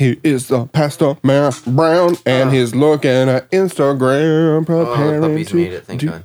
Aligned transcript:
He 0.00 0.18
is 0.24 0.48
the 0.48 0.64
Pastor 0.64 1.18
Matt 1.22 1.60
Brown, 1.66 2.16
and 2.24 2.50
he's 2.54 2.74
looking 2.74 3.10
at 3.28 3.50
Instagram, 3.50 4.62
Oh, 4.62 4.64
preparing 4.86 5.20
puppies 5.20 5.48
to 5.48 5.56
made 5.56 5.72
it. 5.74 5.84
Thank 5.84 6.00
do- 6.00 6.06
God. 6.08 6.24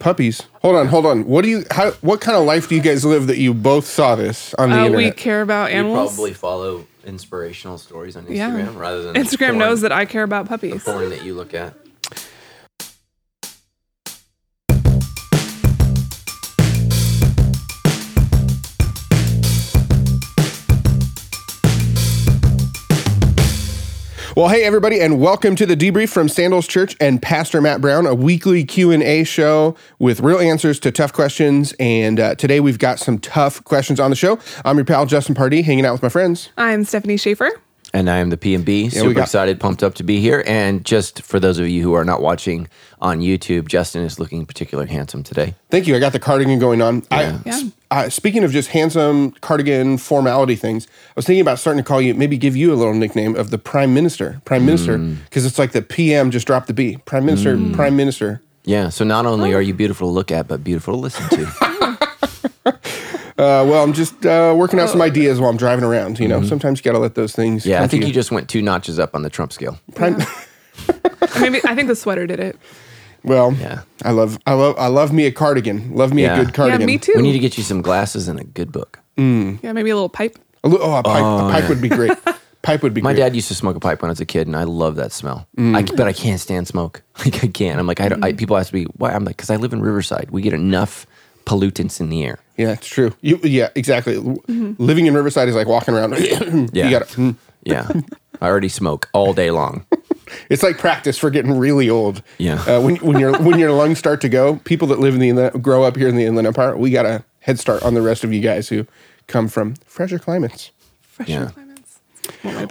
Puppies. 0.00 0.42
Hold 0.62 0.74
on, 0.74 0.88
hold 0.88 1.06
on. 1.06 1.24
What 1.24 1.42
do 1.42 1.48
you? 1.48 1.64
How? 1.70 1.92
What 2.00 2.20
kind 2.20 2.36
of 2.36 2.44
life 2.44 2.68
do 2.68 2.74
you 2.74 2.80
guys 2.80 3.04
live 3.04 3.28
that 3.28 3.38
you 3.38 3.54
both 3.54 3.86
saw 3.86 4.16
this 4.16 4.52
on 4.54 4.70
the 4.70 4.76
Uh, 4.76 4.90
we 4.90 5.12
care 5.12 5.42
about 5.42 5.70
You 5.70 5.76
animals. 5.78 6.14
probably 6.14 6.32
follow 6.34 6.86
inspirational 7.06 7.78
stories 7.78 8.16
on 8.16 8.24
Instagram 8.24 8.34
Yeah. 8.36 8.68
rather 8.76 9.02
than 9.04 9.14
Instagram 9.14 9.46
porn, 9.50 9.58
knows 9.58 9.80
that 9.82 9.92
I 9.92 10.04
care 10.04 10.24
about 10.24 10.46
puppies. 10.48 10.82
The 10.84 10.92
porn 10.92 11.10
that 11.10 11.24
you 11.24 11.34
look 11.34 11.54
at. 11.54 11.74
Well, 24.38 24.46
hey 24.46 24.62
everybody, 24.62 25.00
and 25.00 25.18
welcome 25.20 25.56
to 25.56 25.66
the 25.66 25.76
debrief 25.76 26.10
from 26.10 26.28
Sandals 26.28 26.68
Church 26.68 26.96
and 27.00 27.20
Pastor 27.20 27.60
Matt 27.60 27.80
Brown, 27.80 28.06
a 28.06 28.14
weekly 28.14 28.64
Q 28.64 28.92
and 28.92 29.02
A 29.02 29.24
show 29.24 29.74
with 29.98 30.20
real 30.20 30.38
answers 30.38 30.78
to 30.78 30.92
tough 30.92 31.12
questions. 31.12 31.74
And 31.80 32.20
uh, 32.20 32.36
today 32.36 32.60
we've 32.60 32.78
got 32.78 33.00
some 33.00 33.18
tough 33.18 33.64
questions 33.64 33.98
on 33.98 34.10
the 34.10 34.16
show. 34.16 34.38
I'm 34.64 34.76
your 34.76 34.84
pal 34.84 35.06
Justin 35.06 35.34
Pardee, 35.34 35.62
hanging 35.62 35.84
out 35.84 35.90
with 35.90 36.04
my 36.04 36.08
friends. 36.08 36.50
I'm 36.56 36.84
Stephanie 36.84 37.16
Schaefer. 37.16 37.50
And 37.98 38.08
I 38.08 38.18
am 38.18 38.30
the 38.30 38.36
PMB. 38.36 38.92
Super 38.92 39.12
got- 39.12 39.22
excited, 39.22 39.58
pumped 39.58 39.82
up 39.82 39.96
to 39.96 40.04
be 40.04 40.20
here. 40.20 40.44
And 40.46 40.84
just 40.84 41.22
for 41.22 41.40
those 41.40 41.58
of 41.58 41.68
you 41.68 41.82
who 41.82 41.94
are 41.94 42.04
not 42.04 42.22
watching 42.22 42.68
on 43.00 43.18
YouTube, 43.18 43.66
Justin 43.66 44.04
is 44.04 44.20
looking 44.20 44.46
particularly 44.46 44.88
handsome 44.88 45.24
today. 45.24 45.56
Thank 45.70 45.88
you. 45.88 45.96
I 45.96 45.98
got 45.98 46.12
the 46.12 46.20
cardigan 46.20 46.60
going 46.60 46.80
on. 46.80 47.02
I, 47.10 47.40
Yeah. 47.44 47.60
uh, 47.90 48.08
speaking 48.08 48.44
of 48.44 48.52
just 48.52 48.68
handsome 48.68 49.32
cardigan 49.40 49.98
formality 49.98 50.54
things, 50.54 50.86
I 51.08 51.12
was 51.16 51.24
thinking 51.26 51.40
about 51.40 51.58
starting 51.58 51.82
to 51.82 51.88
call 51.88 52.00
you, 52.00 52.14
maybe 52.14 52.38
give 52.38 52.54
you 52.54 52.72
a 52.72 52.76
little 52.76 52.94
nickname 52.94 53.34
of 53.34 53.50
the 53.50 53.58
Prime 53.58 53.92
Minister, 53.94 54.40
Prime 54.44 54.64
Minister, 54.64 54.96
because 54.98 55.44
it's 55.44 55.58
like 55.58 55.72
the 55.72 55.82
PM 55.82 56.30
just 56.30 56.46
dropped 56.46 56.68
the 56.68 56.74
B, 56.74 56.98
Prime 57.04 57.26
Minister, 57.26 57.58
Prime 57.72 57.96
Minister. 57.96 58.40
Yeah. 58.64 58.90
So 58.90 59.04
not 59.04 59.26
only 59.26 59.54
are 59.54 59.62
you 59.62 59.74
beautiful 59.74 60.06
to 60.08 60.12
look 60.12 60.30
at, 60.30 60.46
but 60.46 60.62
beautiful 60.62 60.94
to 60.94 61.00
listen 61.00 61.28
to. 61.30 61.48
Uh, 63.38 63.64
well, 63.68 63.84
I'm 63.84 63.92
just 63.92 64.26
uh, 64.26 64.52
working 64.56 64.80
out 64.80 64.88
some 64.90 65.00
ideas 65.00 65.38
while 65.40 65.48
I'm 65.48 65.56
driving 65.56 65.84
around. 65.84 66.18
You 66.18 66.26
know, 66.26 66.42
sometimes 66.42 66.80
you 66.80 66.82
got 66.82 66.92
to 66.92 66.98
let 66.98 67.14
those 67.14 67.32
things. 67.34 67.64
yeah. 67.64 67.76
come 67.76 67.84
I 67.84 67.86
to 67.86 67.90
think 67.92 68.06
you 68.06 68.12
just 68.12 68.32
went 68.32 68.48
two 68.48 68.60
notches 68.62 68.98
up 68.98 69.14
on 69.14 69.22
the 69.22 69.30
Trump 69.30 69.52
scale. 69.52 69.78
Prime. 69.94 70.16
Maybe 71.40 71.60
I 71.64 71.74
think 71.74 71.88
the 71.88 71.96
sweater 71.96 72.26
did 72.26 72.40
it. 72.40 72.58
Well, 73.24 73.52
Yeah. 73.52 73.82
I 74.04 74.10
love, 74.12 74.38
I 74.46 74.54
love, 74.54 74.76
I 74.78 74.86
love 74.88 75.12
me 75.12 75.26
a 75.26 75.32
cardigan. 75.32 75.94
Love 75.94 76.12
me 76.12 76.22
Yeah. 76.22 76.40
a 76.40 76.44
good 76.44 76.54
cardigan. 76.54 76.80
Yeah, 76.80 76.86
me 76.86 76.98
too. 76.98 77.12
We 77.16 77.22
need 77.22 77.32
to 77.32 77.38
get 77.38 77.56
you 77.58 77.64
some 77.64 77.82
glasses 77.82 78.26
and 78.28 78.40
a 78.40 78.44
good 78.44 78.72
book. 78.72 78.98
yeah, 79.16 79.72
maybe 79.72 79.90
a 79.90 79.94
little 79.94 80.08
pipe. 80.08 80.38
A 80.64 80.68
li- 80.68 80.78
oh, 80.80 80.96
a 80.96 81.02
pipe, 81.02 81.22
a 81.22 81.52
pipe 81.60 81.68
would 81.68 81.80
be 81.82 81.88
great. 81.88 82.12
Pipe 82.62 82.82
would 82.82 82.92
be 82.92 83.00
My 83.00 83.12
great. 83.14 83.22
dad 83.22 83.36
used 83.36 83.46
to 83.48 83.54
smoke 83.54 83.76
a 83.76 83.80
pipe 83.80 84.02
when 84.02 84.10
I 84.10 84.12
was 84.12 84.20
a 84.20 84.26
kid, 84.26 84.48
and 84.48 84.56
I 84.56 84.64
love 84.64 84.96
that 84.96 85.12
smell. 85.12 85.46
I, 85.56 85.82
but 85.82 86.08
I 86.08 86.12
can't 86.12 86.40
stand 86.40 86.66
smoke. 86.66 87.02
Like 87.24 87.42
I 87.44 87.46
can't. 87.46 87.78
I'm 87.78 87.86
like, 87.86 88.00
I, 88.00 88.08
don't, 88.08 88.22
I 88.22 88.32
people 88.32 88.56
ask 88.56 88.72
me 88.74 88.84
why. 88.96 89.12
I'm 89.12 89.24
like, 89.24 89.36
because 89.36 89.48
I 89.48 89.56
live 89.56 89.72
in 89.72 89.80
Riverside. 89.80 90.30
We 90.32 90.42
get 90.42 90.52
enough 90.52 91.06
pollutants 91.46 92.00
in 92.00 92.10
the 92.10 92.24
air. 92.24 92.40
Yeah, 92.58 92.72
it's 92.72 92.86
true. 92.88 93.14
You, 93.22 93.38
yeah, 93.42 93.68
exactly. 93.74 94.16
Living 94.18 95.06
in 95.06 95.14
Riverside 95.14 95.48
is 95.48 95.54
like 95.54 95.66
walking 95.68 95.94
around. 95.94 96.18
You 96.18 96.68
Yeah. 96.72 96.90
got 96.90 97.08
to. 97.10 97.36
Yeah, 97.64 97.88
I 98.40 98.46
already 98.48 98.68
smoke 98.68 99.08
all 99.14 99.32
day 99.32 99.50
long. 99.50 99.86
It's 100.50 100.62
like 100.62 100.76
practice 100.76 101.16
for 101.16 101.30
getting 101.30 101.56
really 101.58 101.88
old. 101.88 102.22
Yeah. 102.36 102.60
Uh, 102.66 102.82
when 102.82 102.96
when 102.96 103.18
your 103.18 103.32
when 103.40 103.58
your 103.58 103.72
lungs 103.72 103.98
start 103.98 104.20
to 104.20 104.28
go, 104.28 104.56
people 104.64 104.86
that 104.88 104.98
live 104.98 105.14
in 105.14 105.20
the 105.20 105.30
inland, 105.30 105.62
grow 105.64 105.84
up 105.84 105.96
here 105.96 106.06
in 106.06 106.16
the 106.16 106.26
Inland 106.26 106.46
Empire, 106.46 106.76
we 106.76 106.90
got 106.90 107.06
a 107.06 107.24
head 107.40 107.58
start 107.58 107.82
on 107.82 107.94
the 107.94 108.02
rest 108.02 108.24
of 108.24 108.32
you 108.32 108.40
guys 108.42 108.68
who 108.68 108.86
come 109.26 109.48
from 109.48 109.74
fresher 109.86 110.18
climates. 110.18 110.70
Fresher 111.00 111.32
Yeah. 111.32 111.46
climates. 111.46 111.67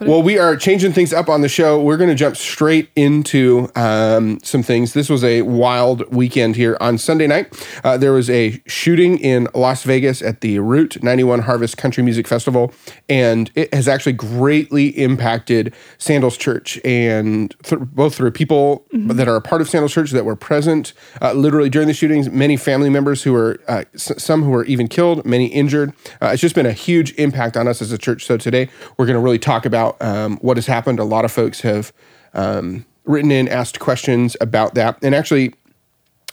Well, 0.02 0.22
we 0.24 0.38
are 0.38 0.56
changing 0.56 0.94
things 0.94 1.14
up 1.14 1.30
on 1.30 1.42
the 1.42 1.50
show. 1.50 1.82
We're 1.82 1.98
going 1.98 2.10
to 2.10 2.16
jump 2.16 2.38
straight 2.38 2.90
into 2.96 3.70
um, 3.76 4.40
some 4.44 4.64
things. 4.64 4.94
This 4.94 5.10
was 5.10 5.24
a 5.24 5.42
wild 5.44 6.14
weekend 6.14 6.56
here 6.56 6.78
on 6.80 6.98
Sunday 6.98 7.28
night. 7.28 7.54
Uh, 7.84 7.98
there 7.98 8.14
was 8.14 8.30
a 8.30 8.62
shooting 8.68 9.18
in 9.20 9.48
Las 9.54 9.84
Vegas 9.84 10.22
at 10.22 10.42
the 10.42 10.60
Route 10.60 11.02
91 11.04 11.42
Harvest 11.42 11.78
Country 11.78 12.04
Music 12.04 12.28
Festival, 12.28 12.72
and 13.10 13.52
it 13.56 13.74
has 13.74 13.88
actually 13.88 14.14
greatly 14.14 14.88
impacted 14.90 15.74
Sandals 15.98 16.38
Church, 16.38 16.80
and 16.86 17.56
th- 17.64 17.82
both 17.82 18.16
through 18.16 18.32
people 18.32 18.86
that 18.94 19.28
are 19.28 19.36
a 19.36 19.42
part 19.42 19.62
of 19.62 19.70
Sandals 19.70 19.94
Church 19.94 20.12
that 20.12 20.26
were 20.26 20.36
present 20.36 20.94
uh, 21.22 21.34
literally 21.34 21.70
during 21.70 21.88
the 21.88 21.94
shootings, 21.94 22.30
many 22.30 22.58
family 22.58 22.90
members 22.90 23.24
who 23.24 23.34
were, 23.34 23.60
uh, 23.68 23.84
s- 23.94 24.12
some 24.22 24.44
who 24.44 24.50
were 24.52 24.66
even 24.66 24.88
killed, 24.88 25.26
many 25.26 25.48
injured. 25.48 25.94
Uh, 26.22 26.28
it's 26.28 26.42
just 26.42 26.56
been 26.56 26.66
a 26.66 26.74
huge 26.74 27.14
impact 27.16 27.58
on 27.58 27.68
us 27.68 27.82
as 27.82 27.92
a 27.92 27.98
church. 27.98 28.26
So 28.26 28.38
today 28.38 28.70
we're 28.98 29.06
going 29.06 29.16
to 29.16 29.20
really 29.22 29.40
talk 29.48 29.66
about 29.66 29.96
um, 30.02 30.38
what 30.38 30.58
has 30.58 30.68
happened. 30.68 31.00
A 31.00 31.04
lot 31.06 31.26
of 31.26 31.32
folks 31.32 31.62
have 31.62 31.94
um, 32.34 32.86
written 33.06 33.32
in, 33.32 33.48
asked 33.48 33.80
questions 33.80 34.36
about 34.42 34.76
that, 34.76 34.98
and 35.02 35.16
actually. 35.16 35.54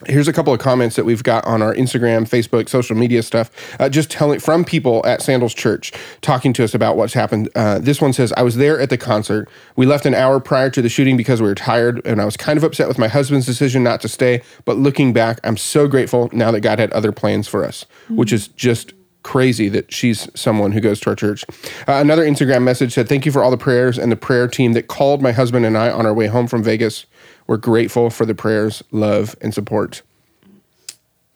Here's 0.07 0.27
a 0.27 0.33
couple 0.33 0.53
of 0.53 0.59
comments 0.59 0.97
that 0.97 1.05
we've 1.05 1.23
got 1.23 1.47
on 1.47 1.63
our 1.63 1.73
Instagram, 1.73 2.29
Facebook, 2.29 2.69
social 2.69 2.97
media 2.97 3.23
stuff, 3.23 3.49
uh, 3.81 3.89
just 3.89 4.11
telling 4.11 4.41
from 4.41 4.65
people 4.65 5.01
at 5.07 5.23
Sandals 5.23 5.55
Church 5.55 5.93
talking 6.21 6.53
to 6.55 6.65
us 6.65 6.75
about 6.75 6.97
what's 6.97 7.15
happened. 7.15 7.49
Uh, 7.55 7.79
this 7.79 8.01
one 8.03 8.13
says, 8.13 8.33
I 8.37 8.43
was 8.43 8.57
there 8.57 8.79
at 8.81 8.91
the 8.91 8.99
concert. 8.99 9.49
We 9.77 9.87
left 9.87 10.05
an 10.05 10.13
hour 10.13 10.41
prior 10.41 10.69
to 10.71 10.83
the 10.83 10.89
shooting 10.89 11.17
because 11.17 11.41
we 11.41 11.47
were 11.47 11.55
tired, 11.55 12.05
and 12.05 12.21
I 12.21 12.25
was 12.25 12.37
kind 12.37 12.57
of 12.57 12.65
upset 12.65 12.89
with 12.89 12.99
my 12.99 13.07
husband's 13.07 13.47
decision 13.47 13.85
not 13.85 14.01
to 14.01 14.09
stay. 14.09 14.43
But 14.65 14.77
looking 14.77 15.13
back, 15.13 15.39
I'm 15.45 15.57
so 15.57 15.87
grateful 15.87 16.29
now 16.33 16.51
that 16.51 16.61
God 16.61 16.81
had 16.81 16.93
other 16.93 17.13
plans 17.13 17.47
for 17.47 17.65
us, 17.65 17.87
which 18.09 18.33
is 18.33 18.49
just 18.49 18.93
crazy 19.25 19.69
that 19.71 19.93
she's 19.93 20.29
someone 20.39 20.71
who 20.71 20.81
goes 20.81 21.01
to 21.01 21.11
our 21.11 21.17
church. 21.17 21.45
Uh, 21.89 21.95
another 21.95 22.25
Instagram 22.25 22.63
message 22.63 22.95
said, 22.95 23.09
Thank 23.09 23.27
you 23.27 23.33
for 23.33 23.43
all 23.43 23.51
the 23.51 23.57
prayers 23.57 23.99
and 23.99 24.13
the 24.13 24.17
prayer 24.17 24.47
team 24.47 24.75
that 24.75 24.87
called 24.87 25.21
my 25.21 25.33
husband 25.33 25.67
and 25.67 25.77
I 25.77 25.91
on 25.91 26.07
our 26.07 26.15
way 26.15 26.29
home 26.29 26.47
from 26.47 26.63
Vegas. 26.63 27.07
We're 27.49 27.57
grateful 27.57 28.11
for 28.11 28.25
the 28.25 28.35
prayers, 28.35 28.85
love, 28.93 29.35
and 29.41 29.53
support. 29.53 30.03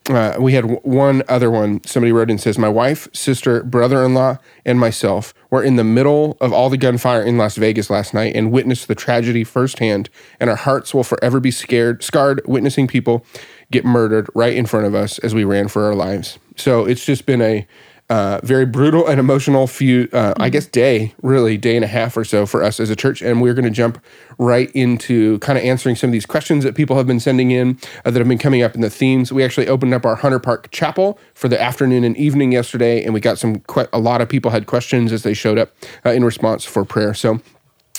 Uh, 0.09 0.37
we 0.39 0.55
had 0.55 0.63
w- 0.63 0.81
one 0.83 1.23
other 1.29 1.51
one. 1.51 1.85
Somebody 1.85 2.13
wrote 2.13 2.31
and 2.31 2.41
says, 2.41 2.57
My 2.59 2.69
wife, 2.69 3.09
sister, 3.13 3.63
brother 3.63 4.03
in 4.05 4.15
law, 4.15 4.39
and 4.65 4.81
myself 4.81 5.35
were 5.51 5.63
in 5.63 5.77
the 5.77 5.85
middle 5.85 6.39
of 6.41 6.53
all 6.53 6.71
the 6.71 6.79
gunfire 6.79 7.23
in 7.23 7.37
Las 7.37 7.57
Vegas 7.57 7.91
last 7.91 8.15
night 8.15 8.35
and 8.35 8.51
witnessed 8.51 8.89
the 8.89 8.95
tragedy 8.95 9.45
firsthand. 9.45 10.09
And 10.41 10.49
our 10.49 10.57
hearts 10.57 10.95
will 10.95 11.05
forever 11.05 11.41
be 11.41 11.51
scared, 11.51 12.03
scarred, 12.03 12.41
witnessing 12.47 12.87
people 12.87 13.25
get 13.71 13.85
murdered 13.85 14.29
right 14.35 14.55
in 14.55 14.67
front 14.67 14.87
of 14.87 14.95
us 14.95 15.19
as 15.21 15.35
we 15.35 15.45
ran 15.45 15.69
for 15.69 15.85
our 15.85 15.95
lives. 15.95 16.39
So 16.57 16.85
it's 16.85 17.05
just 17.05 17.27
been 17.27 17.43
a 17.43 17.67
uh, 18.11 18.41
very 18.43 18.65
brutal 18.65 19.07
and 19.07 19.21
emotional 19.21 19.67
few, 19.67 20.09
uh, 20.15 20.33
I 20.39 20.49
guess, 20.49 20.67
day, 20.67 21.15
really, 21.23 21.59
day 21.59 21.77
and 21.77 21.85
a 21.85 21.89
half 21.89 22.17
or 22.17 22.25
so 22.25 22.47
for 22.47 22.63
us 22.63 22.81
as 22.81 22.89
a 22.89 22.97
church. 22.97 23.21
And 23.21 23.43
we're 23.43 23.53
going 23.53 23.67
to 23.67 23.71
jump 23.71 24.03
right 24.39 24.71
into 24.71 25.39
kind 25.41 25.59
of 25.59 25.65
answering 25.65 25.95
some 25.95 26.09
of 26.09 26.13
these 26.13 26.25
questions 26.25 26.65
that 26.65 26.75
people 26.75 26.97
have 26.97 27.07
been 27.07 27.21
sending 27.21 27.51
in 27.51 27.79
uh, 28.05 28.11
that 28.11 28.19
have 28.19 28.29
been 28.29 28.39
coming 28.39 28.63
up 28.63 28.75
in 28.75 28.81
the 28.81 28.89
themes. 28.89 29.31
We 29.31 29.45
actually 29.45 29.69
opened 29.69 29.93
up 29.93 30.07
our 30.07 30.17
Hunter 30.17 30.39
Park 30.39 30.71
Chapel 30.71 31.19
for 31.35 31.49
the 31.49 31.61
afternoon 31.61 32.03
and 32.03 32.17
evening 32.17 32.51
yesterday, 32.51 33.05
and 33.05 33.13
we 33.13 33.21
got 33.21 33.39
some, 33.39 33.61
que- 33.61 33.89
a 33.93 33.99
lot 33.99 34.23
of 34.23 34.29
people 34.29 34.53
had 34.53 34.67
questions 34.67 35.13
as 35.13 35.23
they 35.23 35.35
showed 35.35 35.59
up 35.59 35.73
uh, 36.07 36.11
in 36.11 36.25
response 36.25 36.65
for 36.65 36.87
prayer. 36.87 37.13
So, 37.13 37.41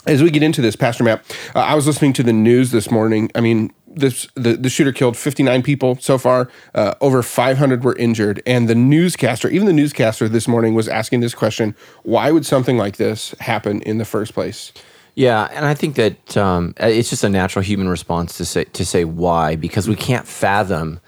as 0.07 0.23
we 0.23 0.31
get 0.31 0.41
into 0.41 0.61
this, 0.61 0.75
Pastor 0.75 1.03
Matt, 1.03 1.23
uh, 1.53 1.59
I 1.59 1.75
was 1.75 1.85
listening 1.85 2.13
to 2.13 2.23
the 2.23 2.33
news 2.33 2.71
this 2.71 2.89
morning. 2.89 3.29
I 3.35 3.41
mean, 3.41 3.71
this 3.95 4.27
the, 4.35 4.53
the 4.55 4.69
shooter 4.69 4.91
killed 4.91 5.17
59 5.17 5.63
people 5.63 5.97
so 5.99 6.17
far. 6.17 6.49
Uh, 6.73 6.95
over 7.01 7.21
500 7.23 7.83
were 7.83 7.95
injured, 7.95 8.41
and 8.45 8.67
the 8.67 8.75
newscaster, 8.75 9.49
even 9.49 9.67
the 9.67 9.73
newscaster 9.73 10.29
this 10.29 10.47
morning, 10.47 10.75
was 10.75 10.87
asking 10.87 11.19
this 11.19 11.33
question: 11.33 11.75
Why 12.03 12.31
would 12.31 12.45
something 12.45 12.77
like 12.77 12.97
this 12.97 13.35
happen 13.39 13.81
in 13.81 13.97
the 13.97 14.05
first 14.05 14.33
place? 14.33 14.71
Yeah, 15.15 15.49
and 15.51 15.65
I 15.65 15.73
think 15.73 15.95
that 15.95 16.37
um, 16.37 16.73
it's 16.77 17.09
just 17.09 17.23
a 17.23 17.29
natural 17.29 17.63
human 17.63 17.89
response 17.89 18.37
to 18.37 18.45
say 18.45 18.65
to 18.65 18.85
say 18.85 19.05
why 19.05 19.55
because 19.55 19.87
we 19.87 19.95
can't 19.95 20.27
fathom 20.27 20.99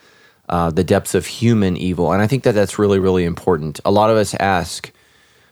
uh, 0.50 0.70
the 0.70 0.84
depths 0.84 1.16
of 1.16 1.26
human 1.26 1.78
evil, 1.78 2.12
and 2.12 2.22
I 2.22 2.28
think 2.28 2.44
that 2.44 2.54
that's 2.54 2.78
really 2.78 3.00
really 3.00 3.24
important. 3.24 3.80
A 3.86 3.92
lot 3.92 4.10
of 4.10 4.18
us 4.18 4.34
ask, 4.36 4.92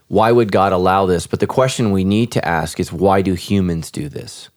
why 0.08 0.32
would 0.32 0.52
God 0.52 0.74
allow 0.74 1.06
this? 1.06 1.28
But 1.28 1.40
the 1.40 1.48
question 1.48 1.92
we 1.92 2.04
need 2.04 2.32
to 2.34 2.46
ask 2.46 2.80
is, 2.80 2.92
why 2.92 3.22
do 3.22 3.34
humans 3.36 3.92
do 3.92 4.10
this? 4.10 4.50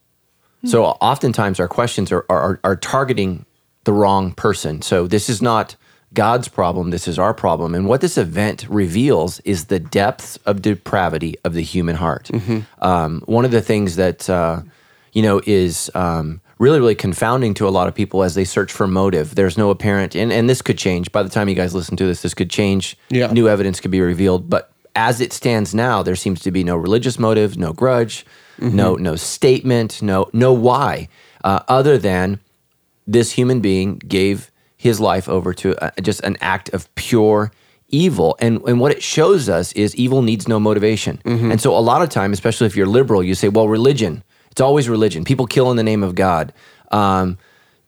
So 0.64 0.84
oftentimes 0.84 1.58
our 1.58 1.68
questions 1.68 2.12
are, 2.12 2.24
are 2.28 2.60
are 2.62 2.76
targeting 2.76 3.46
the 3.84 3.92
wrong 3.92 4.32
person. 4.32 4.80
So 4.82 5.06
this 5.06 5.28
is 5.28 5.42
not 5.42 5.76
God's 6.14 6.48
problem. 6.48 6.90
This 6.90 7.08
is 7.08 7.18
our 7.18 7.34
problem. 7.34 7.74
And 7.74 7.88
what 7.88 8.00
this 8.00 8.18
event 8.18 8.66
reveals 8.68 9.40
is 9.40 9.66
the 9.66 9.80
depths 9.80 10.36
of 10.46 10.62
depravity 10.62 11.36
of 11.44 11.54
the 11.54 11.62
human 11.62 11.96
heart. 11.96 12.30
Um, 12.80 13.22
one 13.26 13.44
of 13.44 13.50
the 13.50 13.62
things 13.62 13.96
that 13.96 14.28
uh, 14.30 14.62
you 15.12 15.22
know 15.22 15.40
is 15.46 15.90
um, 15.94 16.40
really 16.58 16.78
really 16.78 16.94
confounding 16.94 17.54
to 17.54 17.66
a 17.66 17.70
lot 17.70 17.88
of 17.88 17.94
people 17.94 18.22
as 18.22 18.34
they 18.34 18.44
search 18.44 18.72
for 18.72 18.86
motive. 18.86 19.34
There's 19.34 19.58
no 19.58 19.70
apparent, 19.70 20.14
and 20.14 20.32
and 20.32 20.48
this 20.48 20.62
could 20.62 20.78
change 20.78 21.10
by 21.12 21.22
the 21.22 21.30
time 21.30 21.48
you 21.48 21.54
guys 21.56 21.74
listen 21.74 21.96
to 21.96 22.06
this. 22.06 22.22
This 22.22 22.34
could 22.34 22.50
change. 22.50 22.96
Yeah. 23.10 23.32
New 23.32 23.48
evidence 23.48 23.80
could 23.80 23.90
be 23.90 24.00
revealed, 24.00 24.48
but 24.48 24.72
as 24.94 25.20
it 25.20 25.32
stands 25.32 25.74
now, 25.74 26.02
there 26.02 26.16
seems 26.16 26.40
to 26.40 26.50
be 26.50 26.62
no 26.62 26.76
religious 26.76 27.18
motive, 27.18 27.56
no 27.56 27.72
grudge, 27.72 28.26
no 28.58 28.94
no 28.96 29.16
statement, 29.16 30.02
no 30.02 30.28
no 30.32 30.52
why, 30.52 31.08
uh, 31.44 31.60
other 31.68 31.98
than 31.98 32.40
this 33.06 33.32
human 33.32 33.60
being 33.60 33.98
gave 33.98 34.50
his 34.76 35.00
life 35.00 35.28
over 35.28 35.54
to 35.54 35.76
uh 35.84 35.90
just 36.00 36.20
an 36.24 36.36
act 36.40 36.68
of 36.70 36.92
pure 36.94 37.50
evil. 37.88 38.36
And, 38.40 38.60
and 38.66 38.80
what 38.80 38.90
it 38.90 39.02
shows 39.02 39.48
us 39.48 39.72
is 39.72 39.94
evil 39.96 40.22
needs 40.22 40.48
no 40.48 40.58
motivation. 40.58 41.20
And 41.52 41.60
so 41.60 41.76
a 41.76 41.80
lot 41.80 42.00
of 42.02 42.08
time, 42.08 42.32
especially 42.32 42.66
if 42.66 42.74
you're 42.74 42.86
liberal, 42.86 43.22
you 43.22 43.34
say, 43.34 43.48
well, 43.48 43.68
religion, 43.68 44.24
it's 44.50 44.60
always 44.60 44.88
religion. 44.88 45.24
People 45.24 45.46
kill 45.46 45.70
in 45.70 45.76
the 45.76 45.82
name 45.82 46.02
of 46.02 46.14
God. 46.14 46.52
Um, 46.90 47.36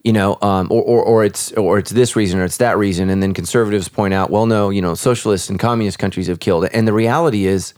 you 0.02 0.12
know, 0.12 0.36
um, 0.42 0.68
or, 0.70 0.82
or, 0.82 1.02
or 1.02 1.24
it's 1.24 1.52
or 1.52 1.78
it's 1.78 1.90
this 1.90 2.14
reason 2.14 2.38
or 2.38 2.44
it's 2.44 2.58
that 2.58 2.76
reason, 2.76 3.08
and 3.08 3.22
then 3.22 3.32
conservatives 3.32 3.88
point 3.88 4.12
out, 4.12 4.30
well, 4.30 4.44
no, 4.44 4.68
you 4.68 4.82
know, 4.82 4.94
socialists 4.94 5.48
and 5.48 5.58
communist 5.58 5.98
countries 5.98 6.26
have 6.26 6.40
killed 6.40 6.64
it, 6.64 6.70
and 6.74 6.86
the 6.86 6.92
reality 6.92 7.46
is, 7.46 7.72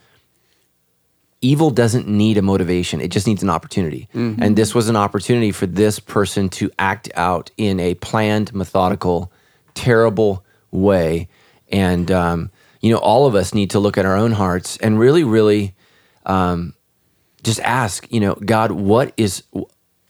evil 1.51 1.71
doesn't 1.71 2.07
need 2.09 2.37
a 2.39 2.43
motivation; 2.43 3.01
it 3.01 3.11
just 3.11 3.27
needs 3.27 3.43
an 3.43 3.51
opportunity. 3.51 4.09
And 4.43 4.57
this 4.57 4.75
was 4.75 4.89
an 4.89 4.97
opportunity 4.97 5.53
for 5.53 5.67
this 5.67 5.99
person 6.01 6.49
to 6.59 6.71
act 6.79 7.09
out 7.15 7.51
in 7.57 7.81
a 7.81 7.95
planned, 7.95 8.53
methodical, 8.55 9.31
terrible 9.75 10.45
way, 10.71 11.29
and 11.71 12.11
um, 12.11 12.51
you 12.81 12.91
know, 12.93 12.99
all 12.99 13.27
of 13.27 13.35
us 13.35 13.55
need 13.55 13.71
to 13.71 13.81
look 13.81 13.99
at 13.99 14.05
our 14.07 14.17
own 14.17 14.33
hearts 14.33 14.77
and 14.79 14.99
really, 14.99 15.25
really 15.25 15.75
just 17.43 17.61
ask, 17.61 18.07
you 18.11 18.21
know, 18.21 18.35
God, 18.35 18.73
what 18.73 19.13
is 19.17 19.43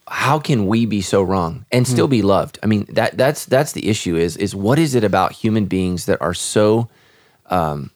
how 0.09 0.39
can 0.39 0.67
we 0.67 0.87
be 0.87 1.03
so 1.03 1.23
wrong 1.23 1.67
and 1.73 1.87
still 1.87 2.09
be 2.09 2.23
loved? 2.23 2.59
I 2.63 2.67
mean, 2.67 2.87
that 2.91 3.17
that's 3.17 3.45
that's 3.45 3.73
the 3.73 3.89
issue 3.89 4.17
is 4.17 4.37
is 4.37 4.55
what 4.55 4.79
is 4.79 4.95
it 4.95 5.05
about 5.05 5.33
human 5.33 5.67
beings 5.67 6.07
that 6.07 6.21
are 6.23 6.35
so 6.35 6.89
um, 7.51 7.91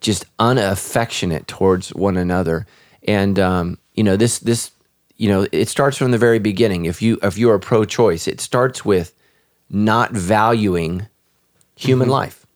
just 0.00 0.26
unaffectionate 0.38 1.46
towards 1.46 1.94
one 1.94 2.16
another? 2.16 2.66
And 3.04 3.38
um, 3.38 3.78
you 3.94 4.04
know, 4.04 4.16
this 4.16 4.38
this 4.38 4.70
you 5.16 5.28
know, 5.28 5.46
it 5.52 5.68
starts 5.68 5.96
from 5.96 6.10
the 6.10 6.18
very 6.18 6.38
beginning. 6.38 6.86
If 6.86 7.00
you 7.00 7.18
if 7.22 7.38
you 7.38 7.50
are 7.50 7.58
pro-choice, 7.58 8.26
it 8.26 8.40
starts 8.40 8.84
with 8.84 9.14
not 9.70 10.12
valuing 10.12 11.06
human 11.76 12.08
life. 12.08 12.46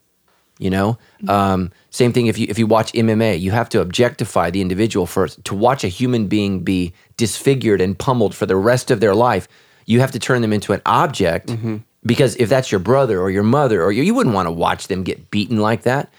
You 0.59 0.71
know, 0.71 0.99
um, 1.29 1.71
same 1.91 2.15
thing. 2.15 2.29
If 2.29 2.39
you 2.39 2.47
if 2.49 2.59
you 2.59 2.67
watch 2.67 2.91
MMA, 2.93 3.39
you 3.39 3.51
have 3.51 3.69
to 3.71 3.81
objectify 3.81 4.51
the 4.51 4.63
individual 4.63 5.05
first. 5.05 5.45
To 5.45 5.55
watch 5.55 5.85
a 5.85 5.89
human 5.89 6.29
being 6.29 6.61
be 6.61 6.95
disfigured 7.19 7.81
and 7.81 7.99
pummeled 7.99 8.35
for 8.35 8.47
the 8.47 8.57
rest 8.57 8.91
of 8.91 9.01
their 9.01 9.15
life, 9.15 9.49
you 9.85 10.01
have 10.01 10.13
to 10.13 10.19
turn 10.19 10.41
them 10.41 10.53
into 10.55 10.73
an 10.73 10.81
object. 10.87 11.51
Because 12.05 12.37
if 12.37 12.49
that's 12.49 12.73
your 12.73 12.79
brother 12.79 13.21
or 13.21 13.31
your 13.31 13.43
mother, 13.43 13.83
or 13.83 13.93
you, 13.93 14.03
you 14.03 14.15
wouldn't 14.15 14.35
want 14.35 14.47
to 14.47 14.53
watch 14.53 14.89
them 14.89 15.03
get 15.03 15.31
beaten 15.31 15.59
like 15.59 15.83
that. 15.83 16.11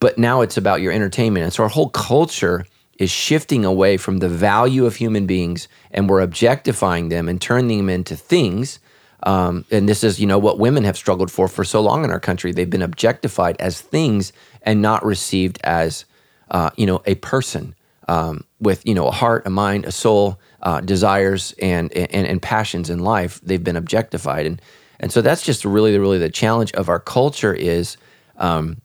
But 0.00 0.16
now 0.16 0.40
it's 0.40 0.56
about 0.56 0.80
your 0.80 0.92
entertainment, 0.92 1.44
and 1.44 1.52
so 1.52 1.62
our 1.62 1.68
whole 1.68 1.90
culture 1.90 2.66
is 2.98 3.10
shifting 3.10 3.64
away 3.64 3.96
from 3.96 4.18
the 4.18 4.28
value 4.28 4.86
of 4.86 4.96
human 4.96 5.26
beings, 5.26 5.68
and 5.90 6.08
we're 6.08 6.20
objectifying 6.20 7.08
them 7.08 7.28
and 7.28 7.40
turning 7.40 7.78
them 7.78 7.90
into 7.90 8.16
things 8.16 8.78
um, 9.24 9.64
and 9.70 9.88
this 9.88 10.04
is, 10.04 10.20
you 10.20 10.26
know, 10.26 10.38
what 10.38 10.58
women 10.58 10.84
have 10.84 10.96
struggled 10.96 11.30
for 11.30 11.48
for 11.48 11.64
so 11.64 11.80
long 11.80 12.04
in 12.04 12.10
our 12.10 12.20
country. 12.20 12.52
They've 12.52 12.68
been 12.68 12.82
objectified 12.82 13.56
as 13.58 13.80
things 13.80 14.32
and 14.62 14.82
not 14.82 15.04
received 15.04 15.58
as, 15.64 16.04
uh, 16.50 16.70
you 16.76 16.86
know, 16.86 17.02
a 17.06 17.14
person 17.16 17.74
um, 18.06 18.44
with, 18.60 18.86
you 18.86 18.94
know, 18.94 19.08
a 19.08 19.10
heart, 19.10 19.46
a 19.46 19.50
mind, 19.50 19.86
a 19.86 19.92
soul, 19.92 20.38
uh, 20.62 20.80
desires, 20.80 21.54
and, 21.60 21.90
and 21.92 22.26
and 22.26 22.42
passions 22.42 22.90
in 22.90 22.98
life. 22.98 23.40
They've 23.42 23.64
been 23.64 23.76
objectified, 23.76 24.46
and 24.46 24.60
and 25.00 25.10
so 25.10 25.22
that's 25.22 25.42
just 25.42 25.64
really, 25.64 25.98
really 25.98 26.18
the 26.18 26.30
challenge 26.30 26.72
of 26.72 26.90
our 26.90 27.00
culture 27.00 27.54
is, 27.54 27.96
um, 28.36 28.82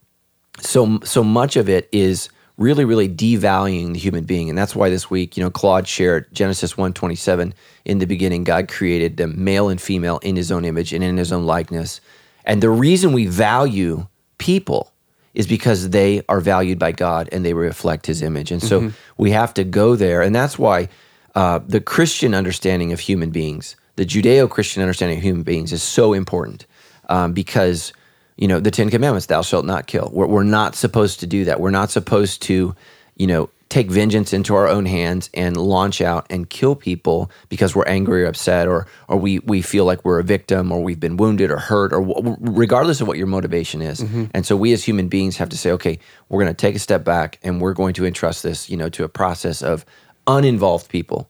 so 0.59 0.99
so 1.03 1.21
much 1.21 1.57
of 1.57 1.67
it 1.67 1.89
is 1.91 2.29
really 2.59 2.85
really 2.85 3.09
devaluing 3.09 3.93
the 3.93 3.99
human 3.99 4.25
being. 4.25 4.49
And 4.49 4.57
that's 4.57 4.75
why 4.75 4.89
this 4.89 5.09
week 5.09 5.35
you 5.35 5.43
know 5.43 5.49
claude 5.49 5.87
shared 5.87 6.27
genesis 6.33 6.77
127 6.77 7.53
in 7.85 7.97
the 7.97 8.05
beginning 8.05 8.43
god 8.43 8.67
created 8.67 9.17
them 9.17 9.43
male 9.43 9.69
and 9.69 9.81
female 9.81 10.19
in 10.19 10.35
his 10.35 10.51
own 10.51 10.65
image 10.65 10.93
and 10.93 11.03
in 11.03 11.17
his 11.17 11.31
own 11.31 11.45
likeness. 11.45 12.01
And 12.45 12.61
the 12.61 12.69
reason 12.69 13.13
we 13.13 13.25
value 13.25 14.07
people 14.37 14.91
is 15.33 15.47
because 15.47 15.89
they 15.89 16.21
are 16.29 16.41
valued 16.41 16.77
by 16.77 16.91
god 16.91 17.29
and 17.31 17.43
they 17.43 17.53
reflect 17.53 18.05
his 18.05 18.21
image. 18.21 18.51
And 18.51 18.61
so 18.61 18.91
we 19.17 19.31
have 19.31 19.53
to 19.55 19.63
go 19.63 19.95
there. 19.95 20.21
And 20.21 20.35
that's 20.35 20.59
why 20.59 20.89
uh, 21.35 21.59
the 21.65 21.79
christian 21.79 22.33
understanding 22.33 22.91
of 22.91 22.99
human 22.99 23.29
beings 23.31 23.75
the 23.99 24.05
judeo-christian 24.05 24.81
understanding 24.81 25.17
of 25.17 25.23
human 25.23 25.43
beings 25.43 25.73
is 25.73 25.83
so 25.83 26.13
important 26.13 26.65
um, 27.09 27.33
because 27.33 27.91
you 28.39 28.47
know, 28.47 28.61
the 28.61 28.71
Ten 28.71 28.89
Commandments, 28.89 29.25
thou 29.25 29.41
shalt 29.41 29.65
not 29.65 29.85
kill. 29.85 30.09
We're, 30.13 30.27
we're 30.27 30.43
not 30.43 30.73
supposed 30.73 31.19
to 31.19 31.27
do 31.27 31.43
that. 31.45 31.59
We're 31.59 31.71
not 31.71 31.91
supposed 31.91 32.41
to, 32.43 32.73
you 33.17 33.27
know, 33.27 33.49
take 33.67 33.91
vengeance 33.91 34.31
into 34.31 34.55
our 34.55 34.67
own 34.67 34.85
hands 34.85 35.29
and 35.33 35.57
launch 35.57 36.01
out 36.01 36.25
and 36.29 36.49
kill 36.49 36.73
people 36.73 37.29
because 37.49 37.75
we're 37.75 37.85
angry 37.85 38.23
or 38.23 38.27
upset 38.27 38.67
or, 38.67 38.87
or 39.09 39.17
we, 39.17 39.39
we 39.39 39.61
feel 39.61 39.83
like 39.83 40.03
we're 40.05 40.19
a 40.19 40.23
victim 40.23 40.71
or 40.71 40.81
we've 40.81 41.01
been 41.01 41.17
wounded 41.17 41.51
or 41.51 41.57
hurt 41.57 41.91
or 41.91 42.01
w- 42.03 42.37
regardless 42.39 43.01
of 43.01 43.07
what 43.07 43.17
your 43.17 43.27
motivation 43.27 43.81
is. 43.81 43.99
Mm-hmm. 43.99 44.25
And 44.33 44.45
so 44.45 44.55
we 44.55 44.71
as 44.71 44.85
human 44.85 45.09
beings 45.09 45.35
have 45.37 45.49
to 45.49 45.57
say, 45.57 45.71
okay, 45.71 45.99
we're 46.29 46.41
going 46.41 46.55
to 46.55 46.59
take 46.59 46.75
a 46.75 46.79
step 46.79 47.03
back 47.03 47.39
and 47.43 47.59
we're 47.59 47.73
going 47.73 47.93
to 47.95 48.05
entrust 48.05 48.41
this, 48.41 48.69
you 48.69 48.77
know, 48.77 48.89
to 48.89 49.03
a 49.03 49.09
process 49.09 49.61
of 49.61 49.85
uninvolved 50.25 50.89
people 50.89 51.29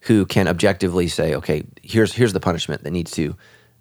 who 0.00 0.24
can 0.24 0.48
objectively 0.48 1.06
say, 1.06 1.34
okay, 1.34 1.64
here's 1.82 2.14
here's 2.14 2.32
the 2.32 2.40
punishment 2.40 2.82
that 2.84 2.92
needs 2.92 3.10
to 3.12 3.36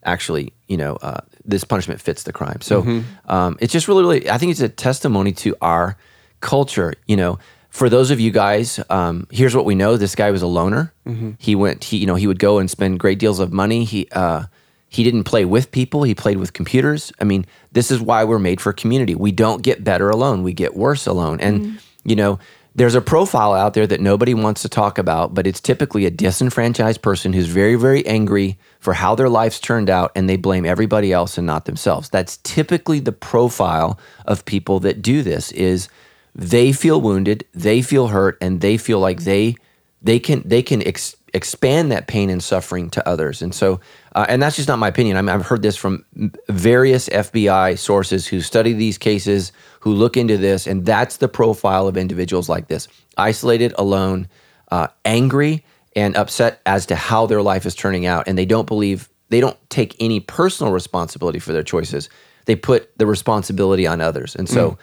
actually, 0.05 0.53
you 0.67 0.77
know, 0.77 0.95
uh, 1.01 1.21
this 1.43 1.63
punishment 1.63 1.99
fits 2.01 2.23
the 2.23 2.31
crime. 2.33 2.61
So 2.61 2.81
um, 3.27 3.57
it's 3.59 3.73
just 3.73 3.87
really, 3.87 4.03
really, 4.03 4.29
I 4.29 4.37
think 4.37 4.51
it's 4.51 4.61
a 4.61 4.69
testimony 4.69 5.31
to 5.33 5.55
our 5.61 5.97
culture. 6.39 6.93
You 7.07 7.17
know, 7.17 7.39
for 7.69 7.89
those 7.89 8.11
of 8.11 8.19
you 8.19 8.31
guys, 8.31 8.79
um, 8.89 9.27
here's 9.31 9.55
what 9.55 9.65
we 9.65 9.75
know: 9.75 9.97
this 9.97 10.15
guy 10.15 10.31
was 10.31 10.41
a 10.41 10.47
loner. 10.47 10.93
He 11.39 11.55
went, 11.55 11.83
he, 11.83 11.97
you 11.97 12.07
know, 12.07 12.15
he 12.15 12.27
would 12.27 12.39
go 12.39 12.59
and 12.59 12.69
spend 12.69 12.99
great 12.99 13.19
deals 13.19 13.39
of 13.39 13.51
money. 13.51 13.83
He 13.83 14.07
uh, 14.11 14.43
he 14.87 15.03
didn't 15.03 15.25
play 15.25 15.43
with 15.45 15.71
people; 15.71 16.03
he 16.03 16.15
played 16.15 16.37
with 16.37 16.53
computers. 16.53 17.11
I 17.19 17.23
mean, 17.25 17.45
this 17.73 17.91
is 17.91 17.99
why 17.99 18.23
we're 18.23 18.39
made 18.39 18.61
for 18.61 18.71
community. 18.73 19.15
We 19.15 19.31
don't 19.31 19.61
get 19.61 19.83
better 19.83 20.09
alone; 20.09 20.43
we 20.43 20.53
get 20.53 20.75
worse 20.75 21.05
alone. 21.05 21.39
And 21.41 21.79
you 22.03 22.15
know, 22.15 22.39
there's 22.75 22.95
a 22.95 23.01
profile 23.01 23.53
out 23.53 23.73
there 23.73 23.87
that 23.87 24.01
nobody 24.01 24.33
wants 24.33 24.61
to 24.63 24.69
talk 24.69 24.97
about, 24.97 25.33
but 25.33 25.47
it's 25.47 25.61
typically 25.61 26.05
a 26.05 26.11
disenfranchised 26.11 27.01
person 27.01 27.31
who's 27.31 27.47
very, 27.47 27.75
very 27.75 28.05
angry 28.05 28.57
for 28.81 28.93
how 28.93 29.15
their 29.15 29.29
life's 29.29 29.61
turned 29.61 29.89
out 29.89 30.11
and 30.13 30.29
they 30.29 30.35
blame 30.35 30.65
everybody 30.65 31.13
else 31.13 31.37
and 31.37 31.47
not 31.47 31.63
themselves. 31.65 32.09
That's 32.09 32.37
typically 32.37 32.99
the 32.99 33.13
profile 33.13 33.97
of 34.25 34.43
people 34.43 34.81
that 34.81 35.01
do 35.01 35.23
this 35.23 35.53
is 35.53 35.87
they 36.35 36.73
feel 36.73 36.99
wounded, 36.99 37.45
they 37.53 37.81
feel 37.81 38.07
hurt, 38.07 38.37
and 38.41 38.59
they 38.59 38.75
feel 38.75 38.99
like 38.99 39.21
they 39.21 39.55
they 40.01 40.19
can 40.19 40.43
they 40.45 40.61
can 40.61 40.85
ex- 40.85 41.15
expand 41.33 41.91
that 41.91 42.07
pain 42.07 42.29
and 42.29 42.43
suffering 42.43 42.89
to 42.91 43.07
others. 43.07 43.41
And 43.41 43.55
so, 43.55 43.79
uh, 44.15 44.25
and 44.29 44.41
that's 44.41 44.55
just 44.55 44.69
not 44.69 44.79
my 44.79 44.87
opinion. 44.87 45.17
I 45.17 45.21
mean, 45.21 45.29
I've 45.29 45.45
heard 45.45 45.61
this 45.61 45.75
from 45.75 46.05
various 46.47 47.09
FBI 47.09 47.77
sources 47.77 48.25
who 48.25 48.39
study 48.39 48.71
these 48.71 48.97
cases, 48.97 49.51
who 49.81 49.93
look 49.93 50.15
into 50.15 50.37
this, 50.37 50.67
and 50.67 50.85
that's 50.85 51.17
the 51.17 51.27
profile 51.27 51.87
of 51.87 51.97
individuals 51.97 52.47
like 52.47 52.69
this: 52.69 52.87
isolated, 53.17 53.73
alone, 53.77 54.29
uh, 54.71 54.87
angry, 55.03 55.65
and 55.97 56.15
upset 56.15 56.61
as 56.65 56.85
to 56.85 56.95
how 56.95 57.25
their 57.25 57.41
life 57.41 57.65
is 57.65 57.75
turning 57.75 58.05
out, 58.05 58.25
and 58.25 58.37
they 58.37 58.45
don't 58.45 58.67
believe 58.67 59.09
they 59.29 59.41
don't 59.41 59.57
take 59.69 59.97
any 59.99 60.21
personal 60.21 60.71
responsibility 60.71 61.39
for 61.39 61.51
their 61.51 61.63
choices. 61.63 62.09
They 62.45 62.55
put 62.55 62.97
the 62.97 63.05
responsibility 63.05 63.85
on 63.85 63.99
others, 63.99 64.33
and 64.33 64.47
so, 64.47 64.77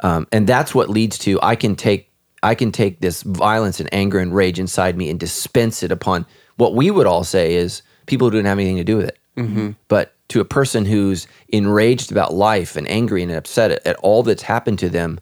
um, 0.00 0.26
and 0.32 0.46
that's 0.46 0.74
what 0.74 0.88
leads 0.88 1.18
to 1.18 1.38
I 1.42 1.56
can 1.56 1.76
take 1.76 2.10
I 2.42 2.54
can 2.54 2.72
take 2.72 3.00
this 3.00 3.22
violence 3.22 3.80
and 3.80 3.92
anger 3.92 4.18
and 4.18 4.34
rage 4.34 4.58
inside 4.58 4.96
me 4.96 5.10
and 5.10 5.20
dispense 5.20 5.82
it 5.82 5.92
upon 5.92 6.24
what 6.56 6.74
we 6.74 6.90
would 6.90 7.06
all 7.06 7.24
say 7.24 7.54
is 7.54 7.82
people 8.08 8.26
who 8.26 8.32
didn't 8.32 8.46
have 8.46 8.58
anything 8.58 8.78
to 8.78 8.84
do 8.84 8.96
with 8.96 9.08
it. 9.08 9.18
Mm-hmm. 9.36 9.70
But 9.86 10.14
to 10.28 10.40
a 10.40 10.44
person 10.44 10.84
who's 10.84 11.28
enraged 11.48 12.10
about 12.10 12.34
life 12.34 12.76
and 12.76 12.88
angry 12.88 13.22
and 13.22 13.30
upset 13.30 13.70
at, 13.70 13.86
at 13.86 13.96
all 13.96 14.22
that's 14.22 14.42
happened 14.42 14.80
to 14.80 14.88
them, 14.88 15.20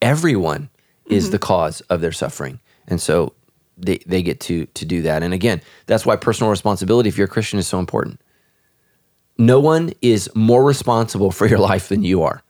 everyone 0.00 0.68
is 1.06 1.24
mm-hmm. 1.24 1.32
the 1.32 1.38
cause 1.38 1.80
of 1.82 2.00
their 2.00 2.12
suffering. 2.12 2.58
And 2.88 3.00
so 3.00 3.34
they, 3.78 3.98
they 3.98 4.22
get 4.22 4.40
to 4.40 4.66
to 4.66 4.84
do 4.84 5.02
that. 5.02 5.22
And 5.22 5.32
again, 5.32 5.62
that's 5.86 6.04
why 6.04 6.16
personal 6.16 6.50
responsibility, 6.50 7.08
if 7.08 7.16
you're 7.16 7.26
a 7.26 7.30
Christian, 7.30 7.58
is 7.58 7.66
so 7.66 7.78
important. 7.78 8.20
No 9.38 9.60
one 9.60 9.92
is 10.02 10.28
more 10.34 10.62
responsible 10.62 11.30
for 11.30 11.46
your 11.46 11.58
life 11.58 11.88
than 11.88 12.02
you 12.02 12.22
are. 12.22 12.42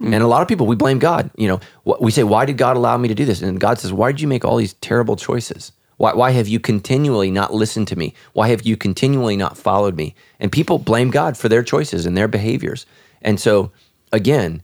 Mm. 0.00 0.14
And 0.14 0.22
a 0.22 0.26
lot 0.26 0.42
of 0.42 0.48
people, 0.48 0.66
we 0.66 0.76
blame 0.76 0.98
God. 0.98 1.30
You 1.36 1.48
know, 1.48 1.60
we 2.00 2.10
say, 2.10 2.22
why 2.22 2.46
did 2.46 2.56
God 2.56 2.76
allow 2.76 2.96
me 2.96 3.08
to 3.08 3.14
do 3.14 3.24
this? 3.24 3.42
And 3.42 3.60
God 3.60 3.78
says, 3.78 3.92
why 3.92 4.12
did 4.12 4.20
you 4.20 4.28
make 4.28 4.44
all 4.44 4.56
these 4.56 4.74
terrible 4.74 5.16
choices? 5.16 5.72
Why, 5.96 6.12
why 6.14 6.30
have 6.32 6.48
you 6.48 6.60
continually 6.60 7.30
not 7.30 7.54
listened 7.54 7.88
to 7.88 7.96
me? 7.96 8.14
Why 8.32 8.48
have 8.48 8.62
you 8.62 8.76
continually 8.76 9.36
not 9.36 9.56
followed 9.56 9.96
me? 9.96 10.14
And 10.38 10.52
people 10.52 10.78
blame 10.78 11.10
God 11.10 11.36
for 11.36 11.48
their 11.48 11.62
choices 11.62 12.04
and 12.06 12.16
their 12.16 12.28
behaviors. 12.28 12.84
And 13.22 13.40
so, 13.40 13.72
again, 14.12 14.62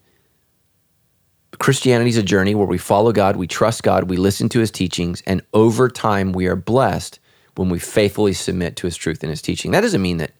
Christianity 1.59 2.11
is 2.11 2.17
a 2.17 2.23
journey 2.23 2.55
where 2.55 2.67
we 2.67 2.79
follow 2.79 3.13
God, 3.13 3.37
we 3.37 3.47
trust 3.47 3.83
God, 3.83 4.11
we 4.11 4.17
listen 4.17 4.49
to 4.51 4.61
his 4.61 4.71
teachings, 4.71 5.23
and 5.27 5.43
over 5.55 5.89
time 5.89 6.33
we 6.33 6.47
are 6.47 6.57
blessed 6.57 7.19
when 7.55 7.69
we 7.69 7.79
faithfully 7.79 8.33
submit 8.33 8.77
to 8.77 8.87
his 8.87 8.97
truth 8.97 9.23
and 9.23 9.31
his 9.31 9.43
teaching. 9.43 9.71
That 9.71 9.83
doesn't 9.83 10.03
mean 10.03 10.17
that, 10.19 10.33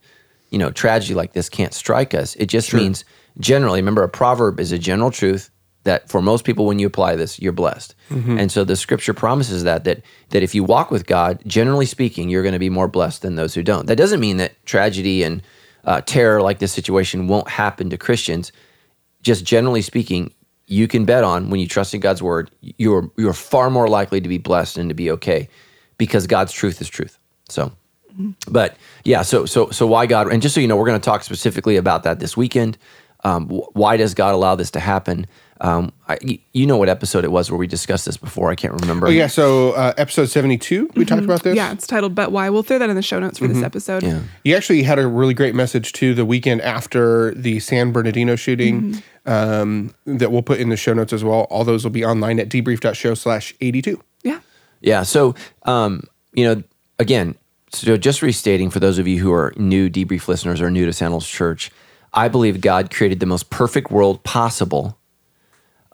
you 0.49 0.57
know, 0.57 0.71
tragedy 0.71 1.13
like 1.13 1.33
this 1.33 1.49
can't 1.49 1.73
strike 1.73 2.13
us. 2.13 2.35
It 2.35 2.47
just 2.47 2.73
means 2.73 3.05
generally, 3.39 3.79
remember, 3.79 4.03
a 4.03 4.09
proverb 4.09 4.59
is 4.59 4.71
a 4.71 4.79
general 4.79 5.11
truth 5.11 5.49
that 5.83 6.09
for 6.09 6.21
most 6.21 6.45
people, 6.45 6.65
when 6.65 6.79
you 6.79 6.87
apply 6.87 7.15
this, 7.15 7.39
you're 7.39 7.51
blessed. 7.51 7.93
And 8.39 8.51
so 8.51 8.63
the 8.63 8.75
scripture 8.75 9.13
promises 9.13 9.63
that 9.63 9.83
that 9.83 10.01
that 10.29 10.43
if 10.43 10.55
you 10.55 10.63
walk 10.63 10.91
with 10.91 11.05
God, 11.05 11.41
generally 11.45 11.85
speaking, 11.85 12.29
you're 12.29 12.43
going 12.43 12.53
to 12.53 12.59
be 12.59 12.69
more 12.69 12.87
blessed 12.87 13.21
than 13.21 13.35
those 13.35 13.53
who 13.53 13.63
don't. 13.63 13.87
That 13.87 13.97
doesn't 13.97 14.19
mean 14.19 14.37
that 14.37 14.63
tragedy 14.65 15.23
and 15.23 15.41
uh, 15.85 16.01
terror 16.05 16.41
like 16.41 16.59
this 16.59 16.71
situation 16.71 17.27
won't 17.27 17.49
happen 17.49 17.89
to 17.89 17.97
Christians. 17.97 18.51
Just 19.21 19.43
generally 19.45 19.81
speaking, 19.81 20.31
you 20.67 20.87
can 20.87 21.05
bet 21.05 21.23
on 21.23 21.49
when 21.49 21.59
you 21.59 21.67
trust 21.67 21.93
in 21.93 21.99
God's 21.99 22.21
word, 22.21 22.49
you're 22.61 23.11
you're 23.17 23.33
far 23.33 23.69
more 23.69 23.87
likely 23.87 24.21
to 24.21 24.29
be 24.29 24.37
blessed 24.37 24.77
and 24.77 24.89
to 24.89 24.95
be 24.95 25.11
okay 25.11 25.49
because 25.97 26.27
God's 26.27 26.53
truth 26.53 26.79
is 26.81 26.87
truth. 26.87 27.19
So, 27.49 27.71
but 28.47 28.77
yeah, 29.03 29.21
so 29.23 29.45
so 29.45 29.69
so 29.71 29.85
why 29.87 30.05
God? 30.05 30.31
And 30.31 30.41
just 30.41 30.55
so 30.55 30.61
you 30.61 30.67
know, 30.67 30.77
we're 30.77 30.85
going 30.87 30.99
to 30.99 31.05
talk 31.05 31.23
specifically 31.23 31.75
about 31.75 32.03
that 32.03 32.19
this 32.19 32.37
weekend. 32.37 32.77
Um, 33.25 33.47
why 33.49 33.97
does 33.97 34.13
God 34.13 34.33
allow 34.33 34.55
this 34.55 34.71
to 34.71 34.79
happen? 34.79 35.27
Um, 35.63 35.93
I, 36.09 36.17
y- 36.21 36.39
you 36.51 36.65
know 36.67 36.75
what 36.75 36.89
episode 36.89 37.23
it 37.23 37.31
was 37.31 37.49
where 37.49 37.57
we 37.57 37.67
discussed 37.67 38.05
this 38.05 38.17
before? 38.17 38.51
I 38.51 38.55
can't 38.55 38.73
remember. 38.81 39.07
Oh 39.07 39.09
yeah, 39.09 39.27
so 39.27 39.71
uh, 39.71 39.93
episode 39.97 40.25
seventy 40.25 40.57
two, 40.57 40.89
we 40.95 41.05
talked 41.05 41.23
about 41.23 41.41
this. 41.43 41.55
Yeah, 41.55 41.71
it's 41.71 41.87
titled 41.87 42.13
"But 42.13 42.33
Why." 42.33 42.49
We'll 42.49 42.63
throw 42.63 42.77
that 42.79 42.89
in 42.89 42.97
the 42.97 43.01
show 43.01 43.17
notes 43.19 43.39
for 43.39 43.47
this 43.47 43.63
episode. 43.63 44.03
Yeah. 44.03 44.19
You 44.43 44.55
actually 44.57 44.83
had 44.83 44.99
a 44.99 45.07
really 45.07 45.33
great 45.33 45.55
message 45.55 45.93
too 45.93 46.13
the 46.13 46.25
weekend 46.25 46.61
after 46.61 47.33
the 47.33 47.61
San 47.61 47.93
Bernardino 47.93 48.35
shooting 48.35 49.01
um, 49.25 49.93
that 50.05 50.31
we'll 50.33 50.41
put 50.41 50.59
in 50.59 50.67
the 50.67 50.75
show 50.77 50.93
notes 50.93 51.13
as 51.13 51.23
well. 51.23 51.41
All 51.49 51.63
those 51.63 51.83
will 51.85 51.91
be 51.91 52.03
online 52.03 52.39
at 52.41 52.49
debrief.show 52.49 53.13
slash 53.13 53.55
82. 53.61 54.01
Yeah. 54.23 54.39
Yeah. 54.81 55.03
So, 55.03 55.33
um, 55.63 56.03
you 56.33 56.43
know, 56.43 56.61
again, 56.99 57.35
so 57.71 57.95
just 57.95 58.21
restating 58.21 58.69
for 58.69 58.79
those 58.79 58.99
of 58.99 59.07
you 59.07 59.19
who 59.21 59.31
are 59.31 59.53
new 59.55 59.89
debrief 59.89 60.27
listeners 60.27 60.59
or 60.61 60.69
new 60.69 60.85
to 60.85 60.91
Sandals 60.91 61.25
Church, 61.27 61.71
I 62.13 62.27
believe 62.27 62.59
God 62.59 62.91
created 62.93 63.21
the 63.21 63.25
most 63.25 63.49
perfect 63.49 63.91
world 63.91 64.23
possible 64.23 64.97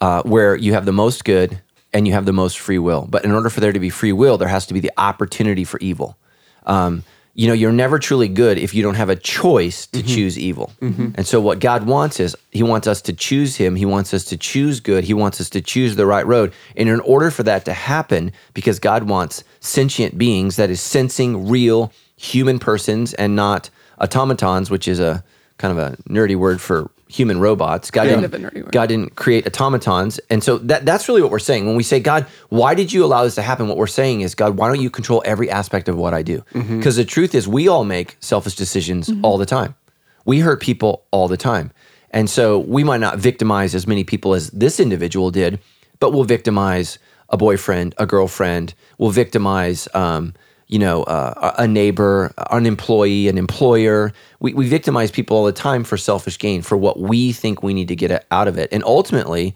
uh, 0.02 0.24
where 0.24 0.56
you 0.56 0.74
have 0.74 0.86
the 0.86 0.92
most 0.92 1.26
good 1.26 1.62
and 1.94 2.08
you 2.08 2.14
have 2.14 2.26
the 2.26 2.34
most 2.34 2.60
free 2.60 2.78
will. 2.78 3.08
But 3.10 3.26
in 3.26 3.32
order 3.32 3.50
for 3.50 3.60
there 3.60 3.72
to 3.72 3.80
be 3.80 3.90
free 3.90 4.14
will, 4.14 4.38
there 4.38 4.48
has 4.48 4.66
to 4.68 4.74
be 4.74 4.80
the 4.80 4.92
opportunity 4.98 5.64
for 5.64 5.80
evil. 5.80 6.18
Um, 6.66 7.04
you 7.34 7.48
know, 7.48 7.54
you're 7.54 7.72
never 7.72 8.00
truly 8.00 8.28
good 8.28 8.58
if 8.58 8.74
you 8.74 8.84
don't 8.84 8.96
have 8.96 9.10
a 9.10 9.16
choice 9.16 9.88
to 9.88 10.04
choose 10.04 10.38
evil. 10.38 10.74
And 11.16 11.26
so, 11.26 11.40
what 11.40 11.60
God 11.60 11.86
wants 11.86 12.20
is 12.20 12.36
He 12.52 12.64
wants 12.64 12.86
us 12.86 13.02
to 13.04 13.14
choose 13.14 13.56
Him. 13.56 13.76
He 13.76 13.86
wants 13.86 14.14
us 14.14 14.26
to 14.26 14.38
choose 14.38 14.82
good. 14.82 15.06
He 15.06 15.14
wants 15.14 15.40
us 15.40 15.50
to 15.52 15.62
choose 15.62 15.96
the 15.96 16.06
right 16.06 16.26
road. 16.28 16.52
And 16.76 16.90
in 16.90 17.00
order 17.02 17.32
for 17.32 17.44
that 17.44 17.64
to 17.66 17.74
happen, 17.74 18.34
because 18.54 18.80
God 18.80 19.04
wants 19.04 19.44
sentient 19.62 20.18
beings, 20.18 20.58
that 20.58 20.70
is, 20.70 20.82
sensing 20.82 21.48
real 21.48 21.94
human 22.18 22.60
persons 22.60 23.14
and 23.14 23.38
not 23.38 23.70
automatons, 24.02 24.70
which 24.70 24.88
is 24.88 25.00
a 25.00 25.24
kind 25.58 25.72
of 25.72 25.78
a 25.78 25.96
nerdy 26.10 26.36
word 26.36 26.60
for 26.60 26.92
human 27.10 27.40
robots. 27.40 27.90
God 27.90 28.08
Kind 28.08 28.22
didn't, 28.22 28.26
of 28.26 28.34
a 28.34 28.38
nerdy 28.38 28.64
word. 28.64 28.72
God 28.72 28.86
didn't 28.88 29.16
create 29.16 29.46
automatons. 29.48 30.20
And 30.30 30.44
so 30.44 30.60
that, 30.60 30.86
that's 30.86 31.10
really 31.10 31.24
what 31.24 31.32
we're 31.32 31.40
saying. 31.40 31.66
When 31.66 31.76
we 31.76 31.84
say, 31.84 32.00
God, 32.00 32.28
why 32.50 32.76
did 32.76 32.94
you 32.94 33.04
allow 33.04 33.24
this 33.24 33.36
to 33.36 33.42
happen? 33.42 33.68
What 33.68 33.78
we're 33.78 33.88
saying 33.88 34.22
is, 34.22 34.36
God, 34.36 34.58
why 34.58 34.68
don't 34.68 34.80
you 34.80 34.92
control 34.92 35.24
every 35.26 35.50
aspect 35.50 35.90
of 35.90 35.98
what 35.98 36.14
I 36.14 36.22
do? 36.22 36.44
Because 36.54 36.96
the 36.96 37.06
truth 37.06 37.34
is, 37.34 37.48
we 37.48 37.68
all 37.68 37.84
make 37.84 38.16
selfish 38.20 38.56
decisions 38.56 39.12
all 39.24 39.38
the 39.40 39.48
time. 39.48 39.76
We 40.24 40.40
hurt 40.40 40.62
people 40.62 41.04
all 41.10 41.28
the 41.28 41.38
time. 41.38 41.72
And 42.12 42.30
so 42.30 42.60
we 42.60 42.84
might 42.84 43.00
not 43.00 43.18
victimize 43.18 43.74
as 43.74 43.88
many 43.88 44.04
people 44.04 44.36
as 44.36 44.52
this 44.52 44.80
individual 44.80 45.32
did, 45.32 45.60
but 46.00 46.14
we'll 46.14 46.24
victimize 46.24 47.00
a 47.30 47.38
boyfriend, 47.38 47.96
a 47.98 48.06
girlfriend, 48.06 48.74
we'll 48.98 49.12
victimize, 49.12 49.88
um, 49.94 50.34
you 50.70 50.78
know, 50.78 51.04
uh, 51.04 51.56
a 51.58 51.68
neighbor, 51.68 52.32
an 52.52 52.68
employee, 52.68 53.28
an 53.28 53.40
employer. 53.40 54.14
We, 54.40 54.54
we 54.54 54.70
victimize 54.70 55.10
people 55.10 55.36
all 55.36 55.46
the 55.46 55.52
time 55.52 55.84
for 55.84 55.98
selfish 55.98 56.38
gain, 56.38 56.62
for 56.62 56.78
what 56.78 57.00
we 57.00 57.34
think 57.34 57.64
we 57.64 57.74
need 57.74 57.88
to 57.88 57.96
get 57.96 58.26
out 58.30 58.48
of 58.48 58.58
it. 58.60 58.70
And 58.72 58.84
ultimately, 58.84 59.56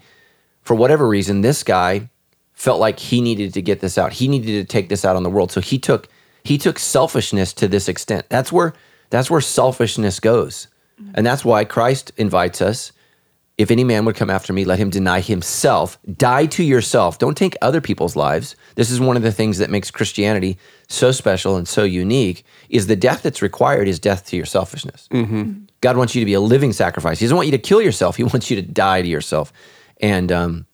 for 0.64 0.74
whatever 0.74 1.08
reason, 1.08 1.42
this 1.42 1.64
guy 1.64 2.10
felt 2.54 2.80
like 2.80 2.98
he 2.98 3.22
needed 3.22 3.54
to 3.54 3.62
get 3.62 3.80
this 3.80 3.98
out. 3.98 4.14
He 4.14 4.28
needed 4.28 4.54
to 4.54 4.66
take 4.66 4.90
this 4.90 5.06
out 5.06 5.16
on 5.16 5.22
the 5.22 5.30
world. 5.30 5.52
So 5.52 5.62
he 5.62 5.78
took 5.78 6.10
he 6.44 6.58
took 6.58 6.78
selfishness 6.78 7.54
to 7.54 7.68
this 7.68 7.88
extent. 7.88 8.26
That's 8.30 8.52
where 8.52 8.74
that's 9.12 9.30
where 9.30 9.40
selfishness 9.40 10.20
goes. 10.20 10.68
And 11.14 11.26
that's 11.26 11.46
why 11.46 11.64
Christ 11.64 12.12
invites 12.18 12.62
us 12.62 12.92
if 13.58 13.70
any 13.70 13.84
man 13.84 14.06
would 14.06 14.16
come 14.16 14.32
after 14.32 14.52
me, 14.52 14.66
let 14.66 14.80
him 14.80 14.90
deny 14.90 15.20
himself. 15.20 16.00
Die 16.18 16.48
to 16.48 16.64
yourself. 16.64 17.20
Don't 17.20 17.38
take 17.38 17.56
other 17.62 17.82
people's 17.82 18.16
lives. 18.16 18.56
This 18.76 18.90
is 18.90 19.00
one 19.00 19.16
of 19.16 19.22
the 19.22 19.32
things 19.32 19.60
that 19.60 19.70
makes 19.70 19.92
Christianity 19.92 20.58
so 20.94 21.12
special 21.12 21.56
and 21.56 21.68
so 21.68 21.84
unique. 21.84 22.46
Is 22.70 22.88
the 22.88 22.96
death 22.96 23.24
that's 23.24 23.42
required 23.42 23.88
is 23.88 24.00
death 24.00 24.26
to 24.28 24.36
your 24.38 24.46
selfishness. 24.46 25.08
God 25.82 25.98
wants 25.98 26.16
you 26.16 26.22
to 26.22 26.26
be 26.26 26.34
a 26.34 26.40
living 26.40 26.72
sacrifice. 26.72 27.20
He 27.20 27.26
doesn't 27.26 27.36
want 27.36 27.48
you 27.48 27.52
to 27.52 27.58
kill 27.58 27.82
yourself. 27.82 28.16
He 28.16 28.24
wants 28.24 28.50
you 28.50 28.56
to 28.56 28.62
die 28.62 29.02
to 29.02 29.08
yourself, 29.08 29.52
and 30.00 30.32
um, 30.32 30.66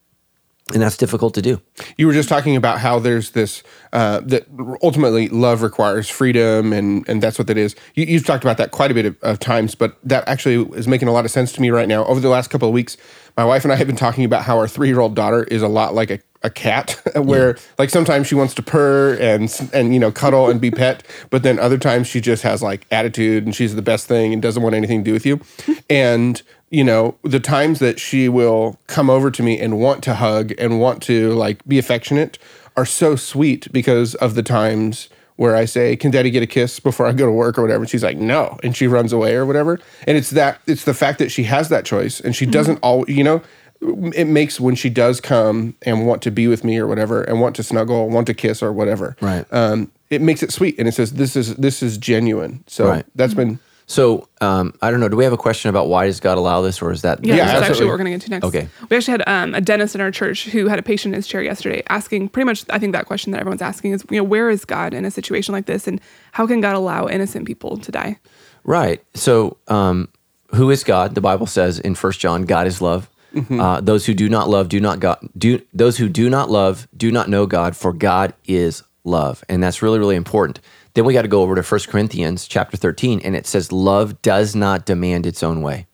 and 0.74 0.82
that's 0.82 0.98
difficult 0.98 1.34
to 1.34 1.42
do. 1.42 1.62
You 1.98 2.08
were 2.08 2.14
just 2.14 2.30
talking 2.30 2.56
about 2.56 2.80
how 2.80 3.00
there's 3.00 3.32
this 3.32 3.64
uh, 3.92 4.22
that 4.26 4.46
ultimately 4.84 5.28
love 5.30 5.62
requires 5.62 6.10
freedom, 6.10 6.74
and 6.74 7.08
and 7.10 7.24
that's 7.24 7.40
what 7.40 7.48
that 7.48 7.58
is. 7.58 7.76
You, 7.96 8.06
you've 8.06 8.26
talked 8.26 8.44
about 8.44 8.58
that 8.58 8.72
quite 8.72 8.92
a 8.92 8.94
bit 8.94 9.06
of, 9.06 9.18
of 9.22 9.40
times, 9.40 9.76
but 9.76 9.98
that 10.04 10.28
actually 10.28 10.70
is 10.78 10.88
making 10.88 11.08
a 11.08 11.12
lot 11.12 11.26
of 11.26 11.32
sense 11.32 11.52
to 11.54 11.62
me 11.62 11.70
right 11.72 11.88
now. 11.88 12.06
Over 12.06 12.20
the 12.20 12.30
last 12.30 12.50
couple 12.50 12.68
of 12.68 12.74
weeks, 12.74 12.98
my 13.36 13.46
wife 13.46 13.64
and 13.64 13.74
I 13.74 13.78
have 13.78 13.88
been 13.88 13.96
talking 13.96 14.26
about 14.26 14.44
how 14.44 14.58
our 14.58 14.68
three 14.68 14.88
year 14.88 15.00
old 15.00 15.16
daughter 15.16 15.44
is 15.44 15.62
a 15.62 15.68
lot 15.68 15.96
like 15.96 16.12
a, 16.12 16.20
a 16.44 16.50
cat, 16.50 17.02
where 17.16 17.58
like 17.78 17.90
sometimes 17.90 18.28
she 18.28 18.36
wants 18.36 18.54
to 18.56 18.64
purr 18.64 19.16
and 19.20 19.70
and 19.74 19.94
you 19.94 20.00
know 20.00 20.12
cuddle 20.12 20.50
and 20.50 20.62
be 20.62 20.72
pet, 20.80 21.04
but 21.30 21.44
then 21.44 21.60
other 21.60 21.78
times 21.78 22.08
she 22.08 22.22
just 22.22 22.44
has 22.44 22.62
like 22.62 22.86
attitude 22.92 23.46
and 23.46 23.56
she's 23.56 23.76
the 23.76 23.82
best 23.82 24.08
thing 24.08 24.34
and 24.34 24.42
doesn't 24.42 24.64
want 24.64 24.76
anything 24.76 25.04
to 25.04 25.10
do 25.10 25.14
with 25.14 25.26
you, 25.26 25.40
and 25.90 26.42
you 26.70 26.84
know 26.84 27.16
the 27.24 27.40
times 27.40 27.80
that 27.80 28.00
she 28.00 28.30
will 28.30 28.78
come 28.88 29.10
over 29.10 29.32
to 29.32 29.44
me 29.44 29.60
and 29.60 29.80
want 29.80 30.04
to 30.04 30.16
hug 30.16 30.54
and 30.58 30.80
want 30.80 31.02
to 31.04 31.32
like 31.34 31.66
be 31.68 31.78
affectionate 31.78 32.38
are 32.78 32.86
so 32.86 33.16
sweet 33.16 33.72
because 33.74 34.16
of 34.16 34.36
the 34.36 34.44
times 34.44 35.10
where 35.40 35.56
I 35.56 35.64
say, 35.64 35.96
"Can 35.96 36.12
Daddy 36.12 36.32
get 36.32 36.44
a 36.44 36.48
kiss 36.48 36.82
before 36.82 37.06
I 37.06 37.14
go 37.14 37.26
to 37.26 37.32
work 37.32 37.58
or 37.58 37.62
whatever?" 37.62 37.84
And 37.84 37.90
she's 37.90 38.04
like, 38.04 38.18
"No," 38.18 38.60
and 38.62 38.76
she 38.76 38.88
runs 38.88 39.14
away 39.14 39.36
or 39.36 39.46
whatever. 39.46 39.80
And 40.06 40.18
it's 40.18 40.32
that 40.32 40.60
it's 40.68 40.84
the 40.84 40.94
fact 40.94 41.18
that 41.20 41.32
she 41.32 41.44
has 41.44 41.70
that 41.70 41.86
choice 41.86 42.20
and 42.20 42.36
she 42.36 42.44
mm-hmm. 42.44 42.52
doesn't 42.52 42.80
all 42.82 43.10
you 43.10 43.24
know. 43.24 43.42
It 43.82 44.28
makes 44.28 44.60
when 44.60 44.76
she 44.76 44.90
does 44.90 45.22
come 45.22 45.76
and 45.84 46.06
want 46.06 46.22
to 46.24 46.32
be 46.32 46.48
with 46.48 46.64
me 46.64 46.78
or 46.78 46.86
whatever, 46.88 47.22
and 47.24 47.40
want 47.40 47.56
to 47.56 47.64
snuggle, 47.64 48.10
want 48.10 48.28
to 48.28 48.34
kiss 48.34 48.62
or 48.62 48.74
whatever. 48.74 49.16
Right. 49.22 49.46
Um, 49.52 49.92
it 50.10 50.22
makes 50.22 50.44
it 50.44 50.52
sweet, 50.52 50.78
and 50.78 50.88
it 50.88 50.94
says 50.94 51.14
this 51.14 51.36
is 51.36 51.56
this 51.56 51.82
is 51.82 51.98
genuine. 51.98 52.64
So 52.68 52.88
Right. 52.88 53.06
that's 53.16 53.34
been 53.34 53.60
So 53.86 54.28
um, 54.42 54.74
I 54.82 54.92
don't 54.92 55.00
know. 55.00 55.08
Do 55.08 55.16
we 55.16 55.24
have 55.24 55.34
a 55.34 55.38
question 55.38 55.70
about 55.70 55.88
why 55.88 56.08
does 56.08 56.20
God 56.20 56.38
allow 56.38 56.62
this, 56.62 56.82
or 56.82 56.92
is 56.92 57.04
that 57.04 57.24
Yeah, 57.24 57.36
Yeah, 57.38 57.46
that's 57.46 57.70
actually 57.70 57.86
what 57.86 57.92
we're 57.94 57.98
going 57.98 58.06
to 58.06 58.12
get 58.12 58.22
to 58.22 58.30
next. 58.30 58.46
Okay. 58.46 58.68
We 58.90 58.98
actually 58.98 59.12
had 59.14 59.24
um, 59.28 59.56
a 59.56 59.62
dentist 59.62 59.96
in 59.96 60.02
our 60.02 60.12
church 60.12 60.46
who 60.46 60.68
had 60.68 60.78
a 60.78 60.84
patient 60.84 61.14
in 61.14 61.18
his 61.18 61.28
chair 61.28 61.42
yesterday 61.42 61.82
asking 61.90 62.30
pretty 62.30 62.46
much, 62.46 62.66
I 62.70 62.80
think 62.80 62.94
that 62.94 63.06
question 63.06 63.32
that 63.32 63.40
everyone's 63.40 63.62
asking 63.62 63.94
is, 63.94 64.04
you 64.10 64.18
know, 64.18 64.24
where 64.24 64.50
is 64.50 64.66
God 64.66 64.94
in 64.94 65.06
a 65.06 65.12
situation 65.12 65.54
like 65.54 65.66
this? 65.66 65.88
And 65.88 66.02
how 66.34 66.46
can 66.46 66.60
God 66.62 66.76
allow 66.76 67.08
innocent 67.08 67.48
people 67.48 67.78
to 67.78 67.92
die? 67.92 68.20
Right. 68.64 69.02
So, 69.16 69.58
um, 69.70 70.10
who 70.54 70.70
is 70.70 70.84
God? 70.84 71.16
The 71.16 71.22
Bible 71.22 71.46
says 71.48 71.80
in 71.80 71.96
First 71.96 72.20
John, 72.20 72.44
God 72.44 72.68
is 72.68 72.82
love. 72.82 73.10
Uh, 73.50 73.80
those 73.82 74.06
who 74.06 74.14
do 74.14 74.28
not 74.28 74.50
love 74.50 74.70
do 74.70 74.80
not 74.80 75.00
God 75.00 75.18
do 75.38 75.62
those 75.74 75.98
who 75.98 76.10
do 76.10 76.30
not 76.30 76.50
love 76.50 76.88
do 76.98 77.12
not 77.12 77.30
know 77.30 77.46
God, 77.46 77.76
for 77.76 77.94
God 77.94 78.34
is 78.48 78.82
love, 79.04 79.44
and 79.48 79.62
that's 79.62 79.82
really 79.82 80.00
really 80.00 80.16
important. 80.16 80.60
Then 80.96 81.06
we 81.06 81.14
got 81.14 81.22
to 81.22 81.28
go 81.28 81.42
over 81.44 81.56
to 81.56 81.62
1 81.62 81.80
Corinthians 81.88 82.48
chapter 82.48 82.76
thirteen, 82.76 83.20
and 83.24 83.36
it 83.36 83.46
says, 83.46 83.72
"Love 83.72 84.22
does 84.24 84.56
not 84.56 84.86
demand 84.86 85.26
its 85.28 85.44
own 85.44 85.62
way." 85.62 85.86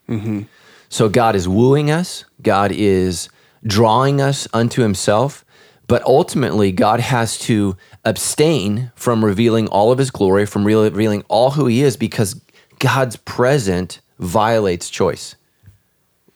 So 0.89 1.09
God 1.09 1.35
is 1.35 1.47
wooing 1.47 1.91
us. 1.91 2.23
God 2.41 2.71
is 2.71 3.27
drawing 3.65 4.21
us 4.21 4.47
unto 4.53 4.81
Himself. 4.81 5.43
But 5.87 6.01
ultimately, 6.03 6.71
God 6.71 6.99
has 6.99 7.37
to 7.39 7.75
abstain 8.05 8.91
from 8.95 9.23
revealing 9.25 9.67
all 9.67 9.91
of 9.91 9.97
His 9.99 10.09
glory, 10.09 10.45
from 10.45 10.63
revealing 10.63 11.23
all 11.27 11.51
who 11.51 11.67
He 11.67 11.81
is, 11.83 11.97
because 11.97 12.39
God's 12.79 13.17
present 13.17 13.99
violates 14.19 14.89
choice. 14.89 15.34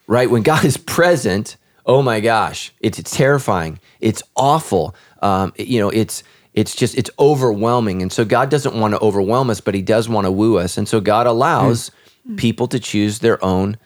Right? 0.10 0.30
When 0.30 0.42
God 0.42 0.66
is 0.66 0.75
present, 0.75 1.56
oh 1.86 2.01
my 2.01 2.20
gosh, 2.20 2.74
it's, 2.80 2.98
it's 2.98 3.16
terrifying. 3.16 3.80
It's 4.01 4.24
awful. 4.36 4.96
Um, 5.22 5.54
it- 5.56 5.68
you 5.68 5.80
know, 5.80 5.89
it's 5.89 6.24
it's 6.56 6.75
just 6.75 6.98
it's 6.98 7.12
overwhelming. 7.20 8.01
And 8.01 8.12
so 8.12 8.25
God 8.25 8.50
doesn't 8.50 8.74
want 8.74 8.96
to 8.96 9.00
overwhelm 9.00 9.51
us, 9.51 9.62
but 9.62 9.75
He 9.75 9.84
does 9.84 10.10
want 10.10 10.25
to 10.25 10.32
woo 10.32 10.58
us. 10.58 10.78
And 10.80 10.88
so 10.88 11.00
God 11.00 11.28
allows 11.28 11.92
people 12.38 12.68
to 12.70 12.80
choose 12.80 13.20
their 13.20 13.44
own 13.46 13.78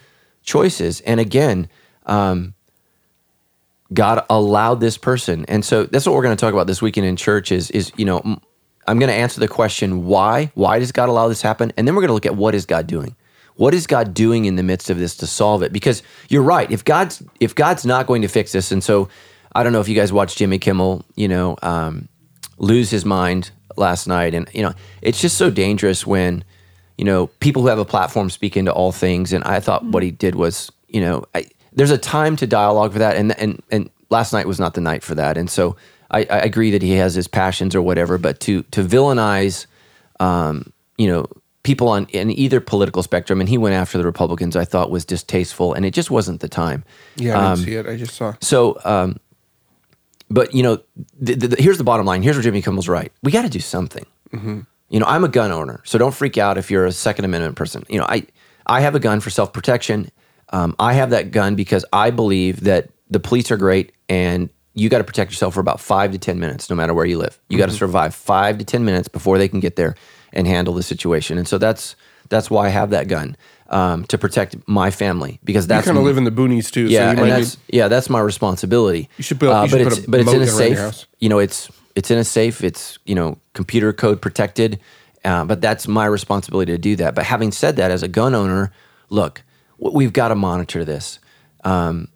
choices. 0.43 1.01
And 1.01 1.19
again, 1.19 1.67
um, 2.05 2.53
God 3.93 4.25
allowed 4.29 4.79
this 4.79 4.97
person, 4.97 5.45
and 5.47 5.63
so 5.63 5.83
that's 5.85 6.05
what 6.05 6.15
we're 6.15 6.23
going 6.23 6.35
to 6.35 6.41
talk 6.41 6.53
about 6.53 6.67
this 6.67 6.81
weekend 6.81 7.05
in 7.05 7.15
church. 7.15 7.51
Is 7.51 7.69
is 7.71 7.91
you 7.95 8.05
know 8.05 8.21
I'm 8.87 8.97
going 8.99 9.09
to 9.09 9.13
answer 9.13 9.39
the 9.39 9.47
question 9.47 10.05
why 10.05 10.51
why 10.55 10.79
does 10.79 10.91
God 10.91 11.09
allow 11.09 11.27
this 11.27 11.41
happen, 11.41 11.71
and 11.77 11.85
then 11.87 11.93
we're 11.95 12.01
going 12.01 12.07
to 12.09 12.13
look 12.13 12.25
at 12.25 12.35
what 12.35 12.55
is 12.55 12.65
God 12.65 12.87
doing. 12.87 13.15
What 13.55 13.73
is 13.73 13.87
God 13.87 14.13
doing 14.13 14.45
in 14.45 14.55
the 14.55 14.63
midst 14.63 14.89
of 14.89 14.97
this 14.97 15.15
to 15.17 15.27
solve 15.27 15.63
it? 15.63 15.71
Because 15.71 16.01
you're 16.29 16.43
right. 16.43 16.69
If 16.71 16.83
God's 16.83 17.21
if 17.39 17.53
God's 17.55 17.85
not 17.85 18.07
going 18.07 18.21
to 18.23 18.27
fix 18.27 18.51
this, 18.51 18.71
and 18.71 18.83
so 18.83 19.09
I 19.55 19.63
don't 19.63 19.73
know 19.73 19.81
if 19.81 19.87
you 19.87 19.95
guys 19.95 20.11
watched 20.11 20.37
Jimmy 20.37 20.59
Kimmel, 20.59 21.05
you 21.15 21.27
know, 21.27 21.57
um, 21.61 22.07
lose 22.57 22.89
his 22.89 23.05
mind 23.05 23.51
last 23.77 24.07
night, 24.07 24.33
and 24.33 24.49
you 24.53 24.63
know, 24.63 24.73
it's 25.01 25.21
just 25.21 25.37
so 25.37 25.49
dangerous 25.49 26.05
when 26.05 26.43
you 26.97 27.05
know 27.05 27.27
people 27.27 27.61
who 27.61 27.67
have 27.67 27.79
a 27.79 27.85
platform 27.85 28.29
speak 28.29 28.57
into 28.57 28.73
all 28.73 28.91
things. 28.91 29.33
And 29.33 29.43
I 29.43 29.59
thought 29.59 29.85
what 29.85 30.03
he 30.03 30.11
did 30.11 30.35
was, 30.35 30.71
you 30.87 31.01
know, 31.01 31.25
I, 31.35 31.45
there's 31.73 31.91
a 31.91 31.97
time 31.97 32.35
to 32.37 32.47
dialogue 32.47 32.93
for 32.93 32.99
that, 32.99 33.17
and 33.17 33.37
and 33.39 33.61
and 33.71 33.89
last 34.09 34.33
night 34.33 34.47
was 34.47 34.59
not 34.59 34.73
the 34.73 34.81
night 34.81 35.03
for 35.03 35.15
that. 35.15 35.37
And 35.37 35.49
so 35.49 35.75
I, 36.09 36.19
I 36.29 36.37
agree 36.39 36.71
that 36.71 36.81
he 36.81 36.93
has 36.93 37.15
his 37.15 37.27
passions 37.27 37.75
or 37.75 37.81
whatever, 37.81 38.17
but 38.17 38.39
to 38.41 38.63
to 38.63 38.83
villainize, 38.83 39.65
um, 40.19 40.71
you 40.97 41.07
know, 41.07 41.27
people 41.63 41.87
on 41.89 42.05
in 42.11 42.29
either 42.31 42.59
political 42.59 43.01
spectrum, 43.03 43.39
and 43.39 43.49
he 43.49 43.57
went 43.57 43.73
after 43.75 43.97
the 43.97 44.03
Republicans. 44.05 44.55
I 44.55 44.65
thought 44.65 44.91
was 44.91 45.05
distasteful, 45.05 45.73
and 45.73 45.85
it 45.85 45.93
just 45.93 46.11
wasn't 46.11 46.41
the 46.41 46.49
time. 46.49 46.83
Yeah, 47.15 47.39
I 47.39 47.45
Um, 47.51 47.55
didn't 47.55 47.65
see 47.69 47.75
it. 47.75 47.87
I 47.87 47.95
just 47.97 48.15
saw. 48.15 48.33
So, 48.41 48.77
um, 48.85 49.17
but 50.29 50.53
you 50.53 50.63
know, 50.63 50.79
the, 51.19 51.35
the, 51.35 51.47
the- 51.49 51.61
here's 51.61 51.77
the 51.77 51.83
bottom 51.83 52.05
line. 52.05 52.21
Here's 52.23 52.35
where 52.35 52.43
Jimmy 52.43 52.61
Kimmel's 52.61 52.89
right. 52.89 53.11
We 53.21 53.31
got 53.31 53.43
to 53.43 53.49
do 53.49 53.59
something. 53.59 54.05
You 54.89 54.99
know, 54.99 55.05
I'm 55.05 55.23
a 55.23 55.27
gun 55.27 55.51
owner, 55.51 55.79
so 55.85 55.99
don't 55.99 56.13
freak 56.13 56.39
out 56.39 56.57
if 56.57 56.71
you're 56.71 56.85
a 56.87 56.91
Second 56.91 57.25
Amendment 57.25 57.55
person. 57.55 57.83
You 57.87 57.99
know, 57.99 58.05
I 58.09 58.25
I 58.65 58.81
have 58.81 58.95
a 58.95 58.99
gun 58.99 59.19
for 59.19 59.29
self 59.29 59.53
protection. 59.53 60.09
Um, 60.51 60.75
I 60.79 60.93
have 60.93 61.11
that 61.11 61.29
gun 61.31 61.55
because 61.55 61.85
I 61.93 62.09
believe 62.09 62.61
that 62.61 62.89
the 63.11 63.19
police 63.19 63.51
are 63.51 63.57
great, 63.57 63.91
and 64.09 64.49
you 64.73 64.89
got 64.89 64.97
to 64.99 65.03
protect 65.03 65.29
yourself 65.31 65.53
for 65.53 65.59
about 65.59 65.79
five 65.79 66.11
to 66.13 66.17
ten 66.17 66.39
minutes, 66.39 66.67
no 66.69 66.75
matter 66.75 66.93
where 66.95 67.05
you 67.05 67.19
live. 67.19 67.39
You 67.47 67.59
got 67.59 67.69
to 67.69 67.75
survive 67.75 68.15
five 68.15 68.57
to 68.57 68.65
ten 68.65 68.83
minutes 68.85 69.07
before 69.07 69.37
they 69.37 69.47
can 69.47 69.59
get 69.59 69.75
there 69.75 69.93
and 70.33 70.47
handle 70.47 70.73
the 70.73 70.83
situation. 70.83 71.37
And 71.37 71.47
so 71.47 71.57
that's 71.57 71.95
that's 72.29 72.49
why 72.49 72.67
I 72.67 72.69
have 72.69 72.89
that 72.91 73.07
gun 73.07 73.35
um, 73.69 74.05
to 74.05 74.17
protect 74.17 74.55
my 74.67 74.91
family 74.91 75.39
because 75.43 75.67
that's 75.67 75.85
kind 75.85 75.97
of 75.97 76.03
live 76.03 76.17
in 76.17 76.23
the 76.23 76.31
boonies 76.31 76.71
too. 76.71 76.87
yeah, 76.87 77.13
so 77.13 77.23
you 77.23 77.29
that's 77.29 77.57
yeah, 77.69 77.87
that's 77.87 78.09
my 78.09 78.19
responsibility. 78.19 79.09
You 79.17 79.23
should 79.23 79.39
build- 79.39 79.53
you 79.53 79.61
but 79.61 79.69
should 79.69 79.87
it's 79.87 79.99
put 79.99 80.07
a 80.07 80.11
but 80.11 80.19
it's 80.21 80.33
in 80.33 80.41
a 80.41 80.47
safe. 80.47 81.07
You 81.19 81.29
know, 81.29 81.39
it's 81.39 81.69
it's 81.95 82.11
in 82.11 82.17
a 82.17 82.23
safe. 82.23 82.63
It's 82.63 82.97
you 83.05 83.15
know 83.15 83.37
computer 83.53 83.93
code 83.93 84.21
protected. 84.21 84.79
Uh, 85.25 85.45
but 85.45 85.61
that's 85.61 85.87
my 85.87 86.05
responsibility 86.05 86.73
to 86.73 86.77
do 86.77 86.97
that. 86.97 87.15
But 87.15 87.23
having 87.23 87.53
said 87.53 87.77
that, 87.77 87.91
as 87.91 88.03
a 88.03 88.09
gun 88.09 88.35
owner, 88.35 88.73
look, 89.09 89.41
we've 89.77 90.11
got 90.11 90.27
to 90.29 90.35
monitor 90.35 90.83
this. 90.83 91.17
Um, 91.63 92.09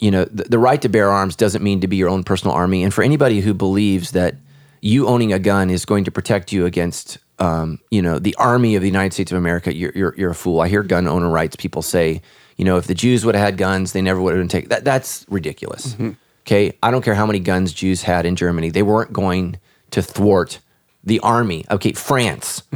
you 0.00 0.10
know, 0.10 0.24
the, 0.24 0.44
the 0.44 0.58
right 0.58 0.80
to 0.80 0.88
bear 0.88 1.10
arms 1.10 1.36
doesn't 1.36 1.62
mean 1.62 1.80
to 1.82 1.88
be 1.88 1.96
your 1.96 2.08
own 2.08 2.24
personal 2.24 2.54
army. 2.54 2.82
And 2.82 2.92
for 2.92 3.04
anybody 3.04 3.40
who 3.40 3.52
believes 3.52 4.12
that 4.12 4.36
you 4.80 5.06
owning 5.06 5.32
a 5.32 5.38
gun 5.38 5.68
is 5.68 5.84
going 5.84 6.04
to 6.04 6.10
protect 6.10 6.52
you 6.52 6.64
against, 6.64 7.18
um, 7.38 7.80
you 7.90 8.00
know, 8.00 8.18
the 8.18 8.34
army 8.36 8.76
of 8.76 8.82
the 8.82 8.88
United 8.88 9.12
States 9.12 9.32
of 9.32 9.38
America, 9.38 9.74
you're, 9.74 9.92
you're, 9.94 10.14
you're 10.16 10.30
a 10.30 10.34
fool. 10.34 10.60
I 10.60 10.68
hear 10.68 10.82
gun 10.82 11.06
owner 11.08 11.28
rights 11.28 11.56
people 11.56 11.82
say, 11.82 12.22
you 12.56 12.64
know, 12.64 12.76
if 12.76 12.86
the 12.86 12.94
Jews 12.94 13.24
would 13.24 13.34
have 13.34 13.44
had 13.44 13.56
guns, 13.56 13.92
they 13.92 14.02
never 14.02 14.20
would 14.20 14.32
have 14.34 14.40
been 14.40 14.48
taken. 14.48 14.68
That, 14.68 14.84
that's 14.84 15.26
ridiculous. 15.28 15.96
Okay. 16.42 16.76
I 16.82 16.90
don't 16.90 17.02
care 17.02 17.14
how 17.14 17.26
many 17.26 17.40
guns 17.40 17.72
Jews 17.72 18.02
had 18.02 18.26
in 18.26 18.36
Germany. 18.36 18.70
They 18.70 18.82
weren't 18.82 19.12
going 19.12 19.58
to 19.90 20.02
thwart 20.02 20.60
the 21.02 21.18
army. 21.20 21.64
Okay. 21.70 21.92
France 21.92 22.62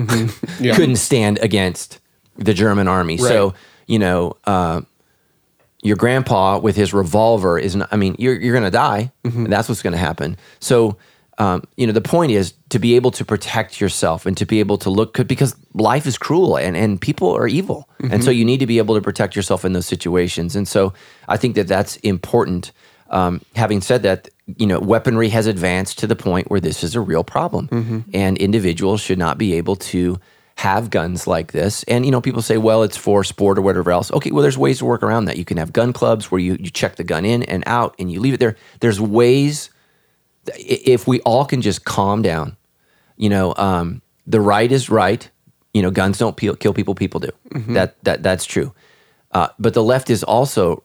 Yeah. 0.60 0.74
couldn't 0.74 0.96
stand 0.96 1.38
against 1.38 2.00
the 2.36 2.54
German 2.54 2.88
army. 2.88 3.16
So, 3.18 3.54
you 3.86 3.98
know, 3.98 4.36
uh, 4.44 4.82
your 5.82 5.96
grandpa 5.96 6.58
with 6.58 6.74
his 6.74 6.92
revolver 6.92 7.58
is 7.58 7.76
not, 7.76 7.88
I 7.92 7.96
mean, 7.96 8.16
you're, 8.18 8.34
you're 8.34 8.52
going 8.52 8.64
to 8.64 8.70
die. 8.70 9.12
Mm-hmm. 9.24 9.44
And 9.44 9.52
that's 9.52 9.68
what's 9.68 9.82
going 9.82 9.92
to 9.92 9.98
happen. 9.98 10.36
So, 10.60 10.96
um, 11.38 11.62
you 11.76 11.87
know, 11.87 11.92
the 11.92 12.00
point 12.00 12.33
is 12.33 12.52
to 12.71 12.78
be 12.78 12.97
able 12.97 13.11
to 13.12 13.25
protect 13.25 13.80
yourself 13.80 14.26
and 14.26 14.37
to 14.37 14.45
be 14.45 14.59
able 14.61 14.76
to 14.78 14.90
look 14.90 15.14
good 15.14 15.28
because 15.28 15.54
life 15.73 16.04
is 16.07 16.18
cruel 16.18 16.57
and, 16.59 16.76
and 16.76 17.00
people 17.00 17.30
are 17.35 17.47
evil. 17.49 17.88
And 18.00 18.11
Mm-hmm. 18.11 18.23
so 18.23 18.30
you 18.30 18.45
need 18.45 18.59
to 18.61 18.66
be 18.66 18.78
able 18.78 18.95
to 18.97 19.00
protect 19.00 19.37
yourself 19.37 19.64
in 19.64 19.73
those 19.73 19.87
situations. 19.87 20.57
And 20.57 20.66
so 20.68 20.92
I 21.28 21.37
think 21.37 21.54
that 21.54 21.68
that's 21.68 21.97
important. 21.99 22.73
Um, 23.11 23.40
having 23.54 23.80
said 23.80 24.02
that, 24.02 24.28
you 24.57 24.66
know, 24.66 24.80
weaponry 24.80 25.28
has 25.30 25.47
advanced 25.47 25.99
to 26.00 26.07
the 26.07 26.16
point 26.16 26.50
where 26.50 26.61
this 26.61 26.83
is 26.85 26.95
a 26.95 27.00
real 27.00 27.25
problem 27.25 27.68
Mm-hmm. 27.68 27.99
and 28.12 28.37
individuals 28.38 29.00
should 29.00 29.18
not 29.18 29.38
be 29.38 29.54
able 29.54 29.76
to 29.76 30.18
have 30.57 30.90
guns 30.90 31.26
like 31.28 31.52
this. 31.52 31.85
And 31.85 32.04
you 32.04 32.11
know, 32.11 32.21
people 32.21 32.42
say, 32.42 32.57
well, 32.59 32.83
it's 32.83 32.97
for 32.97 33.23
sport 33.23 33.59
or 33.59 33.62
whatever 33.62 33.92
else. 33.92 34.11
Okay, 34.12 34.33
well, 34.33 34.42
there's 34.42 34.59
ways 34.59 34.78
to 34.78 34.85
work 34.87 35.04
around 35.04 35.26
that. 35.26 35.37
You 35.37 35.45
can 35.45 35.57
have 35.57 35.73
gun 35.73 35.92
clubs 35.92 36.30
where 36.33 36.40
you 36.40 36.57
you 36.59 36.68
check 36.71 36.97
the 36.97 37.04
gun 37.04 37.25
in 37.25 37.45
and 37.45 37.62
out 37.66 37.95
and 37.99 38.11
you 38.11 38.18
leave 38.21 38.35
it 38.35 38.40
there. 38.40 38.57
There's 38.80 39.00
ways 39.00 39.71
if 40.57 41.07
we 41.07 41.21
all 41.21 41.45
can 41.45 41.62
just 41.62 41.85
calm 41.85 42.23
down. 42.23 42.57
You 43.17 43.28
know, 43.28 43.55
um, 43.57 44.02
the 44.26 44.40
right 44.40 44.71
is 44.71 44.88
right. 44.88 45.28
You 45.75 45.83
know, 45.83 45.90
guns 45.90 46.19
don't 46.19 46.37
peel, 46.37 46.57
kill 46.57 46.73
people. 46.73 46.95
People 46.95 47.21
do. 47.21 47.31
That 47.75 48.02
that 48.05 48.23
that's 48.23 48.45
true. 48.45 48.73
Uh, 49.33 49.49
but 49.59 49.75
the 49.75 49.83
left 49.83 50.11
is 50.11 50.25
also 50.25 50.85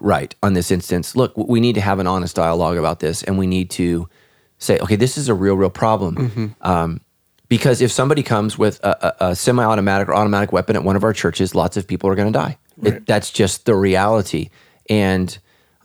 right 0.00 0.34
on 0.42 0.54
this 0.54 0.70
instance. 0.70 1.14
Look, 1.14 1.36
we 1.36 1.60
need 1.60 1.74
to 1.74 1.80
have 1.80 1.98
an 1.98 2.06
honest 2.06 2.36
dialogue 2.36 2.76
about 2.78 3.00
this, 3.00 3.22
and 3.22 3.38
we 3.38 3.46
need 3.46 3.70
to 3.70 4.08
say, 4.58 4.78
okay, 4.78 4.96
this 4.96 5.18
is 5.18 5.28
a 5.28 5.34
real, 5.34 5.56
real 5.56 5.70
problem. 5.70 6.54
Um, 6.60 7.00
because 7.48 7.82
if 7.82 7.92
somebody 7.92 8.22
comes 8.22 8.56
with 8.56 8.80
a, 8.82 9.16
a, 9.20 9.30
a 9.30 9.36
semi-automatic 9.36 10.08
or 10.08 10.14
automatic 10.14 10.52
weapon 10.52 10.74
at 10.76 10.84
one 10.84 10.96
of 10.96 11.04
our 11.04 11.12
churches, 11.12 11.54
lots 11.54 11.76
of 11.76 11.86
people 11.86 12.08
are 12.08 12.14
going 12.14 12.32
to 12.32 12.38
die. 12.38 12.56
It, 12.82 13.06
that's 13.06 13.30
just 13.30 13.66
the 13.66 13.74
reality. 13.74 14.48
And 14.88 15.36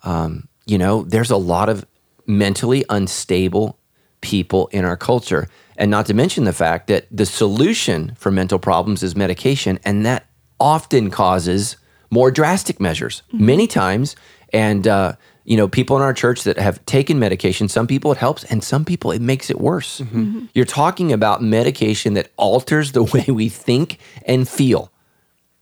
um, 0.04 0.48
you 0.66 0.78
know, 0.78 1.04
there's 1.04 1.32
a 1.32 1.38
lot 1.38 1.70
of 1.70 1.86
mentally 2.28 2.86
unstable 2.90 3.80
people 4.22 4.68
in 4.68 4.86
our 4.86 4.98
culture, 4.98 5.48
and 5.78 5.90
not 5.90 6.06
to 6.08 6.14
mention 6.14 6.44
the 6.44 6.54
fact 6.54 6.88
that 6.88 7.08
the 7.12 7.26
solution 7.26 8.14
for 8.16 8.32
mental 8.32 8.60
problems 8.60 9.04
is 9.04 9.16
medication, 9.16 9.80
and 9.84 10.06
that 10.06 10.26
often 10.60 11.10
causes 11.10 11.78
more 12.10 12.32
drastic 12.32 12.80
measures 12.80 13.24
mm-hmm. 13.28 13.46
many 13.46 13.68
times. 13.68 14.16
And 14.54 14.88
uh, 14.88 15.14
you 15.48 15.56
know, 15.56 15.68
people 15.68 15.96
in 15.96 16.02
our 16.02 16.14
church 16.14 16.44
that 16.44 16.58
have 16.58 16.86
taken 16.86 17.20
medication, 17.20 17.70
some 17.70 17.88
people 17.88 18.12
it 18.12 18.18
helps, 18.18 18.44
and 18.46 18.64
some 18.64 18.84
people 18.84 19.12
it 19.12 19.22
makes 19.22 19.50
it 19.50 19.60
worse. 19.60 20.02
Mm-hmm. 20.02 20.20
Mm-hmm. 20.20 20.46
You're 20.54 20.66
talking 20.66 21.14
about 21.14 21.42
medication 21.42 22.16
that 22.16 22.32
alters 22.38 22.92
the 22.92 23.04
way 23.14 23.26
we 23.28 23.50
think 23.50 24.00
and 24.26 24.48
feel, 24.48 24.92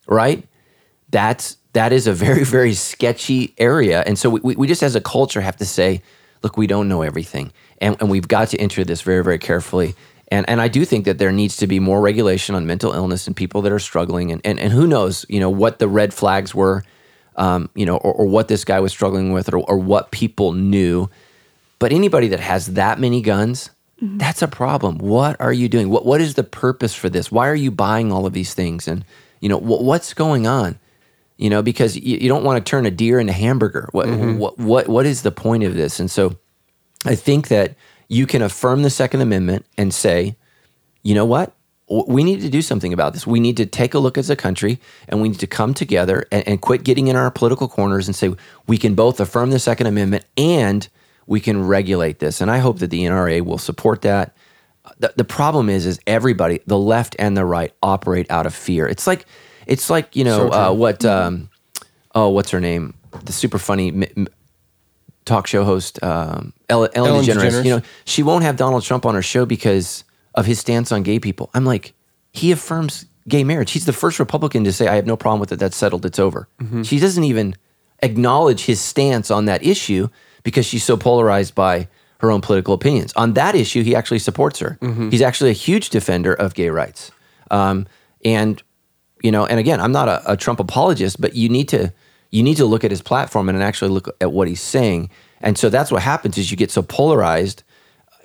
right? 0.08 0.44
That's 1.10 1.58
that 1.74 1.94
is 1.94 2.08
a 2.08 2.14
very 2.14 2.44
very 2.44 2.74
sketchy 2.74 3.54
area, 3.58 4.04
and 4.08 4.18
so 4.18 4.30
we, 4.30 4.40
we, 4.42 4.56
we 4.56 4.68
just 4.68 4.82
as 4.82 4.96
a 4.96 5.02
culture 5.02 5.42
have 5.42 5.58
to 5.58 5.66
say, 5.66 6.02
look, 6.46 6.58
we 6.58 6.68
don't 6.68 6.88
know 6.88 7.02
everything, 7.02 7.52
and 7.82 7.98
and 8.00 8.08
we've 8.08 8.28
got 8.28 8.50
to 8.50 8.58
enter 8.58 8.84
this 8.84 9.02
very 9.02 9.24
very 9.24 9.40
carefully. 9.40 9.96
And 10.28 10.48
and 10.48 10.62
I 10.62 10.68
do 10.68 10.86
think 10.86 11.06
that 11.06 11.18
there 11.18 11.32
needs 11.32 11.58
to 11.58 11.66
be 11.66 11.80
more 11.80 12.00
regulation 12.00 12.54
on 12.54 12.68
mental 12.68 12.94
illness 12.94 13.26
and 13.26 13.36
people 13.36 13.64
that 13.64 13.72
are 13.72 13.80
struggling, 13.80 14.32
and 14.32 14.42
and, 14.46 14.60
and 14.60 14.72
who 14.72 14.86
knows, 14.86 15.26
you 15.28 15.40
know, 15.40 15.50
what 15.50 15.80
the 15.80 15.88
red 15.88 16.14
flags 16.14 16.54
were, 16.54 16.84
um, 17.36 17.70
you 17.74 17.86
know, 17.86 17.98
or, 17.98 18.14
or 18.14 18.26
what 18.28 18.48
this 18.48 18.64
guy 18.64 18.80
was 18.80 18.92
struggling 18.92 19.34
with, 19.34 19.52
or, 19.52 19.58
or 19.58 19.80
what 19.80 20.12
people 20.12 20.54
knew. 20.54 21.10
But 21.80 21.92
anybody 21.92 22.28
that 22.28 22.40
has 22.40 22.74
that 22.74 23.00
many 23.00 23.22
guns, 23.22 23.72
that's 24.00 24.44
a 24.44 24.48
problem. 24.48 25.00
What 25.00 25.36
are 25.40 25.54
you 25.54 25.68
doing? 25.68 25.90
What 25.90 26.06
what 26.06 26.22
is 26.22 26.36
the 26.36 26.44
purpose 26.44 26.94
for 26.94 27.10
this? 27.10 27.32
Why 27.32 27.48
are 27.48 27.56
you 27.56 27.72
buying 27.72 28.12
all 28.12 28.28
of 28.28 28.34
these 28.34 28.54
things? 28.54 28.88
And 28.88 29.04
you 29.40 29.50
know 29.50 29.58
what 29.58 29.84
what's 29.84 30.14
going 30.14 30.46
on? 30.46 30.78
You 31.38 31.50
know 31.50 31.62
because 31.62 31.98
you, 31.98 32.18
you 32.18 32.30
don't 32.30 32.44
want 32.44 32.64
to 32.66 32.70
turn 32.70 32.86
a 32.86 32.92
deer 32.92 33.20
into 33.20 33.34
hamburger. 33.34 33.90
What 33.92 34.08
mm-hmm. 34.08 34.38
what 34.38 34.58
what 34.58 34.88
what 34.88 35.06
is 35.06 35.22
the 35.22 35.32
point 35.32 35.64
of 35.64 35.76
this? 35.76 36.00
And 36.00 36.10
so 36.10 36.38
I 37.06 37.16
think 37.16 37.50
that 37.50 37.76
you 38.08 38.26
can 38.26 38.42
affirm 38.42 38.84
the 38.84 38.90
Second 38.90 39.22
Amendment 39.22 39.66
and 39.78 39.94
say, 39.94 40.36
you 41.04 41.14
know 41.14 41.26
what? 41.26 41.54
We 41.88 42.24
need 42.24 42.42
to 42.42 42.50
do 42.50 42.64
something 42.64 42.94
about 42.94 43.14
this. 43.14 43.28
We 43.28 43.40
need 43.40 43.58
to 43.58 43.66
take 43.66 43.94
a 43.94 44.00
look 44.00 44.18
as 44.18 44.32
a 44.32 44.36
country 44.36 44.80
and 45.08 45.22
we 45.22 45.30
need 45.30 45.40
to 45.40 45.48
come 45.48 45.76
together 45.76 46.26
and, 46.32 46.48
and 46.48 46.62
quit 46.62 46.84
getting 46.84 47.08
in 47.08 47.16
our 47.16 47.30
political 47.30 47.68
corners 47.68 48.08
and 48.08 48.16
say 48.16 48.34
we 48.66 48.80
can 48.80 48.96
both 48.96 49.20
affirm 49.20 49.52
the 49.52 49.60
Second 49.60 49.88
Amendment 49.88 50.26
and 50.36 50.88
we 51.28 51.40
can 51.40 51.64
regulate 51.64 52.20
this. 52.20 52.42
And 52.42 52.50
I 52.50 52.58
hope 52.58 52.80
that 52.80 52.90
the 52.90 53.04
NRA 53.04 53.42
will 53.42 53.60
support 53.60 54.02
that. 54.02 54.36
The, 55.00 55.14
the 55.16 55.24
problem 55.24 55.70
is, 55.70 55.86
is 55.86 56.00
everybody, 56.08 56.60
the 56.66 56.78
left 56.78 57.16
and 57.20 57.38
the 57.38 57.46
right, 57.46 57.74
operate 57.84 58.30
out 58.32 58.46
of 58.46 58.54
fear. 58.54 58.88
It's 58.88 59.06
like, 59.06 59.26
it's 59.68 59.90
like 59.90 60.16
you 60.16 60.24
know 60.24 60.50
So 60.50 60.54
uh, 60.54 60.74
what? 60.74 61.04
Um, 61.06 61.50
oh, 62.14 62.30
what's 62.30 62.52
her 62.52 62.60
name? 62.60 62.94
The 63.24 63.32
super 63.34 63.58
funny 63.58 63.90
m- 63.90 64.04
m- 64.18 64.28
talk 65.26 65.48
show 65.48 65.64
host 65.64 66.02
um, 66.04 66.54
Ellen, 66.70 66.90
Ellen, 66.94 67.10
Ellen 67.12 67.26
DeGeneres. 67.26 67.42
DeGeneres. 67.52 67.66
You 67.66 67.72
know, 67.78 67.82
she 68.06 68.24
won't 68.24 68.44
have 68.44 68.58
Donald 68.58 68.84
Trump 68.84 69.06
on 69.06 69.16
her 69.16 69.22
show 69.22 69.46
because 69.46 70.04
of 70.34 70.46
his 70.46 70.60
stance 70.60 70.92
on 70.92 71.04
gay 71.04 71.20
people. 71.20 71.50
I'm 71.54 71.66
like, 71.66 71.94
he 72.34 72.52
affirms 72.52 73.06
gay 73.28 73.44
marriage. 73.44 73.72
He's 73.72 73.86
the 73.86 73.94
first 73.94 74.20
Republican 74.20 74.64
to 74.66 74.72
say, 74.74 74.88
"I 74.88 74.96
have 74.96 75.06
no 75.06 75.16
problem 75.18 75.40
with 75.40 75.52
it. 75.52 75.60
That's 75.60 75.78
settled. 75.78 76.06
It's 76.06 76.20
over." 76.20 76.48
She 76.84 77.00
doesn't 77.00 77.24
even 77.24 77.56
acknowledge 78.04 78.66
his 78.66 78.82
stance 78.82 79.32
on 79.32 79.46
that 79.46 79.64
issue 79.66 80.10
because 80.44 80.66
she's 80.66 80.84
so 80.84 80.98
polarized 80.98 81.56
by 81.56 81.88
her 82.20 82.30
own 82.32 82.42
political 82.42 82.74
opinions. 82.74 83.14
On 83.16 83.34
that 83.34 83.56
issue, 83.56 83.82
he 83.84 83.96
actually 83.96 84.20
supports 84.20 84.60
her. 84.60 84.78
He's 85.10 85.22
actually 85.22 85.50
a 85.52 85.54
huge 85.54 85.90
defender 85.90 86.34
of 86.34 86.54
gay 86.54 86.70
rights. 86.70 87.12
Um, 87.52 87.88
and 88.24 88.62
you 89.22 89.32
know, 89.32 89.46
and 89.46 89.60
again, 89.60 89.80
I'm 89.80 89.92
not 89.92 90.08
a, 90.08 90.34
a 90.34 90.38
Trump 90.38 90.60
apologist, 90.60 91.20
but 91.20 91.36
you 91.36 91.50
need 91.50 91.70
to 91.70 91.94
you 92.32 92.44
need 92.44 92.58
to 92.58 92.66
look 92.66 92.84
at 92.84 92.92
his 92.92 93.02
platform 93.02 93.50
and 93.50 93.62
actually 93.64 93.92
look 93.92 94.16
at 94.20 94.32
what 94.32 94.48
he's 94.48 94.62
saying. 94.62 95.10
And 95.42 95.58
so 95.58 95.70
that's 95.70 95.92
what 95.92 96.02
happens 96.02 96.38
is 96.38 96.52
you 96.52 96.58
get 96.58 96.72
so 96.72 96.82
polarized. 96.82 97.64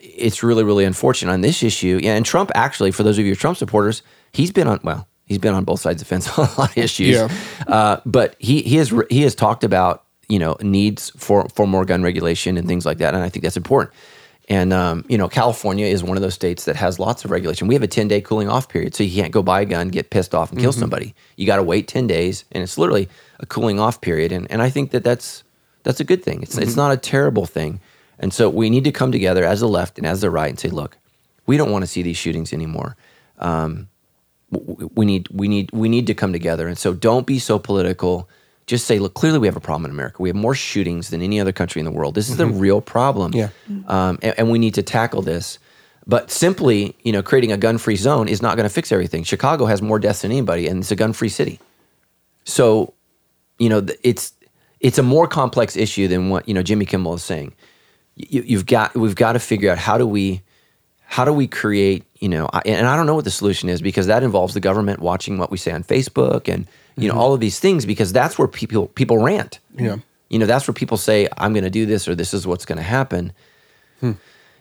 It's 0.00 0.42
really, 0.42 0.64
really 0.64 0.84
unfortunate 0.84 1.32
on 1.32 1.42
this 1.42 1.62
issue. 1.62 2.00
Yeah, 2.02 2.16
and 2.16 2.24
Trump 2.24 2.50
actually, 2.54 2.90
for 2.90 3.02
those 3.02 3.18
of 3.18 3.24
you 3.24 3.36
Trump 3.36 3.56
supporters, 3.56 4.02
he's 4.32 4.50
been 4.50 4.66
on 4.66 4.80
well, 4.82 5.06
he's 5.26 5.38
been 5.38 5.54
on 5.54 5.64
both 5.64 5.80
sides 5.80 6.02
of 6.02 6.08
the 6.08 6.14
fence 6.14 6.26
on 6.38 6.48
a 6.48 6.60
lot 6.60 6.70
of 6.70 6.78
issues. 6.78 7.16
Yeah. 7.16 7.28
Uh, 7.66 8.00
but 8.04 8.36
he 8.38 8.62
he 8.62 8.76
has 8.76 8.92
he 9.10 9.22
has 9.22 9.34
talked 9.34 9.64
about 9.64 10.04
you 10.28 10.38
know 10.38 10.56
needs 10.60 11.10
for 11.16 11.48
for 11.50 11.66
more 11.66 11.84
gun 11.84 12.02
regulation 12.02 12.56
and 12.56 12.66
things 12.66 12.84
like 12.84 12.98
that, 12.98 13.14
and 13.14 13.22
I 13.22 13.28
think 13.28 13.42
that's 13.42 13.56
important. 13.56 13.94
And 14.50 14.72
um, 14.72 15.04
you 15.08 15.16
know, 15.16 15.28
California 15.28 15.86
is 15.86 16.02
one 16.02 16.16
of 16.16 16.22
those 16.22 16.34
states 16.34 16.64
that 16.64 16.74
has 16.74 16.98
lots 16.98 17.24
of 17.24 17.30
regulation. 17.30 17.68
We 17.68 17.74
have 17.74 17.84
a 17.84 17.88
ten 17.88 18.08
day 18.08 18.20
cooling 18.20 18.48
off 18.48 18.68
period, 18.68 18.96
so 18.96 19.04
you 19.04 19.22
can't 19.22 19.32
go 19.32 19.44
buy 19.44 19.60
a 19.60 19.64
gun, 19.64 19.88
get 19.88 20.10
pissed 20.10 20.34
off, 20.34 20.50
and 20.50 20.60
kill 20.60 20.72
somebody. 20.72 21.14
You 21.36 21.46
got 21.46 21.56
to 21.56 21.62
wait 21.62 21.86
ten 21.86 22.08
days, 22.08 22.44
and 22.50 22.60
it's 22.60 22.76
literally 22.76 23.08
a 23.38 23.46
cooling 23.46 23.78
off 23.78 24.00
period. 24.00 24.32
And 24.32 24.50
and 24.50 24.60
I 24.60 24.68
think 24.68 24.90
that 24.90 25.04
that's 25.04 25.44
that's 25.84 26.00
a 26.00 26.04
good 26.04 26.24
thing. 26.24 26.42
It's 26.42 26.58
it's 26.58 26.74
not 26.74 26.90
a 26.92 26.96
terrible 26.96 27.46
thing. 27.46 27.80
And 28.18 28.34
so 28.34 28.50
we 28.50 28.70
need 28.70 28.84
to 28.84 28.92
come 28.92 29.12
together 29.12 29.44
as 29.44 29.60
the 29.60 29.68
left 29.68 29.96
and 29.98 30.06
as 30.06 30.20
the 30.20 30.30
right 30.30 30.50
and 30.50 30.58
say, 30.58 30.68
look, 30.68 30.98
we 31.46 31.56
don't 31.56 31.70
want 31.70 31.82
to 31.84 31.86
see 31.86 32.02
these 32.02 32.18
shootings 32.18 32.52
anymore. 32.52 32.96
Um, 33.38 33.88
we 34.50 35.06
need 35.06 35.28
we 35.30 35.46
need 35.46 35.70
we 35.72 35.88
need 35.88 36.08
to 36.08 36.14
come 36.14 36.32
together. 36.32 36.66
And 36.66 36.76
so 36.76 36.92
don't 36.92 37.24
be 37.24 37.38
so 37.38 37.58
political. 37.60 38.28
Just 38.70 38.86
say, 38.86 39.00
look, 39.00 39.14
clearly 39.14 39.40
we 39.40 39.48
have 39.48 39.56
a 39.56 39.60
problem 39.60 39.86
in 39.86 39.90
America. 39.90 40.22
We 40.22 40.28
have 40.28 40.36
more 40.36 40.54
shootings 40.54 41.10
than 41.10 41.22
any 41.22 41.40
other 41.40 41.50
country 41.50 41.80
in 41.80 41.84
the 41.84 41.90
world. 41.90 42.14
This 42.14 42.28
is 42.28 42.36
the 42.36 42.46
real 42.46 42.80
problem. 42.80 43.32
Yeah. 43.34 43.48
Um, 43.88 44.20
and, 44.22 44.32
and 44.38 44.48
we 44.48 44.60
need 44.60 44.74
to 44.74 44.82
tackle 44.84 45.22
this. 45.22 45.58
But 46.06 46.30
simply, 46.30 46.94
you 47.02 47.10
know, 47.10 47.20
creating 47.20 47.50
a 47.50 47.56
gun-free 47.56 47.96
zone 47.96 48.28
is 48.28 48.40
not 48.40 48.54
going 48.56 48.68
to 48.68 48.72
fix 48.72 48.92
everything. 48.92 49.24
Chicago 49.24 49.66
has 49.66 49.82
more 49.82 49.98
deaths 49.98 50.22
than 50.22 50.30
anybody, 50.30 50.68
and 50.68 50.78
it's 50.82 50.92
a 50.92 50.96
gun-free 50.96 51.30
city. 51.30 51.58
So, 52.44 52.94
you 53.58 53.68
know, 53.68 53.84
it's 54.04 54.32
it's 54.78 54.98
a 54.98 55.02
more 55.02 55.26
complex 55.26 55.76
issue 55.76 56.06
than 56.06 56.30
what 56.30 56.46
you 56.46 56.54
know 56.54 56.62
Jimmy 56.62 56.86
Kimmel 56.86 57.14
is 57.14 57.24
saying. 57.24 57.52
You, 58.14 58.42
you've 58.46 58.66
got 58.66 58.94
we've 58.94 59.16
got 59.16 59.32
to 59.32 59.40
figure 59.40 59.70
out 59.72 59.78
how 59.78 59.98
do 59.98 60.06
we 60.06 60.42
how 61.02 61.24
do 61.24 61.32
we 61.32 61.48
create 61.48 62.04
you 62.20 62.28
know 62.28 62.48
I- 62.52 62.62
and 62.66 62.86
i 62.86 62.94
don't 62.96 63.06
know 63.06 63.14
what 63.16 63.24
the 63.24 63.30
solution 63.32 63.68
is 63.68 63.82
because 63.82 64.06
that 64.06 64.22
involves 64.22 64.54
the 64.54 64.60
government 64.60 65.00
watching 65.00 65.38
what 65.38 65.50
we 65.50 65.56
say 65.56 65.72
on 65.72 65.82
facebook 65.82 66.52
and 66.52 66.66
you 66.96 67.08
know 67.08 67.18
all 67.18 67.32
of 67.34 67.40
these 67.40 67.58
things 67.60 67.86
because 67.86 68.12
that's 68.12 68.38
where 68.38 68.48
people 68.48 68.88
people 68.88 69.18
rant. 69.18 69.58
Yeah. 69.78 69.96
you 70.28 70.38
know 70.38 70.46
that's 70.46 70.66
where 70.68 70.74
people 70.74 70.96
say 70.96 71.28
i'm 71.38 71.52
going 71.52 71.64
to 71.64 71.70
do 71.70 71.86
this 71.86 72.06
or 72.08 72.14
this 72.14 72.34
is 72.34 72.46
what's 72.46 72.64
going 72.66 72.76
to 72.78 72.84
happen 72.98 73.32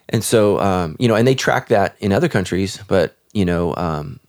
and 0.10 0.24
so 0.24 0.60
um, 0.60 0.96
you 1.00 1.08
know 1.08 1.16
and 1.16 1.28
they 1.28 1.36
track 1.36 1.68
that 1.68 1.96
in 2.00 2.12
other 2.12 2.28
countries 2.30 2.80
but 2.88 3.16
you 3.34 3.46
know 3.46 3.76
um, 3.76 4.20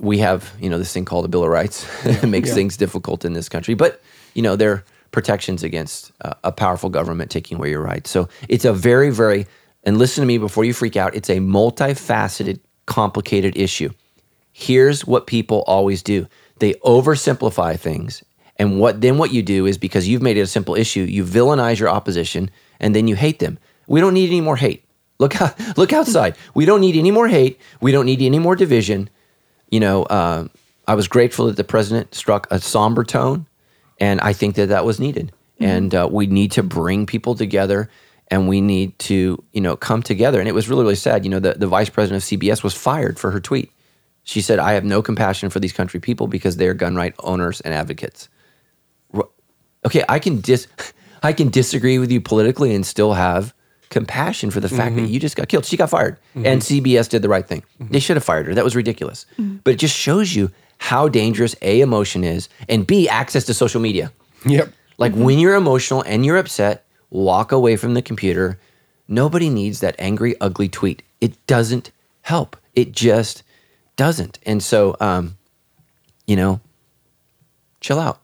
we 0.00 0.18
have 0.18 0.52
you 0.60 0.68
know 0.70 0.78
this 0.78 0.92
thing 0.92 1.04
called 1.04 1.24
the 1.24 1.28
bill 1.28 1.44
of 1.44 1.50
rights. 1.50 1.86
It 2.04 2.26
makes 2.28 2.48
Yeah. 2.48 2.54
things 2.54 2.76
difficult 2.76 3.24
in 3.24 3.32
this 3.34 3.48
country 3.48 3.74
but 3.74 4.00
you 4.34 4.42
know 4.42 4.56
there 4.56 4.72
are 4.72 4.84
protections 5.12 5.62
against 5.62 6.10
uh, 6.24 6.34
a 6.42 6.50
powerful 6.50 6.90
government 6.90 7.30
taking 7.30 7.58
away 7.58 7.70
your 7.70 7.80
rights. 7.82 8.10
So 8.10 8.28
it's 8.48 8.64
a 8.64 8.72
very 8.72 9.10
very 9.10 9.46
and 9.84 9.98
listen 9.98 10.22
to 10.22 10.26
me 10.26 10.38
before 10.38 10.64
you 10.64 10.72
freak 10.74 10.96
out 10.96 11.14
it's 11.14 11.30
a 11.30 11.38
multifaceted 11.38 12.58
complicated 12.86 13.56
issue. 13.56 13.90
Here's 14.52 15.06
what 15.06 15.26
people 15.26 15.62
always 15.66 16.02
do 16.02 16.26
they 16.58 16.74
oversimplify 16.74 17.78
things 17.78 18.22
and 18.56 18.78
what 18.78 19.00
then 19.00 19.18
what 19.18 19.32
you 19.32 19.42
do 19.42 19.66
is 19.66 19.78
because 19.78 20.06
you've 20.08 20.22
made 20.22 20.36
it 20.36 20.42
a 20.42 20.46
simple 20.46 20.74
issue 20.74 21.00
you 21.00 21.24
villainize 21.24 21.78
your 21.78 21.88
opposition 21.88 22.50
and 22.80 22.94
then 22.94 23.08
you 23.08 23.16
hate 23.16 23.38
them. 23.38 23.58
We 23.86 24.00
don't 24.00 24.14
need 24.14 24.28
any 24.28 24.40
more 24.40 24.56
hate. 24.56 24.84
Look 25.18 25.40
out, 25.40 25.58
look 25.76 25.92
outside. 25.92 26.36
We 26.54 26.64
don't 26.64 26.80
need 26.80 26.96
any 26.96 27.10
more 27.10 27.28
hate. 27.28 27.60
We 27.80 27.92
don't 27.92 28.06
need 28.06 28.22
any 28.22 28.38
more 28.38 28.56
division. 28.56 29.10
You 29.70 29.80
know 29.80 30.04
uh, 30.04 30.48
i 30.86 30.94
was 30.94 31.08
grateful 31.08 31.46
that 31.46 31.56
the 31.56 31.64
president 31.64 32.14
struck 32.14 32.46
a 32.50 32.60
somber 32.60 33.04
tone 33.04 33.46
and 33.98 34.20
i 34.20 34.32
think 34.32 34.54
that 34.56 34.68
that 34.68 34.84
was 34.84 35.00
needed. 35.00 35.32
And 35.60 35.94
uh, 35.94 36.08
we 36.10 36.26
need 36.26 36.50
to 36.52 36.62
bring 36.62 37.06
people 37.06 37.34
together 37.36 37.88
and 38.28 38.48
we 38.48 38.60
need 38.60 38.98
to 38.98 39.42
you 39.52 39.60
know 39.60 39.76
come 39.76 40.02
together. 40.02 40.38
And 40.38 40.48
it 40.48 40.54
was 40.54 40.68
really 40.68 40.82
really 40.82 40.94
sad. 40.94 41.24
You 41.24 41.30
know 41.30 41.40
the, 41.40 41.54
the 41.54 41.66
vice 41.66 41.90
president 41.90 42.22
of 42.22 42.28
cbs 42.28 42.62
was 42.62 42.74
fired 42.74 43.18
for 43.18 43.32
her 43.32 43.40
tweet 43.40 43.72
she 44.24 44.40
said 44.40 44.58
i 44.58 44.72
have 44.72 44.84
no 44.84 45.00
compassion 45.00 45.50
for 45.50 45.60
these 45.60 45.72
country 45.72 46.00
people 46.00 46.26
because 46.26 46.56
they're 46.56 46.74
gun 46.74 46.94
right 46.96 47.14
owners 47.20 47.60
and 47.60 47.72
advocates. 47.72 48.28
Okay 49.86 50.02
i 50.08 50.18
can 50.18 50.40
dis 50.40 50.66
i 51.22 51.32
can 51.32 51.48
disagree 51.50 51.98
with 51.98 52.10
you 52.10 52.20
politically 52.20 52.74
and 52.74 52.84
still 52.84 53.12
have 53.12 53.54
compassion 53.94 54.50
for 54.50 54.58
the 54.58 54.68
fact 54.68 54.96
that 54.96 55.02
mm-hmm. 55.02 55.12
you 55.12 55.20
just 55.20 55.36
got 55.36 55.48
killed. 55.48 55.64
She 55.64 55.76
got 55.76 55.88
fired. 55.88 56.18
Mm-hmm. 56.34 56.46
And 56.46 56.62
cbs 56.62 57.08
did 57.08 57.22
the 57.22 57.28
right 57.28 57.46
thing. 57.46 57.62
Mm-hmm. 57.80 57.92
They 57.92 58.00
should 58.00 58.16
have 58.16 58.24
fired 58.24 58.46
her. 58.46 58.54
That 58.54 58.64
was 58.64 58.74
ridiculous. 58.74 59.24
But 59.62 59.74
it 59.74 59.78
just 59.78 59.96
shows 59.96 60.34
you 60.34 60.50
how 60.78 61.08
dangerous 61.08 61.54
a 61.62 61.80
emotion 61.80 62.24
is 62.24 62.48
and 62.68 62.86
b 62.86 63.08
access 63.08 63.44
to 63.44 63.54
social 63.54 63.80
media. 63.80 64.12
Yep. 64.46 64.72
like 64.98 65.14
when 65.14 65.38
you're 65.38 65.54
emotional 65.54 66.02
and 66.02 66.26
you're 66.26 66.36
upset, 66.36 66.84
walk 67.08 67.52
away 67.52 67.76
from 67.76 67.94
the 67.94 68.02
computer. 68.02 68.58
Nobody 69.08 69.48
needs 69.48 69.80
that 69.80 69.94
angry, 69.98 70.34
ugly 70.40 70.68
tweet. 70.68 71.02
It 71.20 71.46
doesn't 71.46 71.92
help. 72.22 72.56
It 72.74 72.92
just 72.92 73.42
doesn't. 73.96 74.38
And 74.44 74.62
so, 74.62 74.96
um, 75.00 75.36
you 76.26 76.36
know, 76.36 76.60
chill 77.80 77.98
out. 78.00 78.20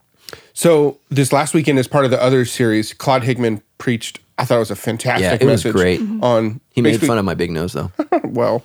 So 0.52 0.98
this 1.10 1.32
last 1.32 1.54
weekend, 1.54 1.78
as 1.78 1.88
part 1.88 2.04
of 2.04 2.10
the 2.10 2.22
other 2.22 2.44
series, 2.44 2.92
Claude 2.92 3.22
Higman 3.22 3.62
preached. 3.78 4.20
I 4.38 4.44
thought 4.44 4.56
it 4.56 4.60
was 4.60 4.70
a 4.70 4.76
fantastic 4.76 5.40
Yeah, 5.40 5.48
it 5.48 5.50
was 5.50 5.64
great. 5.64 6.00
On 6.22 6.60
He 6.70 6.82
made 6.82 7.00
fun 7.00 7.18
of 7.18 7.24
my 7.24 7.34
big 7.34 7.50
nose, 7.50 7.72
though. 7.72 7.90
well. 8.24 8.64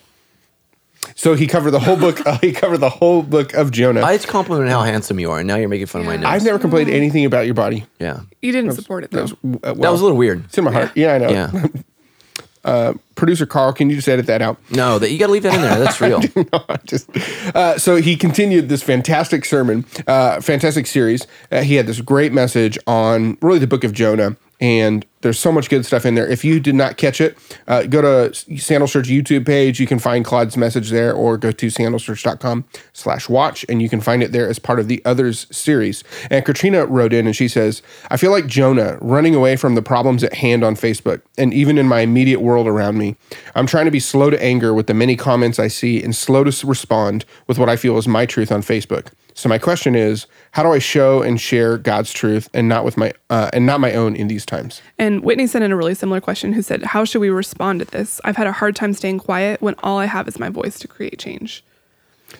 So 1.16 1.36
he 1.36 1.48
covered 1.48 1.72
the 1.72 1.80
whole 1.80 1.98
book. 1.98 2.26
Uh, 2.26 2.38
he 2.40 2.52
covered 2.52 2.80
the 2.80 2.90
whole 2.90 3.22
book 3.22 3.54
of 3.54 3.72
Jonah. 3.72 4.02
I 4.02 4.16
just 4.18 4.28
complimented 4.28 4.72
how 4.72 4.82
handsome 4.82 5.20
you 5.20 5.30
are, 5.32 5.40
and 5.40 5.48
now 5.48 5.56
you're 5.56 5.70
making 5.70 5.86
fun 5.86 6.02
of 6.02 6.08
my 6.08 6.18
nose. 6.18 6.26
I've 6.26 6.44
never 6.44 6.58
complained 6.60 6.90
anything 6.90 7.26
about 7.26 7.46
your 7.46 7.54
body. 7.54 7.86
yeah, 8.00 8.22
You 8.42 8.52
didn't 8.52 8.72
support 8.72 9.04
it 9.04 9.12
though. 9.12 9.26
Uh, 9.26 9.28
well, 9.44 9.76
that 9.76 9.92
was 9.92 10.02
a 10.02 10.04
little 10.04 10.18
weird. 10.18 10.46
It's 10.46 10.58
in 10.58 10.64
my 10.64 10.72
heart. 10.72 10.92
Yeah, 10.96 11.14
I 11.14 11.18
know. 11.20 11.30
Yeah, 11.30 11.52
Producer 13.16 13.46
Carl, 13.46 13.72
can 13.74 13.90
you 13.90 13.96
just 13.96 14.08
edit 14.10 14.26
that 14.28 14.42
out? 14.42 14.58
no, 14.72 15.00
that 15.00 15.12
you 15.12 15.18
got 15.20 15.28
to 15.28 15.32
leave 15.34 15.44
that 15.44 15.56
in 15.56 15.62
there. 15.62 15.80
That's 15.80 16.02
real. 16.02 16.20
just 16.86 17.10
uh, 17.56 17.78
so 17.78 17.98
he 17.98 18.18
continued 18.18 18.68
this 18.70 18.84
fantastic 18.84 19.46
sermon, 19.46 19.86
uh, 20.08 20.42
fantastic 20.42 20.86
series. 20.88 21.26
Uh, 21.52 21.62
he 21.62 21.76
had 21.76 21.88
this 21.88 22.02
great 22.02 22.34
message 22.34 22.78
on 22.88 23.38
really 23.42 23.60
the 23.60 23.68
book 23.68 23.84
of 23.84 23.94
Jonah, 23.94 24.36
and 24.60 25.06
there's 25.22 25.40
so 25.40 25.52
much 25.52 25.70
good 25.70 25.86
stuff 25.86 26.06
in 26.06 26.16
there. 26.16 26.28
If 26.28 26.46
you 26.46 26.60
did 26.60 26.76
not 26.76 26.98
catch 26.98 27.20
it, 27.20 27.38
uh, 27.68 27.84
go 27.84 28.02
to 28.02 28.60
Sandals 28.60 28.92
Church 28.92 29.08
YouTube 29.08 29.46
page. 29.46 29.80
You 29.80 29.88
can 29.88 30.00
find 30.00 30.24
Claude's 30.24 30.56
message 30.56 30.92
there, 30.92 31.14
or 31.14 31.38
go 31.38 31.52
to 31.52 31.68
sandalschurch.com 31.68 32.66
slash 32.94 33.28
watch, 33.28 33.66
and 33.68 33.82
you 33.82 33.90
can 33.90 34.02
find 34.02 34.22
it 34.22 34.32
there 34.32 34.48
as 34.48 34.60
part 34.60 34.80
of 34.80 34.88
the 34.88 35.02
Others 35.04 35.48
series. 35.52 36.04
And 36.30 36.46
Katrina 36.46 36.86
wrote 36.86 37.12
in, 37.12 37.26
and 37.26 37.36
she 37.36 37.48
says, 37.48 37.82
I 38.10 38.18
feel 38.18 38.32
like 38.32 38.46
Jonah 38.48 38.98
running 39.02 39.34
away 39.34 39.56
from 39.56 39.76
the 39.76 39.82
problems 39.82 40.24
at 40.24 40.36
hand 40.36 40.64
on 40.64 40.76
Facebook, 40.76 41.22
and 41.38 41.54
even 41.54 41.78
in 41.78 41.88
my 41.88 42.02
immediate 42.02 42.40
world 42.40 42.68
around 42.68 42.98
me. 42.98 43.16
I'm 43.56 43.68
trying 43.68 43.86
to 43.86 43.92
be 43.92 44.00
slow 44.00 44.30
to 44.30 44.44
anger 44.44 44.74
with 44.74 44.88
the 44.88 44.94
many 44.94 45.16
comments 45.16 45.60
I 45.60 45.68
see 45.68 46.04
and 46.04 46.16
slow 46.16 46.44
to 46.44 46.68
respond 46.68 47.26
with 47.48 47.58
what 47.58 47.70
I 47.70 47.76
feel 47.76 47.98
is 47.98 48.08
my 48.08 48.26
truth 48.26 48.52
on 48.52 48.62
Facebook. 48.62 49.08
So 49.38 49.50
my 49.50 49.58
question 49.58 49.96
is, 49.96 50.28
how 50.52 50.64
do 50.64 50.72
I 50.72 50.80
show 50.80 51.22
and 51.22 51.40
share 51.40 51.78
God's 51.78 52.14
truth 52.14 52.50
and 52.54 52.70
not 52.70 52.86
with 52.86 52.96
my 52.96 53.12
uh, 53.30 53.50
and 53.52 53.66
not 53.66 53.82
my 53.82 53.94
own 53.94 54.16
in 54.16 54.30
these 54.30 54.46
times? 54.46 54.82
And 54.98 55.24
Whitney 55.24 55.46
sent 55.46 55.66
in 55.66 55.74
a 55.74 55.76
really 55.76 55.94
similar 55.94 56.22
question 56.22 56.54
who 56.54 56.62
said, 56.62 56.84
How 56.84 57.04
should 57.04 57.20
we 57.20 57.30
respond 57.30 57.82
to 57.82 57.86
this? 57.86 58.22
I've 58.24 58.38
had 58.38 58.48
a 58.48 58.54
hard 58.54 58.78
time 58.78 58.94
staying 58.94 59.20
quiet 59.20 59.62
when 59.62 59.76
all 59.84 60.00
I 60.00 60.06
have 60.06 60.30
is 60.30 60.40
my 60.40 60.48
voice 60.48 60.80
to 60.80 60.88
create 60.88 61.20
change. 61.20 61.66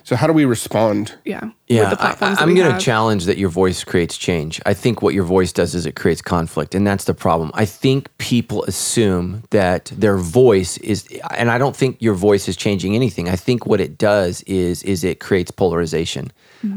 So 0.04 0.16
how 0.16 0.26
do 0.26 0.32
we 0.32 0.44
respond? 0.44 1.14
Yeah. 1.24 1.50
Yeah, 1.68 1.80
With 1.80 1.90
the 1.90 1.96
platforms 1.96 2.38
I, 2.38 2.42
am 2.44 2.54
going 2.54 2.72
to 2.72 2.78
challenge 2.78 3.24
that 3.24 3.38
your 3.38 3.48
voice 3.48 3.82
creates 3.82 4.16
change. 4.16 4.60
I 4.64 4.72
think 4.72 5.02
what 5.02 5.14
your 5.14 5.24
voice 5.24 5.52
does 5.52 5.74
is 5.74 5.84
it 5.84 5.96
creates 5.96 6.22
conflict, 6.22 6.76
and 6.76 6.86
that's 6.86 7.04
the 7.04 7.14
problem. 7.14 7.50
I 7.54 7.64
think 7.64 8.16
people 8.18 8.62
assume 8.64 9.42
that 9.50 9.86
their 9.86 10.16
voice 10.16 10.78
is, 10.78 11.08
and 11.36 11.50
I 11.50 11.58
don't 11.58 11.74
think 11.74 11.96
your 12.00 12.14
voice 12.14 12.48
is 12.48 12.56
changing 12.56 12.94
anything. 12.94 13.28
I 13.28 13.34
think 13.34 13.66
what 13.66 13.80
it 13.80 13.98
does 13.98 14.42
is 14.42 14.84
is 14.84 15.02
it 15.02 15.18
creates 15.18 15.50
polarization 15.50 16.30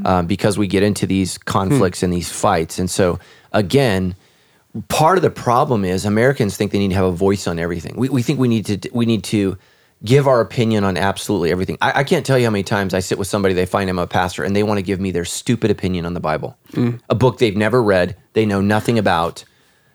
um, 0.05 0.25
because 0.25 0.57
we 0.57 0.65
get 0.65 0.81
into 0.81 1.05
these 1.05 1.37
conflicts 1.37 2.01
and 2.01 2.11
these 2.11 2.31
fights, 2.31 2.79
and 2.79 2.89
so 2.89 3.19
again. 3.51 4.15
Part 4.87 5.17
of 5.17 5.23
the 5.23 5.31
problem 5.31 5.83
is 5.83 6.05
Americans 6.05 6.55
think 6.55 6.71
they 6.71 6.77
need 6.77 6.89
to 6.89 6.95
have 6.95 7.05
a 7.05 7.11
voice 7.11 7.47
on 7.47 7.57
everything. 7.57 7.95
We, 7.97 8.07
we 8.07 8.21
think 8.21 8.39
we 8.39 8.47
need 8.47 8.67
to 8.67 8.89
we 8.93 9.07
need 9.07 9.23
to 9.23 9.57
give 10.03 10.27
our 10.27 10.41
opinion 10.41 10.83
on 10.83 10.97
absolutely 10.97 11.51
everything. 11.51 11.77
I, 11.81 11.99
I 11.99 12.03
can't 12.03 12.25
tell 12.25 12.37
you 12.37 12.45
how 12.45 12.51
many 12.51 12.63
times 12.63 12.93
I 12.93 12.99
sit 12.99 13.17
with 13.17 13.27
somebody, 13.27 13.53
they 13.53 13.65
find 13.65 13.89
I'm 13.89 13.99
a 13.99 14.07
pastor, 14.07 14.43
and 14.43 14.55
they 14.55 14.63
want 14.63 14.77
to 14.77 14.81
give 14.81 14.99
me 14.99 15.11
their 15.11 15.25
stupid 15.25 15.71
opinion 15.71 16.05
on 16.05 16.13
the 16.13 16.19
Bible, 16.19 16.57
a 17.09 17.15
book 17.15 17.37
they've 17.37 17.55
never 17.55 17.81
read, 17.83 18.15
they 18.33 18.45
know 18.45 18.61
nothing 18.61 18.97
about. 18.97 19.43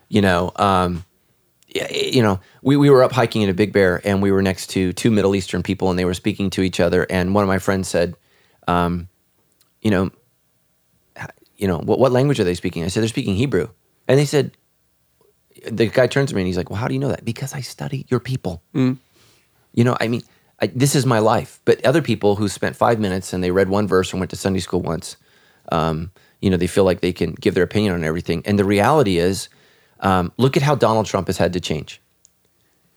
You 0.09 0.21
know, 0.21 0.53
um, 0.57 1.05
you 1.91 2.23
know, 2.23 2.39
we, 2.63 2.77
we 2.77 2.91
were 2.91 3.03
up 3.03 3.13
hiking 3.13 3.43
in 3.43 3.49
a 3.49 3.55
Big 3.55 3.73
Bear, 3.73 4.01
and 4.05 4.23
we 4.23 4.31
were 4.31 4.43
next 4.43 4.69
to 4.71 4.93
two 4.93 5.11
Middle 5.11 5.35
Eastern 5.35 5.63
people, 5.63 5.91
and 5.91 5.99
they 5.99 6.05
were 6.05 6.15
speaking 6.15 6.51
to 6.51 6.63
each 6.63 6.79
other. 6.79 7.07
And 7.09 7.35
one 7.35 7.43
of 7.43 7.49
my 7.49 7.59
friends 7.59 7.89
said, 7.89 8.15
um, 8.69 9.09
"You 9.81 9.91
know, 9.91 10.11
you 11.57 11.67
know, 11.67 11.79
what, 11.79 11.99
what 11.99 12.13
language 12.13 12.39
are 12.39 12.45
they 12.45 12.55
speaking?" 12.55 12.85
I 12.85 12.89
said, 12.89 13.01
"They're 13.01 13.09
speaking 13.09 13.35
Hebrew," 13.35 13.71
and 14.07 14.19
they 14.19 14.27
said, 14.27 14.53
the 15.71 15.87
guy 15.87 16.07
turns 16.07 16.31
to 16.31 16.37
me 16.37 16.43
and 16.43 16.47
he's 16.47 16.57
like, 16.57 16.71
"Well, 16.71 16.79
how 16.79 16.89
do 16.89 16.95
you 16.95 17.01
know 17.01 17.09
that?" 17.09 17.25
Because 17.25 17.55
I 17.55 17.61
study 17.61 18.07
your 18.09 18.21
people. 18.21 18.63
You 19.75 19.85
know, 19.85 19.97
I 20.01 20.09
mean, 20.09 20.23
I, 20.61 20.69
this 20.69 20.95
is 20.95 21.05
my 21.05 21.19
life. 21.19 21.61
But 21.65 21.85
other 21.85 22.01
people 22.01 22.37
who 22.37 22.49
spent 22.49 22.77
five 22.77 22.99
minutes 22.99 23.33
and 23.33 23.43
they 23.45 23.51
read 23.51 23.69
one 23.69 23.87
verse 23.87 24.13
and 24.13 24.21
went 24.21 24.31
to 24.31 24.37
Sunday 24.37 24.61
school 24.61 24.81
once, 24.81 25.17
um, 25.71 26.11
you 26.41 26.49
know, 26.51 26.57
they 26.57 26.67
feel 26.67 26.85
like 26.85 27.01
they 27.01 27.13
can 27.13 27.33
give 27.33 27.55
their 27.55 27.65
opinion 27.65 27.93
on 27.95 28.05
everything. 28.05 28.43
And 28.47 28.59
the 28.59 28.65
reality 28.65 29.19
is, 29.19 29.49
um, 30.01 30.33
look 30.37 30.57
at 30.57 30.63
how 30.63 30.75
Donald 30.75 31.07
Trump 31.07 31.27
has 31.27 31.39
had 31.39 31.53
to 31.55 31.61
change. 31.61 32.01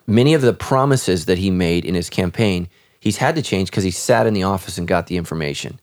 Many 0.05 0.33
of 0.33 0.41
the 0.41 0.53
promises 0.53 1.25
that 1.25 1.37
he 1.37 1.49
made 1.51 1.83
in 1.83 1.95
his 1.95 2.09
campaign, 2.09 2.69
he's 2.99 3.17
had 3.17 3.35
to 3.35 3.41
change 3.41 3.69
because 3.69 3.83
he 3.83 3.91
sat 3.91 4.25
in 4.27 4.33
the 4.33 4.43
office 4.43 4.77
and 4.77 4.87
got 4.87 5.07
the 5.07 5.17
information. 5.17 5.79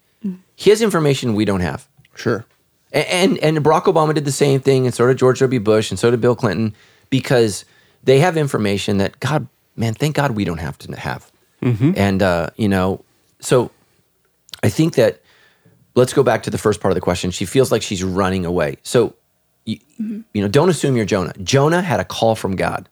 He 0.56 0.70
has 0.70 0.80
information 0.80 1.34
we 1.34 1.44
don't 1.44 1.60
have. 1.60 1.86
Sure. 2.14 2.46
A- 2.92 3.12
And 3.12 3.36
and 3.38 3.58
Barack 3.58 3.84
Obama 3.84 4.14
did 4.14 4.24
the 4.24 4.32
same 4.32 4.60
thing, 4.60 4.86
and 4.86 4.94
so 4.94 5.06
did 5.06 5.18
George 5.18 5.40
W. 5.40 5.60
Bush, 5.60 5.90
and 5.90 5.98
so 5.98 6.10
did 6.10 6.20
Bill 6.20 6.36
Clinton, 6.36 6.74
because 7.10 7.64
they 8.04 8.20
have 8.20 8.36
information 8.36 8.98
that 8.98 9.18
God, 9.20 9.48
man, 9.76 9.94
thank 9.94 10.16
God 10.16 10.32
we 10.32 10.44
don't 10.44 10.58
have 10.58 10.78
to 10.78 10.98
have. 10.98 11.30
Mm-hmm. 11.62 11.92
And 11.96 12.22
uh, 12.22 12.50
you 12.56 12.68
know, 12.68 13.04
so 13.40 13.70
I 14.62 14.68
think 14.68 14.94
that 14.94 15.20
let's 15.94 16.12
go 16.12 16.22
back 16.22 16.42
to 16.44 16.50
the 16.50 16.58
first 16.58 16.80
part 16.80 16.92
of 16.92 16.94
the 16.94 17.00
question. 17.00 17.30
She 17.30 17.44
feels 17.44 17.72
like 17.72 17.82
she's 17.82 18.02
running 18.02 18.44
away. 18.44 18.76
So 18.82 19.14
you, 19.64 19.78
mm-hmm. 20.00 20.20
you 20.32 20.42
know, 20.42 20.48
don't 20.48 20.68
assume 20.68 20.96
you're 20.96 21.06
Jonah. 21.06 21.32
Jonah 21.42 21.82
had 21.82 22.00
a 22.00 22.04
call 22.04 22.34
from 22.34 22.56
God. 22.56 22.88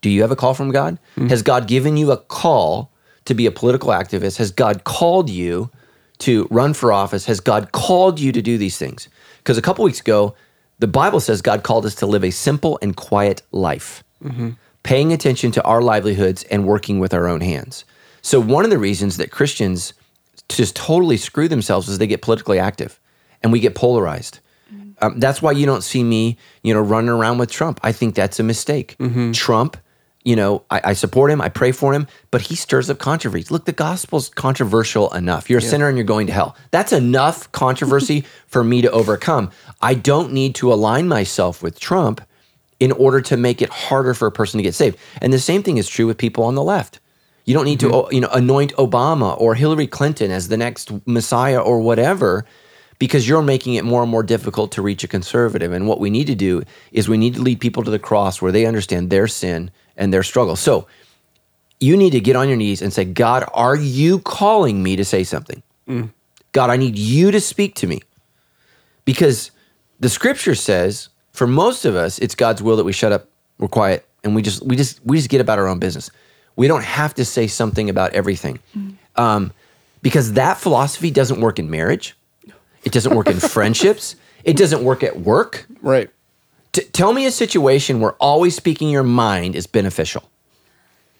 Do 0.00 0.10
you 0.10 0.22
have 0.22 0.30
a 0.30 0.36
call 0.36 0.54
from 0.54 0.70
God? 0.70 0.98
Mm-hmm. 1.16 1.28
Has 1.28 1.42
God 1.42 1.66
given 1.66 1.96
you 1.96 2.10
a 2.10 2.16
call 2.16 2.90
to 3.26 3.34
be 3.34 3.46
a 3.46 3.50
political 3.50 3.90
activist? 3.90 4.38
Has 4.38 4.50
God 4.50 4.84
called 4.84 5.28
you 5.28 5.70
to 6.18 6.46
run 6.50 6.74
for 6.74 6.92
office? 6.92 7.26
Has 7.26 7.40
God 7.40 7.72
called 7.72 8.18
you 8.18 8.32
to 8.32 8.42
do 8.42 8.58
these 8.58 8.78
things? 8.78 9.08
Because 9.38 9.58
a 9.58 9.62
couple 9.62 9.84
weeks 9.84 10.00
ago, 10.00 10.34
the 10.78 10.86
Bible 10.86 11.20
says 11.20 11.42
God 11.42 11.62
called 11.62 11.84
us 11.84 11.94
to 11.96 12.06
live 12.06 12.24
a 12.24 12.30
simple 12.30 12.78
and 12.80 12.96
quiet 12.96 13.42
life, 13.52 14.02
paying 14.82 15.12
attention 15.12 15.50
to 15.52 15.62
our 15.64 15.82
livelihoods 15.82 16.42
and 16.44 16.66
working 16.66 16.98
with 16.98 17.12
our 17.14 17.28
own 17.28 17.40
hands. 17.40 17.84
So, 18.22 18.40
one 18.40 18.64
of 18.64 18.70
the 18.70 18.78
reasons 18.78 19.16
that 19.16 19.30
Christians 19.30 19.92
just 20.48 20.76
totally 20.76 21.16
screw 21.16 21.48
themselves 21.48 21.88
is 21.88 21.98
they 21.98 22.06
get 22.06 22.22
politically 22.22 22.58
active 22.58 23.00
and 23.42 23.52
we 23.52 23.60
get 23.60 23.74
polarized. 23.74 24.40
Um, 25.02 25.18
that's 25.18 25.40
why 25.40 25.52
you 25.52 25.64
don't 25.64 25.82
see 25.82 26.04
me, 26.04 26.36
you 26.62 26.74
know, 26.74 26.80
running 26.80 27.08
around 27.10 27.38
with 27.38 27.50
Trump. 27.50 27.80
I 27.82 27.92
think 27.92 28.14
that's 28.14 28.38
a 28.38 28.42
mistake. 28.42 28.96
Trump, 29.32 29.78
you 30.24 30.36
know, 30.36 30.64
I, 30.70 30.80
I 30.84 30.92
support 30.92 31.30
him, 31.30 31.40
I 31.40 31.48
pray 31.48 31.72
for 31.72 31.94
him, 31.94 32.06
but 32.30 32.42
he 32.42 32.54
stirs 32.54 32.90
up 32.90 32.98
controversy. 32.98 33.46
Look, 33.50 33.64
the 33.64 33.72
gospel's 33.72 34.28
controversial 34.28 35.12
enough. 35.14 35.48
You're 35.48 35.60
a 35.60 35.62
sinner 35.62 35.88
and 35.88 35.96
you're 35.96 36.04
going 36.04 36.26
to 36.26 36.32
hell. 36.34 36.54
That's 36.70 36.92
enough 36.92 37.50
controversy 37.52 38.24
for 38.46 38.62
me 38.62 38.82
to 38.82 38.90
overcome. 38.90 39.50
I 39.80 39.94
don't 39.94 40.32
need 40.32 40.54
to 40.56 40.72
align 40.72 41.08
myself 41.08 41.62
with 41.62 41.80
Trump 41.80 42.20
in 42.80 42.92
order 42.92 43.20
to 43.20 43.36
make 43.36 43.62
it 43.62 43.68
harder 43.68 44.14
for 44.14 44.26
a 44.26 44.32
person 44.32 44.58
to 44.58 44.62
get 44.62 44.74
saved. 44.74 44.98
And 45.20 45.32
the 45.32 45.38
same 45.38 45.62
thing 45.62 45.76
is 45.76 45.88
true 45.88 46.06
with 46.06 46.18
people 46.18 46.44
on 46.44 46.54
the 46.54 46.62
left. 46.62 46.98
You 47.44 47.54
don't 47.54 47.64
need 47.64 47.80
to, 47.80 47.86
mm-hmm. 47.86 48.06
uh, 48.06 48.10
you 48.10 48.20
know, 48.20 48.30
anoint 48.32 48.74
Obama 48.74 49.38
or 49.40 49.54
Hillary 49.54 49.86
Clinton 49.86 50.30
as 50.30 50.48
the 50.48 50.56
next 50.56 50.90
messiah 51.06 51.60
or 51.60 51.80
whatever 51.80 52.46
because 52.98 53.26
you're 53.26 53.42
making 53.42 53.74
it 53.74 53.84
more 53.84 54.02
and 54.02 54.10
more 54.10 54.22
difficult 54.22 54.72
to 54.72 54.82
reach 54.82 55.02
a 55.04 55.08
conservative. 55.08 55.72
And 55.72 55.86
what 55.86 56.00
we 56.00 56.10
need 56.10 56.26
to 56.26 56.34
do 56.34 56.62
is 56.92 57.08
we 57.08 57.16
need 57.16 57.34
to 57.34 57.42
lead 57.42 57.60
people 57.60 57.82
to 57.82 57.90
the 57.90 57.98
cross 57.98 58.42
where 58.42 58.52
they 58.52 58.66
understand 58.66 59.10
their 59.10 59.26
sin 59.26 59.70
and 59.96 60.12
their 60.12 60.22
struggle. 60.22 60.54
So 60.56 60.86
you 61.80 61.96
need 61.96 62.10
to 62.10 62.20
get 62.20 62.36
on 62.36 62.48
your 62.48 62.58
knees 62.58 62.82
and 62.82 62.92
say, 62.92 63.04
God, 63.04 63.44
are 63.54 63.76
you 63.76 64.18
calling 64.20 64.82
me 64.82 64.96
to 64.96 65.04
say 65.04 65.24
something? 65.24 65.62
Mm. 65.88 66.10
God, 66.52 66.70
I 66.70 66.76
need 66.76 66.98
you 66.98 67.30
to 67.30 67.40
speak 67.40 67.74
to 67.76 67.86
me. 67.86 68.02
Because 69.04 69.50
the 69.98 70.08
scripture 70.08 70.54
says, 70.54 71.08
for 71.32 71.46
most 71.46 71.84
of 71.84 71.94
us, 71.94 72.18
it's 72.18 72.34
God's 72.34 72.62
will 72.62 72.76
that 72.76 72.84
we 72.84 72.92
shut 72.92 73.12
up, 73.12 73.28
we're 73.58 73.68
quiet, 73.68 74.06
and 74.24 74.34
we 74.34 74.42
just 74.42 74.64
we 74.64 74.76
just 74.76 75.04
we 75.04 75.16
just 75.16 75.28
get 75.28 75.40
about 75.40 75.58
our 75.58 75.68
own 75.68 75.78
business. 75.78 76.10
We 76.56 76.68
don't 76.68 76.84
have 76.84 77.14
to 77.14 77.24
say 77.24 77.46
something 77.46 77.88
about 77.88 78.12
everything. 78.12 78.58
Um, 79.16 79.52
because 80.02 80.32
that 80.34 80.58
philosophy 80.58 81.10
doesn't 81.10 81.40
work 81.40 81.58
in 81.58 81.70
marriage. 81.70 82.16
It 82.84 82.92
doesn't 82.92 83.14
work 83.14 83.28
in 83.28 83.40
friendships. 83.40 84.16
It 84.44 84.56
doesn't 84.56 84.82
work 84.82 85.02
at 85.02 85.20
work. 85.20 85.66
Right. 85.82 86.10
T- 86.72 86.82
tell 86.84 87.12
me 87.12 87.26
a 87.26 87.30
situation 87.30 88.00
where 88.00 88.12
always 88.12 88.56
speaking 88.56 88.88
your 88.88 89.02
mind 89.02 89.56
is 89.56 89.66
beneficial. 89.66 90.28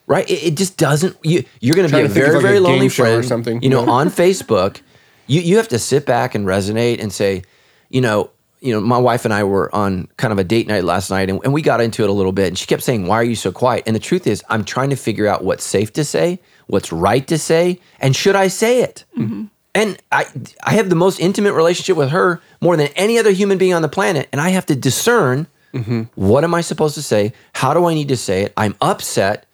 Right? 0.06 0.28
It, 0.28 0.42
it 0.42 0.56
just 0.56 0.76
doesn't. 0.76 1.16
You, 1.22 1.44
you're 1.60 1.76
going 1.76 1.88
to 1.88 1.94
be 1.94 2.00
a 2.00 2.08
to 2.08 2.12
think 2.12 2.26
of 2.26 2.32
very, 2.32 2.34
like 2.34 2.42
very 2.42 2.56
a 2.56 2.60
lonely 2.60 2.88
show 2.88 3.18
or 3.18 3.22
something, 3.22 3.62
You 3.62 3.70
know, 3.70 3.88
on 3.88 4.08
Facebook, 4.08 4.80
you, 5.26 5.40
you 5.40 5.56
have 5.58 5.68
to 5.68 5.78
sit 5.78 6.06
back 6.06 6.34
and 6.34 6.46
resonate 6.46 7.00
and 7.00 7.12
say, 7.12 7.44
you 7.88 8.00
know, 8.00 8.30
you 8.60 8.72
know, 8.72 8.80
my 8.80 8.98
wife 8.98 9.24
and 9.24 9.32
I 9.32 9.44
were 9.44 9.74
on 9.74 10.08
kind 10.16 10.32
of 10.32 10.38
a 10.38 10.44
date 10.44 10.66
night 10.66 10.84
last 10.84 11.10
night 11.10 11.30
and, 11.30 11.40
and 11.44 11.52
we 11.52 11.62
got 11.62 11.80
into 11.80 12.02
it 12.02 12.10
a 12.10 12.12
little 12.12 12.32
bit. 12.32 12.48
And 12.48 12.58
she 12.58 12.66
kept 12.66 12.82
saying, 12.82 13.06
Why 13.06 13.16
are 13.16 13.24
you 13.24 13.34
so 13.34 13.52
quiet? 13.52 13.84
And 13.86 13.96
the 13.96 14.00
truth 14.00 14.26
is, 14.26 14.42
I'm 14.48 14.64
trying 14.64 14.90
to 14.90 14.96
figure 14.96 15.26
out 15.26 15.44
what's 15.44 15.64
safe 15.64 15.92
to 15.94 16.04
say, 16.04 16.40
what's 16.66 16.92
right 16.92 17.26
to 17.26 17.38
say, 17.38 17.80
and 17.98 18.14
should 18.14 18.36
I 18.36 18.48
say 18.48 18.82
it? 18.82 19.04
Mm-hmm. 19.16 19.44
And 19.74 19.98
I, 20.10 20.26
I 20.64 20.72
have 20.72 20.88
the 20.88 20.96
most 20.96 21.20
intimate 21.20 21.52
relationship 21.52 21.96
with 21.96 22.10
her 22.10 22.40
more 22.60 22.76
than 22.76 22.88
any 22.96 23.18
other 23.18 23.30
human 23.30 23.58
being 23.58 23.74
on 23.74 23.82
the 23.82 23.88
planet. 23.88 24.28
And 24.32 24.40
I 24.40 24.50
have 24.50 24.66
to 24.66 24.76
discern 24.76 25.46
mm-hmm. 25.72 26.02
what 26.14 26.44
am 26.44 26.54
I 26.54 26.60
supposed 26.60 26.94
to 26.96 27.02
say? 27.02 27.32
How 27.54 27.72
do 27.72 27.86
I 27.86 27.94
need 27.94 28.08
to 28.08 28.16
say 28.16 28.42
it? 28.42 28.52
I'm 28.56 28.74
upset. 28.80 29.46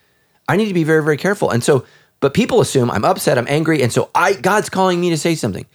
I 0.48 0.56
need 0.56 0.68
to 0.68 0.74
be 0.74 0.84
very, 0.84 1.02
very 1.02 1.16
careful. 1.16 1.50
And 1.50 1.62
so, 1.62 1.84
but 2.20 2.32
people 2.32 2.60
assume 2.60 2.90
I'm 2.90 3.04
upset, 3.04 3.36
I'm 3.36 3.48
angry. 3.48 3.82
And 3.82 3.92
so 3.92 4.10
I, 4.14 4.34
God's 4.34 4.70
calling 4.70 5.00
me 5.00 5.10
to 5.10 5.18
say 5.18 5.34
something. 5.34 5.66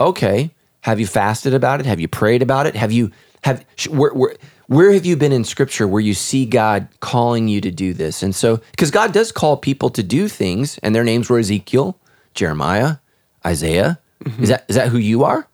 Okay. 0.00 0.50
Have 0.86 1.00
you 1.00 1.06
fasted 1.08 1.52
about 1.52 1.80
it? 1.80 1.86
Have 1.86 1.98
you 1.98 2.06
prayed 2.06 2.42
about 2.42 2.66
it? 2.66 2.76
Have 2.76 2.92
you, 2.92 3.10
have, 3.42 3.64
where, 3.90 4.14
where, 4.14 4.36
where 4.68 4.92
have 4.92 5.04
you 5.04 5.16
been 5.16 5.32
in 5.32 5.42
scripture 5.42 5.88
where 5.88 6.00
you 6.00 6.14
see 6.14 6.46
God 6.46 6.86
calling 7.00 7.48
you 7.48 7.60
to 7.60 7.72
do 7.72 7.92
this? 7.92 8.22
And 8.22 8.32
so, 8.32 8.58
because 8.70 8.92
God 8.92 9.12
does 9.12 9.32
call 9.32 9.56
people 9.56 9.90
to 9.90 10.04
do 10.04 10.28
things, 10.28 10.78
and 10.84 10.94
their 10.94 11.02
names 11.02 11.28
were 11.28 11.40
Ezekiel, 11.40 11.98
Jeremiah, 12.34 12.98
Isaiah. 13.44 13.98
Mm-hmm. 14.22 14.44
Is 14.44 14.48
that 14.48 14.64
is 14.68 14.76
that 14.76 14.88
who 14.90 14.98
you 14.98 15.24
are? 15.24 15.48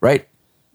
Right? 0.00 0.26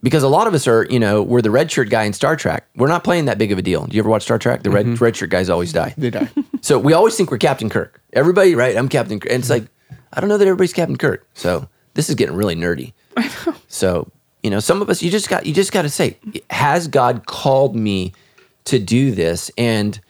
Because 0.02 0.22
a 0.22 0.28
lot 0.28 0.46
of 0.46 0.54
us 0.54 0.66
are, 0.66 0.86
you 0.88 0.98
know, 0.98 1.22
we're 1.22 1.42
the 1.42 1.50
red 1.50 1.70
shirt 1.70 1.90
guy 1.90 2.04
in 2.04 2.14
Star 2.14 2.36
Trek. 2.36 2.66
We're 2.76 2.88
not 2.88 3.04
playing 3.04 3.26
that 3.26 3.36
big 3.36 3.52
of 3.52 3.58
a 3.58 3.62
deal. 3.62 3.84
Do 3.84 3.94
you 3.94 4.00
ever 4.00 4.08
watch 4.08 4.22
Star 4.22 4.38
Trek? 4.38 4.62
The 4.62 4.70
red 4.70 4.86
mm-hmm. 4.86 5.04
red 5.04 5.14
shirt 5.14 5.28
guys 5.28 5.50
always 5.50 5.74
die. 5.74 5.94
They 5.98 6.10
die. 6.10 6.30
So 6.62 6.78
we 6.78 6.92
always 6.92 7.16
think 7.16 7.30
we're 7.30 7.38
Captain 7.38 7.70
Kirk. 7.70 8.02
Everybody, 8.12 8.54
right? 8.54 8.76
I'm 8.76 8.88
Captain 8.88 9.18
Kirk. 9.18 9.30
And 9.30 9.40
it's 9.40 9.50
mm-hmm. 9.50 9.64
like, 9.64 9.98
I 10.12 10.20
don't 10.20 10.28
know 10.28 10.36
that 10.36 10.46
everybody's 10.46 10.74
Captain 10.74 10.96
Kirk. 10.96 11.26
So 11.32 11.68
this 11.94 12.08
is 12.08 12.14
getting 12.14 12.36
really 12.36 12.54
nerdy. 12.54 12.92
So, 13.68 14.10
you 14.42 14.50
know, 14.50 14.60
some 14.60 14.82
of 14.82 14.90
us 14.90 15.02
you 15.02 15.10
just 15.10 15.28
got 15.28 15.46
you 15.46 15.54
just 15.54 15.72
got 15.72 15.82
to 15.82 15.88
say, 15.88 16.16
has 16.50 16.88
God 16.88 17.26
called 17.26 17.76
me 17.76 18.12
to 18.64 18.78
do 18.78 19.12
this? 19.12 19.50
And 19.56 20.00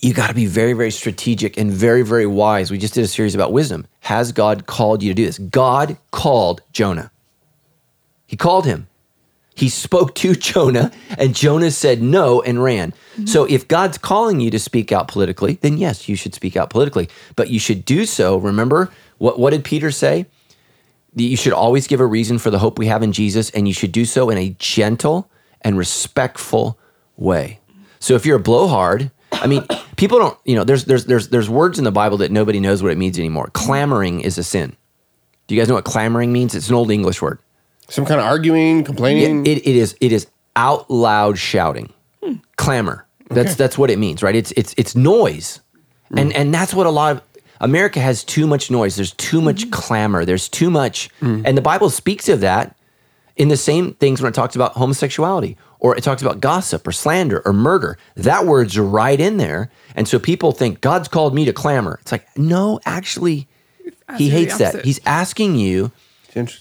you 0.00 0.12
got 0.12 0.28
to 0.28 0.34
be 0.34 0.46
very, 0.46 0.74
very 0.74 0.90
strategic 0.90 1.56
and 1.56 1.70
very, 1.70 2.02
very 2.02 2.26
wise. 2.26 2.70
We 2.70 2.78
just 2.78 2.94
did 2.94 3.04
a 3.04 3.08
series 3.08 3.34
about 3.34 3.52
wisdom. 3.52 3.86
Has 4.00 4.32
God 4.32 4.66
called 4.66 5.02
you 5.02 5.10
to 5.10 5.14
do 5.14 5.24
this? 5.24 5.38
God 5.38 5.96
called 6.10 6.60
Jonah. 6.72 7.10
He 8.26 8.36
called 8.36 8.66
him. 8.66 8.86
He 9.54 9.68
spoke 9.68 10.14
to 10.16 10.34
Jonah, 10.50 10.90
and 11.16 11.34
Jonah 11.34 11.70
said 11.70 12.02
no 12.02 12.42
and 12.42 12.62
ran. 12.62 12.90
Mm-hmm. 12.90 13.26
So, 13.26 13.44
if 13.44 13.68
God's 13.68 13.96
calling 13.96 14.40
you 14.40 14.50
to 14.50 14.58
speak 14.58 14.92
out 14.92 15.08
politically, 15.08 15.54
then 15.62 15.78
yes, 15.78 16.08
you 16.08 16.16
should 16.16 16.34
speak 16.34 16.56
out 16.56 16.70
politically. 16.70 17.08
But 17.36 17.50
you 17.50 17.58
should 17.58 17.84
do 17.84 18.04
so. 18.04 18.36
Remember, 18.36 18.90
what, 19.18 19.38
what 19.38 19.50
did 19.50 19.64
Peter 19.64 19.90
say? 19.90 20.26
That 21.14 21.22
You 21.22 21.36
should 21.36 21.52
always 21.52 21.86
give 21.86 22.00
a 22.00 22.06
reason 22.06 22.38
for 22.38 22.50
the 22.50 22.58
hope 22.58 22.78
we 22.78 22.86
have 22.86 23.02
in 23.02 23.12
Jesus, 23.12 23.50
and 23.50 23.66
you 23.68 23.74
should 23.74 23.92
do 23.92 24.04
so 24.04 24.30
in 24.30 24.38
a 24.38 24.54
gentle 24.58 25.30
and 25.60 25.78
respectful 25.78 26.78
way. 27.16 27.60
So, 28.00 28.14
if 28.14 28.26
you're 28.26 28.36
a 28.36 28.42
blowhard, 28.42 29.10
I 29.32 29.46
mean, 29.46 29.66
people 29.96 30.18
don't, 30.18 30.38
you 30.44 30.54
know, 30.54 30.64
there's, 30.64 30.84
there's, 30.84 31.06
there's, 31.06 31.28
there's 31.28 31.48
words 31.48 31.78
in 31.78 31.84
the 31.84 31.92
Bible 31.92 32.18
that 32.18 32.30
nobody 32.30 32.60
knows 32.60 32.82
what 32.82 32.92
it 32.92 32.98
means 32.98 33.18
anymore. 33.18 33.50
Clamoring 33.52 34.20
is 34.20 34.38
a 34.38 34.44
sin. 34.44 34.76
Do 35.46 35.54
you 35.54 35.60
guys 35.60 35.68
know 35.68 35.74
what 35.74 35.84
clamoring 35.84 36.32
means? 36.32 36.54
It's 36.54 36.68
an 36.68 36.74
old 36.74 36.90
English 36.90 37.20
word. 37.20 37.38
Some 37.88 38.06
kind 38.06 38.18
of 38.18 38.26
arguing, 38.26 38.82
complaining. 38.84 39.46
it, 39.46 39.58
it 39.58 39.76
is 39.76 39.94
it 40.00 40.10
is 40.10 40.26
out 40.56 40.90
loud 40.90 41.38
shouting, 41.38 41.92
hmm. 42.22 42.36
clamor. 42.56 43.06
That's 43.28 43.54
that's 43.54 43.76
what 43.76 43.90
it 43.90 43.98
means, 43.98 44.22
right? 44.22 44.34
It's 44.34 44.52
it's 44.52 44.74
it's 44.78 44.96
noise, 44.96 45.60
and 46.10 46.32
hmm. 46.32 46.40
and 46.40 46.54
that's 46.54 46.72
what 46.72 46.86
a 46.86 46.90
lot 46.90 47.16
of 47.16 47.22
America 47.64 47.98
has 48.00 48.22
too 48.24 48.46
much 48.46 48.70
noise. 48.70 48.94
There's 48.96 49.12
too 49.12 49.40
much 49.40 49.70
clamor. 49.70 50.24
There's 50.24 50.48
too 50.48 50.70
much, 50.70 51.08
and 51.20 51.56
the 51.56 51.62
Bible 51.62 51.90
speaks 51.90 52.28
of 52.28 52.40
that 52.40 52.76
in 53.36 53.48
the 53.48 53.56
same 53.56 53.94
things 53.94 54.20
when 54.22 54.30
it 54.30 54.34
talks 54.34 54.54
about 54.54 54.72
homosexuality 54.74 55.56
or 55.80 55.96
it 55.96 56.04
talks 56.04 56.22
about 56.22 56.40
gossip 56.40 56.86
or 56.86 56.92
slander 56.92 57.42
or 57.44 57.52
murder. 57.52 57.98
That 58.16 58.46
word's 58.46 58.78
right 58.78 59.18
in 59.18 59.38
there, 59.38 59.70
and 59.96 60.06
so 60.06 60.18
people 60.18 60.52
think 60.52 60.80
God's 60.80 61.08
called 61.08 61.34
me 61.34 61.44
to 61.46 61.52
clamor. 61.52 61.98
It's 62.02 62.12
like 62.12 62.26
no, 62.36 62.80
actually, 62.84 63.48
He 64.18 64.28
hates 64.30 64.58
that. 64.58 64.84
He's 64.84 65.00
asking 65.06 65.56
you 65.56 65.90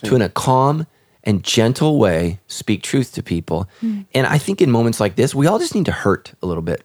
to 0.09 0.15
in 0.15 0.21
a 0.21 0.29
calm 0.29 0.87
and 1.25 1.43
gentle 1.43 1.99
way 1.99 2.39
speak 2.47 2.81
truth 2.83 3.13
to 3.13 3.23
people. 3.23 3.67
And 4.13 4.25
I 4.27 4.37
think 4.37 4.61
in 4.61 4.69
moments 4.71 4.99
like 4.99 5.15
this, 5.15 5.33
we 5.35 5.47
all 5.47 5.59
just 5.59 5.73
need 5.75 5.85
to 5.85 5.91
hurt 5.91 6.33
a 6.41 6.45
little 6.45 6.63
bit. 6.63 6.83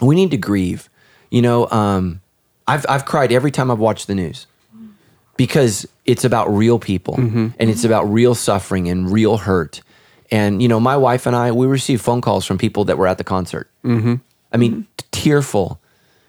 We 0.00 0.14
need 0.14 0.30
to 0.32 0.36
grieve. 0.36 0.88
You 1.30 1.42
know, 1.42 1.68
um, 1.70 2.20
I've 2.66 2.86
I've 2.88 3.04
cried 3.04 3.32
every 3.32 3.50
time 3.50 3.70
I've 3.70 3.78
watched 3.78 4.06
the 4.06 4.14
news 4.14 4.46
because 5.36 5.86
it's 6.04 6.24
about 6.24 6.54
real 6.54 6.78
people 6.78 7.14
mm-hmm. 7.14 7.48
and 7.58 7.70
it's 7.70 7.80
mm-hmm. 7.80 7.88
about 7.88 8.04
real 8.04 8.34
suffering 8.34 8.88
and 8.88 9.10
real 9.10 9.36
hurt. 9.38 9.82
And 10.30 10.62
you 10.62 10.68
know, 10.68 10.80
my 10.80 10.96
wife 10.96 11.26
and 11.26 11.36
I, 11.36 11.52
we 11.52 11.66
received 11.66 12.02
phone 12.02 12.20
calls 12.20 12.46
from 12.46 12.58
people 12.58 12.84
that 12.84 12.98
were 12.98 13.06
at 13.06 13.18
the 13.18 13.24
concert. 13.24 13.70
Mm-hmm. 13.84 14.14
I 14.52 14.56
mean, 14.56 14.72
mm-hmm. 14.72 15.08
tearful. 15.12 15.80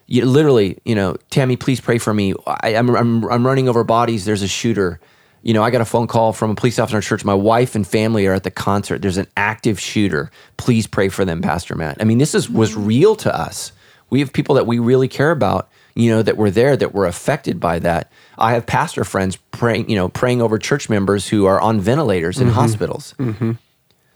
You 0.08 0.26
literally, 0.26 0.78
you 0.86 0.94
know, 0.94 1.16
Tammy, 1.32 1.56
please 1.56 1.82
pray 1.82 1.98
for 1.98 2.14
me. 2.14 2.34
I, 2.46 2.76
I'm, 2.76 2.90
I'm 2.96 3.26
I'm 3.26 3.48
running 3.48 3.68
over 3.68 3.84
bodies. 3.84 4.26
There's 4.26 4.44
a 4.44 4.48
shooter. 4.48 5.00
You 5.42 5.54
know, 5.54 5.64
I 5.64 5.70
got 5.70 5.82
a 5.82 5.86
phone 5.86 6.08
call 6.08 6.34
from 6.34 6.52
a 6.52 6.56
police 6.56 6.80
officer 6.80 6.96
in 6.96 6.98
our 6.98 7.02
church. 7.02 7.24
My 7.24 7.34
wife 7.36 7.76
and 7.76 7.86
family 7.86 8.26
are 8.26 8.34
at 8.34 8.44
the 8.44 8.52
concert. 8.52 9.02
There's 9.04 9.18
an 9.18 9.28
active 9.38 9.80
shooter. 9.80 10.32
Please 10.58 10.88
pray 10.88 11.08
for 11.08 11.24
them, 11.24 11.42
Pastor 11.42 11.76
Matt. 11.76 11.98
I 12.00 12.04
mean, 12.04 12.18
this 12.18 12.34
is 12.34 12.50
was 12.50 12.76
real 12.76 13.16
to 13.18 13.36
us. 13.36 13.72
We 14.10 14.20
have 14.20 14.34
people 14.34 14.56
that 14.56 14.68
we 14.68 14.80
really 14.80 15.08
care 15.08 15.32
about, 15.32 15.70
you 15.96 16.12
know, 16.12 16.22
that 16.22 16.38
were 16.38 16.52
there 16.52 16.76
that 16.76 16.94
were 16.94 17.06
affected 17.06 17.60
by 17.60 17.80
that. 17.80 18.12
I 18.38 18.54
have 18.54 18.66
pastor 18.66 19.04
friends 19.04 19.38
praying, 19.52 19.90
you 19.90 19.96
know, 19.96 20.10
praying 20.10 20.42
over 20.42 20.58
church 20.58 20.90
members 20.90 21.30
who 21.30 21.46
are 21.46 21.60
on 21.60 21.80
ventilators 21.80 22.40
in 22.40 22.48
mm-hmm. 22.48 22.56
hospitals. 22.56 23.16
Mm-hmm. 23.18 23.54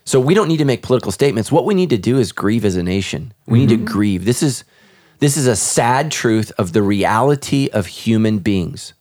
So 0.03 0.19
we 0.19 0.33
don't 0.33 0.47
need 0.47 0.57
to 0.57 0.65
make 0.65 0.81
political 0.81 1.11
statements. 1.11 1.51
What 1.51 1.65
we 1.65 1.73
need 1.73 1.89
to 1.91 1.97
do 1.97 2.17
is 2.17 2.31
grieve 2.31 2.65
as 2.65 2.75
a 2.75 2.83
nation. 2.83 3.33
We 3.45 3.59
need 3.59 3.69
to 3.69 3.75
mm-hmm. 3.75 3.85
grieve. 3.85 4.25
This 4.25 4.43
is 4.43 4.63
this 5.19 5.37
is 5.37 5.47
a 5.47 5.55
sad 5.55 6.11
truth 6.11 6.51
of 6.57 6.73
the 6.73 6.81
reality 6.81 7.69
of 7.71 7.85
human 7.87 8.39
beings. 8.39 8.93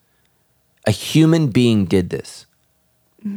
A 0.86 0.90
human 0.90 1.48
being 1.48 1.84
did 1.84 2.10
this. 2.10 2.46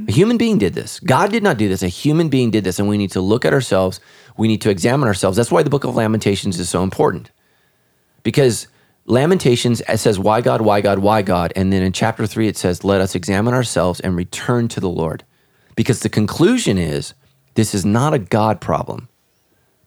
A 0.08 0.12
human 0.12 0.38
being 0.38 0.58
did 0.58 0.74
this. 0.74 1.00
God 1.00 1.32
did 1.32 1.44
not 1.44 1.58
do 1.58 1.68
this. 1.68 1.82
A 1.82 1.88
human 1.88 2.30
being 2.30 2.52
did 2.52 2.64
this 2.64 2.78
and 2.78 2.88
we 2.88 2.98
need 2.98 3.12
to 3.12 3.22
look 3.22 3.46
at 3.46 3.54
ourselves. 3.54 4.00
We 4.38 4.48
need 4.48 4.62
to 4.62 4.70
examine 4.70 5.08
ourselves. 5.08 5.38
That's 5.38 5.52
why 5.52 5.64
the 5.64 5.70
book 5.70 5.84
of 5.84 5.96
Lamentations 5.96 6.60
is 6.60 6.70
so 6.70 6.84
important. 6.84 7.32
Because 8.24 8.68
Lamentations 9.12 9.82
it 9.90 9.98
says, 9.98 10.18
Why 10.18 10.40
God, 10.40 10.62
why 10.62 10.80
God, 10.80 11.00
why 11.00 11.22
God? 11.22 11.52
And 11.54 11.74
then 11.74 11.84
in 11.84 11.92
chapter 11.92 12.26
three, 12.26 12.48
it 12.48 12.56
says, 12.56 12.86
Let 12.86 13.02
us 13.02 13.14
examine 13.14 13.54
ourselves 13.54 14.00
and 14.00 14.16
return 14.16 14.70
to 14.70 14.80
the 14.80 14.90
Lord. 14.90 15.26
Because 15.76 16.00
the 16.00 16.08
conclusion 16.08 16.78
is 16.78 17.14
this 17.56 17.76
is 17.76 17.86
not 17.86 18.14
a 18.14 18.20
God 18.20 18.62
problem, 18.62 19.10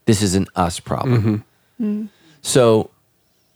this 0.05 0.21
is 0.21 0.35
an 0.35 0.47
us 0.55 0.79
problem. 0.79 1.43
So 2.43 2.91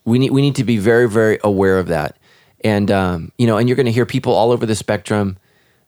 we 0.07 0.18
need, 0.18 0.31
we 0.31 0.40
need 0.40 0.54
to 0.54 0.64
be 0.64 0.78
very, 0.78 1.07
very 1.07 1.38
aware 1.44 1.78
of 1.78 1.88
that. 1.88 2.16
And, 2.64 2.90
um, 2.90 3.33
you 3.37 3.46
know, 3.46 3.59
and 3.59 3.68
you're 3.68 3.76
going 3.76 3.87
to 3.87 3.92
hear 3.92 4.07
people 4.07 4.33
all 4.33 4.50
over 4.50 4.64
the 4.64 4.74
spectrum. 4.74 5.37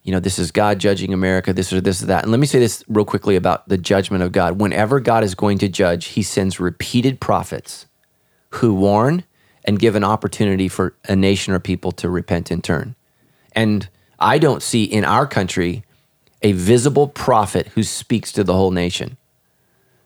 You 0.02 0.12
know, 0.12 0.20
this 0.20 0.38
is 0.38 0.50
God 0.50 0.78
judging 0.78 1.14
America, 1.14 1.54
this 1.54 1.72
or 1.72 1.80
this 1.80 2.02
or 2.02 2.06
that. 2.06 2.24
And 2.24 2.30
let 2.30 2.38
me 2.38 2.46
say 2.46 2.58
this 2.58 2.84
real 2.86 3.06
quickly 3.06 3.34
about 3.34 3.66
the 3.66 3.78
judgment 3.78 4.22
of 4.22 4.32
God. 4.32 4.60
Whenever 4.60 5.00
God 5.00 5.24
is 5.24 5.34
going 5.34 5.56
to 5.58 5.68
judge, 5.68 6.08
he 6.08 6.22
sends 6.22 6.60
repeated 6.60 7.18
prophets 7.18 7.86
who 8.50 8.74
warn 8.74 9.24
and 9.64 9.78
give 9.78 9.94
an 9.94 10.04
opportunity 10.04 10.68
for 10.68 10.94
a 11.08 11.16
nation 11.16 11.52
or 11.52 11.58
people 11.58 11.92
to 11.92 12.08
repent 12.08 12.50
and 12.50 12.62
turn. 12.64 12.94
And 13.52 13.88
I 14.18 14.38
don't 14.38 14.62
see 14.62 14.84
in 14.84 15.04
our 15.04 15.26
country 15.26 15.84
a 16.42 16.52
visible 16.52 17.08
prophet 17.08 17.66
who 17.68 17.82
speaks 17.82 18.32
to 18.32 18.44
the 18.44 18.54
whole 18.54 18.70
nation. 18.70 19.16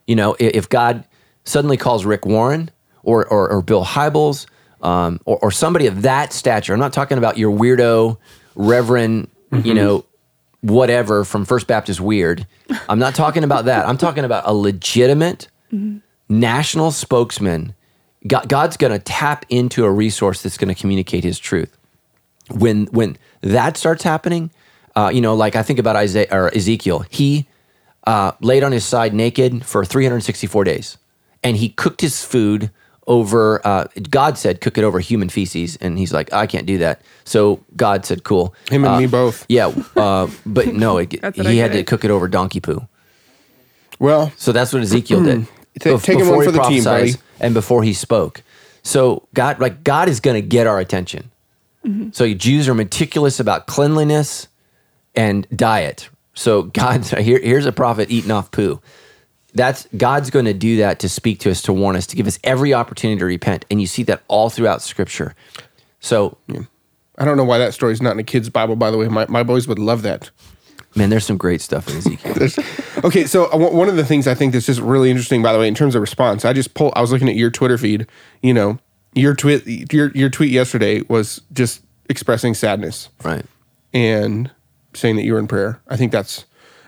You 0.06 0.16
know, 0.16 0.36
if 0.38 0.68
God 0.68 1.04
suddenly 1.44 1.76
calls 1.76 2.04
Rick 2.04 2.26
Warren 2.26 2.70
or, 3.02 3.26
or, 3.26 3.50
or 3.50 3.62
Bill 3.62 3.84
Hybels 3.84 4.46
um, 4.82 5.20
or, 5.24 5.38
or 5.40 5.50
somebody 5.50 5.86
of 5.86 6.02
that 6.02 6.32
stature, 6.32 6.72
I'm 6.72 6.80
not 6.80 6.92
talking 6.92 7.18
about 7.18 7.38
your 7.38 7.56
weirdo 7.56 8.18
Reverend, 8.56 9.28
you 9.62 9.74
know, 9.74 10.04
whatever 10.60 11.24
from 11.24 11.44
First 11.44 11.66
Baptist 11.66 12.00
Weird. 12.00 12.46
I'm 12.88 12.98
not 12.98 13.14
talking 13.14 13.44
about 13.44 13.66
that. 13.66 13.86
I'm 13.86 13.98
talking 13.98 14.24
about 14.24 14.44
a 14.46 14.54
legitimate 14.54 15.48
national 16.28 16.90
spokesman. 16.90 17.74
God, 18.26 18.48
God's 18.48 18.76
going 18.76 18.92
to 18.92 18.98
tap 18.98 19.44
into 19.48 19.84
a 19.84 19.90
resource 19.90 20.42
that's 20.42 20.56
going 20.58 20.74
to 20.74 20.80
communicate 20.80 21.24
His 21.24 21.38
truth. 21.38 21.76
When 22.50 22.86
when 22.86 23.16
that 23.40 23.76
starts 23.76 24.02
happening, 24.02 24.50
uh, 24.96 25.10
you 25.12 25.20
know, 25.20 25.34
like 25.34 25.56
I 25.56 25.62
think 25.62 25.78
about 25.78 25.96
Isaiah 25.96 26.28
or 26.30 26.54
Ezekiel, 26.54 27.04
he 27.10 27.46
uh, 28.06 28.32
laid 28.40 28.62
on 28.62 28.72
his 28.72 28.84
side 28.84 29.14
naked 29.14 29.64
for 29.64 29.82
364 29.84 30.64
days, 30.64 30.98
and 31.42 31.56
he 31.56 31.70
cooked 31.70 32.02
his 32.02 32.22
food 32.24 32.70
over. 33.06 33.66
Uh, 33.66 33.86
God 34.10 34.36
said, 34.36 34.60
"Cook 34.60 34.76
it 34.76 34.84
over 34.84 35.00
human 35.00 35.30
feces," 35.30 35.76
and 35.76 35.98
he's 35.98 36.12
like, 36.12 36.30
"I 36.34 36.46
can't 36.46 36.66
do 36.66 36.76
that." 36.78 37.00
So 37.24 37.60
God 37.76 38.04
said, 38.04 38.24
"Cool." 38.24 38.54
Him 38.70 38.84
and 38.84 38.94
Uh, 38.94 39.00
me 39.00 39.06
both. 39.06 39.46
Yeah, 39.48 39.72
uh, 39.96 40.28
but 40.44 40.66
no, 40.74 40.98
it, 40.98 41.18
That's 41.22 41.38
what 41.38 41.46
I 41.46 41.50
he 41.52 41.58
had 41.58 41.72
get. 41.72 41.78
to 41.78 41.84
cook 41.84 42.04
it 42.04 42.10
over 42.10 42.28
donkey 42.28 42.60
poo. 42.60 42.86
Well, 43.98 44.32
So 44.36 44.52
that's 44.52 44.72
what 44.72 44.82
Ezekiel 44.82 45.22
did. 45.22 45.46
Ta- 45.80 45.90
Bef- 45.90 46.02
taking 46.02 46.20
before 46.20 46.36
one 46.36 46.44
for 46.44 46.52
the 46.52 46.58
team, 46.58 46.82
prophesied 46.84 47.00
buddy. 47.00 47.24
And 47.40 47.54
before 47.54 47.82
he 47.82 47.92
spoke. 47.92 48.42
So 48.82 49.26
God, 49.34 49.58
like 49.60 49.82
God 49.82 50.08
is 50.08 50.20
going 50.20 50.40
to 50.40 50.46
get 50.46 50.66
our 50.66 50.78
attention. 50.78 51.30
Mm-hmm. 51.84 52.10
So 52.12 52.32
Jews 52.34 52.68
are 52.68 52.74
meticulous 52.74 53.40
about 53.40 53.66
cleanliness 53.66 54.48
and 55.14 55.46
diet. 55.54 56.08
So 56.34 56.62
God, 56.62 57.04
here, 57.18 57.40
here's 57.40 57.66
a 57.66 57.72
prophet 57.72 58.10
eating 58.10 58.30
off 58.30 58.50
poo. 58.50 58.80
That's 59.54 59.86
God's 59.96 60.30
going 60.30 60.46
to 60.46 60.54
do 60.54 60.78
that 60.78 60.98
to 61.00 61.08
speak 61.08 61.38
to 61.40 61.50
us, 61.50 61.62
to 61.62 61.72
warn 61.72 61.94
us, 61.94 62.06
to 62.08 62.16
give 62.16 62.26
us 62.26 62.38
every 62.42 62.74
opportunity 62.74 63.20
to 63.20 63.24
repent. 63.24 63.64
And 63.70 63.80
you 63.80 63.86
see 63.86 64.02
that 64.04 64.22
all 64.26 64.50
throughout 64.50 64.82
Scripture. 64.82 65.36
So, 66.00 66.36
I 67.16 67.24
don't 67.24 67.36
know 67.36 67.44
why 67.44 67.58
that 67.58 67.72
story's 67.72 68.02
not 68.02 68.12
in 68.12 68.18
a 68.18 68.24
kid's 68.24 68.50
Bible. 68.50 68.74
By 68.74 68.90
the 68.90 68.98
way, 68.98 69.06
my, 69.06 69.26
my 69.28 69.44
boys 69.44 69.68
would 69.68 69.78
love 69.78 70.02
that. 70.02 70.30
Man, 70.96 71.10
there's 71.10 71.24
some 71.24 71.36
great 71.36 71.60
stuff 71.60 71.88
in 71.88 71.96
Ezekiel. 71.96 72.48
okay, 73.04 73.24
so 73.24 73.52
uh, 73.52 73.56
one 73.56 73.74
one 73.74 73.88
of 73.88 73.96
the 73.96 74.04
things 74.04 74.26
I 74.26 74.34
think 74.34 74.52
that's 74.52 74.66
just 74.66 74.80
really 74.80 75.10
interesting, 75.10 75.42
by 75.42 75.52
the 75.52 75.58
way, 75.58 75.68
in 75.68 75.74
terms 75.74 75.94
of 75.94 76.00
response, 76.00 76.44
I 76.44 76.52
just 76.52 76.74
pull. 76.74 76.92
I 76.96 77.00
was 77.00 77.12
looking 77.12 77.28
at 77.28 77.36
your 77.36 77.50
Twitter 77.50 77.78
feed. 77.78 78.06
You 78.42 78.54
know, 78.54 78.78
your 79.14 79.34
tweet, 79.34 79.92
your 79.92 80.10
your 80.12 80.30
tweet 80.30 80.50
yesterday 80.50 81.02
was 81.02 81.40
just 81.52 81.82
expressing 82.08 82.54
sadness 82.54 83.08
right. 83.22 83.44
and 83.92 84.50
saying 84.94 85.16
that 85.16 85.22
you 85.22 85.32
were 85.32 85.38
in 85.38 85.48
prayer. 85.48 85.80
I 85.88 85.96
think 85.96 86.12
that's. 86.12 86.44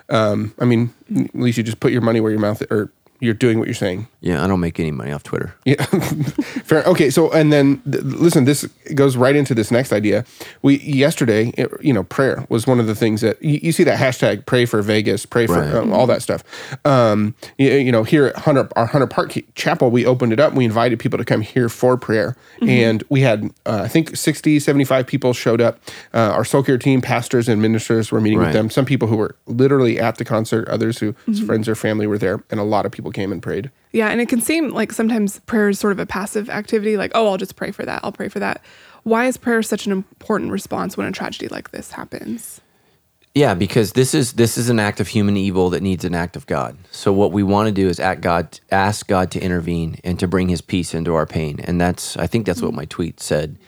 Um, 0.09 0.55
I 0.61 0.64
mean, 0.64 0.95
at 1.16 1.35
least 1.35 1.59
you 1.59 1.64
just 1.64 1.81
put 1.81 1.90
your 1.90 2.01
money 2.01 2.21
where 2.21 2.31
your 2.31 2.40
mouth, 2.40 2.62
or 2.71 2.92
you're 3.20 3.35
doing 3.35 3.59
what 3.59 3.66
you're 3.68 3.74
saying. 3.74 4.07
Yeah, 4.20 4.42
I 4.44 4.46
don't 4.46 4.61
make 4.61 4.79
any 4.81 4.90
money 4.90 5.12
off 5.12 5.22
Twitter. 5.22 5.55
Yeah. 5.64 5.85
Fair. 6.64 6.83
Okay. 6.85 7.11
So, 7.11 7.31
and 7.33 7.52
then 7.52 7.81
th- 7.90 8.02
listen, 8.05 8.44
this 8.44 8.64
goes 8.94 9.16
right 9.16 9.35
into 9.37 9.55
this 9.55 9.70
next 9.70 9.92
idea. 9.92 10.24
We, 10.62 10.79
yesterday, 10.81 11.52
it- 11.57 11.70
you 11.81 11.92
know, 11.92 12.02
prayer 12.05 12.44
was 12.48 12.66
one 12.66 12.81
of 12.81 12.87
the 12.87 12.94
things 12.94 13.20
that 13.20 13.40
you, 13.42 13.59
you 13.62 13.72
see 13.72 13.85
that 13.85 13.98
hashtag 13.98 14.46
pray 14.46 14.64
for 14.66 14.83
Vegas, 14.83 15.26
pray 15.26 15.46
for 15.46 15.55
Right. 15.61 15.74
um, 15.74 15.92
all 15.92 16.07
that 16.07 16.22
stuff. 16.22 16.42
Um, 16.85 17.35
you, 17.59 17.70
you 17.72 17.92
know, 17.92 18.02
here 18.05 18.26
at 18.26 18.37
Hunter, 18.37 18.68
our 18.76 18.87
Hunter 18.87 19.07
Park 19.07 19.35
Chapel, 19.55 19.90
we 19.90 20.05
opened 20.07 20.33
it 20.33 20.40
up. 20.40 20.52
We 20.55 20.64
invited 20.64 20.98
people 20.98 21.18
to 21.18 21.24
come 21.24 21.40
here 21.40 21.68
for 21.68 21.96
prayer. 21.96 22.37
And 22.62 23.02
we 23.09 23.20
had, 23.20 23.50
uh, 23.66 23.83
I 23.85 23.88
think 23.88 24.16
60, 24.16 24.59
75 24.61 25.07
people 25.07 25.33
showed 25.33 25.61
up. 25.61 25.79
Uh, 26.14 26.18
our 26.33 26.44
soul 26.44 26.62
care 26.62 26.79
team, 26.79 27.00
pastors 27.00 27.48
and 27.48 27.61
ministers 27.62 28.11
were 28.12 28.20
meeting 28.20 28.38
with 28.38 28.52
them. 28.52 28.70
Some 28.70 28.85
people 28.85 29.09
who 29.09 29.16
were 29.16 29.37
literally 29.46 29.98
at 30.00 30.16
the 30.18 30.24
concert, 30.24 30.68
others 30.68 30.98
who 30.98 31.12
friends 31.46 31.68
or 31.68 31.74
family 31.74 32.07
were 32.07 32.18
there. 32.18 32.42
And 32.50 32.59
a 32.61 32.64
lot 32.64 32.87
of 32.87 32.92
people 32.92 33.06
came 33.11 33.33
and 33.33 33.42
prayed. 33.42 33.71
Yeah, 33.92 34.09
and 34.09 34.21
it 34.21 34.29
can 34.29 34.40
seem 34.40 34.71
like 34.71 34.92
sometimes 34.92 35.38
prayer 35.40 35.69
is 35.69 35.79
sort 35.79 35.92
of 35.92 35.99
a 35.99 36.07
passive 36.07 36.51
activity, 36.51 36.97
like, 36.97 37.12
oh, 37.14 37.29
I'll 37.29 37.38
just 37.38 37.57
pray 37.57 37.71
for 37.71 37.85
that. 37.85 38.01
I'll 38.05 38.12
pray 38.12 38.29
for 38.29 38.40
that. 38.40 38.62
Why 39.05 39.27
is 39.27 39.37
prayer 39.37 39.62
such 39.62 39.87
an 39.87 39.92
important 39.92 40.51
response 40.51 40.97
when 40.97 41.07
a 41.07 41.12
tragedy 41.12 41.49
like 41.49 41.71
this 41.71 41.92
happens? 41.92 42.61
Yeah, 43.37 43.53
because 43.53 43.92
this 43.92 44.14
is 44.14 44.33
this 44.33 44.57
is 44.57 44.71
an 44.71 44.81
act 44.81 44.99
of 44.99 45.09
human 45.09 45.37
evil 45.37 45.69
that 45.71 45.83
needs 45.83 46.07
an 46.07 46.14
act 46.14 46.37
of 46.37 46.47
God. 46.47 46.79
So 46.90 47.12
what 47.12 47.33
we 47.33 47.42
want 47.42 47.66
to 47.66 47.73
do 47.73 47.87
is 47.87 48.01
act 48.01 48.23
God, 48.23 48.59
ask 48.71 49.07
God 49.07 49.31
to 49.33 49.40
intervene 49.40 50.01
and 50.03 50.19
to 50.21 50.27
bring 50.27 50.49
His 50.49 50.62
peace 50.62 50.95
into 50.95 51.14
our 51.14 51.27
pain, 51.27 51.61
and 51.61 51.79
that's 51.79 52.16
I 52.16 52.27
think 52.27 52.47
that's 52.47 52.62
what 52.62 52.69
mm-hmm. 52.69 52.77
my 52.77 52.85
tweet 52.87 53.21
said, 53.21 53.59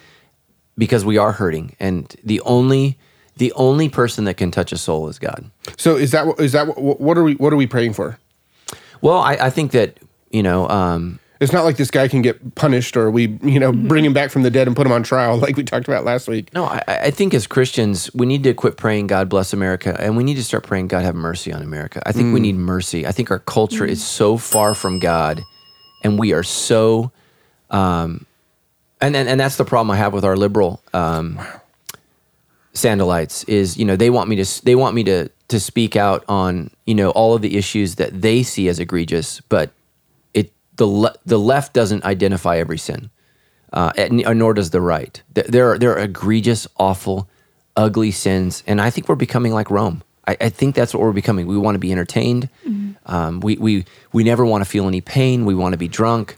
because 0.78 1.04
we 1.04 1.18
are 1.18 1.32
hurting, 1.32 1.76
and 1.78 2.16
the 2.24 2.40
only 2.40 2.98
the 3.36 3.52
only 3.52 3.90
person 3.90 4.24
that 4.24 4.38
can 4.38 4.50
touch 4.50 4.72
a 4.72 4.78
soul 4.78 5.06
is 5.06 5.18
God. 5.18 5.50
So 5.76 5.96
is 5.96 6.12
that 6.12 6.26
what- 6.26 6.40
is 6.40 6.52
that 6.52 6.78
what, 6.78 6.98
what 6.98 7.18
are 7.18 7.22
we 7.22 7.34
what 7.34 7.52
are 7.52 7.56
we 7.56 7.66
praying 7.66 7.92
for? 7.92 8.18
Well, 9.00 9.18
I, 9.18 9.34
I 9.34 9.50
think 9.50 9.72
that 9.72 9.98
you 10.30 10.42
know, 10.42 10.68
um, 10.68 11.18
It's 11.40 11.52
not 11.52 11.64
like 11.64 11.76
this 11.76 11.90
guy 11.90 12.08
can 12.08 12.20
get 12.20 12.54
punished 12.54 12.96
or 12.96 13.10
we 13.10 13.38
you 13.42 13.60
know 13.60 13.72
bring 13.72 14.04
him 14.04 14.12
back 14.12 14.30
from 14.30 14.42
the 14.42 14.50
dead 14.50 14.66
and 14.66 14.76
put 14.76 14.86
him 14.86 14.92
on 14.92 15.02
trial 15.02 15.36
like 15.44 15.56
we 15.56 15.64
talked 15.64 15.88
about 15.88 16.04
last 16.04 16.28
week. 16.28 16.52
no, 16.52 16.64
I, 16.64 16.82
I 16.88 17.10
think 17.10 17.34
as 17.34 17.46
Christians 17.46 18.12
we 18.14 18.26
need 18.26 18.42
to 18.44 18.54
quit 18.54 18.76
praying 18.76 19.06
God 19.06 19.28
bless 19.28 19.52
America, 19.52 19.96
and 19.98 20.16
we 20.16 20.24
need 20.24 20.36
to 20.36 20.44
start 20.44 20.64
praying 20.64 20.88
God 20.88 21.02
have 21.04 21.14
mercy 21.14 21.52
on 21.52 21.62
America. 21.62 22.02
I 22.04 22.12
think 22.12 22.34
we 22.34 22.40
need 22.40 22.56
mercy. 22.56 23.06
I 23.06 23.12
think 23.12 23.30
our 23.30 23.38
culture 23.38 23.84
is 23.84 24.04
so 24.04 24.36
far 24.36 24.74
from 24.74 24.98
God, 24.98 25.42
and 26.02 26.18
we 26.18 26.32
are 26.32 26.42
so 26.42 27.12
um, 27.70 28.26
and, 29.00 29.14
and 29.14 29.28
and 29.28 29.38
that's 29.40 29.56
the 29.56 29.64
problem 29.64 29.90
I 29.90 29.96
have 29.96 30.12
with 30.12 30.24
our 30.24 30.36
liberal 30.36 30.82
um, 30.92 31.38
sandalites 32.74 33.48
is 33.48 33.76
you 33.76 33.84
know 33.84 33.96
they 33.96 34.10
want 34.10 34.28
me 34.28 34.36
to 34.42 34.64
they 34.64 34.74
want 34.74 34.94
me 34.94 35.04
to 35.04 35.28
to 35.48 35.58
speak 35.58 35.96
out 35.96 36.24
on 36.28 36.70
you 36.86 36.94
know 36.94 37.10
all 37.10 37.34
of 37.34 37.42
the 37.42 37.56
issues 37.56 37.94
that 37.96 38.20
they 38.22 38.42
see 38.42 38.68
as 38.68 38.78
egregious, 38.78 39.40
but 39.48 39.70
it 40.34 40.52
the 40.76 40.86
le- 40.86 41.14
the 41.26 41.38
left 41.38 41.72
doesn't 41.72 42.04
identify 42.04 42.58
every 42.58 42.78
sin, 42.78 43.10
uh, 43.72 43.92
and, 43.96 44.24
nor 44.38 44.54
does 44.54 44.70
the 44.70 44.80
right. 44.80 45.22
Th- 45.34 45.46
There 45.46 45.70
are 45.72 45.78
there 45.78 45.92
are 45.92 45.98
egregious, 46.00 46.66
awful, 46.78 47.28
ugly 47.76 48.10
sins, 48.10 48.62
and 48.66 48.80
I 48.80 48.90
think 48.90 49.08
we're 49.08 49.14
becoming 49.16 49.52
like 49.52 49.70
Rome. 49.70 50.02
I, 50.26 50.36
I 50.40 50.48
think 50.50 50.74
that's 50.74 50.92
what 50.92 51.02
we're 51.02 51.12
becoming. 51.12 51.46
We 51.46 51.56
want 51.56 51.74
to 51.76 51.78
be 51.78 51.92
entertained. 51.92 52.48
Um, 53.06 53.40
we 53.40 53.56
we 53.56 53.84
we 54.12 54.24
never 54.24 54.44
want 54.44 54.62
to 54.62 54.68
feel 54.68 54.86
any 54.86 55.00
pain. 55.00 55.46
We 55.46 55.54
want 55.54 55.72
to 55.72 55.78
be 55.78 55.88
drunk, 55.88 56.36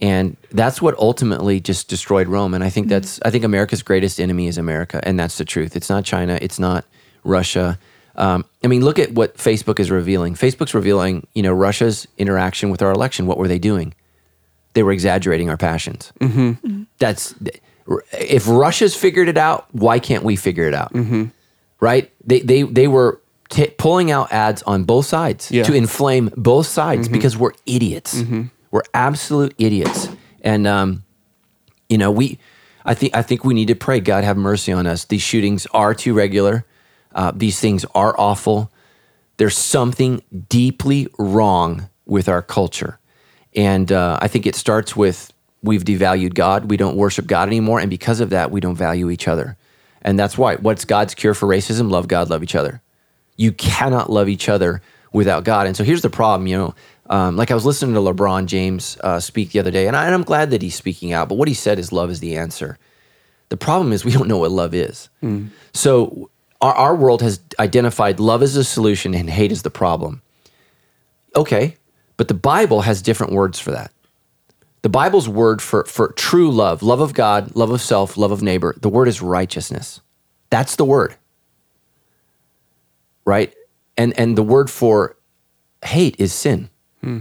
and 0.00 0.36
that's 0.50 0.82
what 0.82 0.98
ultimately 0.98 1.60
just 1.60 1.88
destroyed 1.88 2.26
Rome. 2.26 2.54
And 2.54 2.64
I 2.64 2.70
think 2.70 2.88
that's 2.88 3.20
I 3.24 3.30
think 3.30 3.44
America's 3.44 3.82
greatest 3.84 4.18
enemy 4.18 4.48
is 4.48 4.58
America, 4.58 4.98
and 5.04 5.16
that's 5.20 5.38
the 5.38 5.44
truth. 5.44 5.76
It's 5.76 5.88
not 5.88 6.04
China. 6.04 6.38
It's 6.42 6.58
not 6.58 6.84
Russia. 7.22 7.78
Um, 8.18 8.44
I 8.64 8.66
mean, 8.66 8.84
look 8.84 8.98
at 8.98 9.12
what 9.12 9.36
Facebook 9.36 9.78
is 9.80 9.90
revealing. 9.90 10.34
Facebook's 10.34 10.74
revealing, 10.74 11.26
you 11.34 11.42
know, 11.42 11.52
Russia's 11.52 12.06
interaction 12.18 12.68
with 12.68 12.82
our 12.82 12.90
election. 12.90 13.26
What 13.26 13.38
were 13.38 13.48
they 13.48 13.58
doing? 13.60 13.94
They 14.74 14.82
were 14.82 14.92
exaggerating 14.92 15.48
our 15.48 15.56
passions. 15.56 16.12
Mm-hmm. 16.20 16.82
That's 16.98 17.34
if 18.12 18.46
Russia's 18.48 18.94
figured 18.96 19.28
it 19.28 19.38
out, 19.38 19.66
why 19.72 19.98
can't 19.98 20.24
we 20.24 20.36
figure 20.36 20.64
it 20.68 20.74
out? 20.74 20.92
Mm-hmm. 20.92 21.26
Right? 21.80 22.12
They 22.26 22.40
they 22.40 22.62
they 22.64 22.88
were 22.88 23.20
t- 23.50 23.68
pulling 23.78 24.10
out 24.10 24.32
ads 24.32 24.62
on 24.64 24.84
both 24.84 25.06
sides 25.06 25.50
Yeah. 25.50 25.62
to 25.62 25.72
inflame 25.74 26.30
both 26.36 26.66
sides 26.66 27.08
because 27.08 27.36
we're 27.36 27.52
idiots. 27.66 28.22
We're 28.70 28.82
absolute 28.92 29.54
idiots, 29.58 30.08
and 30.42 30.66
um, 30.66 31.04
you 31.88 31.96
know 31.98 32.10
we. 32.10 32.38
I 32.84 32.94
think 32.94 33.14
I 33.16 33.22
think 33.22 33.44
we 33.44 33.54
need 33.54 33.68
to 33.68 33.74
pray. 33.74 34.00
God 34.00 34.24
have 34.24 34.36
mercy 34.36 34.72
on 34.72 34.86
us. 34.86 35.04
These 35.04 35.22
shootings 35.22 35.66
are 35.72 35.94
too 35.94 36.14
regular. 36.14 36.64
Uh, 37.18 37.32
these 37.34 37.58
things 37.64 37.84
are 37.94 38.14
awful. 38.18 38.70
There's 39.38 39.58
something 39.58 40.22
deeply 40.48 41.08
wrong 41.18 41.88
with 42.06 42.28
our 42.28 42.42
culture, 42.42 42.92
and 43.54 43.90
uh, 43.90 44.24
I 44.24 44.28
think 44.28 44.46
it 44.46 44.56
starts 44.56 44.96
with 44.96 45.32
we've 45.62 45.84
devalued 45.84 46.34
God. 46.34 46.70
We 46.70 46.76
don't 46.76 46.96
worship 46.96 47.26
God 47.26 47.48
anymore, 47.48 47.80
and 47.82 47.90
because 47.90 48.20
of 48.24 48.30
that, 48.30 48.50
we 48.50 48.60
don't 48.60 48.78
value 48.78 49.10
each 49.10 49.28
other. 49.28 49.56
And 50.02 50.18
that's 50.18 50.38
why. 50.38 50.56
What's 50.56 50.84
God's 50.84 51.14
cure 51.14 51.34
for 51.34 51.48
racism? 51.48 51.90
Love 51.90 52.06
God, 52.06 52.30
love 52.30 52.44
each 52.46 52.54
other. 52.54 52.80
You 53.36 53.52
cannot 53.52 54.10
love 54.10 54.28
each 54.28 54.48
other 54.48 54.80
without 55.12 55.42
God. 55.44 55.66
And 55.66 55.76
so 55.76 55.84
here's 55.84 56.02
the 56.02 56.10
problem. 56.20 56.46
You 56.46 56.58
know, 56.58 56.74
Um, 57.10 57.36
like 57.36 57.50
I 57.50 57.54
was 57.54 57.64
listening 57.64 57.94
to 57.94 58.00
LeBron 58.00 58.46
James 58.46 58.98
uh, 59.02 59.20
speak 59.20 59.50
the 59.50 59.60
other 59.60 59.72
day, 59.72 59.86
and, 59.88 59.96
I, 59.96 60.04
and 60.06 60.14
I'm 60.14 60.24
glad 60.24 60.50
that 60.50 60.62
he's 60.62 60.76
speaking 60.76 61.12
out. 61.16 61.28
But 61.28 61.38
what 61.38 61.48
he 61.48 61.54
said 61.54 61.78
is 61.78 61.90
love 61.90 62.10
is 62.10 62.20
the 62.20 62.36
answer. 62.36 62.78
The 63.48 63.56
problem 63.56 63.92
is 63.92 64.04
we 64.04 64.12
don't 64.12 64.28
know 64.28 64.38
what 64.38 64.52
love 64.52 64.74
is. 64.74 65.08
So 65.72 66.30
our, 66.60 66.74
our 66.74 66.94
world 66.94 67.22
has 67.22 67.40
identified 67.58 68.20
love 68.20 68.42
as 68.42 68.56
a 68.56 68.64
solution 68.64 69.14
and 69.14 69.30
hate 69.30 69.52
as 69.52 69.62
the 69.62 69.70
problem. 69.70 70.22
Okay, 71.36 71.76
but 72.16 72.28
the 72.28 72.34
Bible 72.34 72.82
has 72.82 73.02
different 73.02 73.32
words 73.32 73.58
for 73.58 73.70
that. 73.70 73.92
The 74.82 74.88
Bible's 74.88 75.28
word 75.28 75.60
for, 75.60 75.84
for 75.84 76.12
true 76.12 76.50
love, 76.50 76.82
love 76.82 77.00
of 77.00 77.12
God, 77.14 77.54
love 77.56 77.70
of 77.70 77.80
self, 77.80 78.16
love 78.16 78.32
of 78.32 78.42
neighbor, 78.42 78.74
the 78.80 78.88
word 78.88 79.08
is 79.08 79.20
righteousness. 79.20 80.00
That's 80.50 80.76
the 80.76 80.84
word. 80.84 81.14
Right? 83.24 83.54
And 83.96 84.18
and 84.18 84.38
the 84.38 84.42
word 84.42 84.70
for 84.70 85.16
hate 85.84 86.16
is 86.18 86.32
sin. 86.32 86.70
Hmm. 87.02 87.20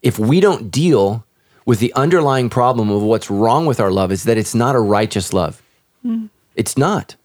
If 0.00 0.18
we 0.18 0.40
don't 0.40 0.70
deal 0.70 1.26
with 1.66 1.80
the 1.80 1.92
underlying 1.94 2.50
problem 2.50 2.90
of 2.90 3.02
what's 3.02 3.30
wrong 3.30 3.66
with 3.66 3.80
our 3.80 3.90
love 3.90 4.12
is 4.12 4.24
that 4.24 4.38
it's 4.38 4.54
not 4.54 4.74
a 4.74 4.80
righteous 4.80 5.32
love. 5.32 5.62
Hmm. 6.02 6.26
It's 6.54 6.78
not. 6.78 7.16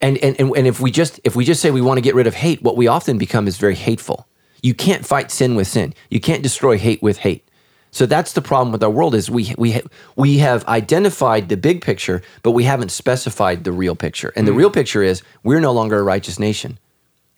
And, 0.00 0.18
and 0.18 0.38
and 0.38 0.54
and 0.56 0.66
if 0.66 0.80
we 0.80 0.90
just 0.90 1.20
if 1.24 1.34
we 1.34 1.44
just 1.44 1.62
say 1.62 1.70
we 1.70 1.80
want 1.80 1.96
to 1.96 2.02
get 2.02 2.14
rid 2.14 2.26
of 2.26 2.34
hate, 2.34 2.62
what 2.62 2.76
we 2.76 2.86
often 2.86 3.16
become 3.16 3.48
is 3.48 3.56
very 3.56 3.74
hateful. 3.74 4.26
You 4.62 4.74
can't 4.74 5.06
fight 5.06 5.30
sin 5.30 5.54
with 5.54 5.68
sin. 5.68 5.94
You 6.10 6.20
can't 6.20 6.42
destroy 6.42 6.76
hate 6.76 7.02
with 7.02 7.18
hate. 7.18 7.46
So 7.90 8.04
that's 8.04 8.34
the 8.34 8.42
problem 8.42 8.72
with 8.72 8.82
our 8.82 8.90
world 8.90 9.14
is 9.14 9.30
we 9.30 9.54
we 9.56 9.80
we 10.14 10.38
have 10.38 10.66
identified 10.66 11.48
the 11.48 11.56
big 11.56 11.80
picture, 11.80 12.20
but 12.42 12.50
we 12.50 12.64
haven't 12.64 12.90
specified 12.90 13.64
the 13.64 13.72
real 13.72 13.96
picture. 13.96 14.32
And 14.36 14.46
the 14.46 14.52
mm. 14.52 14.56
real 14.56 14.70
picture 14.70 15.02
is 15.02 15.22
we're 15.42 15.60
no 15.60 15.72
longer 15.72 15.98
a 15.98 16.02
righteous 16.02 16.38
nation. 16.38 16.78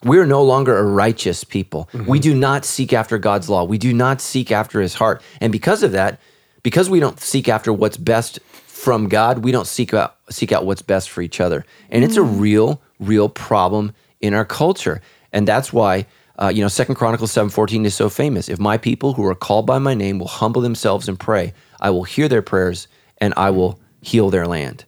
We're 0.03 0.27
no 0.27 0.43
longer 0.43 0.77
a 0.77 0.85
righteous 0.85 1.45
people. 1.45 1.89
Mm-hmm. 1.93 2.11
We 2.11 2.19
do 2.19 2.35
not 2.35 2.65
seek 2.65 2.93
after 2.93 3.19
God's 3.19 3.49
law. 3.49 3.65
We 3.65 3.79
do 3.79 3.93
not 3.93 4.21
seek 4.21 4.51
after 4.51 4.81
his 4.81 4.95
heart. 4.95 5.23
And 5.41 5.53
because 5.53 5.83
of 5.83 5.93
that, 5.93 6.21
because 6.63 6.91
we 6.91 7.01
don't 7.01 7.21
seek 7.21 7.49
after 7.49 7.73
what's 7.73 7.97
best 7.97 8.39
from 8.79 9.09
God, 9.09 9.39
we 9.39 9.51
don't 9.51 9.67
seek 9.67 9.93
out 9.93 10.17
seek 10.31 10.53
out 10.53 10.65
what's 10.65 10.83
best 10.83 11.11
for 11.11 11.21
each 11.23 11.41
other. 11.41 11.65
And 11.91 12.05
it's 12.05 12.17
a 12.17 12.23
real 12.23 12.81
real 13.01 13.29
problem 13.29 13.93
in 14.21 14.35
our 14.35 14.45
culture. 14.45 15.01
And 15.33 15.49
that's 15.49 15.73
why 15.73 16.07
uh, 16.41 16.53
you 16.55 16.63
know, 16.63 16.69
Second 16.69 16.95
Chronicles 16.95 17.33
seven 17.33 17.51
fourteen 17.51 17.85
is 17.85 17.95
so 17.95 18.09
famous. 18.09 18.49
If 18.49 18.61
my 18.61 18.79
people 18.79 19.15
who 19.15 19.27
are 19.27 19.35
called 19.35 19.67
by 19.67 19.79
my 19.79 19.95
name 19.95 20.21
will 20.21 20.29
humble 20.29 20.63
themselves 20.63 21.09
and 21.09 21.19
pray, 21.19 21.53
I 21.81 21.91
will 21.91 22.05
hear 22.05 22.29
their 22.29 22.43
prayers 22.43 22.87
and 23.19 23.35
I 23.37 23.51
will 23.51 23.81
heal 24.01 24.31
their 24.31 24.47
land. 24.47 24.85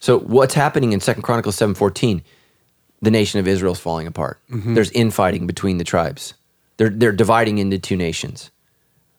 So 0.00 0.18
what's 0.18 0.54
happening 0.54 0.92
in 0.94 1.00
Second 1.00 1.22
Chronicles 1.22 1.56
seven 1.56 1.74
fourteen? 1.74 2.22
The 3.02 3.10
nation 3.10 3.38
of 3.40 3.46
Israel 3.46 3.74
is 3.74 3.78
falling 3.78 4.06
apart. 4.06 4.40
There's 4.74 4.90
infighting 4.92 5.46
between 5.46 5.76
the 5.76 5.84
tribes. 5.84 6.32
They're 6.78 6.88
they're 6.88 7.12
dividing 7.12 7.58
into 7.58 7.78
two 7.78 7.96
nations. 7.96 8.50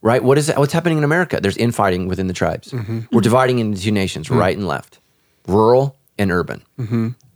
Right? 0.02 0.24
What 0.24 0.38
is 0.38 0.48
that? 0.48 0.58
What's 0.58 0.74
happening 0.74 0.98
in 0.98 1.04
America? 1.04 1.40
There's 1.42 1.58
infighting 1.58 2.08
within 2.08 2.28
the 2.28 2.34
tribes. 2.34 2.72
Mm-hmm. 2.72 2.94
We're 2.94 3.00
mm-hmm. 3.00 3.20
dividing 3.20 3.60
into 3.60 3.82
two 3.82 3.92
nations, 3.92 4.28
mm-hmm. 4.28 4.38
right 4.38 4.56
and 4.56 4.68
left, 4.68 5.00
rural 5.48 5.98
and 6.18 6.32
urban. 6.32 6.64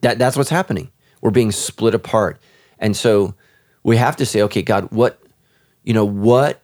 That 0.02 0.20
that's 0.20 0.38
what's 0.38 0.50
happening. 0.50 0.92
We're 1.22 1.32
being 1.32 1.52
split 1.52 1.96
apart, 1.96 2.40
and 2.80 2.96
so 2.96 3.36
we 3.84 3.98
have 3.98 4.16
to 4.18 4.26
say, 4.26 4.42
okay, 4.44 4.62
God, 4.62 4.92
what, 4.92 5.20
you 5.84 5.94
know, 5.94 6.06
what, 6.06 6.62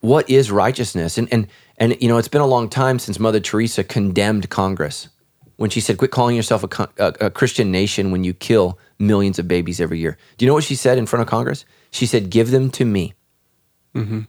what 0.00 0.28
is 0.28 0.50
righteousness? 0.50 1.18
And 1.18 1.28
and 1.32 1.46
and 1.78 1.96
you 2.00 2.08
know, 2.08 2.18
it's 2.18 2.28
been 2.28 2.40
a 2.40 2.46
long 2.46 2.68
time 2.68 2.98
since 2.98 3.18
Mother 3.18 3.40
Teresa 3.40 3.84
condemned 3.84 4.48
Congress 4.50 5.08
when 5.56 5.70
she 5.70 5.80
said, 5.80 5.98
"Quit 5.98 6.10
calling 6.10 6.36
yourself 6.36 6.64
a, 6.64 6.88
a, 6.98 7.26
a 7.26 7.30
Christian 7.30 7.70
nation 7.70 8.10
when 8.10 8.24
you 8.24 8.32
kill 8.32 8.78
millions 8.98 9.38
of 9.38 9.48
babies 9.48 9.80
every 9.80 9.98
year." 9.98 10.16
Do 10.36 10.44
you 10.44 10.48
know 10.48 10.54
what 10.54 10.64
she 10.64 10.74
said 10.74 10.98
in 10.98 11.06
front 11.06 11.22
of 11.22 11.28
Congress? 11.28 11.64
She 11.90 12.06
said, 12.06 12.30
"Give 12.30 12.50
them 12.50 12.70
to 12.72 12.84
me. 12.84 13.14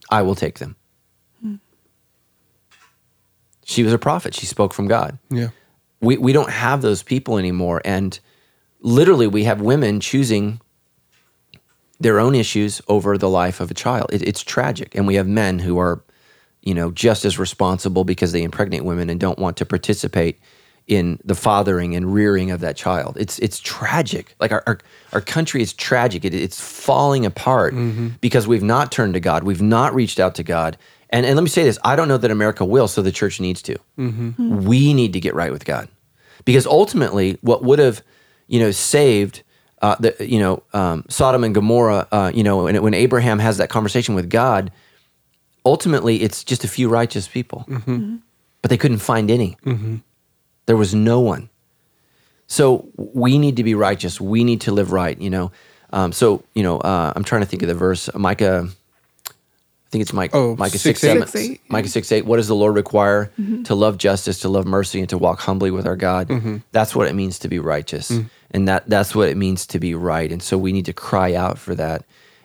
I 0.10 0.22
will 0.22 0.36
take 0.36 0.60
them." 0.60 0.76
She 3.68 3.84
was 3.84 3.92
a 3.92 3.98
prophet. 3.98 4.34
She 4.34 4.46
spoke 4.46 4.74
from 4.74 4.88
God 4.88 5.20
Yeah. 5.30 5.50
we, 6.00 6.18
we 6.18 6.32
don't 6.32 6.50
have 6.50 6.82
those 6.82 7.04
people 7.04 7.38
anymore. 7.38 7.82
And 7.84 8.18
literally, 8.80 9.28
we 9.28 9.44
have 9.44 9.60
women 9.60 10.00
choosing 10.00 10.62
their 12.00 12.18
own 12.18 12.34
issues 12.34 12.82
over 12.88 13.18
the 13.18 13.30
life 13.30 13.60
of 13.60 13.70
a 13.70 13.74
child. 13.74 14.10
It, 14.14 14.22
it's 14.22 14.42
tragic. 14.42 14.96
And 14.96 15.06
we 15.06 15.16
have 15.16 15.28
men 15.28 15.60
who 15.60 15.78
are, 15.80 16.02
you 16.62 16.74
know, 16.74 16.92
just 16.92 17.26
as 17.26 17.38
responsible 17.38 18.06
because 18.06 18.32
they 18.32 18.44
impregnate 18.44 18.86
women 18.86 19.10
and 19.10 19.20
don't 19.20 19.38
want 19.38 19.58
to 19.58 19.66
participate 19.66 20.40
in 20.88 21.20
the 21.26 21.36
fathering 21.36 21.94
and 21.94 22.14
rearing 22.14 22.52
of 22.52 22.62
that 22.62 22.78
child. 22.78 23.18
It's 23.20 23.38
it's 23.40 23.60
tragic. 23.60 24.34
Like 24.40 24.54
our 24.54 24.64
our, 24.66 24.80
our 25.12 25.20
country 25.20 25.62
is 25.62 25.74
tragic. 25.74 26.24
It, 26.24 26.34
it's 26.34 26.62
falling 26.62 27.26
apart 27.26 27.74
mm-hmm. 27.74 28.10
because 28.22 28.48
we've 28.48 28.64
not 28.64 28.94
turned 28.94 29.14
to 29.16 29.20
God. 29.20 29.44
We've 29.44 29.62
not 29.62 29.94
reached 29.94 30.20
out 30.20 30.36
to 30.36 30.44
God. 30.44 30.78
And 31.10 31.26
and 31.26 31.36
let 31.36 31.44
me 31.44 31.50
say 31.50 31.64
this: 31.64 31.80
I 31.84 31.96
don't 31.96 32.08
know 32.08 32.18
that 32.18 32.32
America 32.32 32.66
will, 32.66 32.88
so 32.88 33.02
the 33.02 33.12
church 33.12 33.40
needs 33.40 33.62
to. 33.64 33.78
We 34.68 34.94
need 34.94 35.14
to 35.14 35.20
get 35.20 35.34
right 35.36 35.52
with 35.52 35.64
God, 35.66 35.88
because 36.46 36.66
ultimately, 36.68 37.38
what 37.42 37.64
would 37.64 37.80
have, 37.80 38.02
you 38.48 38.60
know, 38.60 38.72
saved. 38.72 39.44
Uh, 39.80 39.96
the 40.00 40.16
you 40.20 40.40
know 40.40 40.64
um, 40.74 41.06
Sodom 41.08 41.44
and 41.44 41.54
Gomorrah, 41.54 42.08
uh, 42.12 42.32
you 42.34 42.44
know, 42.44 42.64
when, 42.64 42.82
when 42.82 42.94
Abraham 42.96 43.38
has 43.38 43.58
that 43.58 43.70
conversation 43.70 44.16
with 44.16 44.28
God, 44.28 44.72
ultimately 45.64 46.24
it's 46.24 46.44
just 46.44 46.64
a 46.64 46.68
few 46.68 46.90
righteous 46.90 47.28
people, 47.28 47.64
but 48.64 48.70
they 48.72 48.78
couldn't 48.78 48.98
find 48.98 49.30
any. 49.30 49.56
There 50.66 50.78
was 50.78 50.96
no 50.96 51.20
one. 51.20 51.50
So 52.48 52.90
we 52.98 53.38
need 53.38 53.56
to 53.58 53.64
be 53.64 53.76
righteous. 53.76 54.20
We 54.20 54.44
need 54.44 54.62
to 54.62 54.72
live 54.72 54.92
right. 54.92 55.20
You 55.22 55.30
know. 55.30 55.52
Um, 55.94 56.12
so 56.12 56.44
you 56.56 56.64
know, 56.64 56.80
uh, 56.80 57.14
I'm 57.16 57.24
trying 57.24 57.42
to 57.42 57.48
think 57.48 57.62
of 57.62 57.68
the 57.70 57.76
verse. 57.76 58.10
Micah. 58.16 58.70
I 59.88 59.90
think 59.90 60.02
it's 60.02 60.12
Mike, 60.12 60.32
Oh, 60.34 60.54
Micah 60.58 60.72
six, 60.72 61.00
six, 61.00 61.00
seven. 61.00 61.26
Six, 61.26 61.36
eight, 61.36 61.62
Micah 61.70 61.88
six 61.88 62.12
eight. 62.12 62.26
What 62.26 62.38
does 62.38 62.50
the 62.50 62.56
Lord 62.56 62.76
require? 62.76 63.32
Mm-hmm. 63.40 63.64
To 63.64 63.76
love 63.76 63.98
justice, 63.98 64.40
to 64.42 64.50
love 64.50 64.66
mercy, 64.66 65.00
and 65.00 65.08
to 65.10 65.18
walk 65.18 65.40
humbly 65.40 65.72
with 65.72 65.88
our 65.88 65.96
God. 65.96 66.28
Mm-hmm. 66.28 66.58
That's 66.74 66.94
what 66.94 67.08
it 67.08 67.16
means 67.16 67.40
to 67.40 67.48
be 67.48 67.58
righteous, 67.58 68.12
mm-hmm. 68.12 68.28
and 68.52 68.68
that 68.68 68.90
that's 68.90 69.16
what 69.16 69.30
it 69.30 69.38
means 69.38 69.66
to 69.68 69.80
be 69.80 69.96
right. 69.96 70.30
And 70.30 70.44
so 70.44 70.58
we 70.58 70.74
need 70.74 70.86
to 70.86 70.94
cry 70.94 71.36
out 71.36 71.58
for 71.58 71.74
that. 71.76 72.04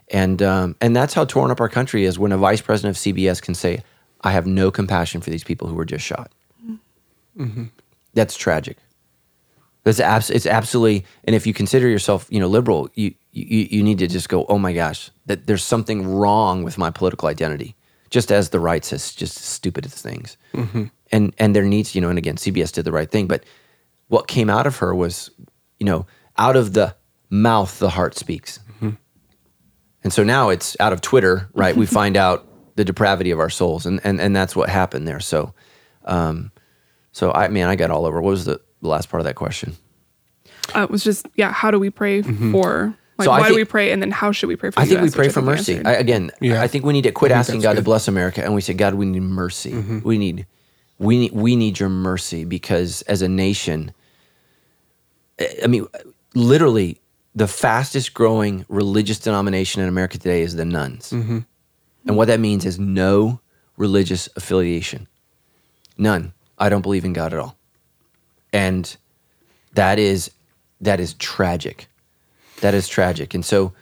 And 0.08 0.40
um, 0.40 0.76
and 0.80 0.94
that's 0.94 1.14
how 1.14 1.24
torn 1.24 1.50
up 1.50 1.60
our 1.60 1.68
country 1.68 2.04
is 2.04 2.16
when 2.16 2.30
a 2.30 2.38
vice 2.38 2.60
president 2.60 2.96
of 2.96 3.02
CBS 3.02 3.42
can 3.42 3.54
say, 3.54 3.82
"I 4.20 4.30
have 4.30 4.46
no 4.46 4.70
compassion 4.70 5.20
for 5.20 5.30
these 5.30 5.42
people 5.42 5.66
who 5.66 5.74
were 5.74 5.84
just 5.84 6.04
shot." 6.04 6.30
That's 8.14 8.36
tragic. 8.36 8.76
That's 9.84 10.00
abs- 10.00 10.30
it's 10.30 10.46
absolutely. 10.46 11.04
And 11.24 11.34
if 11.34 11.46
you 11.46 11.52
consider 11.52 11.88
yourself, 11.88 12.26
you 12.30 12.38
know, 12.38 12.46
liberal, 12.46 12.88
you, 12.94 13.14
you 13.32 13.66
you 13.70 13.82
need 13.82 13.98
to 13.98 14.06
just 14.06 14.28
go, 14.28 14.44
oh 14.48 14.58
my 14.58 14.72
gosh, 14.72 15.10
that 15.26 15.46
there's 15.46 15.64
something 15.64 16.06
wrong 16.06 16.62
with 16.62 16.78
my 16.78 16.90
political 16.90 17.28
identity. 17.28 17.74
Just 18.10 18.30
as 18.30 18.50
the 18.50 18.60
right 18.60 18.84
says, 18.84 19.14
just 19.14 19.38
stupid 19.38 19.86
as 19.86 19.94
things. 19.94 20.36
And 21.10 21.34
and 21.38 21.56
there 21.56 21.64
needs, 21.64 21.94
you 21.94 22.00
know, 22.00 22.10
and 22.10 22.18
again, 22.18 22.36
CBS 22.36 22.72
did 22.72 22.84
the 22.84 22.92
right 22.92 23.10
thing, 23.10 23.26
but 23.26 23.44
what 24.08 24.28
came 24.28 24.50
out 24.50 24.66
of 24.66 24.76
her 24.76 24.94
was, 24.94 25.30
you 25.80 25.86
know, 25.86 26.06
out 26.36 26.54
of 26.56 26.74
the 26.74 26.94
mouth 27.30 27.78
the 27.78 27.88
heart 27.90 28.16
speaks. 28.16 28.60
And 30.04 30.12
so 30.12 30.24
now 30.24 30.50
it's 30.50 30.76
out 30.80 30.92
of 30.92 31.00
Twitter, 31.00 31.48
right? 31.54 31.74
we 31.76 31.86
find 32.00 32.16
out 32.16 32.46
the 32.76 32.84
depravity 32.84 33.30
of 33.30 33.38
our 33.38 33.50
souls, 33.50 33.86
and 33.86 34.00
and 34.04 34.20
and 34.20 34.34
that's 34.34 34.54
what 34.56 34.68
happened 34.68 35.06
there. 35.06 35.20
So, 35.20 35.54
um, 36.04 36.50
so 37.12 37.32
I 37.32 37.48
mean, 37.48 37.64
I 37.64 37.76
got 37.76 37.90
all 37.90 38.06
over. 38.06 38.20
What 38.20 38.30
was 38.30 38.44
the, 38.44 38.60
the 38.82 38.88
last 38.88 39.08
part 39.08 39.20
of 39.20 39.24
that 39.24 39.34
question? 39.36 39.76
Uh, 40.74 40.82
it 40.82 40.90
was 40.90 41.02
just, 41.02 41.26
yeah, 41.36 41.52
how 41.52 41.70
do 41.70 41.78
we 41.78 41.90
pray 41.90 42.22
mm-hmm. 42.22 42.52
for, 42.52 42.94
like, 43.18 43.26
So 43.26 43.32
I 43.32 43.40
why 43.40 43.48
do 43.48 43.54
we 43.54 43.64
pray? 43.64 43.92
And 43.92 44.02
then 44.02 44.10
how 44.10 44.32
should 44.32 44.48
we 44.48 44.56
pray 44.56 44.70
for 44.70 44.80
I 44.80 44.84
the 44.84 44.90
think 44.90 45.02
we 45.02 45.10
pray 45.10 45.28
for 45.28 45.40
think 45.40 45.46
mercy. 45.46 45.84
I, 45.84 45.92
again, 45.94 46.30
Yeah. 46.40 46.62
I 46.62 46.66
think 46.68 46.84
we 46.84 46.92
need 46.92 47.02
to 47.02 47.12
quit 47.12 47.32
asking 47.32 47.60
that's 47.60 47.64
God 47.64 47.76
to 47.76 47.82
bless 47.82 48.08
America, 48.08 48.42
and 48.44 48.54
we 48.54 48.60
say, 48.60 48.74
God, 48.74 48.94
we 48.94 49.06
need 49.06 49.22
mercy. 49.22 49.74
We 50.04 50.18
need, 50.18 50.46
we 50.98 51.18
need, 51.18 51.32
we 51.32 51.56
need 51.56 51.80
your 51.80 51.88
mercy 51.88 52.44
because 52.44 53.02
as 53.02 53.22
a 53.22 53.28
nation, 53.28 53.92
I- 55.40 55.58
I 55.64 55.66
mean, 55.66 55.86
literally, 56.34 57.00
the 57.34 57.48
fastest 57.48 58.12
growing 58.14 58.64
religious 58.68 59.18
denomination 59.18 59.82
in 59.82 59.88
America 59.88 60.18
today 60.18 60.42
is 60.42 60.54
the 60.54 60.64
nones, 60.64 61.12
and 61.12 61.44
what 62.04 62.28
that 62.28 62.40
means 62.40 62.64
is 62.66 62.78
no 62.78 63.40
religious 63.76 64.28
affiliation, 64.36 65.08
none. 65.96 66.32
I 66.58 66.68
don't 66.68 66.82
believe 66.82 67.04
in 67.04 67.12
God 67.14 67.32
at 67.32 67.38
all, 67.38 67.56
and 68.52 68.96
that 69.74 69.98
is 69.98 70.30
that 70.80 71.00
is 71.00 71.14
tragic. 71.14 71.86
That 72.60 72.74
is 72.74 72.88
tragic, 72.88 73.34
and 73.34 73.44
so. 73.44 73.72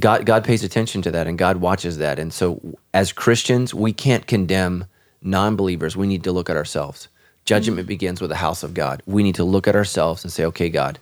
God 0.00 0.24
God 0.24 0.42
pays 0.42 0.64
attention 0.64 1.02
to 1.02 1.10
that 1.10 1.26
and 1.26 1.36
God 1.36 1.58
watches 1.58 1.98
that. 1.98 2.18
And 2.18 2.32
so 2.32 2.78
as 2.94 3.12
Christians, 3.12 3.74
we 3.74 3.92
can't 3.92 4.26
condemn 4.26 4.86
non-believers. 5.20 5.98
We 5.98 6.06
need 6.06 6.24
to 6.24 6.32
look 6.32 6.48
at 6.48 6.56
ourselves. 6.56 7.08
Judgment 7.44 7.84
mm. 7.84 7.88
begins 7.88 8.18
with 8.18 8.30
the 8.30 8.36
house 8.36 8.62
of 8.62 8.72
God. 8.72 9.02
We 9.04 9.22
need 9.22 9.34
to 9.34 9.44
look 9.44 9.68
at 9.68 9.76
ourselves 9.76 10.24
and 10.24 10.32
say, 10.32 10.46
"Okay, 10.46 10.70
God, 10.70 10.98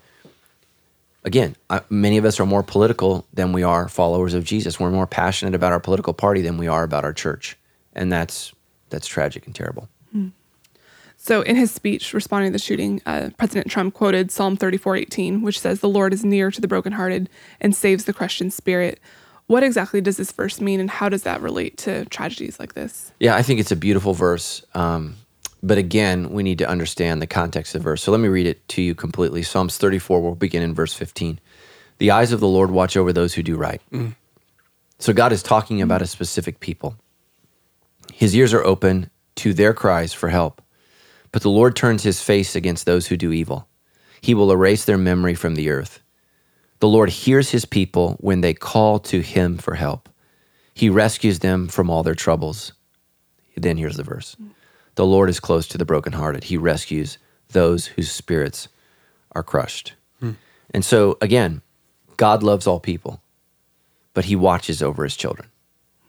again, 1.23 1.55
I, 1.69 1.83
many 1.89 2.19
of 2.19 2.25
us 2.25 2.41
are 2.41 2.47
more 2.47 2.65
political 2.65 3.27
than 3.33 3.53
we 3.53 3.63
are 3.63 3.89
followers 3.89 4.35
of 4.35 4.43
Jesus. 4.43 4.81
We're 4.81 4.91
more 4.91 5.07
passionate 5.07 5.55
about 5.55 5.71
our 5.71 5.81
political 5.81 6.13
party 6.13 6.43
than 6.43 6.59
we 6.59 6.67
are 6.67 6.83
about 6.83 7.05
our 7.05 7.13
church." 7.13 7.57
And 7.95 8.11
that's 8.11 8.53
that's 8.89 9.07
tragic 9.07 9.47
and 9.47 9.55
terrible. 9.55 9.89
Hmm. 10.11 10.29
So, 11.31 11.43
in 11.43 11.55
his 11.55 11.71
speech 11.71 12.13
responding 12.13 12.51
to 12.51 12.53
the 12.55 12.59
shooting, 12.59 13.01
uh, 13.07 13.31
President 13.39 13.71
Trump 13.71 13.95
quoted 13.95 14.33
Psalm 14.33 14.57
34:18, 14.57 15.43
which 15.43 15.61
says, 15.61 15.79
"The 15.79 15.89
Lord 15.89 16.13
is 16.13 16.25
near 16.25 16.51
to 16.51 16.61
the 16.61 16.67
brokenhearted 16.67 17.29
and 17.61 17.73
saves 17.73 18.03
the 18.03 18.13
crushed 18.13 18.41
in 18.41 18.51
spirit." 18.51 18.99
what 19.47 19.65
exactly 19.65 20.01
does 20.01 20.17
this 20.17 20.31
verse 20.31 20.61
mean 20.61 20.79
and 20.79 20.89
how 20.89 21.09
does 21.09 21.25
that 21.25 21.41
relate 21.43 21.77
to 21.77 22.05
tragedies 22.05 22.61
like 22.61 22.75
this? 22.75 23.11
Yeah, 23.19 23.35
I 23.35 23.43
think 23.43 23.59
it's 23.59 23.73
a 23.73 23.77
beautiful 23.77 24.15
verse. 24.15 24.65
Um, 24.75 25.17
but 25.61 25.77
again, 25.77 26.31
we 26.31 26.45
need 26.45 26.59
to 26.59 26.69
understand 26.69 27.21
the 27.21 27.27
context 27.27 27.75
of 27.75 27.83
the 27.83 27.85
verse. 27.85 28.01
So 28.01 28.13
let 28.13 28.21
me 28.21 28.29
read 28.29 28.47
it 28.47 28.69
to 28.69 28.83
you 28.83 28.95
completely. 28.95 29.43
Psalms 29.43 29.77
34, 29.77 30.23
we'll 30.23 30.37
begin 30.37 30.63
in 30.63 30.73
verse 30.73 30.95
15. 30.95 31.41
The 31.99 32.13
eyes 32.13 32.31
of 32.31 32.39
the 32.39 32.47
Lord 32.47 32.71
watch 32.71 32.97
over 32.97 33.13
those 33.13 33.35
who 33.35 33.43
do 33.43 33.57
right. 33.57 33.83
So 35.01 35.13
God 35.13 35.33
is 35.33 35.43
talking 35.43 35.83
about 35.83 36.01
a 36.01 36.07
specific 36.07 36.61
people. 36.61 36.95
His 38.13 38.37
ears 38.37 38.55
are 38.55 38.63
open 38.63 39.11
to 39.37 39.53
their 39.53 39.75
cries 39.75 40.13
for 40.13 40.29
help. 40.29 40.63
But 41.33 41.43
the 41.43 41.51
Lord 41.51 41.77
turns 41.77 42.03
his 42.03 42.23
face 42.23 42.57
against 42.57 42.87
those 42.87 43.07
who 43.07 43.17
do 43.17 43.33
evil. 43.33 43.69
He 44.21 44.35
will 44.35 44.53
erase 44.53 44.85
their 44.85 44.99
memory 44.99 45.35
from 45.35 45.55
the 45.55 45.71
earth. 45.71 46.01
The 46.81 46.89
Lord 46.89 47.11
hears 47.11 47.51
his 47.51 47.65
people 47.65 48.17
when 48.21 48.41
they 48.41 48.55
call 48.55 48.99
to 49.01 49.21
him 49.21 49.59
for 49.59 49.75
help. 49.75 50.09
He 50.75 50.89
rescues 50.89 51.41
them 51.41 51.69
from 51.69 51.91
all 51.91 52.03
their 52.03 52.15
troubles. 52.15 52.73
Then 53.57 53.77
here's 53.77 53.97
the 53.97 54.03
verse 54.03 54.37
The 54.95 55.07
Lord 55.07 55.29
is 55.29 55.41
close 55.41 55.69
to 55.69 55.79
the 55.79 55.85
brokenhearted. 55.85 56.45
He 56.45 56.57
rescues 56.57 57.19
those 57.51 57.87
whose 57.87 58.11
spirits 58.11 58.69
are 59.33 59.43
crushed. 59.43 59.95
Hmm. 60.21 60.33
And 60.73 60.85
so, 60.85 61.19
again, 61.21 61.63
God 62.17 62.43
loves 62.43 62.67
all 62.67 62.81
people, 62.81 63.21
but 64.15 64.27
he 64.27 64.37
watches 64.37 64.83
over 64.83 65.05
his 65.05 65.17
children. 65.17 65.49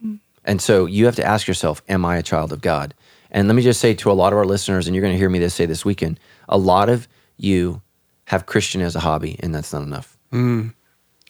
Hmm. 0.02 0.16
And 0.46 0.62
so 0.62 0.86
you 0.86 1.06
have 1.06 1.16
to 1.18 1.26
ask 1.26 1.48
yourself, 1.48 1.82
am 1.90 2.06
I 2.06 2.18
a 2.18 2.24
child 2.24 2.54
of 2.54 2.62
God? 2.62 2.94
And 3.32 3.48
let 3.48 3.56
me 3.56 3.62
just 3.62 3.80
say 3.80 3.94
to 3.96 4.12
a 4.12 4.14
lot 4.14 4.34
of 4.34 4.40
our 4.40 4.46
listeners, 4.46 4.88
and 4.88 4.96
you're 4.96 5.02
going 5.02 5.14
to 5.14 5.18
hear 5.18 5.30
me 5.30 5.40
this 5.40 5.54
say 5.54 5.66
this 5.66 5.86
weekend, 5.86 6.20
a 6.50 6.58
lot 6.58 6.90
of 6.90 7.08
you 7.38 7.82
have 8.26 8.46
Christian 8.46 8.82
as 8.82 8.96
a 8.96 9.00
hobby, 9.00 9.38
and 9.40 9.56
that's 9.56 9.74
not 9.74 9.84
enough. 9.84 10.18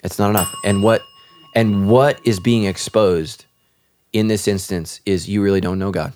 It's 0.04 0.18
not 0.20 0.30
enough. 0.30 0.54
And 0.64 0.84
what 0.84 1.02
and 1.56 1.90
what 1.90 2.20
is 2.26 2.40
being 2.40 2.66
exposed 2.66 3.46
in 4.14 4.28
this 4.28 4.48
instance 4.48 5.00
is 5.06 5.30
you 5.30 5.42
really 5.42 5.62
don't 5.62 5.80
know 5.80 5.92
God. 5.92 6.14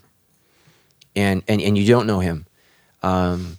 And 1.16 1.44
and 1.48 1.62
and 1.62 1.78
you 1.78 1.88
don't 1.88 2.08
know 2.08 2.20
him. 2.20 2.46
Um, 3.04 3.58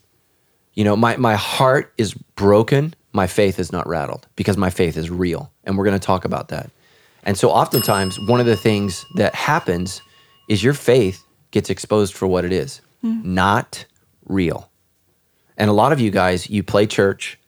you 0.74 0.84
know, 0.84 0.96
my 0.96 1.16
my 1.16 1.36
heart 1.36 1.92
is 1.96 2.14
broken, 2.34 2.94
my 3.12 3.26
faith 3.26 3.58
is 3.58 3.72
not 3.72 3.88
rattled 3.88 4.26
because 4.36 4.56
my 4.56 4.70
faith 4.70 4.96
is 4.96 5.10
real. 5.10 5.50
And 5.64 5.78
we're 5.78 5.84
going 5.84 5.98
to 5.98 6.04
talk 6.04 6.24
about 6.24 6.48
that. 6.48 6.70
And 7.22 7.36
so 7.36 7.50
oftentimes 7.50 8.20
one 8.20 8.40
of 8.40 8.46
the 8.46 8.56
things 8.56 9.04
that 9.16 9.34
happens 9.34 10.00
is 10.48 10.62
your 10.62 10.74
faith 10.74 11.25
gets 11.50 11.70
exposed 11.70 12.14
for 12.14 12.26
what 12.26 12.44
it 12.44 12.52
is, 12.52 12.80
not 13.02 13.86
real. 14.26 14.70
And 15.56 15.70
a 15.70 15.72
lot 15.72 15.92
of 15.92 16.00
you 16.00 16.10
guys, 16.10 16.50
you 16.50 16.62
play 16.62 16.86
church 16.86 17.38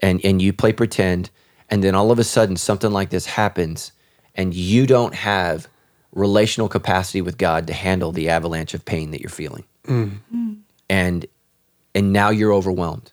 and, 0.00 0.20
and 0.24 0.40
you 0.40 0.52
play 0.52 0.72
pretend, 0.72 1.30
and 1.68 1.82
then 1.82 1.94
all 1.94 2.10
of 2.10 2.18
a 2.18 2.24
sudden 2.24 2.56
something 2.56 2.92
like 2.92 3.10
this 3.10 3.26
happens, 3.26 3.92
and 4.34 4.54
you 4.54 4.86
don't 4.86 5.14
have 5.14 5.68
relational 6.12 6.68
capacity 6.68 7.20
with 7.20 7.38
God 7.38 7.66
to 7.66 7.72
handle 7.72 8.12
the 8.12 8.28
avalanche 8.28 8.74
of 8.74 8.84
pain 8.84 9.10
that 9.10 9.20
you're 9.20 9.30
feeling. 9.30 9.64
Mm. 9.86 10.60
And 10.88 11.26
and 11.94 12.12
now 12.12 12.30
you're 12.30 12.52
overwhelmed. 12.52 13.12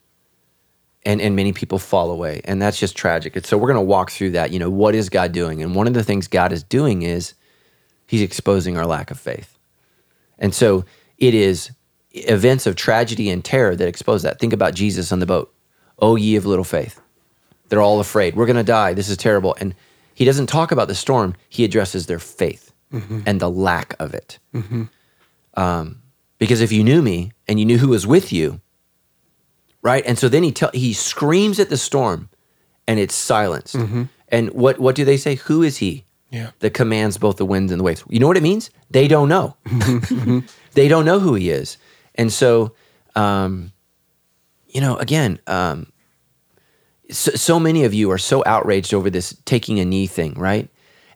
And 1.05 1.21
and 1.21 1.36
many 1.36 1.53
people 1.53 1.79
fall 1.79 2.11
away. 2.11 2.41
And 2.45 2.61
that's 2.61 2.79
just 2.79 2.95
tragic. 2.95 3.36
And 3.36 3.45
so 3.45 3.57
we're 3.57 3.67
gonna 3.67 3.81
walk 3.81 4.11
through 4.11 4.31
that. 4.31 4.51
You 4.51 4.59
know, 4.59 4.69
what 4.69 4.95
is 4.95 5.09
God 5.09 5.31
doing? 5.31 5.61
And 5.61 5.75
one 5.75 5.88
of 5.88 5.93
the 5.93 6.03
things 6.03 6.27
God 6.27 6.51
is 6.51 6.63
doing 6.63 7.01
is 7.01 7.33
He's 8.07 8.21
exposing 8.21 8.77
our 8.77 8.86
lack 8.86 9.11
of 9.11 9.19
faith. 9.19 9.55
And 10.39 10.53
so 10.53 10.86
it 11.17 11.33
is 11.33 11.71
events 12.11 12.65
of 12.65 12.75
tragedy 12.75 13.29
and 13.29 13.43
terror 13.43 13.75
that 13.75 13.88
expose 13.88 14.23
that. 14.23 14.39
Think 14.39 14.53
about 14.53 14.73
Jesus 14.73 15.11
on 15.11 15.19
the 15.19 15.25
boat. 15.25 15.53
Oh, 15.99 16.15
ye 16.15 16.36
of 16.36 16.45
little 16.45 16.63
faith. 16.63 17.01
They're 17.69 17.81
all 17.81 17.99
afraid. 17.99 18.36
We're 18.36 18.45
going 18.45 18.55
to 18.57 18.63
die. 18.63 18.93
This 18.93 19.09
is 19.09 19.17
terrible. 19.17 19.55
And 19.59 19.75
he 20.13 20.25
doesn't 20.25 20.47
talk 20.47 20.71
about 20.71 20.88
the 20.88 20.95
storm, 20.95 21.36
he 21.49 21.65
addresses 21.65 22.05
their 22.05 22.19
faith 22.19 22.71
mm-hmm. 22.91 23.21
and 23.25 23.39
the 23.39 23.49
lack 23.49 23.95
of 23.99 24.13
it. 24.13 24.39
Mm-hmm. 24.53 24.83
Um, 25.55 26.01
because 26.38 26.61
if 26.61 26.71
you 26.71 26.83
knew 26.83 27.01
me 27.01 27.31
and 27.47 27.59
you 27.59 27.65
knew 27.65 27.77
who 27.77 27.89
was 27.89 28.05
with 28.05 28.31
you, 28.31 28.61
right? 29.81 30.03
And 30.05 30.17
so 30.17 30.29
then 30.29 30.43
he 30.43 30.51
tell, 30.51 30.71
he 30.73 30.93
screams 30.93 31.59
at 31.59 31.69
the 31.69 31.77
storm 31.77 32.29
and 32.88 32.99
it's 32.99 33.15
silenced. 33.15 33.75
Mm-hmm. 33.75 34.03
And 34.29 34.51
what, 34.51 34.79
what 34.79 34.95
do 34.95 35.05
they 35.05 35.17
say? 35.17 35.36
Who 35.36 35.63
is 35.63 35.77
he? 35.77 36.05
Yeah. 36.36 36.51
that 36.59 36.73
commands 36.73 37.17
both 37.17 37.38
the 37.38 37.45
winds 37.45 37.71
and 37.71 37.79
the 37.79 37.83
waves. 37.86 38.03
You 38.09 38.19
know 38.19 38.27
what 38.27 38.36
it 38.36 38.43
means? 38.43 38.69
They 38.89 39.07
don't 39.07 39.29
know. 39.29 39.55
they 40.73 40.89
don't 40.89 41.05
know 41.05 41.19
who 41.19 41.33
he 41.33 41.49
is. 41.49 41.77
And 42.15 42.31
so, 42.31 42.73
um, 43.15 43.71
you 44.67 44.81
know, 44.81 44.97
again, 44.97 45.39
um, 45.47 45.93
so, 47.09 47.31
so 47.31 47.57
many 47.57 47.86
of 47.86 47.93
you 47.93 48.11
are 48.11 48.17
so 48.17 48.43
outraged 48.45 48.93
over 48.93 49.09
this 49.09 49.33
taking 49.45 49.79
a 49.79 49.86
knee 49.86 50.07
thing, 50.07 50.33
right? 50.33 50.67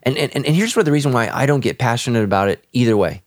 And, 0.04 0.18
and, 0.18 0.34
and 0.34 0.56
here's 0.56 0.78
where 0.78 0.86
the 0.86 0.92
reason 0.94 1.12
why 1.12 1.28
I 1.28 1.46
don't 1.46 1.60
get 1.60 1.80
passionate 1.80 2.24
about 2.24 2.48
it 2.48 2.64
either 2.72 2.96
way. 2.96 3.22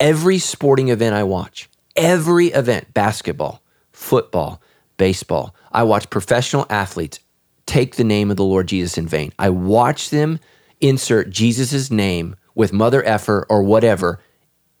Every 0.00 0.40
sporting 0.40 0.88
event 0.88 1.14
I 1.14 1.22
watch, 1.22 1.70
every 1.94 2.48
event, 2.48 2.92
basketball, 2.92 3.62
football, 3.92 4.60
baseball, 4.96 5.54
I 5.70 5.84
watch 5.84 6.10
professional 6.10 6.66
athletes 6.70 7.20
take 7.66 7.94
the 7.94 8.04
name 8.04 8.32
of 8.32 8.36
the 8.36 8.44
Lord 8.44 8.66
Jesus 8.66 8.98
in 8.98 9.06
vain. 9.06 9.32
I 9.38 9.50
watch 9.50 10.10
them 10.10 10.40
insert 10.80 11.30
Jesus' 11.30 11.90
name 11.90 12.36
with 12.54 12.72
mother 12.72 13.04
effer 13.04 13.46
or 13.48 13.62
whatever, 13.62 14.20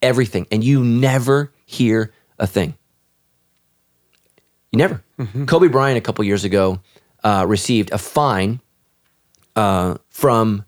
everything, 0.02 0.46
and 0.50 0.64
you 0.64 0.82
never 0.84 1.52
hear 1.64 2.12
a 2.38 2.46
thing. 2.46 2.74
You 4.72 4.78
never. 4.78 5.02
Kobe 5.46 5.68
Bryant 5.68 5.96
a 5.98 6.00
couple 6.00 6.24
years 6.24 6.44
ago 6.44 6.80
uh, 7.24 7.44
received 7.48 7.90
a 7.92 7.98
fine 7.98 8.60
uh, 9.54 9.96
from 10.08 10.64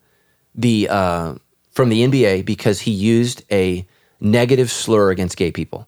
the 0.55 0.89
uh, 0.89 1.35
from 1.71 1.89
the 1.91 2.03
NBA 2.07 2.45
because 2.45 2.81
he 2.81 2.91
used 2.91 3.43
a 3.53 3.87
negative 4.21 4.71
slur 4.71 5.11
against 5.11 5.37
gay 5.37 5.53
people. 5.53 5.87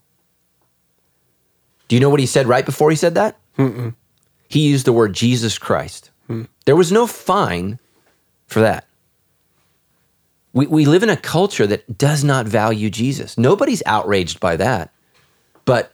Do 1.87 1.95
you 1.95 1.99
know 1.99 2.09
what 2.09 2.19
he 2.19 2.25
said 2.25 2.47
right 2.47 2.65
before 2.65 2.89
he 2.89 2.95
said 2.95 3.15
that? 3.15 3.37
He 4.47 4.59
used 4.69 4.85
the 4.85 4.93
word 4.93 5.13
Jesus 5.13 5.57
Christ. 5.57 6.11
There 6.65 6.75
was 6.75 6.91
no 6.91 7.07
fine 7.07 7.79
for 8.47 8.61
that. 8.61 8.85
We, 10.53 10.67
we 10.67 10.85
live 10.85 11.03
in 11.03 11.09
a 11.09 11.17
culture 11.17 11.65
that 11.67 11.97
does 11.97 12.23
not 12.23 12.45
value 12.45 12.89
Jesus. 12.89 13.37
Nobody's 13.37 13.81
outraged 13.85 14.39
by 14.39 14.57
that. 14.57 14.93
But, 15.63 15.93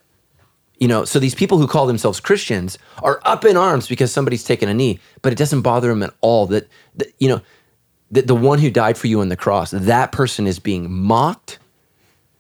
you 0.80 0.88
know, 0.88 1.05
so 1.05 1.20
these 1.20 1.36
people 1.36 1.58
who 1.60 1.68
call 1.68 1.86
themselves 1.86 2.20
Christians 2.20 2.78
are 3.03 3.22
up 3.24 3.45
in 3.45 3.58
arms 3.58 3.88
because 3.88 4.12
somebody's 4.12 4.43
taken 4.43 4.68
a 4.70 4.74
knee, 4.74 4.99
but 5.22 5.32
it 5.32 5.38
doesn't 5.38 5.62
bother 5.62 5.89
them 5.89 6.03
at 6.03 6.14
all 6.22 6.47
that, 6.47 6.68
that 6.95 7.14
you 7.20 7.30
know, 7.30 7.41
the, 8.10 8.22
the 8.22 8.36
one 8.36 8.60
who 8.60 8.72
died 8.72 8.97
for 8.97 9.08
you 9.08 9.22
on 9.22 9.30
the 9.30 9.36
cross, 9.36 9.72
that 9.72 10.12
person 10.12 10.47
is 10.47 10.60
being 10.60 10.91
mocked. 10.91 11.60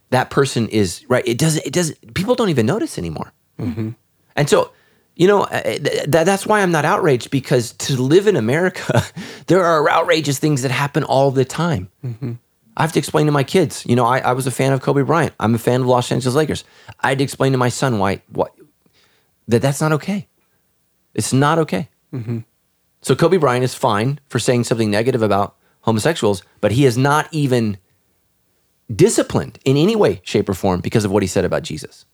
That 0.09 0.29
person 0.29 0.69
is, 0.69 1.03
right? 1.09 1.27
It 1.27 1.37
doesn't, 1.37 1.65
it 1.65 1.73
doesn't, 1.73 2.13
people 2.13 2.35
don't 2.35 2.49
even 2.49 2.65
notice 2.65 2.97
anymore. 2.97 3.33
Mm-hmm. 3.59 3.89
And 4.37 4.49
so, 4.49 4.71
you 5.17 5.27
know, 5.27 5.41
uh, 5.41 5.45
uh, 5.45 5.61
th- 5.63 5.81
th- 5.81 6.25
that's 6.25 6.45
why 6.45 6.61
I'm 6.61 6.71
not 6.71 6.85
outraged 6.85 7.31
because 7.31 7.73
to 7.73 8.01
live 8.01 8.27
in 8.27 8.35
America, 8.35 9.03
there 9.47 9.65
are 9.65 9.89
outrageous 9.89 10.37
things 10.37 10.61
that 10.61 10.71
happen 10.71 11.03
all 11.03 11.31
the 11.31 11.43
time. 11.43 11.89
Mm-hmm. 12.05 12.33
I 12.77 12.81
have 12.83 12.91
to 12.93 12.99
explain 12.99 13.25
to 13.25 13.31
my 13.31 13.43
kids, 13.43 13.83
you 13.87 13.95
know, 13.95 14.05
I, 14.05 14.19
I 14.19 14.33
was 14.33 14.45
a 14.45 14.51
fan 14.51 14.71
of 14.71 14.81
Kobe 14.81 15.01
Bryant. 15.01 15.33
I'm 15.39 15.55
a 15.55 15.57
fan 15.57 15.81
of 15.81 15.87
Los 15.87 16.11
Angeles 16.11 16.35
Lakers. 16.35 16.63
I 16.99 17.09
had 17.09 17.17
to 17.17 17.23
explain 17.23 17.51
to 17.53 17.57
my 17.57 17.69
son 17.69 17.97
why, 17.97 18.21
why 18.31 18.47
that 19.47 19.63
that's 19.63 19.81
not 19.81 19.91
okay. 19.93 20.27
It's 21.15 21.33
not 21.33 21.57
okay. 21.59 21.89
Mm-hmm. 22.13 22.39
So 23.01 23.15
Kobe 23.15 23.37
Bryant 23.37 23.63
is 23.63 23.73
fine 23.73 24.19
for 24.29 24.37
saying 24.37 24.65
something 24.65 24.91
negative 24.91 25.23
about 25.23 25.55
homosexuals, 25.81 26.43
but 26.61 26.71
he 26.71 26.85
is 26.85 26.95
not 26.95 27.27
even 27.31 27.79
disciplined 28.93 29.57
in 29.65 29.77
any 29.77 29.95
way, 29.95 30.21
shape, 30.23 30.47
or 30.47 30.53
form 30.53 30.81
because 30.81 31.05
of 31.05 31.11
what 31.11 31.23
he 31.23 31.27
said 31.27 31.45
about 31.45 31.63
Jesus 31.63 32.05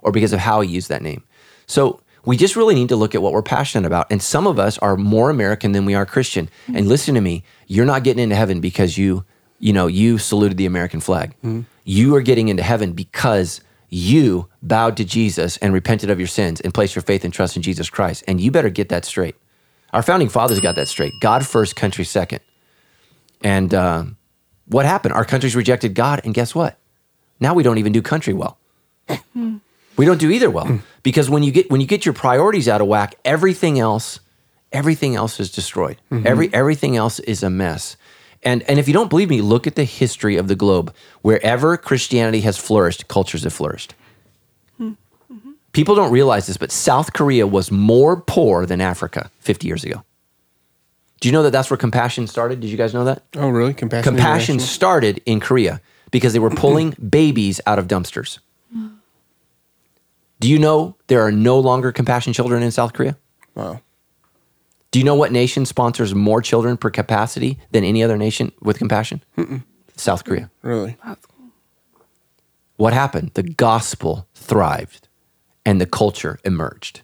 or 0.00 0.10
because 0.10 0.32
of 0.32 0.38
how 0.38 0.62
he 0.62 0.70
used 0.70 0.88
that 0.88 1.02
name. 1.02 1.22
So 1.66 2.00
we 2.26 2.36
just 2.36 2.56
really 2.56 2.74
need 2.74 2.90
to 2.90 2.96
look 2.96 3.14
at 3.14 3.22
what 3.22 3.32
we're 3.32 3.40
passionate 3.40 3.86
about. 3.86 4.08
And 4.10 4.22
some 4.22 4.46
of 4.46 4.58
us 4.58 4.76
are 4.78 4.96
more 4.96 5.30
American 5.30 5.72
than 5.72 5.84
we 5.84 5.94
are 5.94 6.04
Christian. 6.04 6.50
And 6.66 6.76
mm-hmm. 6.76 6.88
listen 6.88 7.14
to 7.14 7.20
me, 7.20 7.44
you're 7.68 7.86
not 7.86 8.04
getting 8.04 8.22
into 8.22 8.36
heaven 8.36 8.60
because 8.60 8.98
you, 8.98 9.24
you 9.60 9.72
know, 9.72 9.86
you 9.86 10.18
saluted 10.18 10.58
the 10.58 10.66
American 10.66 11.00
flag. 11.00 11.30
Mm-hmm. 11.38 11.62
You 11.84 12.14
are 12.16 12.20
getting 12.20 12.48
into 12.48 12.64
heaven 12.64 12.92
because 12.92 13.60
you 13.88 14.48
bowed 14.60 14.96
to 14.96 15.04
Jesus 15.04 15.56
and 15.58 15.72
repented 15.72 16.10
of 16.10 16.18
your 16.18 16.26
sins 16.26 16.60
and 16.60 16.74
placed 16.74 16.96
your 16.96 17.02
faith 17.02 17.24
and 17.24 17.32
trust 17.32 17.56
in 17.56 17.62
Jesus 17.62 17.88
Christ. 17.88 18.24
And 18.26 18.40
you 18.40 18.50
better 18.50 18.70
get 18.70 18.88
that 18.88 19.04
straight. 19.04 19.36
Our 19.92 20.02
founding 20.02 20.28
fathers 20.28 20.58
got 20.60 20.74
that 20.74 20.88
straight. 20.88 21.12
God 21.22 21.46
first, 21.46 21.76
country 21.76 22.04
second. 22.04 22.40
And 23.42 23.72
um, 23.72 24.16
what 24.66 24.84
happened? 24.84 25.14
Our 25.14 25.24
country's 25.24 25.54
rejected 25.54 25.94
God, 25.94 26.22
and 26.24 26.34
guess 26.34 26.54
what? 26.54 26.76
Now 27.38 27.54
we 27.54 27.62
don't 27.62 27.78
even 27.78 27.92
do 27.92 28.02
country 28.02 28.34
well. 28.34 28.58
Hmm. 29.32 29.58
We 29.96 30.04
don't 30.04 30.18
do 30.18 30.30
either 30.30 30.50
well 30.50 30.80
because 31.02 31.30
when 31.30 31.42
you 31.42 31.52
get 31.52 31.70
when 31.70 31.80
you 31.80 31.86
get 31.86 32.04
your 32.04 32.12
priorities 32.12 32.68
out 32.68 32.80
of 32.80 32.86
whack, 32.86 33.14
everything 33.24 33.78
else, 33.78 34.20
everything 34.72 35.16
else 35.16 35.40
is 35.40 35.50
destroyed. 35.50 35.96
Mm-hmm. 36.10 36.26
Every 36.26 36.54
everything 36.54 36.96
else 36.96 37.18
is 37.20 37.42
a 37.42 37.50
mess. 37.50 37.96
And 38.42 38.62
and 38.64 38.78
if 38.78 38.88
you 38.88 38.94
don't 38.94 39.10
believe 39.10 39.30
me, 39.30 39.40
look 39.40 39.66
at 39.66 39.74
the 39.74 39.84
history 39.84 40.36
of 40.36 40.48
the 40.48 40.54
globe. 40.54 40.94
Wherever 41.22 41.76
Christianity 41.76 42.42
has 42.42 42.56
flourished, 42.56 43.08
cultures 43.08 43.44
have 43.44 43.52
flourished. 43.52 43.94
Hmm. 44.76 44.92
Mm-hmm. 45.32 45.52
People 45.72 45.94
don't 45.94 46.12
realize 46.12 46.46
this, 46.46 46.56
but 46.56 46.70
South 46.70 47.12
Korea 47.12 47.46
was 47.46 47.70
more 47.70 48.20
poor 48.20 48.66
than 48.66 48.80
Africa 48.80 49.30
50 49.40 49.66
years 49.66 49.84
ago. 49.84 50.02
Do 51.20 51.28
you 51.28 51.32
know 51.32 51.42
that 51.44 51.50
that's 51.50 51.70
where 51.70 51.78
compassion 51.78 52.26
started? 52.26 52.60
Did 52.60 52.68
you 52.68 52.76
guys 52.76 52.92
know 52.92 53.04
that? 53.04 53.22
Oh, 53.36 53.48
really? 53.48 53.72
Compassion. 53.72 54.14
Compassion 54.14 54.60
started 54.60 55.22
in 55.24 55.40
Korea 55.40 55.80
because 56.10 56.32
they 56.34 56.38
were 56.38 56.50
pulling 56.64 56.90
babies 56.90 57.60
out 57.66 57.78
of 57.78 57.88
dumpsters. 57.88 58.38
Do 60.40 60.48
you 60.48 60.58
know 60.58 60.96
there 61.06 61.22
are 61.22 61.32
no 61.32 61.58
longer 61.58 61.92
compassion 61.92 62.32
children 62.32 62.62
in 62.62 62.70
South 62.70 62.92
Korea? 62.92 63.16
Wow. 63.54 63.80
Do 64.90 64.98
you 64.98 65.04
know 65.04 65.14
what 65.14 65.32
nation 65.32 65.66
sponsors 65.66 66.14
more 66.14 66.40
children 66.40 66.76
per 66.76 66.90
capacity 66.90 67.58
than 67.70 67.84
any 67.84 68.02
other 68.02 68.16
nation 68.16 68.52
with 68.60 68.78
compassion? 68.78 69.22
South 69.96 70.24
Korea. 70.24 70.50
Really? 70.62 70.96
That's 71.04 71.24
cool. 71.26 71.48
What 72.76 72.92
happened? 72.92 73.32
The 73.34 73.42
gospel 73.42 74.26
thrived 74.34 75.08
and 75.64 75.80
the 75.80 75.86
culture 75.86 76.38
emerged. 76.44 77.00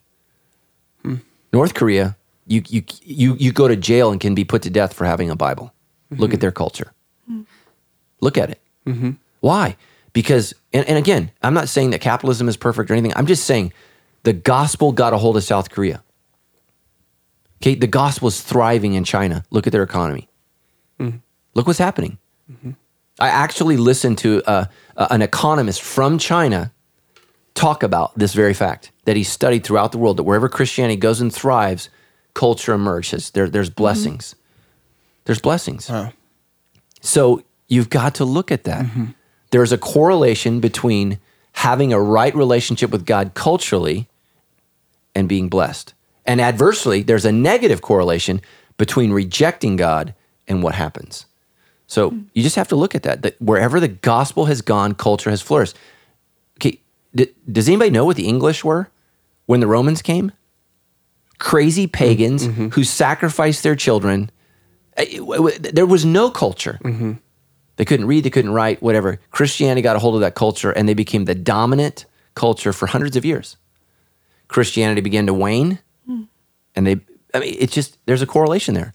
Hmm. 1.02 1.16
North 1.52 1.74
Korea, 1.74 2.16
you, 2.46 2.62
you, 2.68 2.82
you, 3.02 3.36
you 3.38 3.52
go 3.52 3.68
to 3.68 3.76
jail 3.76 4.10
and 4.10 4.20
can 4.20 4.34
be 4.34 4.44
put 4.44 4.62
to 4.62 4.70
death 4.70 4.92
for 4.92 5.04
having 5.04 5.30
a 5.30 5.36
Bible. 5.36 5.74
Look 6.10 6.30
at 6.30 6.34
mm-hmm. 6.34 6.40
their 6.40 6.52
culture. 6.52 6.92
Hmm. 7.26 7.42
Look 8.20 8.36
at 8.36 8.50
it. 8.50 8.60
Mm-hmm. 8.86 9.12
Why? 9.40 9.76
Because, 10.12 10.54
and, 10.72 10.88
and 10.88 10.98
again, 10.98 11.30
I'm 11.42 11.54
not 11.54 11.68
saying 11.68 11.90
that 11.90 12.00
capitalism 12.00 12.48
is 12.48 12.56
perfect 12.56 12.90
or 12.90 12.94
anything. 12.94 13.12
I'm 13.16 13.26
just 13.26 13.44
saying 13.44 13.72
the 14.22 14.32
gospel 14.32 14.92
got 14.92 15.12
a 15.12 15.18
hold 15.18 15.36
of 15.36 15.44
South 15.44 15.70
Korea. 15.70 16.02
Okay, 17.60 17.74
the 17.74 17.86
gospel 17.86 18.28
is 18.28 18.40
thriving 18.40 18.94
in 18.94 19.04
China. 19.04 19.44
Look 19.50 19.66
at 19.66 19.72
their 19.72 19.82
economy. 19.84 20.28
Look 21.54 21.66
what's 21.66 21.78
happening. 21.78 22.18
I 23.20 23.28
actually 23.28 23.76
listened 23.76 24.18
to 24.18 24.42
uh, 24.46 24.64
uh, 24.96 25.06
an 25.10 25.22
economist 25.22 25.82
from 25.82 26.18
China 26.18 26.72
talk 27.54 27.82
about 27.82 28.16
this 28.18 28.34
very 28.34 28.54
fact 28.54 28.90
that 29.04 29.16
he 29.16 29.22
studied 29.24 29.64
throughout 29.64 29.92
the 29.92 29.98
world 29.98 30.16
that 30.16 30.22
wherever 30.22 30.48
Christianity 30.48 30.96
goes 30.96 31.20
and 31.20 31.32
thrives, 31.32 31.88
culture 32.34 32.72
emerges. 32.72 33.30
There, 33.30 33.48
there's 33.48 33.70
blessings. 33.70 34.34
There's 35.24 35.40
blessings. 35.40 35.90
Wow. 35.90 36.12
So 37.00 37.42
you've 37.68 37.90
got 37.90 38.14
to 38.16 38.24
look 38.24 38.50
at 38.50 38.64
that. 38.64 38.86
There's 39.52 39.72
a 39.72 39.78
correlation 39.78 40.60
between 40.60 41.18
having 41.52 41.92
a 41.92 42.00
right 42.00 42.34
relationship 42.34 42.90
with 42.90 43.06
God 43.06 43.34
culturally 43.34 44.08
and 45.14 45.28
being 45.28 45.48
blessed. 45.48 45.94
And 46.24 46.40
adversely, 46.40 47.02
there's 47.02 47.24
a 47.24 47.32
negative 47.32 47.82
correlation 47.82 48.40
between 48.78 49.12
rejecting 49.12 49.76
God 49.76 50.14
and 50.48 50.62
what 50.62 50.74
happens. 50.74 51.26
So 51.86 52.10
hmm. 52.10 52.22
you 52.32 52.42
just 52.42 52.56
have 52.56 52.68
to 52.68 52.76
look 52.76 52.94
at 52.94 53.02
that. 53.02 53.22
That 53.22 53.40
wherever 53.40 53.78
the 53.78 53.88
gospel 53.88 54.46
has 54.46 54.62
gone, 54.62 54.94
culture 54.94 55.30
has 55.30 55.42
flourished. 55.42 55.76
Okay, 56.58 56.80
d- 57.14 57.32
does 57.50 57.68
anybody 57.68 57.90
know 57.90 58.04
what 58.04 58.16
the 58.16 58.26
English 58.26 58.64
were 58.64 58.88
when 59.46 59.60
the 59.60 59.66
Romans 59.66 60.00
came? 60.00 60.32
Crazy 61.38 61.84
mm-hmm. 61.84 61.92
pagans 61.92 62.48
mm-hmm. 62.48 62.68
who 62.68 62.84
sacrificed 62.84 63.62
their 63.62 63.76
children. 63.76 64.30
Eh, 64.96 65.04
it- 65.10 65.18
w- 65.18 65.58
There 65.58 65.86
was 65.86 66.04
no 66.04 66.30
culture. 66.30 66.78
Mm-hmm. 66.82 67.12
They 67.76 67.84
couldn't 67.84 68.06
read, 68.06 68.24
they 68.24 68.30
couldn't 68.30 68.52
write, 68.52 68.82
whatever. 68.82 69.18
Christianity 69.30 69.82
got 69.82 69.96
a 69.96 69.98
hold 69.98 70.14
of 70.14 70.20
that 70.20 70.34
culture 70.34 70.70
and 70.70 70.88
they 70.88 70.94
became 70.94 71.24
the 71.24 71.34
dominant 71.34 72.04
culture 72.34 72.72
for 72.72 72.86
hundreds 72.86 73.16
of 73.16 73.24
years. 73.24 73.56
Christianity 74.48 75.00
began 75.00 75.26
to 75.26 75.34
wane 75.34 75.78
and 76.74 76.86
they, 76.86 77.00
I 77.34 77.40
mean, 77.40 77.56
it's 77.58 77.74
just, 77.74 77.98
there's 78.06 78.22
a 78.22 78.26
correlation 78.26 78.74
there. 78.74 78.94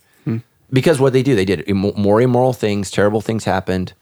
Because 0.72 1.00
what 1.00 1.14
they 1.14 1.24
do, 1.24 1.36
they 1.36 1.46
did 1.46 1.68
more 1.74 2.22
immoral 2.22 2.54
things, 2.54 2.92
terrible 2.92 3.22
things 3.22 3.46
happened. 3.46 3.94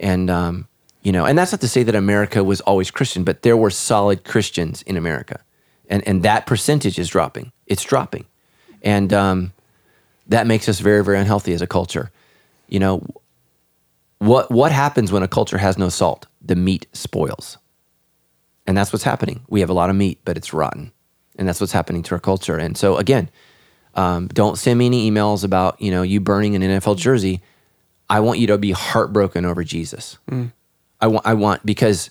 And, 0.00 0.30
um, 0.30 0.68
you 1.02 1.12
know, 1.12 1.26
and 1.26 1.36
that's 1.36 1.52
not 1.52 1.60
to 1.60 1.68
say 1.68 1.82
that 1.82 1.94
America 1.94 2.42
was 2.42 2.60
always 2.62 2.90
Christian, 2.90 3.24
but 3.24 3.42
there 3.42 3.56
were 3.56 3.70
solid 3.70 4.24
Christians 4.24 4.82
in 4.82 4.96
America. 4.96 5.40
And, 5.90 6.06
and 6.08 6.22
that 6.22 6.46
percentage 6.46 6.98
is 6.98 7.08
dropping. 7.08 7.52
It's 7.66 7.84
dropping. 7.84 8.24
And 8.82 9.12
um, 9.12 9.52
that 10.26 10.46
makes 10.46 10.68
us 10.68 10.80
very, 10.80 11.04
very 11.04 11.18
unhealthy 11.18 11.52
as 11.52 11.60
a 11.60 11.66
culture. 11.66 12.10
You 12.68 12.78
know, 12.78 13.06
what 14.24 14.50
what 14.50 14.72
happens 14.72 15.12
when 15.12 15.22
a 15.22 15.28
culture 15.28 15.58
has 15.58 15.78
no 15.78 15.88
salt? 15.88 16.26
The 16.40 16.56
meat 16.56 16.86
spoils. 16.92 17.58
And 18.66 18.76
that's 18.76 18.92
what's 18.92 19.04
happening. 19.04 19.42
We 19.48 19.60
have 19.60 19.70
a 19.70 19.74
lot 19.74 19.90
of 19.90 19.96
meat, 19.96 20.20
but 20.24 20.36
it's 20.36 20.54
rotten. 20.54 20.92
And 21.36 21.46
that's 21.46 21.60
what's 21.60 21.72
happening 21.72 22.02
to 22.04 22.14
our 22.14 22.20
culture. 22.20 22.56
And 22.56 22.76
so 22.78 22.96
again, 22.96 23.28
um, 23.94 24.28
don't 24.28 24.56
send 24.56 24.78
me 24.78 24.86
any 24.86 25.10
emails 25.10 25.44
about, 25.44 25.80
you 25.80 25.90
know, 25.90 26.02
you 26.02 26.20
burning 26.20 26.54
an 26.54 26.62
NFL 26.62 26.96
jersey. 26.96 27.42
I 28.08 28.20
want 28.20 28.38
you 28.38 28.46
to 28.48 28.58
be 28.58 28.72
heartbroken 28.72 29.44
over 29.44 29.62
Jesus. 29.64 30.18
I 31.00 31.06
want 31.06 31.26
I 31.26 31.34
want 31.34 31.66
because, 31.66 32.10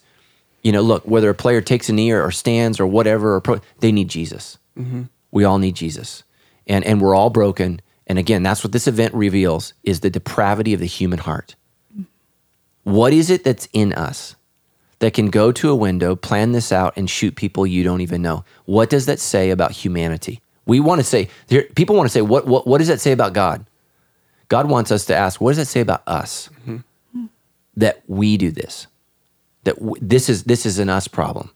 you 0.61 0.71
know, 0.71 0.81
look, 0.81 1.03
whether 1.05 1.29
a 1.29 1.35
player 1.35 1.61
takes 1.61 1.89
a 1.89 1.93
knee 1.93 2.11
or, 2.11 2.23
or 2.23 2.31
stands 2.31 2.79
or 2.79 2.85
whatever, 2.85 3.35
or 3.35 3.41
pro, 3.41 3.59
they 3.79 3.91
need 3.91 4.09
Jesus. 4.09 4.57
We 5.31 5.43
all 5.43 5.57
need 5.57 5.75
Jesus. 5.75 6.23
And 6.67 6.85
and 6.85 7.01
we're 7.01 7.15
all 7.15 7.29
broken. 7.29 7.81
And 8.05 8.19
again, 8.19 8.43
that's 8.43 8.63
what 8.63 8.73
this 8.73 8.87
event 8.87 9.13
reveals 9.13 9.73
is 9.83 10.01
the 10.01 10.09
depravity 10.09 10.73
of 10.73 10.79
the 10.79 10.85
human 10.85 11.19
heart. 11.19 11.55
What 12.83 13.13
is 13.13 13.29
it 13.29 13.43
that's 13.43 13.67
in 13.73 13.93
us 13.93 14.35
that 14.99 15.13
can 15.13 15.29
go 15.29 15.51
to 15.51 15.69
a 15.69 15.75
window, 15.75 16.15
plan 16.15 16.51
this 16.51 16.71
out, 16.71 16.93
and 16.95 17.09
shoot 17.09 17.35
people 17.35 17.65
you 17.65 17.83
don't 17.83 18.01
even 18.01 18.21
know? 18.21 18.45
What 18.65 18.89
does 18.89 19.05
that 19.05 19.19
say 19.19 19.49
about 19.49 19.71
humanity? 19.71 20.41
We 20.65 20.79
want 20.79 20.99
to 20.99 21.03
say, 21.03 21.29
people 21.75 21.95
want 21.95 22.07
to 22.07 22.13
say, 22.13 22.21
what, 22.21 22.47
what, 22.47 22.65
what 22.65 22.77
does 22.77 22.87
that 22.87 23.01
say 23.01 23.11
about 23.11 23.33
God? 23.33 23.65
God 24.49 24.69
wants 24.69 24.91
us 24.91 25.05
to 25.05 25.15
ask, 25.15 25.41
what 25.41 25.51
does 25.51 25.57
that 25.57 25.67
say 25.67 25.81
about 25.81 26.03
us 26.07 26.49
mm-hmm. 26.67 27.25
that 27.75 28.03
we 28.07 28.37
do 28.37 28.51
this? 28.51 28.87
That 29.63 29.75
w- 29.75 29.95
this 30.01 30.29
is 30.29 30.43
this 30.43 30.65
is 30.65 30.77
an 30.77 30.89
us 30.89 31.07
problem. 31.07 31.49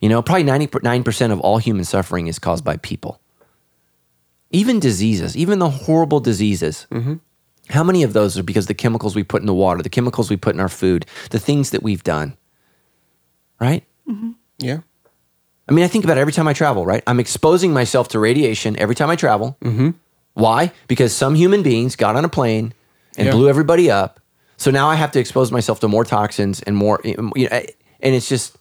You 0.00 0.08
know, 0.08 0.22
probably 0.22 0.44
ninety 0.44 0.68
nine 0.82 1.02
percent 1.02 1.32
of 1.32 1.40
all 1.40 1.58
human 1.58 1.84
suffering 1.84 2.28
is 2.28 2.38
caused 2.38 2.64
by 2.64 2.76
people. 2.76 3.20
Even 4.50 4.80
diseases, 4.80 5.36
even 5.36 5.58
the 5.58 5.68
horrible 5.68 6.20
diseases. 6.20 6.86
Mm-hmm. 6.90 7.14
How 7.72 7.82
many 7.82 8.02
of 8.02 8.12
those 8.12 8.38
are 8.38 8.42
because 8.42 8.66
the 8.66 8.74
chemicals 8.74 9.14
we 9.16 9.24
put 9.24 9.40
in 9.42 9.46
the 9.46 9.54
water, 9.54 9.82
the 9.82 9.88
chemicals 9.88 10.30
we 10.30 10.36
put 10.36 10.54
in 10.54 10.60
our 10.60 10.68
food, 10.68 11.06
the 11.30 11.38
things 11.38 11.70
that 11.70 11.82
we've 11.82 12.04
done? 12.04 12.36
Right? 13.60 13.84
Yeah. 14.58 14.78
I 15.68 15.72
mean, 15.72 15.84
I 15.84 15.88
think 15.88 16.04
about 16.04 16.18
it 16.18 16.20
every 16.20 16.32
time 16.32 16.48
I 16.48 16.52
travel, 16.52 16.84
right? 16.84 17.02
I'm 17.06 17.18
exposing 17.20 17.72
myself 17.72 18.08
to 18.08 18.18
radiation 18.18 18.78
every 18.78 18.94
time 18.94 19.10
I 19.10 19.16
travel. 19.16 19.56
Mm-hmm. 19.62 19.90
Why? 20.34 20.72
Because 20.88 21.14
some 21.14 21.34
human 21.34 21.62
beings 21.62 21.96
got 21.96 22.16
on 22.16 22.24
a 22.24 22.28
plane 22.28 22.74
and 23.16 23.26
Yeah. 23.26 23.32
blew 23.32 23.48
everybody 23.48 23.90
up. 23.90 24.20
So 24.56 24.70
now 24.70 24.88
I 24.88 24.94
have 24.96 25.12
to 25.12 25.20
expose 25.20 25.50
myself 25.50 25.80
to 25.80 25.88
more 25.88 26.04
toxins 26.04 26.62
and 26.62 26.76
more, 26.76 27.00
you 27.04 27.16
know, 27.16 27.32
and 27.36 28.14
it's 28.14 28.28
just 28.28 28.56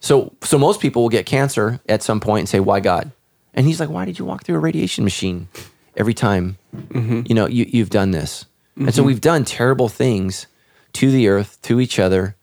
so. 0.00 0.34
So 0.42 0.58
most 0.58 0.80
people 0.80 1.02
will 1.02 1.08
get 1.08 1.24
cancer 1.24 1.80
at 1.88 2.02
some 2.02 2.20
point 2.20 2.40
and 2.40 2.48
say, 2.48 2.60
"Why 2.60 2.80
God?" 2.80 3.10
And 3.54 3.66
he's 3.66 3.80
like, 3.80 3.88
"Why 3.88 4.04
did 4.04 4.18
you 4.18 4.24
walk 4.24 4.44
through 4.44 4.56
a 4.56 4.58
radiation 4.58 5.02
machine 5.04 5.48
every 5.96 6.14
time? 6.14 6.58
Mm-hmm. 6.74 7.22
You 7.26 7.34
know, 7.34 7.46
you, 7.46 7.66
you've 7.68 7.90
done 7.90 8.10
this." 8.10 8.46
And 8.76 8.92
so 8.92 9.00
mm-hmm. 9.00 9.06
we've 9.06 9.20
done 9.20 9.44
terrible 9.44 9.88
things 9.88 10.46
to 10.94 11.10
the 11.10 11.28
earth, 11.28 11.60
to 11.62 11.80
each 11.80 11.98
other, 11.98 12.36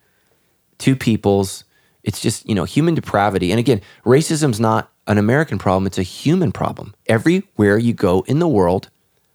to 0.80 0.96
peoples. 0.96 1.64
It's 2.04 2.22
just, 2.22 2.48
you 2.48 2.56
know, 2.56 2.64
human 2.64 2.96
depravity. 2.96 3.52
And 3.52 3.60
again, 3.60 3.82
racism's 4.06 4.60
not 4.60 4.92
an 5.08 5.18
American 5.18 5.58
problem, 5.58 5.88
it's 5.88 5.98
a 5.98 6.04
human 6.04 6.52
problem. 6.52 6.94
Everywhere 7.08 7.78
you 7.78 7.94
go 7.94 8.22
in 8.28 8.40
the 8.40 8.48
world, 8.48 8.90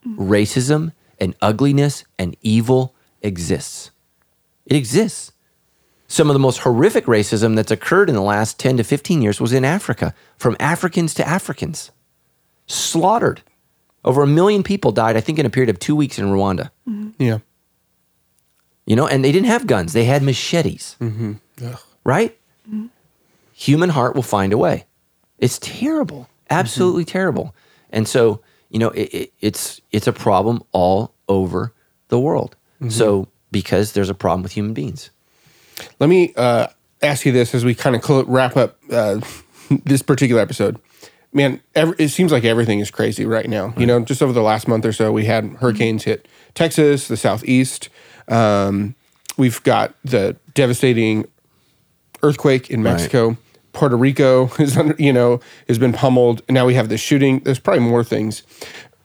mm-hmm. 0.06 0.22
racism 0.22 0.92
and 1.18 1.34
ugliness 1.42 2.04
and 2.18 2.36
evil 2.40 2.94
exists. 3.22 3.90
It 4.64 4.76
exists. 4.76 5.32
Some 6.08 6.30
of 6.30 6.34
the 6.34 6.40
most 6.40 6.58
horrific 6.58 7.06
racism 7.06 7.56
that's 7.56 7.70
occurred 7.72 8.08
in 8.08 8.14
the 8.14 8.22
last 8.22 8.60
10 8.60 8.76
to 8.76 8.84
15 8.84 9.22
years 9.22 9.40
was 9.40 9.52
in 9.52 9.64
Africa, 9.64 10.14
from 10.38 10.56
Africans 10.60 11.14
to 11.14 11.26
Africans. 11.26 11.90
Slaughtered. 12.66 13.42
Over 14.06 14.22
a 14.22 14.26
million 14.26 14.62
people 14.62 14.92
died, 14.92 15.16
I 15.16 15.20
think, 15.20 15.38
in 15.38 15.44
a 15.44 15.50
period 15.50 15.68
of 15.68 15.78
two 15.80 15.96
weeks 15.96 16.18
in 16.18 16.26
Rwanda. 16.26 16.70
Mm-hmm. 16.88 17.22
Yeah. 17.22 17.38
You 18.86 18.94
know, 18.94 19.06
and 19.08 19.24
they 19.24 19.32
didn't 19.32 19.48
have 19.48 19.66
guns, 19.66 19.92
they 19.92 20.04
had 20.04 20.22
machetes. 20.22 20.96
Mm-hmm. 21.00 21.32
Right? 22.04 22.38
Mm-hmm. 22.68 22.86
Human 23.52 23.90
heart 23.90 24.14
will 24.14 24.22
find 24.22 24.52
a 24.52 24.58
way. 24.58 24.84
It's 25.38 25.58
terrible, 25.58 26.28
absolutely 26.50 27.04
terrible. 27.04 27.54
And 27.90 28.06
so, 28.06 28.40
you 28.70 28.78
know, 28.78 28.90
it, 28.90 29.14
it, 29.14 29.32
it's 29.40 29.80
it's 29.90 30.06
a 30.06 30.12
problem 30.12 30.62
all 30.72 31.14
over 31.28 31.72
the 32.08 32.18
world. 32.18 32.56
So, 32.88 33.28
because 33.50 33.92
there's 33.92 34.10
a 34.10 34.14
problem 34.14 34.42
with 34.42 34.52
human 34.52 34.74
beings. 34.74 35.10
Let 35.98 36.10
me 36.10 36.34
uh, 36.36 36.66
ask 37.02 37.24
you 37.24 37.32
this 37.32 37.54
as 37.54 37.64
we 37.64 37.74
kind 37.74 37.96
of 37.96 38.04
cl- 38.04 38.24
wrap 38.24 38.56
up 38.56 38.78
uh, 38.90 39.20
this 39.84 40.02
particular 40.02 40.42
episode. 40.42 40.78
Man, 41.36 41.60
ev 41.74 41.94
it 41.98 42.08
seems 42.08 42.32
like 42.32 42.44
everything 42.44 42.80
is 42.80 42.90
crazy 42.90 43.26
right 43.26 43.46
now. 43.46 43.74
You 43.76 43.84
know, 43.84 44.00
just 44.00 44.22
over 44.22 44.32
the 44.32 44.40
last 44.40 44.66
month 44.66 44.86
or 44.86 44.92
so, 44.92 45.12
we 45.12 45.26
had 45.26 45.44
hurricanes 45.60 46.04
hit 46.04 46.26
Texas, 46.54 47.08
the 47.08 47.16
southeast. 47.18 47.90
Um, 48.26 48.94
we've 49.36 49.62
got 49.62 49.94
the 50.02 50.36
devastating 50.54 51.26
earthquake 52.22 52.70
in 52.70 52.82
Mexico. 52.82 53.36
Puerto 53.74 53.96
Rico 53.98 54.50
is 54.58 54.78
under, 54.78 54.96
you 54.98 55.12
know, 55.12 55.40
has 55.68 55.78
been 55.78 55.92
pummeled. 55.92 56.40
And 56.48 56.54
Now 56.54 56.64
we 56.64 56.72
have 56.72 56.88
the 56.88 56.96
shooting. 56.96 57.40
There's 57.40 57.58
probably 57.58 57.82
more 57.84 58.02
things. 58.02 58.42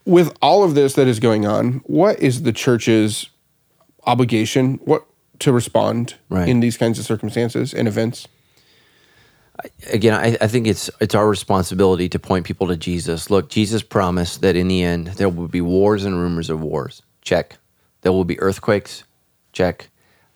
With 0.06 0.34
all 0.42 0.64
of 0.64 0.74
this 0.74 0.94
that 0.94 1.08
is 1.08 1.20
going 1.20 1.46
on, 1.46 1.82
what 1.86 2.18
is 2.22 2.44
the 2.44 2.54
church's 2.54 3.30
obligation? 4.06 4.76
What 4.86 5.06
to 5.40 5.52
respond 5.52 6.16
Right. 6.30 6.48
in 6.48 6.62
these 6.62 6.78
kinds 6.78 6.98
of 6.98 7.04
circumstances 7.04 7.74
and 7.74 7.90
events? 7.90 8.26
Again, 9.92 10.14
I, 10.14 10.38
I 10.42 10.48
think 10.48 10.68
it's 10.68 10.90
it's 11.00 11.16
our 11.16 11.28
responsibility 11.28 12.10
to 12.10 12.20
point 12.20 12.46
people 12.46 12.68
to 12.68 12.78
Jesus. 12.78 13.30
Look, 13.30 13.50
Jesus 13.50 13.82
promised 13.82 14.42
that 14.42 14.56
in 14.56 14.68
the 14.68 14.84
end 14.84 15.08
there 15.08 15.30
will 15.30 15.48
be 15.48 15.62
wars 15.62 16.06
and 16.06 16.16
rumors 16.16 16.50
of 16.50 16.62
wars. 16.62 17.02
Check. 17.22 17.58
There 18.02 18.12
will 18.12 18.26
be 18.26 18.40
earthquakes. 18.40 19.04
Check. 19.54 19.90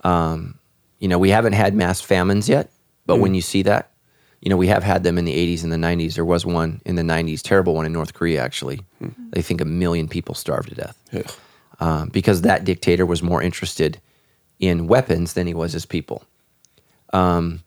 Um, 0.04 0.60
you 1.00 1.08
know, 1.08 1.18
we 1.18 1.30
haven't 1.30 1.54
had 1.54 1.74
mass 1.74 2.02
famines 2.02 2.48
yet, 2.48 2.70
but 3.06 3.18
when 3.18 3.34
you 3.34 3.42
see 3.42 3.64
that, 3.64 3.92
you 4.42 4.50
know, 4.50 4.58
we 4.58 4.68
have 4.68 4.84
had 4.84 5.04
them 5.04 5.18
in 5.18 5.26
the 5.26 5.34
80s 5.34 5.64
and 5.64 5.72
the 5.72 5.78
90s. 5.78 6.14
There 6.16 6.26
was 6.26 6.46
one 6.46 6.82
in 6.86 6.96
the 6.96 7.02
90s, 7.02 7.42
terrible 7.42 7.74
one 7.74 7.86
in 7.86 7.94
North 7.94 8.14
Korea, 8.14 8.42
actually. 8.44 8.80
They 9.32 9.42
think 9.42 9.62
a 9.62 9.66
million 9.66 10.08
people 10.08 10.36
starved 10.36 10.70
to 10.70 10.76
death 10.76 11.02
Ugh. 11.14 11.32
um, 11.80 12.10
because 12.10 12.44
that 12.44 12.64
dictator 12.64 13.06
was 13.06 13.24
more 13.24 13.42
interested 13.42 14.00
in 14.60 14.88
weapons 14.88 15.34
than 15.34 15.48
he 15.48 15.54
was 15.54 15.74
his 15.74 15.86
people. 15.86 16.24
Um, 17.12 17.64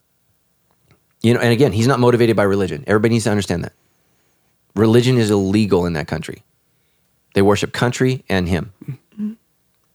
you 1.23 1.35
know, 1.35 1.41
and 1.41 1.53
again, 1.53 1.73
he's 1.73 1.87
not 1.87 2.01
motivated 2.01 2.37
by 2.37 2.45
religion. 2.45 2.85
Everybody 2.87 3.15
needs 3.15 3.25
to 3.25 3.31
understand 3.31 3.65
that. 3.65 3.73
Religion 4.75 5.19
is 5.19 5.31
illegal 5.31 5.87
in 5.87 5.95
that 5.95 6.07
country. 6.07 6.45
They 7.35 7.43
worship 7.43 7.73
country 7.73 8.25
and 8.29 8.49
him. 8.49 8.73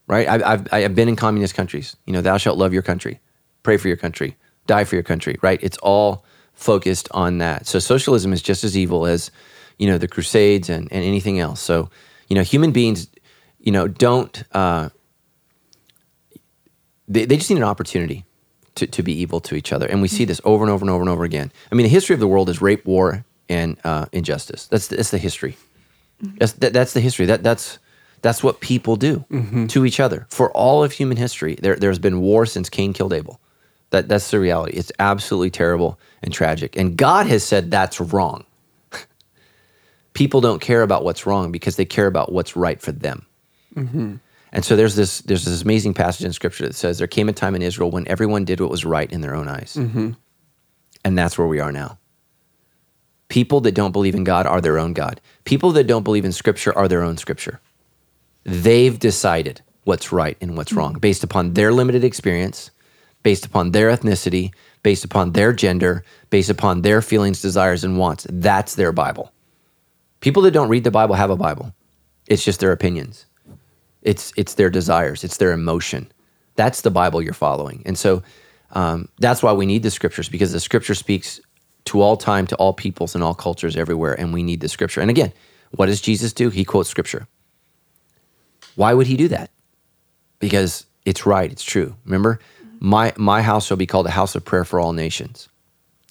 Right? 0.06 0.28
I've, 0.28 0.42
I've, 0.42 0.72
I've 0.72 0.94
been 0.94 1.08
in 1.08 1.16
communist 1.16 1.54
countries. 1.54 1.96
You 2.04 2.12
know, 2.12 2.20
thou 2.20 2.36
shalt 2.36 2.58
love 2.58 2.74
your 2.74 2.82
country, 2.82 3.20
pray 3.62 3.78
for 3.78 3.88
your 3.88 3.96
country, 3.96 4.36
die 4.66 4.84
for 4.84 4.96
your 4.96 5.02
country, 5.02 5.38
right? 5.40 5.58
It's 5.62 5.78
all 5.78 6.24
focused 6.52 7.08
on 7.12 7.38
that. 7.38 7.66
So 7.66 7.78
socialism 7.78 8.32
is 8.32 8.42
just 8.42 8.64
as 8.64 8.76
evil 8.76 9.06
as, 9.06 9.30
you 9.78 9.86
know, 9.86 9.96
the 9.96 10.06
Crusades 10.06 10.68
and, 10.68 10.92
and 10.92 11.02
anything 11.02 11.40
else. 11.40 11.60
So, 11.60 11.88
you 12.28 12.36
know, 12.36 12.42
human 12.42 12.70
beings, 12.70 13.08
you 13.58 13.72
know, 13.72 13.88
don't, 13.88 14.44
uh, 14.52 14.90
they, 17.08 17.24
they 17.24 17.36
just 17.36 17.48
need 17.48 17.56
an 17.56 17.64
opportunity 17.64 18.26
to, 18.76 18.86
to 18.86 19.02
be 19.02 19.12
evil 19.12 19.40
to 19.40 19.54
each 19.54 19.72
other. 19.72 19.86
And 19.86 20.02
we 20.02 20.08
see 20.08 20.24
mm. 20.24 20.28
this 20.28 20.40
over 20.44 20.64
and 20.64 20.70
over 20.70 20.82
and 20.82 20.90
over 20.90 21.00
and 21.00 21.10
over 21.10 21.24
again. 21.24 21.52
I 21.70 21.74
mean, 21.74 21.84
the 21.84 21.90
history 21.90 22.14
of 22.14 22.20
the 22.20 22.26
world 22.26 22.48
is 22.48 22.60
rape, 22.60 22.84
war, 22.84 23.24
and 23.48 23.78
uh, 23.84 24.06
injustice. 24.12 24.66
That's 24.66 24.88
the, 24.88 24.96
that's 24.96 25.10
the 25.10 25.18
history. 25.18 25.56
Mm-hmm. 26.22 26.36
That's, 26.38 26.52
that, 26.54 26.72
that's 26.72 26.92
the 26.92 27.00
history. 27.00 27.26
That, 27.26 27.42
that's, 27.42 27.78
that's 28.22 28.42
what 28.42 28.60
people 28.60 28.96
do 28.96 29.24
mm-hmm. 29.30 29.66
to 29.66 29.84
each 29.84 30.00
other. 30.00 30.26
For 30.30 30.50
all 30.52 30.82
of 30.82 30.92
human 30.92 31.16
history, 31.16 31.56
there, 31.60 31.76
there's 31.76 31.98
been 31.98 32.20
war 32.20 32.46
since 32.46 32.68
Cain 32.68 32.92
killed 32.92 33.12
Abel. 33.12 33.40
That, 33.90 34.08
that's 34.08 34.30
the 34.30 34.40
reality. 34.40 34.76
It's 34.76 34.90
absolutely 34.98 35.50
terrible 35.50 36.00
and 36.22 36.32
tragic. 36.32 36.76
And 36.76 36.96
God 36.96 37.26
has 37.26 37.44
said 37.44 37.70
that's 37.70 38.00
wrong. 38.00 38.44
people 40.14 40.40
don't 40.40 40.60
care 40.60 40.82
about 40.82 41.04
what's 41.04 41.26
wrong 41.26 41.52
because 41.52 41.76
they 41.76 41.84
care 41.84 42.06
about 42.06 42.32
what's 42.32 42.56
right 42.56 42.80
for 42.80 42.92
them. 42.92 43.26
Mm-hmm. 43.76 44.16
And 44.54 44.64
so 44.64 44.76
there's 44.76 44.94
this 44.94 45.18
there's 45.22 45.44
this 45.44 45.62
amazing 45.62 45.94
passage 45.94 46.24
in 46.24 46.32
scripture 46.32 46.64
that 46.64 46.76
says 46.76 46.98
there 46.98 47.08
came 47.08 47.28
a 47.28 47.32
time 47.32 47.56
in 47.56 47.60
Israel 47.60 47.90
when 47.90 48.06
everyone 48.06 48.44
did 48.44 48.60
what 48.60 48.70
was 48.70 48.84
right 48.84 49.10
in 49.12 49.20
their 49.20 49.34
own 49.34 49.48
eyes. 49.48 49.74
Mm-hmm. 49.74 50.12
And 51.04 51.18
that's 51.18 51.36
where 51.36 51.48
we 51.48 51.58
are 51.58 51.72
now. 51.72 51.98
People 53.28 53.60
that 53.62 53.74
don't 53.74 53.90
believe 53.90 54.14
in 54.14 54.22
God 54.22 54.46
are 54.46 54.60
their 54.60 54.78
own 54.78 54.92
God. 54.92 55.20
People 55.44 55.72
that 55.72 55.88
don't 55.88 56.04
believe 56.04 56.24
in 56.24 56.30
scripture 56.30 56.76
are 56.78 56.86
their 56.86 57.02
own 57.02 57.16
scripture. 57.16 57.60
They've 58.44 58.96
decided 58.96 59.60
what's 59.82 60.12
right 60.12 60.36
and 60.40 60.56
what's 60.56 60.72
wrong 60.72 60.94
based 60.94 61.24
upon 61.24 61.54
their 61.54 61.72
limited 61.72 62.04
experience, 62.04 62.70
based 63.24 63.44
upon 63.44 63.72
their 63.72 63.90
ethnicity, 63.90 64.54
based 64.84 65.04
upon 65.04 65.32
their 65.32 65.52
gender, 65.52 66.04
based 66.30 66.50
upon 66.50 66.82
their 66.82 67.02
feelings, 67.02 67.42
desires, 67.42 67.82
and 67.82 67.98
wants. 67.98 68.24
That's 68.30 68.76
their 68.76 68.92
Bible. 68.92 69.32
People 70.20 70.42
that 70.42 70.52
don't 70.52 70.68
read 70.68 70.84
the 70.84 70.92
Bible 70.92 71.16
have 71.16 71.30
a 71.30 71.36
Bible. 71.36 71.74
It's 72.28 72.44
just 72.44 72.60
their 72.60 72.72
opinions. 72.72 73.26
It's 74.04 74.32
it's 74.36 74.54
their 74.54 74.70
desires. 74.70 75.24
It's 75.24 75.38
their 75.38 75.52
emotion. 75.52 76.12
That's 76.56 76.82
the 76.82 76.90
Bible 76.90 77.20
you're 77.22 77.32
following. 77.32 77.82
And 77.84 77.98
so 77.98 78.22
um, 78.72 79.08
that's 79.18 79.42
why 79.42 79.52
we 79.52 79.66
need 79.66 79.82
the 79.82 79.90
scriptures 79.90 80.28
because 80.28 80.52
the 80.52 80.60
scripture 80.60 80.94
speaks 80.94 81.40
to 81.86 82.00
all 82.00 82.16
time, 82.16 82.46
to 82.46 82.56
all 82.56 82.72
peoples 82.72 83.14
and 83.14 83.24
all 83.24 83.34
cultures 83.34 83.76
everywhere, 83.76 84.18
and 84.18 84.32
we 84.32 84.42
need 84.42 84.60
the 84.60 84.68
scripture. 84.68 85.00
And 85.00 85.10
again, 85.10 85.32
what 85.72 85.86
does 85.86 86.00
Jesus 86.00 86.32
do? 86.32 86.50
He 86.50 86.64
quotes 86.64 86.88
scripture. 86.88 87.26
Why 88.76 88.94
would 88.94 89.06
he 89.06 89.16
do 89.16 89.28
that? 89.28 89.50
Because 90.38 90.86
it's 91.04 91.26
right, 91.26 91.50
it's 91.50 91.64
true. 91.64 91.96
Remember, 92.04 92.40
my 92.80 93.12
my 93.16 93.42
house 93.42 93.66
shall 93.66 93.76
be 93.76 93.86
called 93.86 94.06
a 94.06 94.10
house 94.10 94.34
of 94.34 94.44
prayer 94.44 94.64
for 94.64 94.80
all 94.80 94.92
nations. 94.92 95.48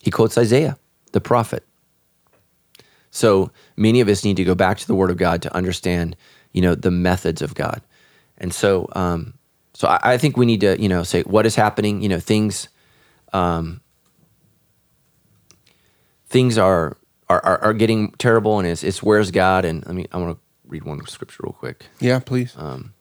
He 0.02 0.12
quotes 0.12 0.38
Isaiah, 0.38 0.78
the 1.12 1.22
prophet. 1.22 1.64
So 3.12 3.52
many 3.78 4.02
of 4.02 4.10
us 4.10 4.24
need 4.24 4.38
to 4.38 4.44
go 4.44 4.56
back 4.56 4.80
to 4.80 4.88
the 4.88 4.96
Word 4.96 5.12
of 5.12 5.18
God 5.18 5.41
to 5.44 5.56
understand, 5.56 6.16
you 6.54 6.62
know, 6.62 6.76
the 6.76 6.91
methods 6.91 7.41
of 7.41 7.54
God. 7.56 7.82
And 8.38 8.54
so, 8.54 8.88
um, 8.93 9.34
so 9.74 9.88
I, 9.88 10.14
I 10.14 10.18
think 10.18 10.38
we 10.38 10.45
need 10.45 10.62
to, 10.62 10.82
you 10.82 10.88
know, 10.88 11.04
say 11.04 11.24
what 11.24 11.45
is 11.45 11.56
happening. 11.56 12.01
You 12.01 12.10
know, 12.10 12.20
things, 12.20 12.70
um, 13.34 13.82
things 16.28 16.58
are 16.58 16.97
are, 17.30 17.43
are, 17.45 17.58
are 17.64 17.74
getting 17.74 18.12
terrible, 18.12 18.60
and 18.60 18.68
it's, 18.68 18.84
it's 18.84 19.01
where's 19.01 19.32
God? 19.32 19.66
And 19.66 19.84
I 19.88 19.91
mean, 19.91 20.08
I 20.12 20.18
want 20.18 20.38
to 20.38 20.41
read 20.68 20.84
one 20.84 21.06
scripture 21.08 21.41
real 21.43 21.54
quick. 21.54 21.86
Yeah, 21.99 22.20
please. 22.20 22.54
Um, 22.58 22.93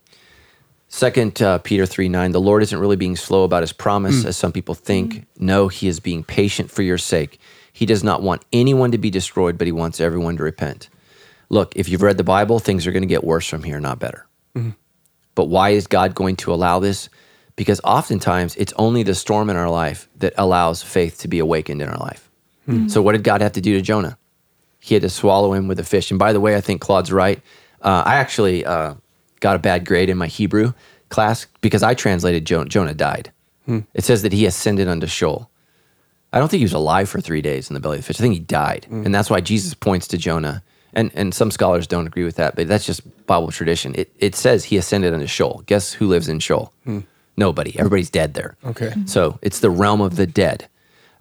Second 0.88 1.40
uh, 1.40 1.56
Peter 1.56 1.86
three 1.86 2.10
nine. 2.10 2.32
The 2.32 2.40
Lord 2.40 2.62
isn't 2.62 2.78
really 2.78 2.96
being 2.96 3.16
slow 3.16 3.44
about 3.44 3.62
His 3.62 3.72
promise, 3.72 4.26
as 4.26 4.36
some 4.36 4.52
people 4.52 4.74
think. 4.74 5.24
No, 5.38 5.68
He 5.68 5.88
is 5.88 6.00
being 6.00 6.22
patient 6.22 6.70
for 6.70 6.82
your 6.82 6.98
sake. 6.98 7.40
He 7.72 7.86
does 7.86 8.04
not 8.04 8.20
want 8.20 8.44
anyone 8.52 8.92
to 8.92 8.98
be 8.98 9.08
destroyed, 9.08 9.56
but 9.56 9.66
He 9.66 9.72
wants 9.72 10.00
everyone 10.00 10.36
to 10.36 10.42
repent. 10.42 10.90
Look, 11.52 11.76
if 11.76 11.88
you've 11.88 12.02
read 12.02 12.16
the 12.16 12.24
Bible, 12.24 12.58
things 12.58 12.86
are 12.86 12.92
going 12.92 13.02
to 13.02 13.06
get 13.08 13.22
worse 13.22 13.46
from 13.46 13.62
here, 13.62 13.78
not 13.78 13.98
better. 13.98 14.26
But 15.34 15.44
why 15.44 15.70
is 15.70 15.86
God 15.86 16.14
going 16.14 16.36
to 16.36 16.52
allow 16.52 16.78
this? 16.80 17.08
Because 17.56 17.80
oftentimes 17.84 18.56
it's 18.56 18.72
only 18.76 19.02
the 19.02 19.14
storm 19.14 19.50
in 19.50 19.56
our 19.56 19.68
life 19.70 20.08
that 20.16 20.32
allows 20.38 20.82
faith 20.82 21.18
to 21.20 21.28
be 21.28 21.38
awakened 21.38 21.82
in 21.82 21.88
our 21.88 21.98
life. 21.98 22.28
So, 22.88 23.02
what 23.02 23.12
did 23.12 23.22
God 23.24 23.40
have 23.42 23.52
to 23.52 23.60
do 23.60 23.74
to 23.74 23.82
Jonah? 23.82 24.16
He 24.80 24.94
had 24.94 25.02
to 25.02 25.10
swallow 25.10 25.52
him 25.52 25.68
with 25.68 25.78
a 25.78 25.84
fish. 25.84 26.10
And 26.10 26.18
by 26.18 26.32
the 26.32 26.40
way, 26.40 26.56
I 26.56 26.60
think 26.60 26.80
Claude's 26.80 27.12
right. 27.12 27.40
Uh, 27.82 28.02
I 28.06 28.14
actually 28.16 28.64
uh, 28.64 28.94
got 29.40 29.56
a 29.56 29.58
bad 29.58 29.84
grade 29.84 30.08
in 30.08 30.16
my 30.16 30.28
Hebrew 30.28 30.72
class 31.08 31.46
because 31.60 31.82
I 31.82 31.94
translated 31.94 32.44
jo- 32.46 32.64
Jonah 32.64 32.94
died. 32.94 33.30
It 33.94 34.04
says 34.04 34.22
that 34.22 34.32
he 34.32 34.46
ascended 34.46 34.88
unto 34.88 35.06
Sheol. 35.06 35.50
I 36.32 36.38
don't 36.38 36.48
think 36.50 36.60
he 36.60 36.64
was 36.64 36.72
alive 36.72 37.08
for 37.08 37.20
three 37.20 37.42
days 37.42 37.68
in 37.68 37.74
the 37.74 37.80
belly 37.80 37.96
of 37.98 38.02
the 38.02 38.06
fish. 38.06 38.18
I 38.20 38.22
think 38.22 38.34
he 38.34 38.40
died. 38.40 38.86
And 38.90 39.14
that's 39.14 39.28
why 39.30 39.40
Jesus 39.40 39.74
points 39.74 40.06
to 40.08 40.18
Jonah. 40.18 40.62
And, 40.94 41.10
and 41.14 41.34
some 41.34 41.50
scholars 41.50 41.86
don't 41.86 42.06
agree 42.06 42.24
with 42.24 42.36
that, 42.36 42.54
but 42.54 42.68
that's 42.68 42.84
just 42.84 43.00
Bible 43.26 43.50
tradition. 43.50 43.94
It, 43.94 44.12
it 44.18 44.34
says 44.34 44.64
he 44.64 44.76
ascended 44.76 45.14
unto 45.14 45.26
Sheol. 45.26 45.62
Guess 45.66 45.94
who 45.94 46.06
lives 46.06 46.28
in 46.28 46.38
Sheol? 46.38 46.72
Nobody. 47.36 47.78
Everybody's 47.78 48.10
dead 48.10 48.34
there. 48.34 48.56
Okay. 48.64 48.92
So 49.06 49.38
it's 49.40 49.60
the 49.60 49.70
realm 49.70 50.00
of 50.00 50.16
the 50.16 50.26
dead. 50.26 50.68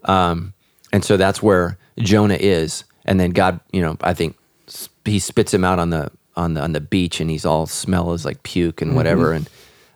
Um, 0.04 0.54
and 0.92 1.06
so 1.06 1.16
that's 1.16 1.42
where 1.42 1.78
Jonah 2.00 2.38
is. 2.40 2.84
And 3.06 3.20
then 3.20 3.32
God, 3.32 3.60
you 3.72 3.82
know, 3.82 3.98
I 4.02 4.14
think 4.14 4.38
he 5.06 5.20
spits 5.20 5.54
him 5.54 5.64
out 5.64 5.80
on 5.80 5.90
the 5.90 6.12
on 6.36 6.54
the 6.54 6.62
on 6.62 6.74
the 6.74 6.82
beach, 6.82 7.20
and 7.20 7.30
he's 7.30 7.46
all 7.46 7.66
smell 7.66 8.14
is 8.14 8.26
like 8.26 8.44
puke 8.44 8.82
and 8.82 8.96
whatever. 8.96 9.34
And 9.34 9.50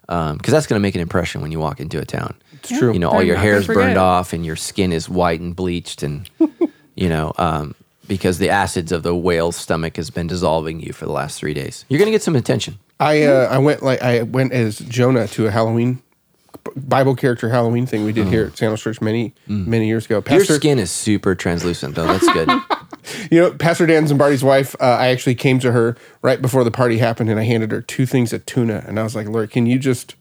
because 0.08 0.52
that's 0.52 0.68
going 0.68 0.80
to 0.80 0.82
make 0.82 0.96
an 0.96 1.02
impression 1.02 1.42
when 1.42 1.52
you 1.52 1.60
walk 1.60 1.80
into 1.80 2.00
a 2.00 2.06
town. 2.06 2.36
It's 2.54 2.78
true. 2.78 2.94
You 2.94 3.00
know, 3.00 3.10
all 3.10 3.24
your 3.24 3.36
not 3.36 3.42
gonna 3.42 3.52
hair's 3.52 3.68
burned 3.68 3.98
off, 3.98 4.34
and 4.34 4.46
your 4.46 4.56
skin 4.56 4.92
is 4.92 5.10
white 5.10 5.40
and 5.40 5.56
bleached, 5.56 6.04
and 6.04 6.30
you 6.96 7.10
know, 7.10 7.34
um, 7.38 7.76
because 8.08 8.38
the 8.38 8.50
acids 8.50 8.92
of 8.92 9.04
the 9.04 9.16
whale's 9.16 9.56
stomach 9.56 9.98
has 9.98 10.10
been 10.10 10.28
dissolving 10.28 10.80
you 10.80 10.94
for 10.94 11.06
the 11.06 11.12
last 11.12 11.40
three 11.40 11.54
days. 11.54 11.86
You're 11.90 12.00
going 12.00 12.08
to 12.08 12.12
get 12.12 12.24
some 12.24 12.36
attention. 12.36 12.80
I 13.00 13.24
uh, 13.24 13.48
I 13.50 13.58
went 13.58 13.84
like 13.84 14.02
I 14.02 14.24
went 14.24 14.54
as 14.54 14.80
Jonah 14.80 15.28
to 15.30 15.48
a 15.48 15.52
Halloween 15.52 16.02
Bible 16.76 17.16
character 17.16 17.50
Halloween 17.50 17.86
thing 17.86 18.06
we 18.06 18.14
did 18.14 18.28
here 18.28 18.46
at 18.46 18.58
Sandals 18.58 18.82
Church 18.82 19.02
many 19.02 19.34
many 19.48 19.88
years 19.88 20.06
ago. 20.06 20.22
Mm. 20.22 20.32
Your 20.32 20.46
skin 20.46 20.80
is 20.80 20.92
super 20.92 21.36
translucent, 21.36 21.96
though. 21.96 22.06
That's 22.06 22.28
good. 22.32 22.50
you 23.32 23.42
know, 23.42 23.54
Pastor 23.54 23.86
Dan 23.86 24.06
Zimbardi's 24.06 24.44
wife. 24.44 24.76
Uh, 24.80 24.86
I 24.86 25.08
actually 25.08 25.36
came 25.36 25.60
to 25.60 25.72
her 25.72 25.96
right 26.22 26.42
before 26.42 26.64
the 26.64 26.72
party 26.72 26.98
happened, 26.98 27.30
and 27.30 27.40
I 27.40 27.44
handed 27.44 27.72
her 27.72 27.82
two 27.82 28.06
things 28.06 28.34
of 28.34 28.46
tuna, 28.46 28.84
and 28.88 29.00
I 29.00 29.04
was 29.04 29.16
like, 29.16 29.28
"Lord, 29.28 29.52
can 29.52 29.66
you 29.66 29.78
just 29.78 30.16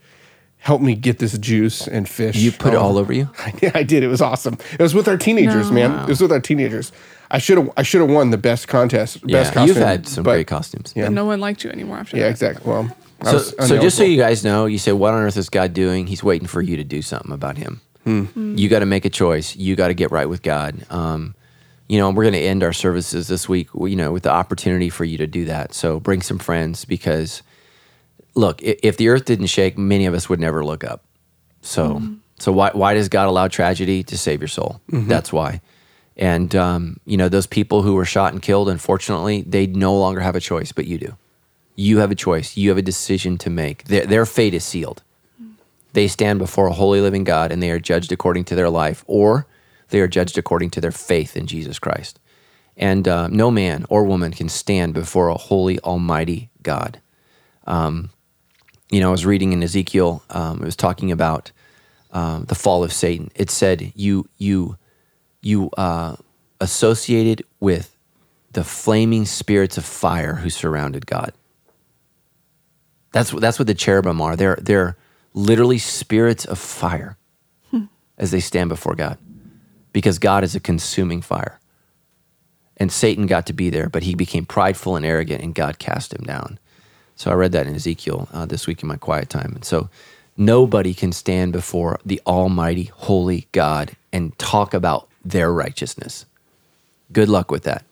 help 0.65 0.81
me 0.83 0.95
get 0.95 1.19
this 1.19 1.37
juice 1.39 1.87
and 1.87 2.09
fish?" 2.09 2.37
You 2.37 2.51
put 2.53 2.73
it 2.73 2.77
all 2.77 2.99
over 2.99 3.13
you. 3.13 3.29
Yeah, 3.63 3.71
I 3.75 3.83
did. 3.85 4.03
It 4.03 4.09
was 4.09 4.21
awesome. 4.21 4.59
It 4.73 4.81
was 4.81 4.95
with 4.95 5.07
our 5.09 5.17
teenagers, 5.17 5.71
man. 5.71 5.91
It 6.05 6.09
was 6.09 6.21
with 6.21 6.33
our 6.33 6.41
teenagers. 6.41 6.91
I 7.31 7.39
should 7.39 7.59
have 7.59 7.71
I 7.77 7.83
should 7.83 8.01
have 8.01 8.11
won 8.11 8.31
the 8.31 8.39
best 8.39 8.69
contest. 8.69 9.19
Yeah, 9.25 9.41
best 9.43 9.55
costume. 9.55 9.69
you've 9.69 9.77
had 9.87 10.07
some 10.09 10.25
but- 10.25 10.33
great 10.33 10.47
costumes. 10.47 10.93
Yeah. 10.97 11.05
But 11.07 11.13
no 11.13 11.25
one 11.25 11.41
liked 11.41 11.65
you 11.65 11.71
anymore 11.71 11.99
after 11.99 12.17
Yeah, 12.17 12.25
that. 12.25 12.31
exactly. 12.31 12.71
Well, 12.71 12.91
I 13.23 13.25
So, 13.27 13.33
was 13.35 13.55
so 13.69 13.79
just 13.81 13.97
so 13.97 14.05
you 14.05 14.17
guys 14.19 14.45
know, 14.45 14.67
you 14.67 14.79
say, 14.79 14.93
"What 14.93 15.15
on 15.15 15.23
earth 15.23 15.37
is 15.37 15.49
God 15.49 15.73
doing?" 15.73 16.07
He's 16.09 16.23
waiting 16.23 16.47
for 16.49 16.61
you 16.61 16.77
to 16.77 16.85
do 16.85 17.01
something 17.03 17.33
about 17.33 17.57
Him. 17.57 17.81
You 18.07 18.69
got 18.69 18.81
to 18.81 18.87
make 18.87 19.07
a 19.07 19.11
choice. 19.11 19.57
You 19.57 19.77
got 19.77 19.89
to 19.89 19.95
get 19.95 20.11
right 20.11 20.29
with 20.29 20.43
God. 20.43 20.85
Um, 20.91 21.35
you 21.89 21.99
know, 21.99 22.09
and 22.09 22.17
we're 22.17 22.25
going 22.25 22.35
to 22.35 22.41
end 22.41 22.63
our 22.63 22.73
services 22.75 23.29
this 23.29 23.49
week. 23.49 23.69
You 23.75 23.97
know, 23.97 24.13
with 24.13 24.25
the 24.25 24.31
opportunity 24.31 24.91
for 24.91 25.05
you 25.07 25.17
to 25.19 25.27
do 25.27 25.47
that. 25.47 25.73
So 25.73 25.99
bring 26.01 26.21
some 26.21 26.39
friends 26.39 26.85
because, 26.85 27.43
look, 28.35 28.63
if 28.63 28.97
the 28.97 29.09
earth 29.09 29.25
didn't 29.25 29.47
shake, 29.47 29.79
many 29.79 30.07
of 30.07 30.15
us 30.15 30.29
would 30.29 30.41
never 30.41 30.65
look 30.65 30.85
up. 30.85 31.05
So, 31.63 31.97
so 32.39 32.53
why 32.53 32.71
why 32.73 32.95
does 32.95 33.09
God 33.09 33.27
allow 33.29 33.49
tragedy 33.49 34.03
to 34.05 34.19
save 34.19 34.41
your 34.41 34.49
soul? 34.49 34.81
That's 35.09 35.33
why. 35.33 35.61
And 36.17 36.55
um, 36.55 36.99
you 37.07 37.17
know, 37.17 37.29
those 37.29 37.47
people 37.47 37.83
who 37.83 37.95
were 37.95 38.05
shot 38.05 38.33
and 38.33 38.43
killed, 38.43 38.69
unfortunately, 38.69 39.43
they 39.43 39.67
no 39.67 39.97
longer 39.99 40.21
have 40.21 40.37
a 40.37 40.41
choice, 40.41 40.73
but 40.73 40.87
you 40.87 40.99
do. 40.99 41.17
You 41.77 41.99
have 41.99 42.11
a 42.13 42.15
choice. 42.15 42.57
You 42.57 42.69
have 42.69 42.79
a 42.79 42.83
decision 42.83 43.37
to 43.39 43.51
make. 43.51 43.85
Their, 43.85 44.07
their 44.07 44.27
fate 44.27 44.55
is 44.55 44.65
sealed. 44.65 45.03
They 45.93 46.07
stand 46.09 46.39
before 46.39 46.67
a 46.67 46.73
holy 46.73 47.01
living 47.01 47.25
God 47.25 47.51
and 47.51 47.63
they 47.63 47.71
are 47.71 47.81
judged 47.81 48.13
according 48.13 48.45
to 48.45 48.55
their 48.55 48.71
life, 48.71 49.05
or 49.07 49.47
They 49.89 50.01
are 50.01 50.09
judged 50.09 50.39
according 50.39 50.71
to 50.71 50.81
their 50.81 50.93
faith 50.93 51.37
in 51.37 51.47
Jesus 51.47 51.79
Christ. 51.79 52.19
And 52.77 53.07
uh, 53.07 53.29
no 53.29 53.51
man 53.51 53.87
or 53.89 54.05
woman 54.05 54.33
can 54.33 54.49
stand 54.49 54.95
before 54.95 55.29
a 55.29 55.37
holy, 55.37 55.79
almighty 55.81 56.51
God. 56.63 57.01
Um, 57.67 58.11
you 58.95 59.01
know, 59.01 59.09
I 59.09 59.11
was 59.11 59.27
reading 59.27 59.53
in 59.53 59.63
Ezekiel, 59.63 60.23
um, 60.31 60.63
it 60.63 60.65
was 60.65 60.77
talking 60.77 61.11
about 61.11 61.51
um, 62.13 62.45
the 62.45 62.55
fall 62.55 62.85
of 62.85 62.93
Satan. 62.93 63.31
It 63.35 63.51
said, 63.51 63.93
you, 63.95 64.29
you, 64.39 64.77
you 65.43 65.71
uh, 65.77 66.17
associated 66.61 67.45
with 67.59 67.97
the 68.53 68.63
flaming 68.63 69.25
spirits 69.25 69.77
of 69.77 69.85
fire 69.85 70.37
who 70.37 70.49
surrounded 70.49 71.07
God. 71.07 71.33
That's, 73.13 73.31
that's 73.31 73.59
what 73.59 73.67
the 73.67 73.75
cherubim 73.75 74.21
are. 74.21 74.37
They're, 74.37 74.59
they're 74.61 74.97
literally 75.33 75.79
spirits 75.79 76.45
of 76.45 76.59
fire 76.59 77.17
as 78.17 78.31
they 78.31 78.41
stand 78.41 78.69
before 78.69 78.95
God 78.95 79.19
because 79.93 80.19
God 80.19 80.45
is 80.45 80.55
a 80.55 80.61
consuming 80.61 81.21
fire. 81.21 81.59
And 82.77 82.91
Satan 82.93 83.27
got 83.27 83.47
to 83.47 83.53
be 83.53 83.71
there, 83.71 83.89
but 83.89 84.05
he 84.05 84.15
became 84.15 84.47
prideful 84.47 84.97
and 84.97 85.07
arrogant, 85.07 85.43
and 85.43 85.55
God 85.55 85.79
cast 85.79 86.13
him 86.13 86.23
down. 86.23 86.59
So 87.17 87.31
I 87.31 87.35
read 87.35 87.53
that 87.53 87.67
in 87.67 87.75
Ezekiel 87.75 88.29
uh, 88.33 88.47
this 88.47 88.67
week 88.67 88.83
in 88.83 88.89
my 88.89 88.97
quiet 88.97 89.29
time. 89.29 89.53
And 89.55 89.65
so 89.65 89.89
nobody 90.37 90.95
can 90.95 91.13
stand 91.13 91.53
before 91.53 91.99
the 92.05 92.21
Almighty, 92.27 92.85
holy 92.85 93.47
God 93.53 93.97
and 94.13 94.37
talk 94.39 94.75
about 94.75 95.09
their 95.25 95.53
righteousness. 95.53 96.27
Good 97.13 97.29
luck 97.29 97.51
with 97.51 97.63
that 97.65 97.85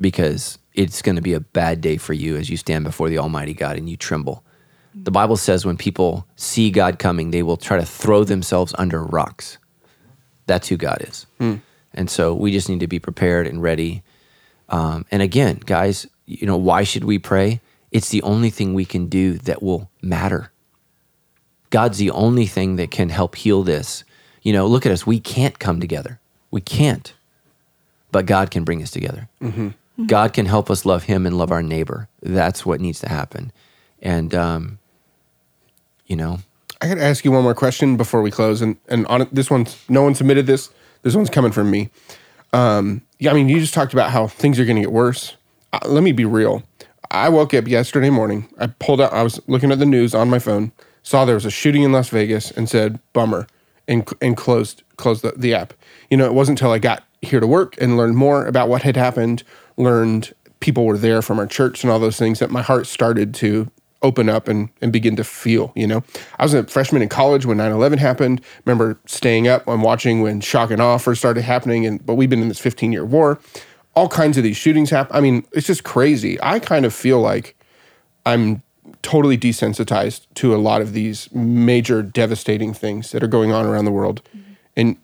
because 0.00 0.58
it's 0.74 1.02
going 1.02 1.16
to 1.16 1.22
be 1.22 1.34
a 1.34 1.40
bad 1.40 1.80
day 1.80 1.96
for 1.96 2.12
you 2.12 2.36
as 2.36 2.48
you 2.48 2.56
stand 2.56 2.84
before 2.84 3.08
the 3.08 3.18
Almighty 3.18 3.54
God 3.54 3.76
and 3.76 3.88
you 3.88 3.96
tremble. 3.96 4.42
The 4.94 5.10
Bible 5.10 5.36
says 5.36 5.64
when 5.64 5.76
people 5.76 6.26
see 6.36 6.70
God 6.70 6.98
coming, 6.98 7.30
they 7.30 7.42
will 7.42 7.56
try 7.56 7.78
to 7.78 7.86
throw 7.86 8.24
themselves 8.24 8.74
under 8.78 9.02
rocks. 9.02 9.58
That's 10.46 10.68
who 10.68 10.76
God 10.76 11.02
is. 11.08 11.26
And 11.94 12.10
so 12.10 12.34
we 12.34 12.52
just 12.52 12.68
need 12.68 12.80
to 12.80 12.86
be 12.86 12.98
prepared 12.98 13.46
and 13.46 13.62
ready. 13.62 14.02
Um, 14.68 15.06
and 15.10 15.22
again, 15.22 15.60
guys, 15.64 16.06
you 16.26 16.46
know, 16.46 16.56
why 16.56 16.84
should 16.84 17.04
we 17.04 17.18
pray? 17.18 17.60
It's 17.92 18.08
the 18.08 18.22
only 18.22 18.50
thing 18.50 18.74
we 18.74 18.84
can 18.84 19.06
do 19.06 19.38
that 19.38 19.62
will 19.62 19.90
matter. 20.00 20.50
God's 21.70 21.98
the 21.98 22.10
only 22.10 22.46
thing 22.46 22.76
that 22.76 22.90
can 22.90 23.10
help 23.10 23.36
heal 23.36 23.62
this. 23.62 24.02
You 24.42 24.52
know, 24.52 24.66
look 24.66 24.84
at 24.84 24.92
us. 24.92 25.06
We 25.06 25.20
can't 25.20 25.58
come 25.58 25.78
together. 25.78 26.18
We 26.50 26.60
can't. 26.60 27.12
But 28.10 28.26
God 28.26 28.50
can 28.50 28.64
bring 28.64 28.82
us 28.82 28.90
together. 28.90 29.28
God 30.06 30.32
can 30.32 30.46
help 30.46 30.70
us 30.70 30.84
love 30.84 31.04
Him 31.04 31.26
and 31.26 31.36
love 31.38 31.52
our 31.52 31.62
neighbor. 31.62 32.08
That's 32.22 32.66
what 32.66 32.80
needs 32.80 32.98
to 33.00 33.08
happen. 33.08 33.52
And, 34.00 34.34
um, 34.34 34.78
you 36.06 36.16
know, 36.16 36.40
I 36.80 36.88
got 36.88 36.96
to 36.96 37.04
ask 37.04 37.24
you 37.24 37.30
one 37.30 37.44
more 37.44 37.54
question 37.54 37.96
before 37.96 38.22
we 38.22 38.30
close, 38.32 38.60
and 38.60 38.76
and 38.88 39.06
on 39.06 39.28
this 39.30 39.48
one's 39.48 39.78
no 39.88 40.02
one 40.02 40.16
submitted 40.16 40.46
this. 40.46 40.70
This 41.02 41.14
one's 41.14 41.30
coming 41.30 41.52
from 41.52 41.70
me. 41.70 41.90
Um, 42.52 43.02
yeah, 43.18 43.30
I 43.30 43.34
mean, 43.34 43.48
you 43.48 43.60
just 43.60 43.72
talked 43.72 43.92
about 43.92 44.10
how 44.10 44.26
things 44.26 44.58
are 44.58 44.64
going 44.64 44.76
to 44.76 44.82
get 44.82 44.92
worse. 44.92 45.36
Uh, 45.72 45.78
let 45.86 46.02
me 46.02 46.10
be 46.10 46.24
real. 46.24 46.64
I 47.12 47.28
woke 47.28 47.52
up 47.52 47.68
yesterday 47.68 48.08
morning. 48.08 48.48
I 48.58 48.68
pulled 48.68 49.00
out. 49.00 49.12
I 49.12 49.22
was 49.22 49.38
looking 49.46 49.70
at 49.70 49.78
the 49.78 49.86
news 49.86 50.14
on 50.14 50.30
my 50.30 50.38
phone. 50.38 50.72
Saw 51.02 51.26
there 51.26 51.34
was 51.34 51.44
a 51.44 51.50
shooting 51.50 51.82
in 51.82 51.92
Las 51.92 52.08
Vegas, 52.08 52.50
and 52.50 52.68
said 52.68 52.98
"bummer," 53.12 53.46
and 53.86 54.08
and 54.22 54.34
closed 54.34 54.82
closed 54.96 55.22
the, 55.22 55.32
the 55.36 55.54
app. 55.54 55.74
You 56.10 56.16
know, 56.16 56.24
it 56.24 56.32
wasn't 56.32 56.58
until 56.58 56.72
I 56.72 56.78
got 56.78 57.04
here 57.20 57.38
to 57.38 57.46
work 57.46 57.76
and 57.80 57.98
learned 57.98 58.16
more 58.16 58.46
about 58.46 58.70
what 58.70 58.82
had 58.82 58.96
happened, 58.96 59.44
learned 59.76 60.32
people 60.60 60.86
were 60.86 60.96
there 60.96 61.20
from 61.20 61.38
our 61.38 61.46
church 61.46 61.84
and 61.84 61.92
all 61.92 61.98
those 61.98 62.16
things 62.16 62.38
that 62.38 62.50
my 62.50 62.62
heart 62.62 62.86
started 62.86 63.34
to 63.34 63.70
open 64.02 64.28
up 64.28 64.48
and, 64.48 64.68
and 64.80 64.92
begin 64.92 65.14
to 65.16 65.24
feel, 65.24 65.72
you 65.76 65.86
know. 65.86 66.02
I 66.38 66.44
was 66.44 66.54
a 66.54 66.64
freshman 66.64 67.02
in 67.02 67.08
college 67.08 67.46
when 67.46 67.58
9-11 67.58 67.98
happened. 67.98 68.40
Remember 68.64 68.98
staying 69.06 69.46
up 69.46 69.66
and 69.68 69.82
watching 69.82 70.22
when 70.22 70.40
shock 70.40 70.70
and 70.70 70.82
awe 70.82 70.98
first 70.98 71.20
started 71.20 71.42
happening. 71.42 71.86
And 71.86 72.04
but 72.04 72.14
we've 72.14 72.30
been 72.30 72.42
in 72.42 72.48
this 72.48 72.60
15-year 72.60 73.04
war. 73.04 73.38
All 73.94 74.08
kinds 74.08 74.38
of 74.38 74.44
these 74.44 74.56
shootings 74.56 74.90
happen. 74.90 75.14
I 75.14 75.20
mean, 75.20 75.44
it's 75.52 75.66
just 75.66 75.84
crazy. 75.84 76.38
I 76.42 76.58
kind 76.58 76.86
of 76.86 76.94
feel 76.94 77.20
like 77.20 77.56
I'm 78.24 78.62
totally 79.02 79.36
desensitized 79.36 80.26
to 80.34 80.54
a 80.54 80.56
lot 80.56 80.80
of 80.80 80.92
these 80.92 81.32
major 81.32 82.02
devastating 82.02 82.72
things 82.72 83.10
that 83.10 83.22
are 83.22 83.28
going 83.28 83.52
on 83.52 83.66
around 83.66 83.84
the 83.84 83.92
world. 83.92 84.22
Mm-hmm. 84.36 84.52
And 84.76 84.96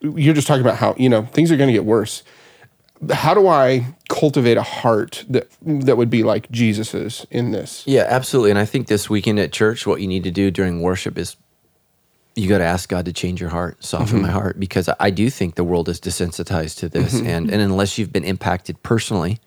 you're 0.00 0.34
just 0.34 0.46
talking 0.46 0.62
about 0.62 0.76
how, 0.76 0.94
you 0.96 1.08
know, 1.08 1.26
things 1.26 1.52
are 1.52 1.56
going 1.56 1.68
to 1.68 1.72
get 1.72 1.84
worse. 1.84 2.22
How 3.10 3.34
do 3.34 3.48
I 3.48 3.86
cultivate 4.08 4.56
a 4.56 4.62
heart 4.62 5.24
that 5.28 5.48
that 5.62 5.96
would 5.96 6.10
be 6.10 6.22
like 6.22 6.50
Jesus's 6.50 7.26
in 7.30 7.50
this? 7.50 7.82
Yeah, 7.86 8.06
absolutely. 8.08 8.50
And 8.50 8.58
I 8.58 8.66
think 8.66 8.88
this 8.88 9.08
weekend 9.08 9.38
at 9.38 9.52
church, 9.52 9.86
what 9.86 10.00
you 10.00 10.06
need 10.06 10.24
to 10.24 10.30
do 10.30 10.50
during 10.50 10.80
worship 10.80 11.18
is 11.18 11.36
you 12.36 12.48
got 12.48 12.58
to 12.58 12.64
ask 12.64 12.88
God 12.88 13.04
to 13.06 13.12
change 13.12 13.40
your 13.40 13.50
heart, 13.50 13.84
soften 13.84 14.22
my 14.22 14.30
heart, 14.30 14.58
because 14.58 14.88
I 15.00 15.10
do 15.10 15.30
think 15.30 15.56
the 15.56 15.64
world 15.64 15.88
is 15.88 16.00
desensitized 16.00 16.78
to 16.78 16.88
this. 16.88 17.14
And, 17.14 17.50
and 17.50 17.60
unless 17.60 17.98
you've 17.98 18.12
been 18.12 18.24
impacted 18.24 18.82
personally, 18.82 19.38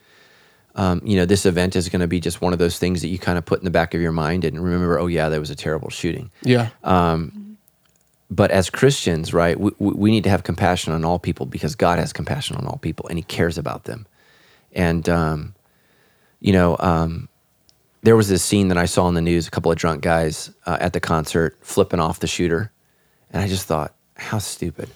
um, 0.75 1.01
you 1.05 1.15
know, 1.15 1.25
this 1.25 1.45
event 1.45 1.75
is 1.75 1.88
going 1.89 2.01
to 2.01 2.07
be 2.07 2.19
just 2.19 2.41
one 2.41 2.51
of 2.51 2.59
those 2.59 2.79
things 2.79 3.01
that 3.01 3.07
you 3.07 3.19
kind 3.19 3.38
of 3.38 3.45
put 3.45 3.59
in 3.59 3.65
the 3.65 3.71
back 3.71 3.93
of 3.93 4.01
your 4.01 4.11
mind 4.11 4.43
and 4.43 4.63
remember, 4.63 4.99
oh, 4.99 5.07
yeah, 5.07 5.29
that 5.29 5.39
was 5.39 5.49
a 5.49 5.55
terrible 5.55 5.89
shooting. 5.89 6.31
Yeah. 6.41 6.69
But 8.29 8.49
as 8.49 8.71
Christians, 8.71 9.31
right, 9.31 9.59
we, 9.59 9.71
we 9.77 9.91
we 9.93 10.11
need 10.11 10.23
to 10.23 10.29
have 10.31 10.43
compassion 10.43 10.91
on 10.91 11.05
all 11.05 11.19
people 11.19 11.45
because 11.45 11.75
God 11.75 11.99
has 11.99 12.11
compassion 12.11 12.55
on 12.55 12.65
all 12.65 12.77
people 12.77 13.07
and 13.07 13.19
He 13.19 13.23
cares 13.23 13.59
about 13.59 13.84
them. 13.84 14.07
And, 14.71 15.07
um, 15.07 15.53
you 16.39 16.51
know, 16.51 16.75
um, 16.79 17.29
there 18.04 18.18
was 18.18 18.28
this 18.28 18.43
scene 18.43 18.68
that 18.68 18.78
I 18.78 18.86
saw 18.86 19.08
in 19.08 19.16
the 19.16 19.22
news 19.22 19.47
a 19.47 19.51
couple 19.51 19.72
of 19.72 19.78
drunk 19.78 20.01
guys 20.01 20.51
uh, 20.66 20.78
at 20.80 20.93
the 20.93 20.99
concert 20.99 21.58
flipping 21.62 22.01
off 22.01 22.20
the 22.20 22.28
shooter. 22.28 22.72
And 23.32 23.41
I 23.41 23.47
just 23.47 23.66
thought, 23.66 23.95
how 24.16 24.38
stupid. 24.38 24.89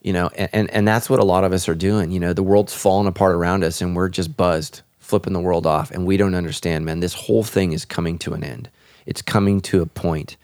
You 0.00 0.12
know, 0.12 0.30
and, 0.36 0.48
and, 0.52 0.70
and 0.70 0.88
that's 0.88 1.10
what 1.10 1.18
a 1.18 1.24
lot 1.24 1.44
of 1.44 1.52
us 1.52 1.68
are 1.68 1.74
doing. 1.74 2.12
You 2.12 2.20
know, 2.20 2.32
the 2.32 2.42
world's 2.42 2.74
falling 2.74 3.08
apart 3.08 3.34
around 3.34 3.64
us 3.64 3.80
and 3.80 3.94
we're 3.94 4.08
just 4.08 4.36
buzzed, 4.36 4.82
flipping 5.00 5.32
the 5.32 5.40
world 5.40 5.66
off. 5.66 5.90
And 5.90 6.06
we 6.06 6.16
don't 6.16 6.34
understand, 6.34 6.84
man, 6.84 7.00
this 7.00 7.12
whole 7.12 7.42
thing 7.42 7.72
is 7.72 7.84
coming 7.84 8.18
to 8.20 8.34
an 8.34 8.44
end. 8.44 8.70
It's 9.04 9.20
coming 9.20 9.60
to 9.62 9.82
a 9.82 9.86
point. 9.86 10.36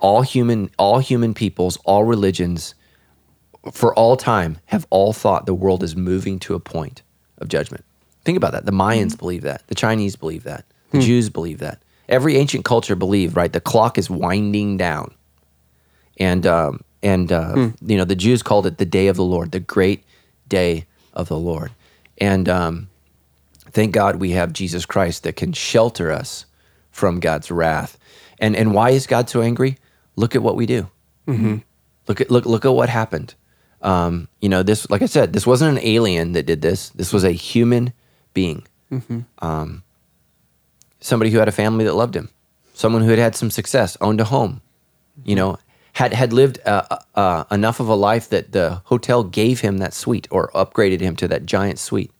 All 0.00 0.22
human, 0.22 0.70
all 0.78 0.98
human 0.98 1.34
peoples, 1.34 1.76
all 1.84 2.04
religions, 2.04 2.74
for 3.72 3.94
all 3.94 4.16
time, 4.16 4.58
have 4.66 4.86
all 4.88 5.12
thought 5.12 5.44
the 5.44 5.54
world 5.54 5.82
is 5.82 5.94
moving 5.94 6.38
to 6.40 6.54
a 6.54 6.60
point 6.60 7.02
of 7.36 7.48
judgment. 7.48 7.84
Think 8.24 8.36
about 8.36 8.52
that. 8.52 8.64
The 8.64 8.72
Mayans 8.72 9.16
believe 9.16 9.42
that. 9.42 9.66
The 9.68 9.74
Chinese 9.74 10.16
believe 10.16 10.44
that. 10.44 10.64
The 10.90 10.98
Jews 11.00 11.28
believe 11.30 11.58
that. 11.58 11.82
Every 12.08 12.36
ancient 12.36 12.64
culture 12.64 12.96
believed, 12.96 13.36
right? 13.36 13.52
The 13.52 13.60
clock 13.60 13.98
is 13.98 14.08
winding 14.08 14.76
down. 14.78 15.12
And 16.18 16.46
um, 16.46 16.80
and 17.02 17.30
uh, 17.30 17.70
you 17.84 17.96
know 17.96 18.04
the 18.04 18.16
Jews 18.16 18.42
called 18.42 18.66
it 18.66 18.78
the 18.78 18.86
day 18.86 19.08
of 19.08 19.16
the 19.16 19.24
Lord, 19.24 19.52
the 19.52 19.60
great 19.60 20.04
day 20.48 20.86
of 21.12 21.28
the 21.28 21.38
Lord. 21.38 21.70
And 22.18 22.48
um, 22.48 22.88
thank 23.70 23.92
God 23.92 24.16
we 24.16 24.30
have 24.32 24.52
Jesus 24.52 24.84
Christ 24.86 25.22
that 25.22 25.36
can 25.36 25.52
shelter 25.52 26.10
us 26.10 26.46
from 26.90 27.20
God's 27.20 27.50
wrath. 27.50 27.98
And 28.40 28.56
and 28.56 28.74
why 28.74 28.90
is 28.90 29.06
God 29.06 29.28
so 29.28 29.42
angry? 29.42 29.76
Look 30.16 30.34
at 30.34 30.42
what 30.42 30.56
we 30.56 30.66
do. 30.66 30.88
Look 32.08 32.20
at 32.20 32.30
look 32.30 32.46
look 32.46 32.64
at 32.64 32.70
what 32.74 32.88
happened. 32.88 33.34
Um, 33.82 34.26
you 34.40 34.48
know 34.48 34.64
this, 34.64 34.90
like 34.90 35.02
I 35.02 35.06
said, 35.06 35.32
this 35.32 35.46
wasn't 35.46 35.78
an 35.78 35.84
alien 35.84 36.32
that 36.32 36.46
did 36.46 36.62
this. 36.62 36.88
This 36.90 37.12
was 37.12 37.22
a 37.22 37.30
human 37.30 37.92
being. 38.34 38.66
Um, 39.38 39.82
somebody 41.00 41.30
who 41.30 41.38
had 41.38 41.48
a 41.48 41.52
family 41.52 41.84
that 41.84 41.94
loved 41.94 42.16
him, 42.16 42.30
someone 42.74 43.02
who 43.02 43.10
had 43.10 43.18
had 43.18 43.36
some 43.36 43.50
success, 43.50 43.96
owned 44.00 44.20
a 44.20 44.24
home, 44.24 44.60
you 45.24 45.34
know, 45.34 45.58
had 45.92 46.12
had 46.12 46.32
lived 46.32 46.60
uh, 46.64 46.84
uh, 46.90 46.98
uh, 47.14 47.44
enough 47.50 47.80
of 47.80 47.88
a 47.88 47.94
life 47.94 48.28
that 48.28 48.52
the 48.52 48.80
hotel 48.84 49.24
gave 49.24 49.60
him 49.60 49.78
that 49.78 49.92
suite 49.92 50.28
or 50.30 50.48
upgraded 50.52 51.00
him 51.00 51.16
to 51.16 51.26
that 51.28 51.46
giant 51.46 51.78
suite. 51.78 52.12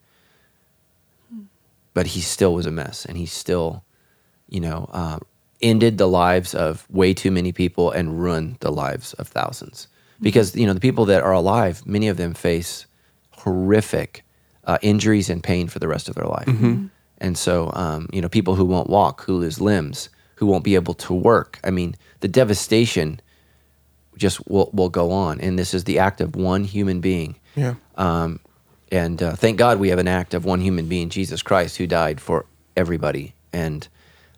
But 1.95 2.09
he 2.09 2.21
still 2.21 2.55
was 2.55 2.67
a 2.67 2.71
mess, 2.71 3.05
and 3.05 3.17
he 3.17 3.27
still, 3.27 3.85
you 4.49 4.61
know, 4.61 4.89
uh, 4.93 5.19
ended 5.61 5.99
the 5.99 6.09
lives 6.09 6.55
of 6.55 6.87
way 6.91 7.15
too 7.15 7.31
many 7.31 7.53
people 7.53 7.91
and 7.91 8.21
ruined 8.21 8.57
the 8.61 8.71
lives 8.71 9.13
of 9.15 9.29
thousands. 9.29 9.89
Because 10.21 10.57
you 10.57 10.67
know 10.67 10.75
the 10.75 10.81
people 10.81 11.05
that 11.07 11.23
are 11.23 11.33
alive, 11.33 11.87
many 11.87 12.09
of 12.09 12.17
them 12.17 12.35
face 12.35 12.87
horrific 13.31 14.25
uh, 14.65 14.79
injuries 14.83 15.31
and 15.31 15.43
pain 15.43 15.69
for 15.69 15.79
the 15.79 15.89
rest 15.89 16.09
of 16.09 16.17
their 16.17 16.27
life. 16.27 16.49
And 17.19 17.37
so, 17.37 17.71
um, 17.75 18.09
you 18.13 18.21
know, 18.21 18.29
people 18.29 18.55
who 18.55 18.65
won't 18.65 18.89
walk, 18.89 19.23
who 19.25 19.37
lose 19.37 19.61
limbs, 19.61 20.09
who 20.37 20.47
won't 20.47 20.65
be 20.65 20.77
able 20.77 20.95
to 20.95 21.13
work. 21.13 21.59
I 21.65 21.71
mean, 21.71 21.97
the 22.21 22.29
devastation 22.29 23.21
just 24.17 24.47
will, 24.49 24.71
will 24.73 24.89
go 24.89 25.11
on. 25.11 25.41
And 25.41 25.59
this 25.59 25.75
is 25.75 25.85
the 25.85 25.99
act 25.99 26.21
of 26.21 26.37
one 26.37 26.65
human 26.65 27.01
being. 27.01 27.37
Yeah. 27.57 27.75
Um, 27.97 28.41
and 28.91 29.23
uh, 29.23 29.35
thank 29.35 29.59
God 29.59 29.79
we 29.79 29.89
have 29.91 29.99
an 29.99 30.09
act 30.09 30.35
of 30.35 30.45
one 30.45 30.61
human 30.61 30.89
being, 30.89 31.09
Jesus 31.09 31.43
Christ, 31.43 31.77
who 31.77 31.87
died 31.87 32.21
for 32.21 32.47
everybody. 32.77 33.35
And, 33.53 33.87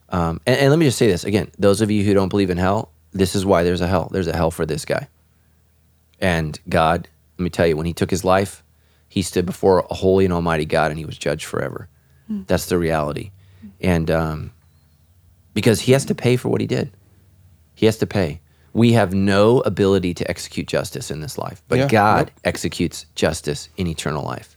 um, 0.08 0.40
and, 0.46 0.58
and 0.58 0.70
let 0.70 0.78
me 0.78 0.86
just 0.86 0.98
say 0.98 1.06
this 1.06 1.24
again 1.24 1.50
those 1.58 1.80
of 1.80 1.90
you 1.90 2.04
who 2.04 2.14
don't 2.14 2.28
believe 2.28 2.50
in 2.50 2.58
hell, 2.58 2.90
this 3.12 3.34
is 3.34 3.44
why 3.44 3.62
there's 3.62 3.80
a 3.80 3.86
hell. 3.86 4.08
There's 4.10 4.28
a 4.28 4.36
hell 4.36 4.50
for 4.50 4.66
this 4.66 4.84
guy. 4.84 5.08
And 6.20 6.58
God, 6.68 7.08
let 7.38 7.44
me 7.44 7.50
tell 7.50 7.66
you, 7.66 7.76
when 7.76 7.86
he 7.86 7.92
took 7.92 8.10
his 8.10 8.24
life, 8.24 8.62
he 9.08 9.22
stood 9.22 9.46
before 9.46 9.80
a 9.80 9.94
holy 9.94 10.24
and 10.24 10.34
almighty 10.34 10.64
God 10.64 10.90
and 10.90 10.98
he 10.98 11.04
was 11.04 11.18
judged 11.18 11.44
forever. 11.44 11.88
That's 12.46 12.66
the 12.66 12.78
reality. 12.78 13.30
And 13.80 14.10
um, 14.10 14.52
because 15.54 15.80
he 15.80 15.92
has 15.92 16.04
to 16.06 16.14
pay 16.14 16.36
for 16.36 16.48
what 16.48 16.60
he 16.60 16.66
did, 16.66 16.90
he 17.74 17.86
has 17.86 17.96
to 17.98 18.06
pay. 18.06 18.40
We 18.72 18.92
have 18.92 19.12
no 19.12 19.60
ability 19.60 20.14
to 20.14 20.30
execute 20.30 20.68
justice 20.68 21.10
in 21.10 21.20
this 21.20 21.36
life, 21.36 21.60
but 21.68 21.78
Yeah. 21.78 21.88
God 21.88 22.28
Yep. 22.28 22.40
executes 22.44 23.06
justice 23.16 23.68
in 23.76 23.86
eternal 23.88 24.24
life. 24.24 24.56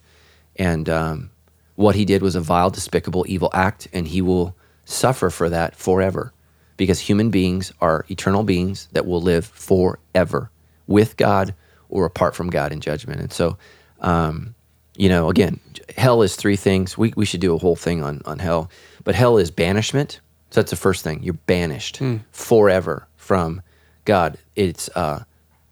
And 0.56 0.88
um, 0.88 1.32
what 1.76 1.96
he 1.96 2.06
did 2.06 2.22
was 2.22 2.36
a 2.36 2.42
vile, 2.42 2.70
despicable, 2.70 3.26
evil 3.28 3.50
act, 3.54 3.88
and 3.92 4.08
he 4.08 4.22
will 4.22 4.56
suffer 4.86 5.30
for 5.32 5.50
that 5.50 5.76
forever 5.76 6.32
because 6.78 7.00
human 7.00 7.32
beings 7.32 7.74
are 7.82 8.06
eternal 8.10 8.44
beings 8.44 8.88
that 8.92 9.08
will 9.08 9.22
live 9.22 9.46
forever 9.46 10.52
with 10.86 11.18
God 11.18 11.56
or 11.90 12.06
apart 12.06 12.36
from 12.36 12.50
God 12.52 12.72
in 12.72 12.82
judgment. 12.82 13.20
And 13.20 13.32
so, 13.34 13.58
um, 14.02 14.54
you 14.96 15.10
know, 15.10 15.30
again, 15.30 15.60
hell 15.98 16.22
is 16.22 16.36
three 16.36 16.56
things. 16.56 16.98
We, 16.98 17.14
we 17.16 17.26
should 17.26 17.42
do 17.42 17.54
a 17.56 17.58
whole 17.58 17.76
thing 17.76 18.04
on, 18.04 18.22
on 18.26 18.40
hell, 18.40 18.70
but 19.04 19.16
hell 19.16 19.38
is 19.38 19.52
banishment. 19.52 20.20
So 20.52 20.62
that's 20.62 20.70
the 20.70 20.78
first 20.78 21.04
thing. 21.04 21.24
You're 21.24 21.34
banished 21.34 22.00
forever 22.32 23.08
from 23.18 23.62
God. 24.06 24.38
It's 24.56 24.90
uh, 24.96 25.24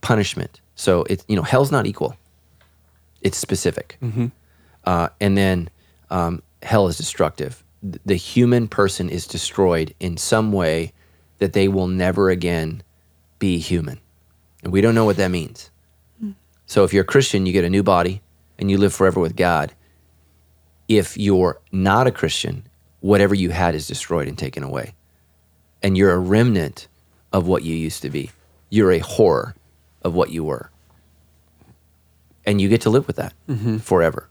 punishment. 0.02 0.60
So 0.76 1.04
it's, 1.10 1.24
you 1.28 1.36
know, 1.36 1.44
hell's 1.44 1.72
not 1.72 1.86
equal, 1.86 2.16
it's 3.22 3.38
specific. 3.38 3.98
Uh, 4.84 5.10
and 5.20 5.38
then 5.38 5.70
um, 6.10 6.42
hell 6.64 6.88
is 6.88 6.98
destructive. 6.98 7.64
The 7.84 8.16
human 8.16 8.68
person 8.68 9.10
is 9.10 9.28
destroyed 9.28 9.94
in 10.00 10.18
some 10.18 10.52
way 10.52 10.94
that 11.38 11.54
they 11.54 11.68
will 11.68 11.88
never 11.88 12.30
again 12.32 12.82
be 13.38 13.60
human. 13.60 14.00
And 14.64 14.72
we 14.74 14.82
don't 14.82 14.96
know 14.96 15.06
what 15.06 15.18
that 15.18 15.30
means. 15.30 15.70
So 16.66 16.84
if 16.84 16.94
you're 16.94 17.04
a 17.04 17.06
Christian, 17.06 17.46
you 17.46 17.54
get 17.54 17.66
a 17.66 17.70
new 17.70 17.84
body 17.84 18.22
and 18.62 18.72
you 18.72 18.78
live 18.78 18.94
forever 18.94 19.20
with 19.20 19.36
God. 19.36 19.74
If 20.88 21.18
you're 21.18 21.60
not 21.72 22.08
a 22.08 22.12
Christian, 22.12 22.68
whatever 23.02 23.36
you 23.36 23.50
had 23.50 23.76
is 23.76 23.88
destroyed 23.88 24.28
and 24.28 24.38
taken 24.38 24.64
away. 24.64 24.94
And 25.82 25.98
you're 25.98 26.14
a 26.14 26.20
remnant 26.20 26.88
of 27.34 27.48
what 27.48 27.64
you 27.64 27.76
used 27.76 28.04
to 28.04 28.10
be. 28.10 28.30
You're 28.70 28.92
a 28.92 29.00
horror 29.00 29.56
of 30.04 30.14
what 30.14 30.30
you 30.30 30.44
were. 30.44 30.70
And 32.46 32.62
you 32.62 32.70
get 32.70 32.82
to 32.82 32.90
live 32.90 33.08
with 33.08 33.16
that 33.18 33.34
forever. 33.82 34.30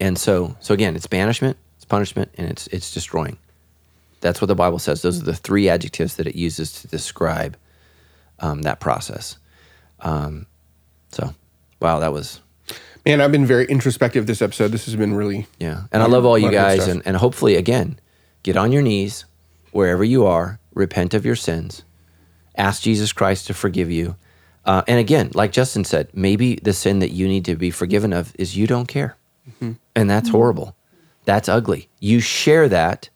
And 0.00 0.18
so, 0.18 0.56
so 0.60 0.74
again, 0.74 0.96
it's 0.96 1.06
banishment, 1.06 1.56
it's 1.76 1.84
punishment, 1.84 2.30
and 2.36 2.48
it's 2.50 2.66
it's 2.68 2.92
destroying. 2.92 3.38
That's 4.20 4.40
what 4.40 4.48
the 4.48 4.54
Bible 4.54 4.78
says. 4.78 5.02
Those 5.02 5.20
are 5.20 5.24
the 5.24 5.34
three 5.34 5.68
adjectives 5.68 6.16
that 6.16 6.26
it 6.26 6.34
uses 6.34 6.80
to 6.82 6.88
describe 6.88 7.56
um, 8.40 8.62
that 8.62 8.80
process. 8.80 9.38
Um, 10.00 10.46
so, 11.10 11.34
wow, 11.80 12.00
that 12.00 12.12
was 12.12 12.40
Man, 13.06 13.20
I've 13.20 13.32
been 13.32 13.44
very 13.44 13.66
introspective 13.66 14.26
this 14.26 14.40
episode. 14.40 14.72
This 14.72 14.86
has 14.86 14.96
been 14.96 15.14
really 15.14 15.46
yeah. 15.58 15.84
And 15.92 16.02
I 16.02 16.06
love 16.06 16.24
all 16.24 16.38
you 16.38 16.44
lot 16.46 16.54
of 16.54 16.60
good 16.60 16.78
guys, 16.78 16.88
and, 16.88 17.02
and 17.04 17.16
hopefully, 17.16 17.56
again, 17.56 17.98
get 18.42 18.56
on 18.56 18.72
your 18.72 18.82
knees 18.82 19.26
wherever 19.72 20.02
you 20.04 20.24
are, 20.24 20.58
repent 20.72 21.12
of 21.12 21.26
your 21.26 21.36
sins, 21.36 21.82
ask 22.56 22.82
Jesus 22.82 23.12
Christ 23.12 23.46
to 23.48 23.54
forgive 23.54 23.90
you. 23.90 24.16
Uh, 24.64 24.82
and 24.88 24.98
again, 24.98 25.30
like 25.34 25.52
Justin 25.52 25.84
said, 25.84 26.08
maybe 26.14 26.54
the 26.56 26.72
sin 26.72 27.00
that 27.00 27.10
you 27.10 27.28
need 27.28 27.44
to 27.44 27.56
be 27.56 27.70
forgiven 27.70 28.12
of 28.12 28.32
is 28.38 28.56
you 28.56 28.66
don't 28.66 28.86
care. 28.86 29.16
Mm-hmm. 29.48 29.72
And 29.94 30.08
that's 30.08 30.30
horrible. 30.30 30.74
That's 31.26 31.48
ugly. 31.48 31.88
You 32.00 32.20
share 32.20 32.68
that 32.68 33.10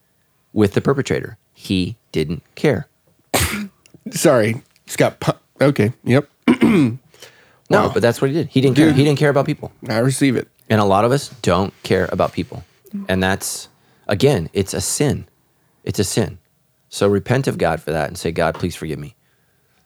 with 0.52 0.74
the 0.74 0.80
perpetrator. 0.82 1.38
He 1.54 1.96
didn't 2.12 2.42
care. 2.54 2.88
sorry. 4.10 4.62
It's 4.86 4.96
got 4.96 5.20
pu- 5.20 5.32
okay. 5.60 5.92
Yep. 6.04 6.28
No, 7.70 7.90
but 7.92 8.00
that's 8.02 8.20
what 8.20 8.30
he 8.30 8.34
did. 8.34 8.48
He 8.48 8.60
didn't 8.60 8.76
care. 8.76 8.92
He 8.92 9.04
didn't 9.04 9.18
care 9.18 9.30
about 9.30 9.46
people. 9.46 9.72
I 9.88 9.98
receive 9.98 10.36
it. 10.36 10.48
And 10.70 10.80
a 10.80 10.84
lot 10.84 11.04
of 11.04 11.12
us 11.12 11.28
don't 11.42 11.72
care 11.82 12.08
about 12.12 12.32
people. 12.32 12.64
And 13.08 13.22
that's, 13.22 13.68
again, 14.06 14.48
it's 14.52 14.72
a 14.74 14.80
sin. 14.80 15.26
It's 15.84 15.98
a 15.98 16.04
sin. 16.04 16.38
So 16.88 17.06
repent 17.06 17.46
of 17.46 17.58
God 17.58 17.82
for 17.82 17.92
that 17.92 18.08
and 18.08 18.16
say, 18.16 18.32
God, 18.32 18.54
please 18.54 18.74
forgive 18.74 18.98
me. 18.98 19.14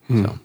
Hmm. 0.06 0.24
So, 0.24 0.30
All 0.30 0.38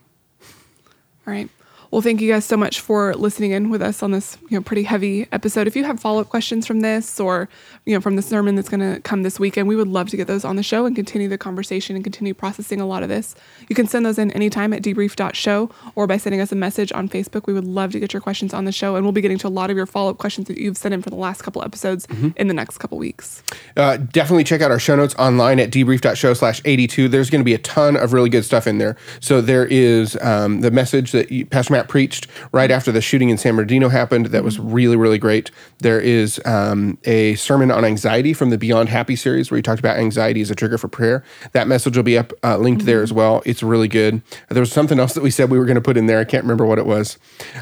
right. 1.26 1.50
Well, 1.90 2.02
thank 2.02 2.20
you 2.20 2.30
guys 2.30 2.44
so 2.44 2.58
much 2.58 2.82
for 2.82 3.16
listening 3.16 3.52
in 3.52 3.70
with 3.70 3.82
us 3.82 4.04
on 4.04 4.12
this, 4.12 4.38
you 4.50 4.58
know, 4.58 4.62
pretty 4.62 4.84
heavy 4.84 5.26
episode. 5.32 5.68
If 5.68 5.76
you 5.76 5.86
have 5.86 6.02
follow-up 6.02 6.28
questions 6.28 6.68
from 6.68 6.82
this 6.82 7.18
or, 7.18 7.48
you 7.86 7.94
know, 7.94 8.02
from 8.02 8.18
the 8.18 8.22
sermon 8.22 8.56
that's 8.56 8.68
going 8.68 8.82
to 8.82 9.00
come 9.02 9.24
this 9.24 9.40
weekend, 9.40 9.70
we 9.70 9.76
would 9.78 9.88
love 9.88 10.10
to 10.10 10.18
get 10.18 10.28
those 10.28 10.44
on 10.44 10.58
the 10.58 10.64
show 10.64 10.86
and 10.86 10.98
continue 10.98 11.30
the 11.30 11.38
conversation 11.38 11.96
and 11.96 12.04
continue 12.04 12.34
processing 12.34 12.82
a 12.82 12.86
lot 12.86 13.04
of 13.04 13.10
this. 13.10 13.36
You 13.70 13.76
can 13.76 13.88
send 13.88 14.06
those 14.06 14.20
in 14.20 14.32
anytime 14.32 14.74
at 14.74 14.82
debrief.show 14.82 15.70
or 15.96 16.08
by 16.08 16.18
sending 16.18 16.42
us 16.42 16.52
a 16.52 16.56
message 16.56 16.92
on 16.92 17.08
Facebook. 17.08 17.48
We 17.48 17.54
would 17.54 17.66
love 17.66 17.94
to 17.94 18.02
get 18.02 18.12
your 18.12 18.22
questions 18.22 18.54
on 18.54 18.66
the 18.66 18.74
show 18.74 18.98
and 18.98 19.06
we'll 19.06 19.14
be 19.14 19.22
getting 19.22 19.38
to 19.38 19.48
a 19.48 19.50
lot 19.50 19.70
of 19.70 19.78
your 19.78 19.86
follow-up 19.86 20.18
questions 20.18 20.48
that 20.50 20.58
you've 20.58 20.78
sent 20.78 20.94
in 20.94 21.02
for 21.02 21.10
the 21.10 21.16
last 21.16 21.42
couple 21.42 21.64
episodes 21.64 22.06
in 22.36 22.48
the 22.48 22.54
next 22.54 22.80
couple 22.80 22.98
weeks. 22.98 23.44
Uh, 23.78 23.96
definitely 23.96 24.44
check 24.44 24.62
out 24.62 24.72
our 24.72 24.80
show 24.80 24.98
notes 24.98 25.16
online 25.16 25.58
at 25.60 25.72
debrief.show 25.72 26.34
slash 26.34 26.62
82. 26.66 27.08
There's 27.08 27.30
going 27.30 27.42
to 27.42 27.46
be 27.46 27.54
a 27.54 27.60
ton 27.60 27.96
of 27.96 28.12
really 28.12 28.30
good 28.30 28.44
stuff 28.44 28.68
in 28.68 28.78
there. 28.78 28.98
So 29.22 29.40
there 29.40 29.66
is 29.66 30.18
um, 30.22 30.60
the 30.60 30.72
message 30.72 31.14
that 31.14 31.32
you, 31.32 31.46
Pastor 31.46 31.77
Matt 31.78 31.88
preached 31.90 32.26
right 32.52 32.72
after 32.72 32.92
the 32.92 33.02
shooting 33.02 33.30
in 33.30 33.38
San 33.38 33.56
Bernardino 33.56 33.90
happened. 33.90 34.28
That 34.28 34.44
was 34.44 34.60
really, 34.60 34.96
really 34.96 35.20
great. 35.20 35.52
There 35.80 36.00
is 36.00 36.42
um, 36.44 36.98
a 37.04 37.36
sermon 37.36 37.70
on 37.70 37.86
anxiety 37.86 38.34
from 38.34 38.50
the 38.50 38.58
Beyond 38.58 38.90
Happy 38.90 39.16
series 39.16 39.52
where 39.52 39.58
he 39.58 39.62
talked 39.62 39.80
about 39.80 39.98
anxiety 39.98 40.42
as 40.42 40.50
a 40.50 40.56
trigger 40.56 40.80
for 40.80 40.88
prayer. 40.88 41.24
That 41.52 41.68
message 41.68 41.96
will 41.96 42.04
be 42.04 42.18
up 42.18 42.34
uh, 42.44 42.58
linked 42.58 42.86
there 42.86 43.04
as 43.04 43.14
well. 43.14 43.44
It's 43.46 43.62
really 43.62 43.88
good. 43.88 44.24
There 44.50 44.60
was 44.60 44.72
something 44.72 45.00
else 45.00 45.14
that 45.14 45.22
we 45.22 45.30
said 45.30 45.52
we 45.52 45.60
were 45.60 45.66
going 45.66 45.76
to 45.76 45.82
put 45.82 45.98
in 45.98 46.08
there. 46.08 46.18
I 46.18 46.24
can't 46.24 46.44
remember 46.44 46.66
what 46.66 46.80
it 46.80 46.88
was. 46.88 47.20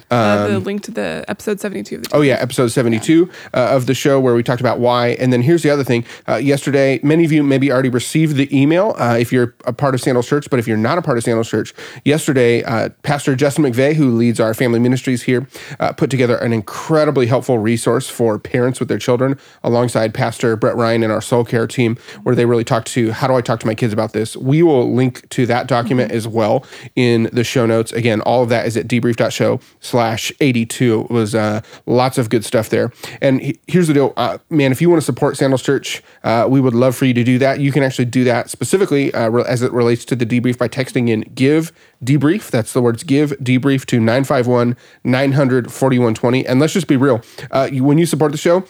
Uh, 0.10 0.48
the 0.48 0.60
link 0.60 0.84
to 0.84 0.92
the 0.92 1.26
episode 1.28 1.60
72 1.60 1.96
of 1.98 2.04
the 2.04 2.16
Oh 2.16 2.22
yeah, 2.22 2.36
episode 2.36 2.70
seventy-two 2.70 3.30
uh, 3.54 3.76
of 3.76 3.86
the 3.86 3.94
show 3.94 4.18
where 4.22 4.34
we 4.34 4.44
talked 4.44 4.62
about 4.62 4.80
why. 4.80 5.10
And 5.20 5.34
then 5.34 5.42
here's 5.42 5.64
the 5.64 5.70
other 5.70 5.84
thing. 5.84 6.06
Uh, 6.26 6.36
yesterday, 6.36 7.02
many 7.04 7.26
of 7.26 7.34
you 7.34 7.44
maybe 7.44 7.70
already 7.70 7.90
received 7.90 8.38
the 8.38 8.48
email 8.58 8.96
uh, 8.98 9.18
if 9.20 9.34
you're 9.34 9.56
a 9.66 9.74
part 9.74 9.94
of 9.94 10.00
Sandals 10.00 10.28
Church, 10.28 10.50
but 10.50 10.58
if 10.58 10.68
you're 10.68 10.78
not 10.78 10.98
a 10.98 11.02
part 11.02 11.18
of 11.18 11.26
Sandals 11.26 11.50
Church, 11.50 11.74
yesterday 12.06 12.64
uh, 12.64 12.90
Pastor 13.04 13.36
Justin 13.36 13.66
McVeigh, 13.66 13.96
who 13.96 14.05
leads 14.10 14.40
our 14.40 14.54
family 14.54 14.80
ministries 14.80 15.24
here, 15.24 15.48
uh, 15.80 15.94
put 15.94 16.10
together 16.10 16.38
an 16.38 16.54
incredibly 16.54 17.28
helpful 17.28 17.58
resource 17.58 18.10
for 18.10 18.38
parents 18.40 18.80
with 18.80 18.90
their 18.90 19.00
children, 19.00 19.38
alongside 19.64 20.14
Pastor 20.14 20.56
Brett 20.56 20.76
Ryan 20.76 21.04
and 21.04 21.12
our 21.12 21.22
Soul 21.22 21.46
Care 21.46 21.68
team, 21.68 21.98
where 22.24 22.36
they 22.36 22.46
really 22.46 22.64
talk 22.64 22.86
to 22.86 23.12
how 23.12 23.28
do 23.28 23.36
I 23.36 23.42
talk 23.42 23.60
to 23.62 23.68
my 23.68 23.76
kids 23.76 23.94
about 23.94 24.14
this. 24.14 24.36
We 24.36 24.64
will 24.64 24.94
link 24.94 25.28
to 25.30 25.46
that 25.48 25.68
document 25.68 26.12
as 26.12 26.28
well 26.28 26.66
in 26.96 27.30
the 27.32 27.44
show 27.44 27.66
notes. 27.66 27.92
Again, 27.94 28.22
all 28.22 28.44
of 28.44 28.50
that 28.50 28.66
is 28.66 28.78
at 28.78 28.88
debrief.show 28.88 29.60
slash 29.80 30.32
82. 30.40 31.02
It 31.02 31.10
was 31.12 31.36
uh, 31.36 31.62
lots 31.86 32.18
of 32.18 32.30
good 32.30 32.46
stuff 32.46 32.70
there. 32.70 32.92
And 33.22 33.42
he- 33.42 33.60
here's 33.68 33.88
the 33.88 33.94
deal, 33.94 34.14
uh, 34.18 34.38
man, 34.50 34.72
if 34.72 34.82
you 34.82 34.90
want 34.90 35.02
to 35.02 35.06
support 35.06 35.38
Sandals 35.38 35.62
Church, 35.62 36.04
uh, 36.24 36.48
we 36.50 36.62
would 36.62 36.74
love 36.74 36.96
for 36.96 37.06
you 37.06 37.14
to 37.14 37.24
do 37.24 37.38
that. 37.40 37.60
You 37.60 37.72
can 37.72 37.84
actually 37.84 38.06
do 38.06 38.24
that 38.26 38.50
specifically 38.50 39.14
uh, 39.14 39.32
as 39.44 39.62
it 39.62 39.72
relates 39.72 40.06
to 40.06 40.16
the 40.16 40.26
debrief 40.26 40.58
by 40.58 40.68
texting 40.68 41.10
in 41.10 41.22
give 41.34 41.72
debrief. 42.04 42.50
That's 42.50 42.74
the 42.74 42.82
words 42.82 43.04
give 43.04 43.32
debrief 43.32 43.86
to 43.88 44.00
951 44.00 44.78
900 45.04 45.72
4120. 45.72 46.46
And 46.46 46.60
let's 46.60 46.74
just 46.74 46.88
be 46.88 46.98
real. 46.98 47.22
Uh, 47.52 47.70
when 47.70 47.98
you 47.98 48.06
support 48.06 48.32
the 48.32 48.38
show, 48.38 48.66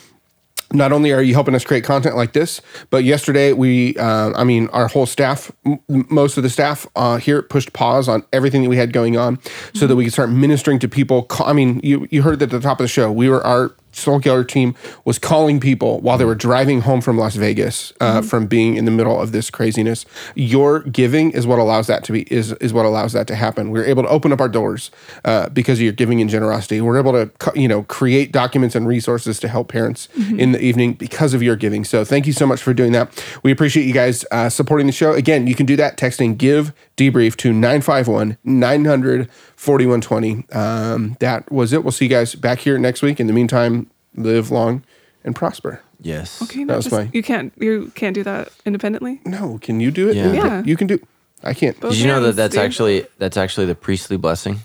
not 0.73 0.91
only 0.91 1.11
are 1.11 1.21
you 1.21 1.33
helping 1.33 1.53
us 1.53 1.63
create 1.63 1.83
content 1.83 2.15
like 2.15 2.33
this, 2.33 2.61
but 2.89 3.03
yesterday 3.03 3.53
we, 3.53 3.95
uh, 3.97 4.33
I 4.35 4.43
mean, 4.43 4.67
our 4.69 4.87
whole 4.87 5.05
staff, 5.05 5.51
m- 5.65 5.79
most 5.87 6.37
of 6.37 6.43
the 6.43 6.49
staff 6.49 6.87
uh, 6.95 7.17
here 7.17 7.41
pushed 7.43 7.73
pause 7.73 8.07
on 8.09 8.23
everything 8.33 8.63
that 8.63 8.69
we 8.69 8.77
had 8.77 8.91
going 8.91 9.15
on 9.15 9.39
so 9.73 9.85
that 9.85 9.95
we 9.95 10.05
could 10.05 10.13
start 10.13 10.31
ministering 10.31 10.79
to 10.79 10.87
people. 10.87 11.27
I 11.39 11.53
mean, 11.53 11.79
you, 11.83 12.07
you 12.09 12.23
heard 12.23 12.39
that 12.39 12.45
at 12.45 12.51
the 12.51 12.59
top 12.59 12.79
of 12.79 12.83
the 12.83 12.87
show, 12.87 13.11
we 13.11 13.29
were, 13.29 13.45
our 13.45 13.75
Soul 13.95 14.19
Care 14.19 14.43
team 14.43 14.75
was 15.03 15.17
calling 15.17 15.59
people 15.59 15.99
while 16.01 16.17
they 16.17 16.25
were 16.25 16.35
driving 16.35 16.81
home 16.81 17.01
from 17.01 17.17
Las 17.17 17.35
Vegas 17.35 17.93
uh, 17.99 18.21
from 18.21 18.47
being 18.47 18.75
in 18.75 18.85
the 18.85 18.91
middle 18.91 19.19
of 19.19 19.31
this 19.31 19.49
craziness. 19.49 20.05
Your 20.35 20.81
giving 20.81 21.31
is 21.31 21.47
what 21.47 21.59
allows 21.59 21.87
that 21.87 22.03
to 22.05 22.11
be, 22.11 22.21
is, 22.23 22.51
is 22.53 22.73
what 22.73 22.85
allows 22.85 23.13
that 23.13 23.27
to 23.27 23.35
happen. 23.35 23.71
We're 23.71 23.85
able 23.85 24.03
to 24.03 24.09
open 24.09 24.31
up 24.31 24.41
our 24.41 24.49
doors 24.49 24.91
uh, 25.23 25.49
because 25.49 25.79
of 25.79 25.83
your 25.83 25.93
giving 25.93 26.21
and 26.21 26.29
generosity. 26.29 26.81
We're 26.81 26.99
able 26.99 27.13
to, 27.13 27.31
you 27.55 27.67
know, 27.67 27.83
create 27.83 28.31
documents 28.31 28.75
and 28.75 28.87
resources 28.87 29.39
to 29.39 29.47
help 29.47 29.69
parents 29.69 30.07
in 30.37 30.51
the 30.51 30.61
evening 30.61 30.93
because 30.93 31.33
of 31.33 31.41
your 31.41 31.55
giving. 31.55 31.83
So 31.83 32.03
thank 32.03 32.27
you 32.27 32.33
so 32.33 32.45
much 32.45 32.61
for 32.61 32.73
doing 32.73 32.91
that. 32.91 33.23
We 33.43 33.51
appreciate 33.51 33.85
you 33.85 33.93
guys 33.93 34.25
uh, 34.31 34.49
supporting 34.49 34.87
the 34.87 34.93
show. 34.93 35.13
Again, 35.13 35.47
you 35.47 35.55
can 35.55 35.65
do 35.65 35.75
that 35.77 35.97
texting 35.97 36.37
give 36.37 36.73
debrief 36.97 37.35
to 37.37 37.51
951 37.53 38.37
900 38.43 39.29
4120. 39.55 40.45
Um, 40.51 41.17
that 41.19 41.51
was 41.51 41.73
it. 41.73 41.83
We'll 41.83 41.91
see 41.91 42.05
you 42.05 42.09
guys 42.09 42.35
back 42.35 42.59
here 42.59 42.77
next 42.77 43.01
week. 43.01 43.19
In 43.19 43.27
the 43.27 43.33
meantime, 43.33 43.89
live 44.15 44.51
long 44.51 44.83
and 45.23 45.35
prosper. 45.35 45.81
yes. 46.01 46.41
Okay, 46.43 46.63
That 46.63 46.75
was 46.77 46.85
just, 46.85 46.95
fine. 46.95 47.09
you 47.13 47.23
can't 47.23 47.51
you 47.57 47.91
can't 47.95 48.13
do 48.13 48.23
that 48.23 48.49
independently. 48.65 49.21
No, 49.25 49.57
can 49.61 49.79
you 49.79 49.91
do 49.91 50.09
it? 50.09 50.15
Yeah. 50.15 50.31
Yeah. 50.33 50.63
You 50.65 50.77
can 50.77 50.87
do 50.87 50.99
I 51.43 51.53
can't. 51.53 51.79
Both 51.79 51.91
Did 51.93 52.01
you 52.01 52.07
know 52.07 52.21
that 52.21 52.35
that's 52.35 52.55
dude. 52.55 52.63
actually 52.63 53.05
that's 53.17 53.37
actually 53.37 53.65
the 53.67 53.75
priestly 53.75 54.17
blessing? 54.17 54.59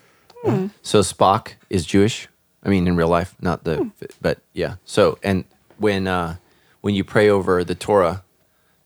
So 0.82 1.00
Spock 1.00 1.52
is 1.68 1.84
Jewish. 1.84 2.26
I 2.64 2.68
mean, 2.70 2.86
in 2.88 2.96
real 2.96 3.08
life, 3.08 3.34
not 3.42 3.64
the, 3.64 3.90
but 4.22 4.38
yeah. 4.54 4.76
So 4.84 5.18
and 5.22 5.44
when 5.78 6.06
uh, 6.06 6.36
when 6.80 6.94
you 6.94 7.04
pray 7.04 7.28
over 7.28 7.62
the 7.64 7.74
Torah, 7.74 8.22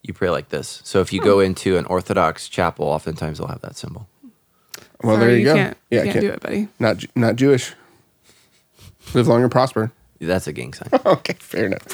you 0.05 0.13
pray 0.13 0.29
like 0.29 0.51
this. 0.51 0.83
So 0.85 1.01
if 1.01 1.13
you 1.13 1.21
go 1.21 1.39
hmm. 1.39 1.47
into 1.47 1.77
an 1.77 1.87
Orthodox 1.87 2.49
chapel, 2.49 2.87
oftentimes 2.87 3.39
they'll 3.39 3.49
have 3.49 3.63
that 3.63 3.77
symbol. 3.77 4.07
Well, 5.03 5.17
Sorry, 5.17 5.27
there 5.27 5.39
you, 5.39 5.45
go. 5.45 5.55
Can't, 5.55 5.77
yeah, 5.91 6.03
you 6.03 6.13
can't, 6.13 6.21
do 6.21 6.31
it, 6.31 6.41
buddy. 6.41 6.69
Not 6.79 7.05
not 7.17 7.37
Jewish. 7.37 7.75
Live 9.13 9.27
long 9.27 9.43
and 9.43 9.51
prosper. 9.51 9.93
That's 10.21 10.47
a 10.47 10.53
gang 10.53 10.73
sign. 10.73 10.89
Okay, 11.05 11.35
fair 11.35 11.67
enough. 11.67 11.87